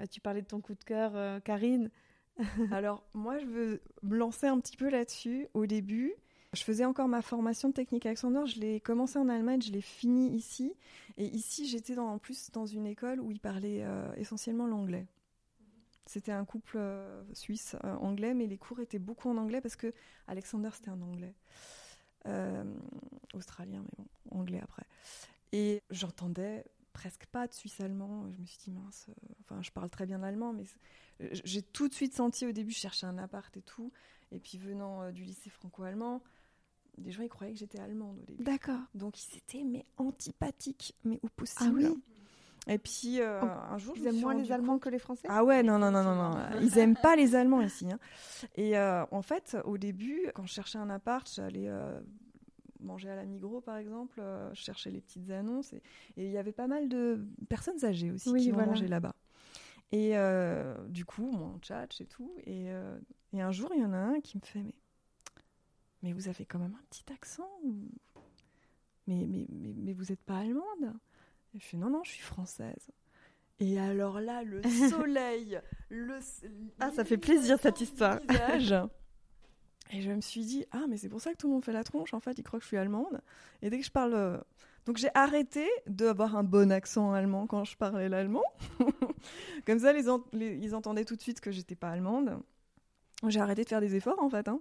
euh, 0.00 0.06
tu 0.06 0.20
parlais 0.20 0.42
de 0.42 0.46
ton 0.46 0.60
coup 0.60 0.74
de 0.74 0.84
cœur, 0.84 1.12
euh, 1.16 1.40
Karine. 1.40 1.90
Alors, 2.72 3.04
moi, 3.14 3.38
je 3.38 3.46
veux 3.46 3.82
me 4.02 4.16
lancer 4.16 4.46
un 4.46 4.58
petit 4.60 4.76
peu 4.76 4.90
là-dessus. 4.90 5.48
Au 5.54 5.66
début, 5.66 6.12
je 6.52 6.64
faisais 6.64 6.84
encore 6.84 7.08
ma 7.08 7.22
formation 7.22 7.68
de 7.68 7.74
technique 7.74 8.04
Alexander. 8.04 8.42
Je 8.46 8.60
l'ai 8.60 8.80
commencé 8.80 9.18
en 9.18 9.28
Allemagne, 9.28 9.62
je 9.62 9.72
l'ai 9.72 9.80
fini 9.80 10.34
ici. 10.34 10.74
Et 11.16 11.26
ici, 11.26 11.66
j'étais 11.66 11.98
en 11.98 12.18
plus 12.18 12.50
dans 12.50 12.66
une 12.66 12.86
école 12.86 13.20
où 13.20 13.30
ils 13.30 13.40
parlaient 13.40 13.82
euh, 13.82 14.12
essentiellement 14.16 14.66
l'anglais. 14.66 15.06
C'était 16.04 16.32
un 16.32 16.44
couple 16.44 16.76
euh, 16.78 17.22
suisse 17.32 17.76
euh, 17.84 17.94
anglais, 17.96 18.34
mais 18.34 18.46
les 18.46 18.58
cours 18.58 18.80
étaient 18.80 18.98
beaucoup 18.98 19.30
en 19.30 19.38
anglais 19.38 19.60
parce 19.60 19.76
que 19.76 19.94
Alexander, 20.26 20.70
c'était 20.74 20.90
un 20.90 21.00
anglais. 21.00 21.34
Australien, 23.34 23.82
mais 23.82 23.90
bon, 23.98 24.38
anglais 24.38 24.60
après. 24.62 24.84
Et 25.50 25.82
j'entendais 25.90 26.64
presque 26.92 27.26
pas 27.26 27.48
de 27.48 27.52
suisse 27.52 27.80
allemand. 27.80 28.30
Je 28.30 28.40
me 28.40 28.46
suis 28.46 28.58
dit, 28.58 28.70
mince, 28.70 29.08
enfin, 29.40 29.60
je 29.60 29.72
parle 29.72 29.90
très 29.90 30.06
bien 30.06 30.22
allemand, 30.22 30.52
mais 30.52 30.62
j'ai 31.18 31.62
tout 31.62 31.88
de 31.88 31.94
suite 31.94 32.14
senti 32.14 32.46
au 32.46 32.52
début, 32.52 32.70
je 32.70 32.78
cherchais 32.78 33.06
un 33.06 33.18
appart 33.18 33.56
et 33.56 33.62
tout. 33.62 33.90
Et 34.30 34.38
puis 34.38 34.56
venant 34.56 35.10
du 35.10 35.24
lycée 35.24 35.50
franco-allemand, 35.50 36.22
des 36.98 37.10
gens 37.10 37.22
ils 37.22 37.28
croyaient 37.28 37.52
que 37.52 37.58
j'étais 37.58 37.78
allemande 37.80 38.18
au 38.20 38.24
début. 38.24 38.42
D'accord. 38.44 38.80
Donc 38.94 39.14
ils 39.22 39.36
étaient 39.38 39.64
mais 39.64 39.84
antipathiques, 39.96 40.94
mais 41.04 41.18
au 41.22 41.28
possible. 41.28 41.80
Ah 41.84 41.88
oui 41.90 42.02
Et 42.68 42.78
puis 42.78 43.20
euh, 43.20 43.40
Oh, 43.42 43.46
un 43.46 43.78
jour, 43.78 43.94
Ils 43.96 44.02
me 44.04 44.08
aiment 44.08 44.20
moins 44.20 44.34
les 44.34 44.52
Allemands 44.52 44.74
compte- 44.74 44.82
que 44.82 44.88
les 44.90 44.98
Français 44.98 45.26
Ah 45.30 45.44
ouais, 45.44 45.62
non, 45.62 45.78
non, 45.78 45.90
non, 45.90 46.02
non, 46.04 46.14
non. 46.30 46.60
Ils 46.60 46.78
aiment 46.78 46.96
pas 46.96 47.16
les 47.16 47.34
Allemands 47.34 47.60
ici. 47.62 47.90
hein. 47.90 47.98
Et 48.56 48.76
euh, 48.78 49.04
en 49.10 49.22
fait, 49.22 49.56
au 49.64 49.78
début, 49.78 50.20
quand 50.34 50.46
je 50.46 50.52
cherchais 50.52 50.78
un 50.78 50.90
appart, 50.90 51.28
j'allais 51.34 51.68
euh, 51.68 52.00
manger 52.80 53.10
à 53.10 53.16
la 53.16 53.24
Migros, 53.24 53.60
par 53.60 53.76
exemple. 53.78 54.18
euh, 54.20 54.50
je 54.54 54.60
cherchais 54.62 54.90
les 54.90 55.00
petites 55.00 55.30
annonces. 55.30 55.72
Et 55.72 55.82
il 56.26 56.30
y 56.30 56.38
avait 56.38 56.52
pas 56.52 56.66
mal 56.66 56.88
de 56.88 57.24
personnes 57.48 57.84
âgées 57.84 58.10
aussi 58.12 58.28
Oui, 58.30 58.42
qui 58.42 58.50
vont 58.50 58.56
voilà. 58.56 58.70
manger 58.72 58.86
là-bas. 58.88 59.14
Et 59.92 60.16
euh, 60.16 60.74
du 60.88 61.04
coup, 61.04 61.30
moi, 61.30 61.52
on 61.54 61.58
tchatche 61.58 62.00
et 62.00 62.06
tout. 62.06 62.32
Et, 62.46 62.68
et 63.32 63.40
un 63.42 63.50
jour, 63.52 63.70
il 63.74 63.82
y 63.82 63.84
en 63.84 63.92
a 63.92 63.98
un 63.98 64.20
qui 64.20 64.36
me 64.38 64.42
fait, 64.42 64.62
mais, 64.62 64.74
mais 66.02 66.12
vous 66.12 66.28
avez 66.28 66.44
quand 66.44 66.58
même 66.58 66.74
un 66.74 66.84
petit 66.90 67.04
accent 67.12 67.48
mais, 69.06 69.26
mais, 69.26 69.46
mais, 69.50 69.74
mais 69.76 69.92
vous 69.92 70.04
n'êtes 70.10 70.22
pas 70.22 70.38
allemande? 70.38 70.94
Et 71.54 71.58
Je 71.60 71.64
fais, 71.66 71.76
non, 71.76 71.90
non, 71.90 72.02
je 72.04 72.10
suis 72.12 72.22
française. 72.22 72.88
Et 73.60 73.78
alors 73.78 74.20
là, 74.20 74.42
le 74.42 74.62
soleil, 74.90 75.60
le... 75.88 76.18
Ah, 76.80 76.90
ça 76.92 77.04
fait 77.04 77.18
plaisir, 77.18 77.58
cette 77.60 77.80
histoire. 77.80 78.18
visage. 78.20 78.74
Et 79.90 80.00
je 80.00 80.10
me 80.10 80.20
suis 80.20 80.44
dit, 80.44 80.64
ah, 80.70 80.84
mais 80.88 80.96
c'est 80.96 81.08
pour 81.10 81.20
ça 81.20 81.32
que 81.32 81.36
tout 81.36 81.48
le 81.48 81.52
monde 81.52 81.64
fait 81.64 81.72
la 81.72 81.84
tronche. 81.84 82.14
En 82.14 82.20
fait, 82.20 82.38
ils 82.38 82.42
croient 82.42 82.58
que 82.58 82.62
je 82.64 82.68
suis 82.68 82.76
allemande. 82.78 83.20
Et 83.60 83.68
dès 83.70 83.78
que 83.78 83.84
je 83.84 83.90
parle. 83.90 84.14
euh, 84.14 84.38
Donc, 84.86 84.96
j'ai 84.96 85.10
arrêté 85.14 85.68
d'avoir 85.86 86.34
un 86.36 86.44
bon 86.44 86.72
accent 86.72 87.12
allemand 87.12 87.46
quand 87.46 87.64
je 87.64 87.76
parlais 87.76 88.08
l'allemand. 88.08 88.44
Comme 89.66 89.78
ça, 89.80 89.92
les 89.92 90.08
en- 90.08 90.24
les- 90.32 90.56
ils 90.56 90.74
entendaient 90.74 91.04
tout 91.04 91.16
de 91.16 91.20
suite 91.20 91.40
que 91.40 91.50
j'étais 91.50 91.74
pas 91.74 91.90
allemande. 91.90 92.40
J'ai 93.28 93.40
arrêté 93.40 93.64
de 93.64 93.68
faire 93.68 93.80
des 93.82 93.94
efforts, 93.94 94.20
en 94.22 94.30
fait. 94.30 94.48
hein. 94.48 94.60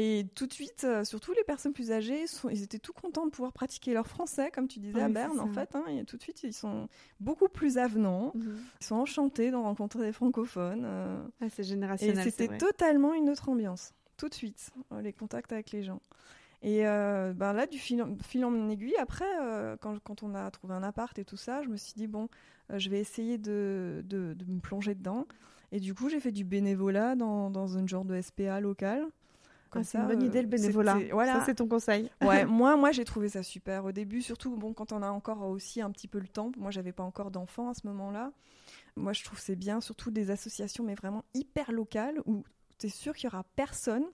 Et 0.00 0.26
tout 0.36 0.46
de 0.46 0.52
suite, 0.52 0.84
euh, 0.84 1.02
surtout 1.02 1.32
les 1.32 1.42
personnes 1.42 1.72
plus 1.72 1.90
âgées, 1.90 2.28
sont- 2.28 2.48
ils 2.48 2.62
étaient 2.62 2.78
tout 2.78 2.92
contents 2.92 3.26
de 3.26 3.30
pouvoir 3.32 3.52
pratiquer 3.52 3.92
leur 3.94 4.06
français, 4.06 4.48
comme 4.52 4.68
tu 4.68 4.78
disais 4.78 5.00
Ah 5.00 5.06
à 5.06 5.08
Berne, 5.08 5.40
en 5.40 5.52
fait. 5.52 5.74
hein. 5.74 5.84
Et 5.88 6.04
tout 6.04 6.16
de 6.16 6.22
suite, 6.22 6.40
ils 6.44 6.52
sont 6.52 6.88
beaucoup 7.18 7.48
plus 7.48 7.78
avenants. 7.78 8.30
Mhm. 8.36 8.58
Ils 8.80 8.86
sont 8.86 8.94
enchantés 8.94 9.50
de 9.50 9.56
rencontrer 9.56 10.00
des 10.02 10.12
francophones. 10.12 10.84
euh, 10.84 11.20
Ah, 11.40 11.46
c'est 11.50 11.62
et 11.62 11.64
générationnel. 11.64 12.16
c'est 12.24 12.30
c'était 12.30 12.58
totalement 12.58 13.12
une 13.12 13.28
autre 13.28 13.48
ambiance, 13.48 13.92
tout 14.16 14.28
de 14.28 14.34
suite, 14.34 14.70
euh, 14.92 15.00
les 15.02 15.12
contacts 15.12 15.52
avec 15.52 15.72
les 15.72 15.82
gens. 15.82 16.00
Et 16.62 16.82
ben 16.82 17.52
là, 17.52 17.66
du 17.66 17.78
fil 17.78 18.00
en, 18.02 18.16
fil 18.22 18.44
en 18.44 18.68
aiguille, 18.68 18.96
après, 18.98 19.24
quand, 19.80 19.98
quand 20.00 20.22
on 20.24 20.34
a 20.34 20.48
trouvé 20.50 20.74
un 20.74 20.82
appart 20.82 21.16
et 21.18 21.24
tout 21.24 21.36
ça, 21.36 21.62
je 21.62 21.68
me 21.68 21.76
suis 21.76 21.94
dit, 21.94 22.06
bon, 22.08 22.28
je 22.70 22.88
vais 22.90 22.98
essayer 23.00 23.38
de, 23.38 24.02
de, 24.04 24.34
de 24.34 24.44
me 24.44 24.58
plonger 24.60 24.94
dedans. 24.96 25.26
Et 25.70 25.78
du 25.80 25.94
coup, 25.94 26.08
j'ai 26.08 26.18
fait 26.18 26.32
du 26.32 26.44
bénévolat 26.44 27.14
dans, 27.14 27.50
dans 27.50 27.68
une 27.68 27.88
genre 27.88 28.04
de 28.04 28.20
SPA 28.20 28.60
locale. 28.60 29.06
Ah, 29.72 29.84
c'est 29.84 29.92
ça, 29.92 30.00
une 30.00 30.08
bonne 30.08 30.22
euh, 30.22 30.26
idée 30.26 30.42
le 30.42 30.48
bénévolat. 30.48 30.98
Voilà. 31.12 31.40
Ça, 31.40 31.46
c'est 31.46 31.54
ton 31.56 31.68
conseil. 31.68 32.10
Ouais, 32.22 32.44
moi, 32.46 32.76
moi 32.76 32.92
j'ai 32.92 33.04
trouvé 33.04 33.28
ça 33.28 33.42
super 33.42 33.84
au 33.84 33.92
début, 33.92 34.22
surtout 34.22 34.56
bon, 34.56 34.72
quand 34.72 34.92
on 34.92 35.02
a 35.02 35.10
encore 35.10 35.42
aussi 35.48 35.80
un 35.80 35.90
petit 35.90 36.08
peu 36.08 36.18
le 36.18 36.28
temps. 36.28 36.52
Moi, 36.56 36.70
j'avais 36.70 36.92
pas 36.92 37.02
encore 37.02 37.30
d'enfants 37.30 37.70
à 37.70 37.74
ce 37.74 37.86
moment-là. 37.86 38.32
Moi, 38.96 39.12
je 39.12 39.24
trouve 39.24 39.38
c'est 39.38 39.56
bien, 39.56 39.80
surtout 39.80 40.10
des 40.10 40.30
associations, 40.30 40.84
mais 40.84 40.94
vraiment 40.94 41.24
hyper 41.34 41.72
locales, 41.72 42.20
où 42.26 42.44
tu 42.78 42.86
es 42.86 42.90
sûr 42.90 43.14
qu'il 43.14 43.30
y 43.30 43.32
aura 43.32 43.44
personne 43.56 44.04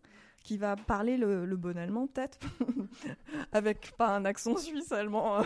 qui 0.43 0.59
va 0.59 0.77
parler 0.77 1.17
le, 1.17 1.47
le 1.47 1.57
bon 1.57 1.77
allemand, 1.79 2.07
peut-être, 2.07 2.39
avec 3.53 3.93
pas 3.97 4.15
un 4.15 4.27
accent 4.27 4.57
suisse 4.59 4.93
allemand 4.93 5.39
euh, 5.39 5.43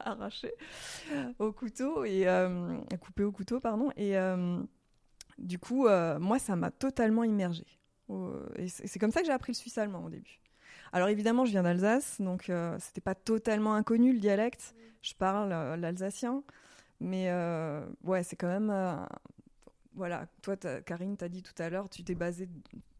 arraché 0.00 0.52
au 1.38 1.52
couteau, 1.52 2.04
et 2.04 2.28
euh, 2.28 2.76
coupé 3.00 3.24
au 3.24 3.32
couteau, 3.32 3.60
pardon. 3.60 3.90
Et 3.96 4.16
euh, 4.18 4.62
du 5.38 5.58
coup, 5.58 5.86
euh, 5.86 6.18
moi, 6.18 6.38
ça 6.38 6.54
m'a 6.54 6.70
totalement 6.70 7.24
immergée. 7.24 7.66
Et 8.56 8.68
c'est 8.68 8.98
comme 8.98 9.10
ça 9.12 9.20
que 9.20 9.26
j'ai 9.26 9.32
appris 9.32 9.52
le 9.52 9.56
suisse 9.56 9.78
allemand 9.78 10.04
au 10.04 10.10
début. 10.10 10.40
Alors 10.92 11.08
évidemment, 11.08 11.44
je 11.44 11.50
viens 11.52 11.62
d'Alsace, 11.62 12.20
donc 12.20 12.50
euh, 12.50 12.76
c'était 12.78 13.00
pas 13.00 13.14
totalement 13.14 13.74
inconnu 13.74 14.12
le 14.12 14.18
dialecte. 14.18 14.74
Je 15.00 15.14
parle 15.14 15.52
euh, 15.52 15.76
l'alsacien, 15.76 16.42
mais 17.00 17.30
euh, 17.30 17.84
ouais, 18.04 18.22
c'est 18.22 18.36
quand 18.36 18.48
même. 18.48 18.70
euh, 18.70 18.96
voilà, 19.94 20.26
toi, 20.42 20.56
Karine, 20.56 21.16
t'as 21.16 21.28
dit 21.28 21.42
tout 21.42 21.54
à 21.62 21.68
l'heure, 21.68 21.88
tu 21.88 22.02
t'es 22.04 22.14
basé 22.14 22.48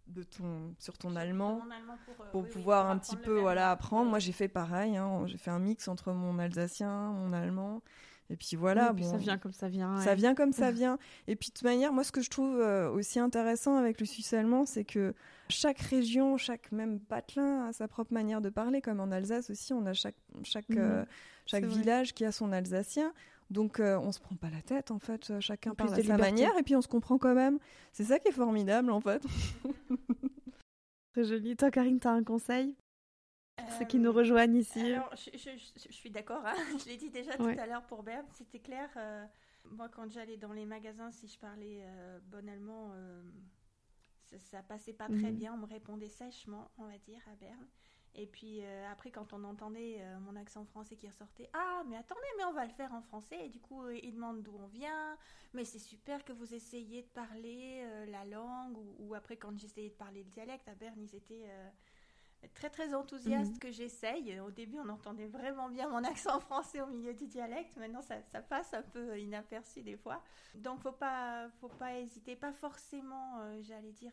de 0.09 0.23
ton, 0.23 0.75
sur 0.79 0.99
ton 0.99 1.17
allemand 1.17 1.63
pour, 2.05 2.17
pour 2.27 2.41
oui, 2.43 2.47
oui, 2.47 2.53
pouvoir 2.53 2.85
pour 2.85 2.93
un 2.93 2.99
petit 2.99 3.17
peu 3.17 3.39
voilà 3.39 3.71
apprendre. 3.71 4.11
Moi, 4.11 4.19
j'ai 4.19 4.33
fait 4.33 4.49
pareil. 4.49 4.97
hein. 4.97 5.27
J'ai 5.27 5.39
fait 5.39 5.51
un 5.51 5.59
mix 5.59 5.89
entre 5.89 6.13
mon 6.13 6.39
alsacien, 6.39 7.13
mon 7.13 7.33
allemand, 7.33 7.83
et 8.33 8.37
puis 8.37 8.57
voilà. 8.57 8.93
Puis 8.95 9.05
ça 9.05 9.16
vient 9.18 9.39
comme 9.39 9.53
ça 9.53 9.68
vient. 9.68 10.01
Ça 10.01 10.11
ouais. 10.11 10.14
vient 10.16 10.35
comme 10.35 10.53
ça 10.53 10.70
vient. 10.72 10.99
Et 11.28 11.37
puis 11.37 11.51
de 11.51 11.55
toute 11.55 11.64
manière, 11.64 11.93
moi, 11.93 12.03
ce 12.03 12.11
que 12.12 12.20
je 12.22 12.30
trouve 12.30 12.59
euh, 12.59 12.91
aussi 12.91 13.18
intéressant 13.20 13.76
avec 13.76 14.01
le 14.01 14.07
suisse 14.07 14.33
allemand, 14.33 14.64
c'est 14.66 14.85
que 14.85 15.14
chaque 15.49 15.78
région, 15.78 16.37
chaque 16.39 16.72
même 16.72 16.99
patelin 16.99 17.66
a 17.68 17.72
sa 17.72 17.87
propre 17.89 18.12
manière 18.12 18.41
de 18.41 18.49
parler. 18.49 18.80
Comme 18.80 19.01
en 19.01 19.11
Alsace 19.12 19.51
aussi, 19.51 19.72
on 19.72 19.85
a 19.87 19.93
chaque 19.93 20.16
chaque 20.43 20.68
Mhm. 20.70 20.78
euh, 20.78 21.05
chaque 21.47 21.64
vrai. 21.64 21.78
village 21.78 22.14
qui 22.14 22.24
a 22.24 22.33
son 22.33 22.53
alsacien. 22.53 23.12
Donc 23.51 23.80
euh, 23.80 23.99
on 23.99 24.12
se 24.12 24.20
prend 24.20 24.35
pas 24.35 24.49
la 24.49 24.62
tête 24.62 24.91
en 24.91 24.99
fait. 24.99 25.28
Euh, 25.30 25.41
Chacun 25.41 25.74
parle 25.74 25.91
à 25.93 25.97
sa 25.97 26.01
liberté. 26.01 26.22
manière 26.22 26.57
et 26.57 26.62
puis 26.62 26.74
on 26.74 26.80
se 26.80 26.89
comprend 26.89 27.18
quand 27.18 27.35
même. 27.35 27.59
C'est 27.93 28.05
ça 28.05 28.18
qui 28.18 28.28
est 28.28 28.33
formidable 28.33 28.91
en 28.91 29.01
fait. 29.01 29.22
Très 31.12 31.24
joli. 31.24 31.57
Toi, 31.57 31.70
Karine, 31.70 32.01
t'as 32.01 32.12
un 32.12 32.24
conseil? 32.24 32.74
Ceux 33.78 33.84
qui 33.84 33.96
Euh, 33.98 34.00
nous 34.00 34.12
rejoignent 34.12 34.57
ici 34.57 34.80
Alors, 34.80 35.14
je, 35.16 35.30
je- 35.36 35.57
je- 35.57 35.88
je 35.88 35.92
suis 35.92 36.11
d'accord, 36.11 36.42
hein. 36.44 36.55
je 36.84 36.86
l'ai 36.88 36.96
dit 36.96 37.11
déjà 37.11 37.36
Ouais. 37.40 37.55
tout 37.55 37.61
à 37.61 37.66
l'heure 37.66 37.86
pour 37.86 38.03
Berne, 38.03 38.26
c'était 38.32 38.61
clair. 38.61 38.88
euh, 38.96 39.24
moi, 39.64 39.88
quand 39.88 40.11
j'allais 40.11 40.36
dans 40.36 40.53
les 40.53 40.66
magasins, 40.66 41.11
si 41.12 41.28
je 41.28 41.38
parlais 41.38 41.80
euh, 41.82 42.18
bon 42.24 42.48
allemand, 42.48 42.90
euh, 42.94 43.22
ça, 44.24 44.38
ça 44.38 44.62
passait 44.62 44.92
pas 44.94 45.07
très 45.07 45.30
Mhm. 45.30 45.36
bien. 45.36 45.55
On 45.55 45.59
me 45.59 45.66
répondait 45.66 46.09
sèchement, 46.09 46.70
on 46.78 46.84
va 46.86 46.98
dire, 46.98 47.20
à 47.30 47.34
Berne. 47.36 47.66
Et 48.14 48.26
puis 48.26 48.61
euh, 48.62 48.90
après, 48.90 49.11
quand 49.11 49.32
on 49.32 49.42
entendait 49.44 49.96
euh, 50.00 50.18
mon 50.20 50.36
accent 50.36 50.64
français 50.66 50.96
qui 50.96 51.09
ressortait, 51.09 51.48
ah, 51.55 51.82
mais 51.88 51.96
attendez, 51.96 52.20
mais 52.36 52.44
on 52.44 52.53
va 52.53 52.64
le 52.66 52.72
faire 52.72 52.92
en 52.92 53.00
français. 53.00 53.46
Et 53.46 53.48
du 53.48 53.59
coup, 53.61 53.84
euh, 53.84 53.96
ils 54.03 54.12
demandent 54.14 54.42
d'où 54.42 54.55
on 54.59 54.66
vient. 54.66 55.16
Mais 55.55 55.64
c'est 55.64 55.78
super 55.78 56.22
que 56.24 56.32
vous 56.32 56.53
essayiez 56.55 57.03
de 57.03 57.09
parler 57.09 57.86
la 58.09 58.24
langue. 58.26 58.76
Ou, 58.98 59.14
après, 59.14 59.36
quand 59.36 59.57
j'essayais 59.59 59.88
de 59.90 59.94
parler 59.94 60.24
le 60.24 60.30
dialecte, 60.30 60.68
à 60.68 60.74
Berne, 60.74 61.00
ils 61.00 61.14
étaient 61.14 61.46
très 62.55 62.70
très 62.70 62.95
enthousiastes 62.95 63.53
mhm. 63.53 63.59
que 63.59 63.70
j'essaye. 63.70 64.40
Au 64.40 64.51
début, 64.51 64.78
on 64.78 64.88
entendait 64.88 65.26
vraiment 65.26 65.68
bien 65.68 65.88
mon 65.88 66.05
accent 66.05 66.40
français 66.49 66.80
au 66.80 66.86
milieu 66.86 67.14
du 67.14 67.26
dialecte. 67.26 67.76
Maintenant, 67.76 68.03
ça, 68.03 68.20
ça 68.22 68.40
passe 68.43 68.74
un 68.74 68.82
peu 68.82 69.18
inaperçu 69.18 69.82
des 69.82 69.97
fois. 69.97 70.22
Donc, 70.55 70.80
faut 70.80 70.93
pas, 70.93 71.49
faut 71.61 71.68
pas 71.68 71.99
hésiter. 71.99 72.36
Pas 72.36 72.53
forcément, 72.53 73.40
j'allais 73.62 73.93
dire 73.93 74.12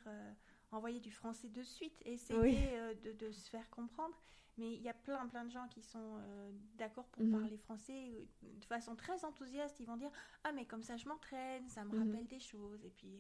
envoyer 0.72 1.00
du 1.00 1.12
français 1.12 1.50
de 1.50 1.64
suite, 1.64 2.02
essayer 2.06 2.70
euh, 2.74 2.94
de, 3.18 3.32
se 3.32 3.50
faire 3.50 3.70
comprendre. 3.70 4.16
Mais 4.58 4.74
il 4.74 4.82
y 4.82 4.90
a 4.90 4.94
plein, 4.94 5.26
plein 5.28 5.46
de 5.46 5.52
gens 5.52 5.68
qui 5.70 5.82
sont 5.82 6.18
euh, 6.20 6.52
d'accord 6.76 7.06
pour 7.08 7.24
mhm. 7.24 7.32
parler 7.32 7.58
français 7.58 8.12
euh, 8.12 8.26
de 8.60 8.66
façon 8.66 8.96
très 8.96 9.24
enthousiaste. 9.24 9.80
Ils 9.80 9.88
vont 9.88 9.98
dire 9.98 10.12
Ah, 10.44 10.52
mais 10.52 10.66
comme 10.66 10.84
ça, 10.84 10.98
je 10.98 11.08
m'entraîne, 11.08 11.68
ça 11.70 11.86
me 11.86 11.98
mhm. 11.98 12.12
rappelle 12.12 12.28
des 12.28 12.40
choses. 12.40 12.84
Et 12.86 12.92
puis. 12.92 13.20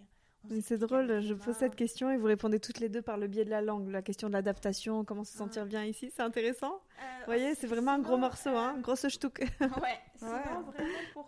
C'est 0.62 0.78
drôle, 0.78 1.22
je 1.22 1.34
pose 1.34 1.56
cette 1.56 1.76
question 1.76 2.10
et 2.12 2.18
vous 2.18 2.26
répondez 2.26 2.60
toutes 2.60 2.80
les 2.80 2.90
deux 2.90 3.02
par 3.02 3.18
le 3.18 3.28
biais 3.28 3.46
de 3.46 3.50
la 3.50 3.62
langue. 3.62 3.90
La 3.90 4.02
question 4.02 4.30
de 4.30 4.34
l'adaptation, 4.34 5.04
comment 5.04 5.24
se 5.24 5.38
sentir 5.38 5.66
bien 5.66 5.84
ici, 5.84 6.12
c'est 6.16 6.24
intéressant. 6.24 6.82
vous 7.20 7.26
voyez, 7.26 7.56
c'est 7.56 7.68
vraiment 7.68 7.92
un 7.92 8.00
gros 8.00 8.18
morceau, 8.18 8.56
hein, 8.56 8.78
grosse 8.82 9.08
ch'touk. 9.08 9.40
ouais, 9.62 10.00
c'est 10.16 10.26
vraiment 10.26 10.64
pour 11.14 11.26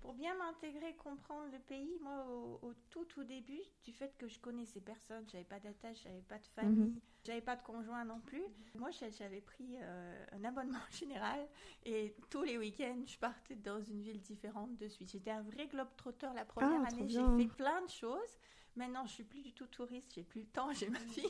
pour 0.00 0.14
bien 0.14 0.34
m'intégrer, 0.34 0.94
comprendre 0.96 1.50
le 1.52 1.58
pays, 1.58 1.98
moi, 2.00 2.26
au, 2.62 2.72
tout, 2.90 3.04
tout 3.04 3.24
début, 3.24 3.60
du 3.84 3.92
fait 3.92 4.16
que 4.16 4.28
je 4.28 4.38
connaissais 4.38 4.80
personne, 4.80 5.24
j'avais 5.30 5.44
pas 5.44 5.60
d'attache, 5.60 5.98
j'avais 6.02 6.22
pas 6.22 6.38
de 6.38 6.46
famille, 6.46 6.90
mhm. 6.90 7.00
j'avais 7.24 7.40
pas 7.40 7.56
de 7.56 7.62
conjoint 7.62 8.04
non 8.04 8.20
plus. 8.20 8.42
Moi, 8.74 8.90
j'avais 8.90 9.40
pris 9.40 9.76
euh, 9.78 10.24
un 10.32 10.44
abonnement 10.44 10.78
général 10.90 11.46
et 11.84 12.14
tous 12.30 12.42
les 12.42 12.56
week-ends, 12.56 13.02
je 13.06 13.18
partais 13.18 13.56
dans 13.56 13.82
une 13.82 14.00
ville 14.00 14.20
différente 14.20 14.76
de 14.76 14.88
suite. 14.88 15.10
J'étais 15.10 15.30
un 15.30 15.42
vrai 15.42 15.66
globe-trotteur 15.66 16.32
la 16.32 16.44
première 16.44 16.82
ah, 16.84 16.88
année, 16.88 17.08
j'ai 17.08 17.24
fait 17.36 17.54
plein 17.54 17.82
de 17.82 17.90
choses. 17.90 18.38
Maintenant, 18.76 19.04
je 19.06 19.12
suis 19.12 19.24
plus 19.24 19.42
du 19.42 19.52
tout 19.52 19.66
touriste, 19.66 20.12
j'ai 20.14 20.22
plus 20.22 20.42
le 20.42 20.46
temps, 20.46 20.72
j'ai 20.72 20.88
ma 20.88 20.98
fille. 20.98 21.26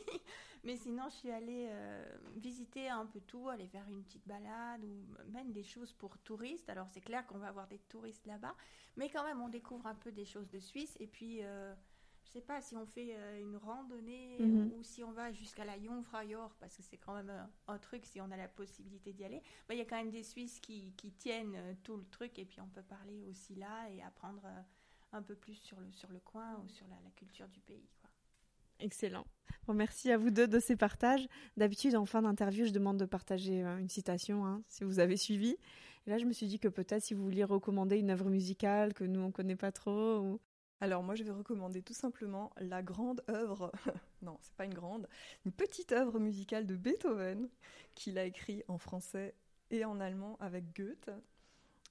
Mais 0.62 0.76
sinon, 0.76 1.04
je 1.08 1.14
suis 1.14 1.30
allée 1.30 1.68
euh, 1.70 2.04
visiter 2.36 2.88
un 2.88 3.06
peu 3.06 3.20
tout, 3.20 3.48
aller 3.48 3.66
faire 3.66 3.88
une 3.88 4.02
petite 4.02 4.26
balade 4.26 4.84
ou 4.84 5.30
même 5.32 5.52
des 5.52 5.62
choses 5.62 5.92
pour 5.92 6.18
touristes. 6.18 6.68
Alors, 6.68 6.86
c'est 6.90 7.00
clair 7.00 7.26
qu'on 7.26 7.38
va 7.38 7.48
avoir 7.48 7.66
des 7.66 7.78
touristes 7.78 8.26
là-bas, 8.26 8.54
mais 8.96 9.08
quand 9.08 9.24
même, 9.24 9.40
on 9.40 9.48
découvre 9.48 9.86
un 9.86 9.94
peu 9.94 10.12
des 10.12 10.26
choses 10.26 10.50
de 10.50 10.58
Suisse. 10.58 10.96
Et 11.00 11.06
puis, 11.06 11.42
euh, 11.42 11.74
je 12.24 12.32
sais 12.32 12.42
pas 12.42 12.60
si 12.60 12.76
on 12.76 12.84
fait 12.84 13.16
euh, 13.16 13.40
une 13.40 13.56
randonnée 13.56 14.38
mhm. 14.38 14.72
ou, 14.74 14.82
si 14.82 15.02
on 15.02 15.12
va 15.12 15.32
jusqu'à 15.32 15.64
la 15.64 15.80
Jungfraujoch, 15.80 16.52
parce 16.60 16.76
que 16.76 16.82
c'est 16.82 16.98
quand 16.98 17.14
même 17.14 17.48
un, 17.66 17.78
truc 17.78 18.04
si 18.04 18.20
on 18.20 18.30
a 18.30 18.36
la 18.36 18.48
possibilité 18.48 19.14
d'y 19.14 19.24
aller. 19.24 19.42
Il 19.70 19.76
y 19.76 19.80
a 19.80 19.86
quand 19.86 19.96
même 19.96 20.10
des 20.10 20.22
Suisses 20.22 20.60
qui, 20.60 20.92
qui 20.98 21.10
tiennent 21.12 21.56
tout 21.82 21.96
le 21.96 22.04
truc 22.04 22.38
et 22.38 22.44
puis 22.44 22.60
on 22.60 22.68
peut 22.68 22.82
parler 22.82 23.24
aussi 23.30 23.54
là 23.54 23.88
et 23.90 24.02
apprendre 24.02 24.42
un 25.12 25.22
peu 25.22 25.34
plus 25.34 25.54
sur 25.54 25.78
le, 25.80 25.90
sur 25.92 26.10
le 26.10 26.20
coin 26.20 26.56
ou 26.64 26.68
sur 26.68 26.86
la, 26.88 26.96
culture 27.16 27.48
du 27.48 27.60
pays. 27.60 27.88
Quoi. 28.00 28.10
Excellent. 28.78 29.26
Bon, 29.66 29.74
merci 29.74 30.10
à 30.10 30.16
vous 30.16 30.30
deux 30.30 30.48
de 30.48 30.58
ces 30.58 30.76
partages. 30.76 31.26
D'habitude, 31.56 31.96
en 31.96 32.06
fin 32.06 32.22
d'interview, 32.22 32.66
je 32.66 32.72
demande 32.72 32.98
de 32.98 33.04
partager 33.04 33.64
euh, 33.64 33.78
une 33.78 33.88
citation, 33.88 34.46
hein, 34.46 34.62
si 34.68 34.84
vous 34.84 35.00
avez 35.00 35.16
suivi. 35.16 35.56
Et 36.06 36.10
là, 36.10 36.18
je 36.18 36.24
me 36.24 36.32
suis 36.32 36.46
dit 36.46 36.58
que 36.58 36.68
peut-être 36.68 37.02
si 37.02 37.14
vous 37.14 37.24
vouliez 37.24 37.44
recommander 37.44 37.98
une 37.98 38.10
œuvre 38.10 38.30
musicale 38.30 38.94
que 38.94 39.04
nous, 39.04 39.20
on 39.20 39.30
connaît 39.30 39.56
pas 39.56 39.72
trop. 39.72 40.40
Alors 40.82 41.02
moi 41.02 41.14
je 41.14 41.22
vais 41.22 41.30
recommander 41.30 41.82
tout 41.82 41.92
simplement 41.92 42.52
la 42.58 42.82
grande 42.82 43.22
œuvre, 43.28 43.70
non 44.22 44.38
c'est 44.40 44.54
pas 44.54 44.64
une 44.64 44.72
grande, 44.72 45.06
une 45.44 45.52
petite 45.52 45.92
œuvre 45.92 46.18
musicale 46.18 46.66
de 46.66 46.74
Beethoven 46.74 47.50
qu'il 47.94 48.16
a 48.16 48.24
écrit 48.24 48.62
en 48.66 48.78
français 48.78 49.34
et 49.70 49.84
en 49.84 50.00
allemand 50.00 50.38
avec 50.40 50.74
Goethe. 50.74 51.10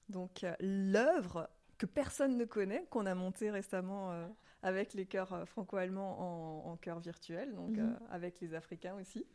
Donc 0.08 0.42
euh, 0.42 0.56
l'œuvre 0.58 1.48
que 1.80 1.86
personne 1.86 2.36
ne 2.36 2.44
connaît, 2.44 2.84
qu'on 2.90 3.06
a 3.06 3.14
monté 3.14 3.50
récemment 3.50 4.12
euh, 4.12 4.28
avec 4.62 4.92
les 4.92 5.06
chœurs 5.06 5.32
euh, 5.32 5.46
franco-allemands 5.46 6.66
en, 6.66 6.72
en 6.72 6.76
chœur 6.76 7.00
virtuel, 7.00 7.54
donc 7.54 7.70
mhm. 7.70 7.88
euh, 7.88 8.06
avec 8.10 8.38
les 8.42 8.54
Africains 8.54 8.94
aussi. 9.00 9.26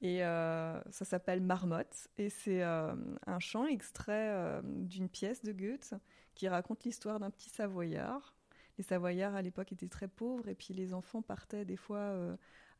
Et 0.00 0.18
ça 0.18 1.04
s'appelle 1.04 1.40
Marmotte, 1.40 2.08
et 2.18 2.28
c'est 2.28 2.62
un 2.62 3.38
chant 3.38 3.66
extrait 3.66 4.60
d'une 4.62 5.08
pièce 5.08 5.42
de 5.42 5.52
Goethe 5.52 5.94
qui 6.34 6.46
raconte 6.46 6.84
l'histoire 6.84 7.20
d'un 7.20 7.30
petit 7.30 7.48
Savoyard. 7.48 8.34
Les 8.76 8.84
Savoyards 8.84 9.34
à 9.34 9.40
l'époque 9.40 9.72
étaient 9.72 9.88
très 9.88 10.08
pauvres, 10.08 10.46
et 10.48 10.54
puis 10.54 10.74
les 10.74 10.92
enfants 10.92 11.22
partaient 11.22 11.64
des 11.64 11.78
fois 11.78 12.12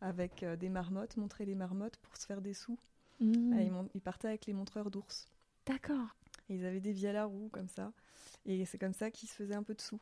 avec 0.02 0.44
des 0.44 0.68
marmottes, 0.68 1.16
montrer 1.16 1.46
les 1.46 1.54
marmottes 1.54 1.96
pour 1.96 2.14
se 2.18 2.26
faire 2.26 2.42
des 2.42 2.52
sous. 2.52 2.78
Mhm. 3.20 3.58
Ils, 3.58 3.72
ils, 3.94 4.02
partaient 4.02 4.28
avec 4.28 4.44
les 4.44 4.52
montreurs 4.52 4.90
d'ours. 4.90 5.32
D'accord. 5.64 6.14
Ils 6.48 6.64
avaient 6.64 6.80
des 6.80 6.92
vielles 6.92 7.16
à 7.16 7.24
roue 7.24 7.48
comme 7.52 7.68
ça. 7.68 7.92
Et 8.46 8.64
c'est 8.64 8.78
comme 8.78 8.92
ça 8.92 9.10
qu'il 9.10 9.28
se 9.28 9.34
faisait 9.34 9.54
un 9.54 9.62
peu 9.62 9.74
de 9.74 9.80
sous. 9.80 10.00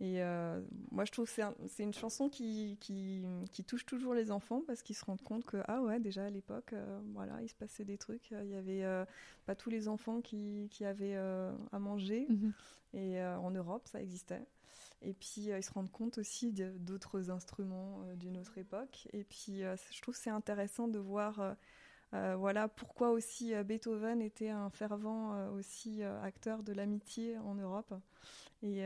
Et 0.00 0.22
euh, 0.22 0.62
moi, 0.90 1.04
je 1.04 1.12
trouve 1.12 1.30
que 1.30 1.42
c'est 1.68 1.82
une 1.82 1.92
chanson 1.92 2.30
qui, 2.30 2.78
qui, 2.80 3.22
qui, 3.52 3.64
touche 3.64 3.84
toujours 3.84 4.14
les 4.14 4.30
enfants 4.30 4.62
parce 4.66 4.82
qu'ils 4.82 4.96
se 4.96 5.04
rendent 5.04 5.20
compte 5.20 5.44
que, 5.44 5.58
ah 5.68 5.82
ouais, 5.82 6.00
déjà 6.00 6.24
à 6.24 6.30
l'époque, 6.30 6.72
euh, 6.72 7.00
voilà, 7.12 7.42
il 7.42 7.48
se 7.50 7.54
passait 7.54 7.84
des 7.84 7.98
trucs. 7.98 8.30
Il 8.30 8.48
y 8.48 8.56
avait 8.56 8.82
euh, 8.82 9.04
pas 9.44 9.54
tous 9.54 9.68
les 9.68 9.88
enfants 9.88 10.22
qui, 10.22 10.68
qui 10.70 10.86
avaient 10.86 11.16
à 11.16 11.78
manger. 11.78 12.26
Mhm. 12.30 12.52
Et 12.94 13.22
en 13.22 13.50
Europe, 13.50 13.86
ça 13.86 14.00
existait. 14.00 14.44
Et 15.02 15.12
puis, 15.12 15.48
ils 15.56 15.62
se 15.62 15.70
rendent 15.70 15.92
compte 15.92 16.18
aussi 16.18 16.52
d'autres 16.52 17.30
instruments 17.30 18.02
d'une 18.16 18.38
autre 18.38 18.56
époque. 18.56 19.06
Et 19.12 19.24
puis, 19.24 19.60
je 19.60 20.00
trouve 20.00 20.14
que 20.14 20.20
c'est 20.20 20.30
intéressant 20.30 20.88
de 20.88 20.98
voir 20.98 21.40
euh, 21.40 21.54
voilà 22.12 22.68
pourquoi 22.68 23.10
aussi 23.10 23.54
euh, 23.54 23.62
Beethoven 23.62 24.20
était 24.20 24.48
un 24.48 24.70
fervent 24.70 25.34
euh, 25.34 25.50
aussi 25.50 26.02
acteur 26.02 26.62
de 26.62 26.72
l'amitié 26.72 27.38
en 27.38 27.54
Europe. 27.54 27.94
Et, 28.62 28.84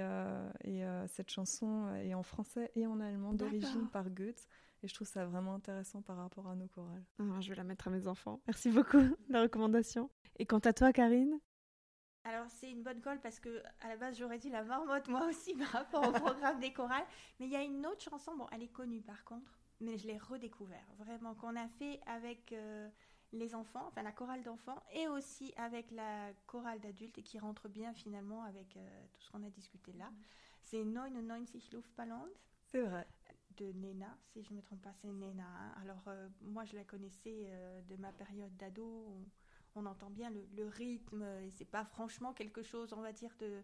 cette 1.08 1.30
chanson 1.30 1.92
est 1.96 2.14
en 2.14 2.22
français 2.22 2.70
et 2.76 2.86
en 2.86 3.00
allemand, 3.00 3.34
d'origine 3.34 3.88
par 3.88 4.08
Goethe. 4.10 4.48
Et 4.82 4.88
je 4.88 4.94
trouve 4.94 5.08
ça 5.08 5.24
vraiment 5.26 5.54
intéressant 5.54 6.02
par 6.02 6.16
rapport 6.16 6.46
à 6.48 6.54
nos 6.54 6.68
chorales. 6.68 7.04
Ah, 7.18 7.40
je 7.40 7.48
vais 7.48 7.54
la 7.54 7.64
mettre 7.64 7.88
à 7.88 7.90
mes 7.90 8.06
enfants. 8.06 8.40
Merci 8.46 8.70
beaucoup 8.70 9.00
de 9.28 9.32
la 9.32 9.42
recommandation. 9.42 10.10
Et 10.36 10.46
quant 10.46 10.58
à 10.58 10.72
toi, 10.72 10.92
Karine? 10.92 11.38
Alors 12.24 12.46
c'est 12.48 12.70
une 12.70 12.82
bonne 12.82 13.00
colle 13.02 13.20
parce 13.20 13.38
que 13.38 13.62
à 13.82 13.88
la 13.88 13.96
base 13.98 14.16
j'aurais 14.18 14.38
dit 14.38 14.48
la 14.48 14.64
marmotte 14.64 15.08
moi 15.08 15.26
aussi 15.26 15.54
par 15.58 15.68
rapport 15.68 16.08
au 16.08 16.12
programme 16.12 16.58
des 16.58 16.72
chorales, 16.72 17.04
mais 17.38 17.46
il 17.46 17.52
y 17.52 17.56
a 17.56 17.62
une 17.62 17.86
autre 17.86 18.00
chanson, 18.00 18.34
bon 18.34 18.46
elle 18.50 18.62
est 18.62 18.72
connue 18.72 19.02
par 19.02 19.24
contre, 19.24 19.58
mais 19.80 19.98
je 19.98 20.06
l'ai 20.06 20.16
redécouvert 20.16 20.86
vraiment 20.98 21.34
qu'on 21.34 21.54
a 21.54 21.68
fait 21.68 22.00
avec 22.06 22.54
les 23.34 23.54
enfants, 23.54 23.84
enfin 23.88 24.02
la 24.02 24.12
chorale 24.12 24.42
d'enfants, 24.42 24.82
et 24.92 25.08
aussi 25.08 25.52
avec 25.56 25.90
la 25.90 26.32
chorale 26.46 26.80
d'adultes, 26.80 27.18
et 27.18 27.22
qui 27.22 27.38
rentre 27.38 27.68
bien 27.68 27.92
finalement 27.92 28.42
avec 28.44 28.76
euh, 28.76 29.06
tout 29.12 29.20
ce 29.20 29.30
qu'on 29.30 29.42
a 29.42 29.50
discuté 29.50 29.92
là. 29.92 30.10
C'est 30.62 30.84
99 30.84 31.72
Luftballons. 31.72 32.28
C'est 32.66 32.82
vrai. 32.82 33.06
De 33.56 33.72
Nena, 33.72 34.16
si 34.32 34.42
je 34.42 34.50
ne 34.50 34.56
me 34.56 34.62
trompe 34.62 34.82
pas, 34.82 34.92
c'est 35.00 35.08
Nena. 35.08 35.44
Hein. 35.44 35.74
Alors, 35.82 36.02
euh, 36.08 36.28
moi, 36.42 36.64
je 36.64 36.74
la 36.74 36.84
connaissais 36.84 37.44
euh, 37.46 37.80
de 37.82 37.96
ma 37.96 38.12
période 38.12 38.56
d'ado. 38.56 39.06
On, 39.76 39.86
entend 39.86 40.10
bien 40.10 40.30
le, 40.30 40.68
rythme, 40.68 41.22
et 41.42 41.50
c'est 41.50 41.64
pas 41.64 41.84
franchement 41.84 42.32
quelque 42.32 42.62
chose, 42.62 42.92
on 42.92 43.00
va 43.00 43.12
dire, 43.12 43.34
de 43.40 43.62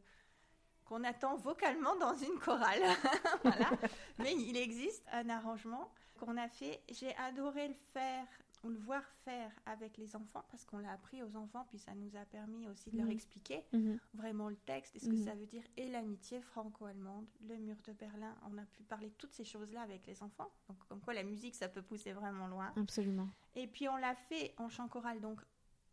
qu'on 0.85 1.05
attend 1.05 1.37
vocalement 1.37 1.95
dans 1.97 2.17
une 2.17 2.37
chorale. 2.41 2.83
voilà. 3.45 3.71
Mais 4.19 4.35
il 4.35 4.57
existe 4.57 5.05
un 5.13 5.29
arrangement 5.29 5.93
qu'on 6.19 6.37
a 6.37 6.49
fait. 6.49 6.83
J'ai 6.91 7.15
adoré 7.17 7.69
le 7.69 7.75
faire 7.93 8.27
ou 8.63 8.69
le 8.69 8.79
voir 8.79 9.03
faire 9.25 9.51
avec 9.65 9.97
les 9.97 10.15
enfants, 10.17 10.45
parce 10.51 10.65
qu'on 10.65 10.79
l'a 10.79 10.93
appris 10.93 11.23
aux 11.23 11.37
enfants, 11.37 11.65
puis 11.69 11.79
ça 11.79 11.95
nous 11.95 12.15
a 12.17 12.25
permis 12.27 12.69
aussi 12.69 12.91
de 12.91 12.99
leur 12.99 13.07
mhm. 13.07 13.13
expliquer 13.13 13.65
mhm. 13.73 13.99
vraiment 14.15 14.49
le 14.49 14.57
texte 14.57 14.97
et 14.97 14.99
ce 14.99 15.07
que 15.07 15.15
mhm. 15.15 15.25
ça 15.25 15.35
veut 15.35 15.47
dire, 15.47 15.63
et 15.77 15.89
l'amitié 15.89 16.41
franco-allemande, 16.43 17.27
le 17.49 17.57
mur 17.57 17.77
de 17.87 17.93
Berlin. 17.93 18.35
On 18.51 18.59
a 18.59 18.65
pu 18.65 18.83
parler 18.83 19.11
toutes 19.17 19.33
ces 19.33 19.45
choses-là 19.45 19.81
avec 19.83 20.07
les 20.07 20.23
enfants. 20.23 20.51
Donc, 20.69 20.79
comme 20.89 21.01
quoi 21.01 21.15
la 21.15 21.23
musique, 21.23 21.55
ça 21.55 21.69
peut 21.69 21.83
pousser 21.83 22.13
vraiment 22.13 22.49
loin. 22.49 22.73
Absolument. 22.77 23.29
Et 23.55 23.67
puis, 23.67 23.89
on 23.89 23.97
l'a 23.97 24.15
fait 24.15 24.55
en 24.59 24.69
chant 24.69 24.89
choral, 24.89 25.21
donc 25.21 25.41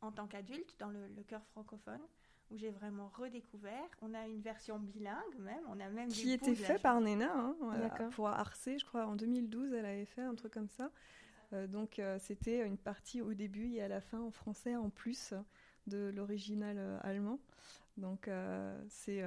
en 0.02 0.12
tant 0.12 0.28
qu'adulte, 0.28 0.76
dans 0.80 0.90
le, 0.90 1.08
chœur 1.28 1.44
francophone 1.48 2.02
où 2.50 2.58
j'ai 2.58 2.70
vraiment 2.70 3.10
redécouvert. 3.10 3.90
On 4.02 4.14
a 4.14 4.26
une 4.28 4.42
version 4.42 4.80
bilingue 4.80 5.40
même, 5.40 5.64
on 5.68 5.80
a 5.82 5.90
même 5.90 6.08
qui 6.08 6.32
était 6.32 6.56
fait 6.56 6.82
par 6.82 7.02
Nena 7.02 7.30
hein, 7.34 8.10
pour 8.12 8.30
Arce, 8.30 8.70
je 8.78 8.86
crois 8.86 9.06
en 9.06 9.18
2012, 9.18 9.74
elle 9.74 9.86
avait 9.86 10.06
fait 10.06 10.22
un 10.22 10.34
truc 10.34 10.54
comme 10.54 10.70
ça. 10.70 10.90
Euh, 11.54 11.68
donc 11.68 12.00
euh, 12.00 12.18
c'était 12.20 12.66
une 12.66 12.78
partie 12.78 13.22
au 13.22 13.34
début 13.34 13.74
et 13.74 13.82
à 13.82 13.88
la 13.88 14.02
fin 14.02 14.20
en 14.22 14.32
français 14.32 14.76
en 14.76 14.90
plus 14.90 15.34
de 15.88 16.12
l'original 16.14 16.78
euh, 16.78 17.00
allemand. 17.02 17.40
Donc 17.98 18.30
c'est 18.90 19.24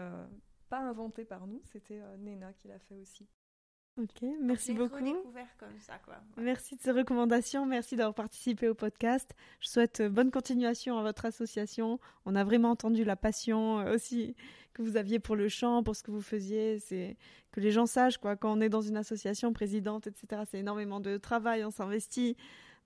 pas 0.68 0.78
inventé 0.78 1.24
par 1.24 1.48
nous, 1.48 1.60
c'était 1.64 2.00
Nena 2.18 2.52
qui 2.52 2.68
l'a 2.68 2.78
fait 2.78 2.94
aussi. 2.94 3.26
Ok, 4.02 4.22
merci 4.40 4.72
beaucoup. 4.72 5.02
découvert 5.02 5.56
comme 5.58 5.78
ça, 5.78 5.98
quoi. 6.04 6.14
Merci 6.38 6.76
de 6.76 6.80
ces 6.80 6.90
recommandations, 6.90 7.66
merci 7.66 7.96
d'avoir 7.96 8.14
participé 8.14 8.68
au 8.68 8.74
podcast. 8.74 9.34
Je 9.60 9.68
souhaite 9.68 10.00
bonne 10.02 10.30
continuation 10.30 10.98
à 10.98 11.02
votre 11.02 11.26
association. 11.26 12.00
On 12.24 12.34
a 12.34 12.44
vraiment 12.44 12.70
entendu 12.70 13.04
la 13.04 13.16
passion 13.16 13.84
aussi 13.90 14.36
que 14.72 14.82
vous 14.82 14.96
aviez 14.96 15.18
pour 15.18 15.36
le 15.36 15.48
chant, 15.48 15.82
pour 15.82 15.96
ce 15.96 16.02
que 16.02 16.10
vous 16.10 16.22
faisiez. 16.22 16.78
C'est 16.78 17.18
que 17.52 17.60
les 17.60 17.72
gens 17.72 17.86
sachent 17.86 18.18
quoi. 18.18 18.36
Quand 18.36 18.56
on 18.56 18.60
est 18.60 18.70
dans 18.70 18.80
une 18.80 18.96
association 18.96 19.52
présidente, 19.52 20.06
etc. 20.06 20.44
C'est 20.50 20.60
énormément 20.60 21.00
de 21.00 21.18
travail, 21.18 21.64
on 21.64 21.70
s'investit. 21.70 22.36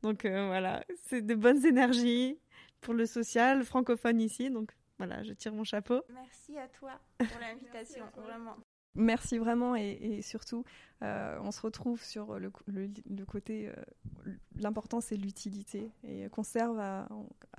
Donc 0.02 0.26
voilà, 0.26 0.84
c'est 1.04 1.22
de 1.22 1.34
bonnes 1.34 1.64
énergies 1.64 2.38
pour 2.80 2.94
le 2.94 3.06
social 3.06 3.62
francophone 3.62 4.20
ici. 4.20 4.50
Donc 4.50 4.72
voilà, 4.98 5.22
je 5.22 5.32
tire 5.32 5.52
mon 5.52 5.64
chapeau. 5.64 6.02
Merci 6.08 6.58
à 6.58 6.66
toi 6.68 6.92
pour 7.18 7.28
l'invitation, 7.40 8.04
vraiment. 8.16 8.56
Merci 8.96 9.38
vraiment 9.38 9.74
et, 9.74 10.22
surtout, 10.22 10.64
euh, 11.02 11.36
on 11.42 11.50
se 11.50 11.60
retrouve 11.60 12.02
sur 12.02 12.38
le, 12.38 12.50
côté, 13.26 13.68
euh, 13.68 14.32
l'important 14.56 15.00
c'est 15.00 15.16
l'utilité 15.16 15.90
et 16.04 16.28
qu'on 16.28 16.44
serve 16.44 16.78
à, 16.78 17.08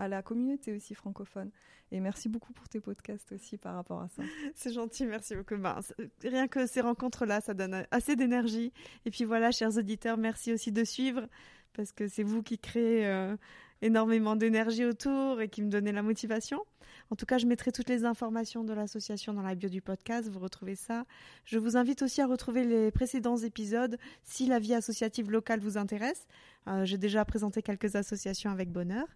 la 0.07 0.21
communauté 0.21 0.73
aussi 0.73 0.95
francophone. 0.95 1.51
Et 1.91 1.99
merci 1.99 2.29
beaucoup 2.29 2.53
pour 2.53 2.69
tes 2.69 2.79
podcasts 2.79 3.33
aussi 3.33 3.57
par 3.57 3.75
rapport 3.75 4.01
à 4.01 4.07
ça. 4.07 4.23
C'est 4.55 4.73
gentil, 4.73 5.05
merci 5.05 5.35
beaucoup. 5.35 5.55
Ben, 5.57 5.79
rien 6.23 6.47
que 6.47 6.65
ces 6.65 6.81
rencontres-là, 6.81 7.41
ça 7.41 7.53
donne 7.53 7.85
assez 7.91 8.15
d'énergie. 8.15 8.73
Et 9.05 9.11
puis 9.11 9.23
voilà, 9.23 9.51
chers 9.51 9.77
auditeurs, 9.77 10.17
merci 10.17 10.51
aussi 10.51 10.71
de 10.71 10.83
suivre 10.83 11.27
parce 11.73 11.91
que 11.91 12.07
c'est 12.07 12.23
vous 12.23 12.41
qui 12.41 12.57
créez 12.57 13.05
euh, 13.05 13.35
énormément 13.81 14.35
d'énergie 14.35 14.85
autour 14.85 15.41
et 15.41 15.49
qui 15.49 15.61
me 15.61 15.69
donnez 15.69 15.91
la 15.91 16.01
motivation. 16.01 16.63
En 17.11 17.15
tout 17.15 17.25
cas, 17.25 17.37
je 17.37 17.45
mettrai 17.45 17.71
toutes 17.71 17.89
les 17.89 18.05
informations 18.05 18.63
de 18.63 18.73
l'association 18.73 19.33
dans 19.33 19.41
la 19.41 19.55
bio 19.55 19.69
du 19.69 19.81
podcast. 19.81 20.29
Vous 20.29 20.39
retrouvez 20.39 20.75
ça. 20.75 21.05
Je 21.43 21.59
vous 21.59 21.77
invite 21.77 22.01
aussi 22.01 22.21
à 22.21 22.27
retrouver 22.27 22.63
les 22.63 22.91
précédents 22.91 23.37
épisodes 23.37 23.97
si 24.23 24.47
la 24.47 24.59
vie 24.59 24.73
associative 24.73 25.29
locale 25.29 25.59
vous 25.59 25.77
intéresse. 25.77 26.25
Euh, 26.67 26.85
j'ai 26.85 26.97
déjà 26.97 27.23
présenté 27.25 27.61
quelques 27.61 27.95
associations 27.95 28.49
avec 28.49 28.71
bonheur. 28.71 29.07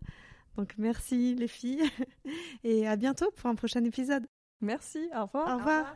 Donc 0.58 0.74
merci 0.78 1.36
les 1.36 1.48
filles 1.48 1.90
et 2.64 2.88
à 2.88 2.96
bientôt 2.96 3.32
pour 3.32 3.50
un 3.50 3.56
prochain 3.56 3.84
épisode. 3.84 4.28
Merci, 4.62 5.10
au 5.16 5.26
revoir. 5.26 5.56
Au 5.56 5.58
revoir. 5.58 5.96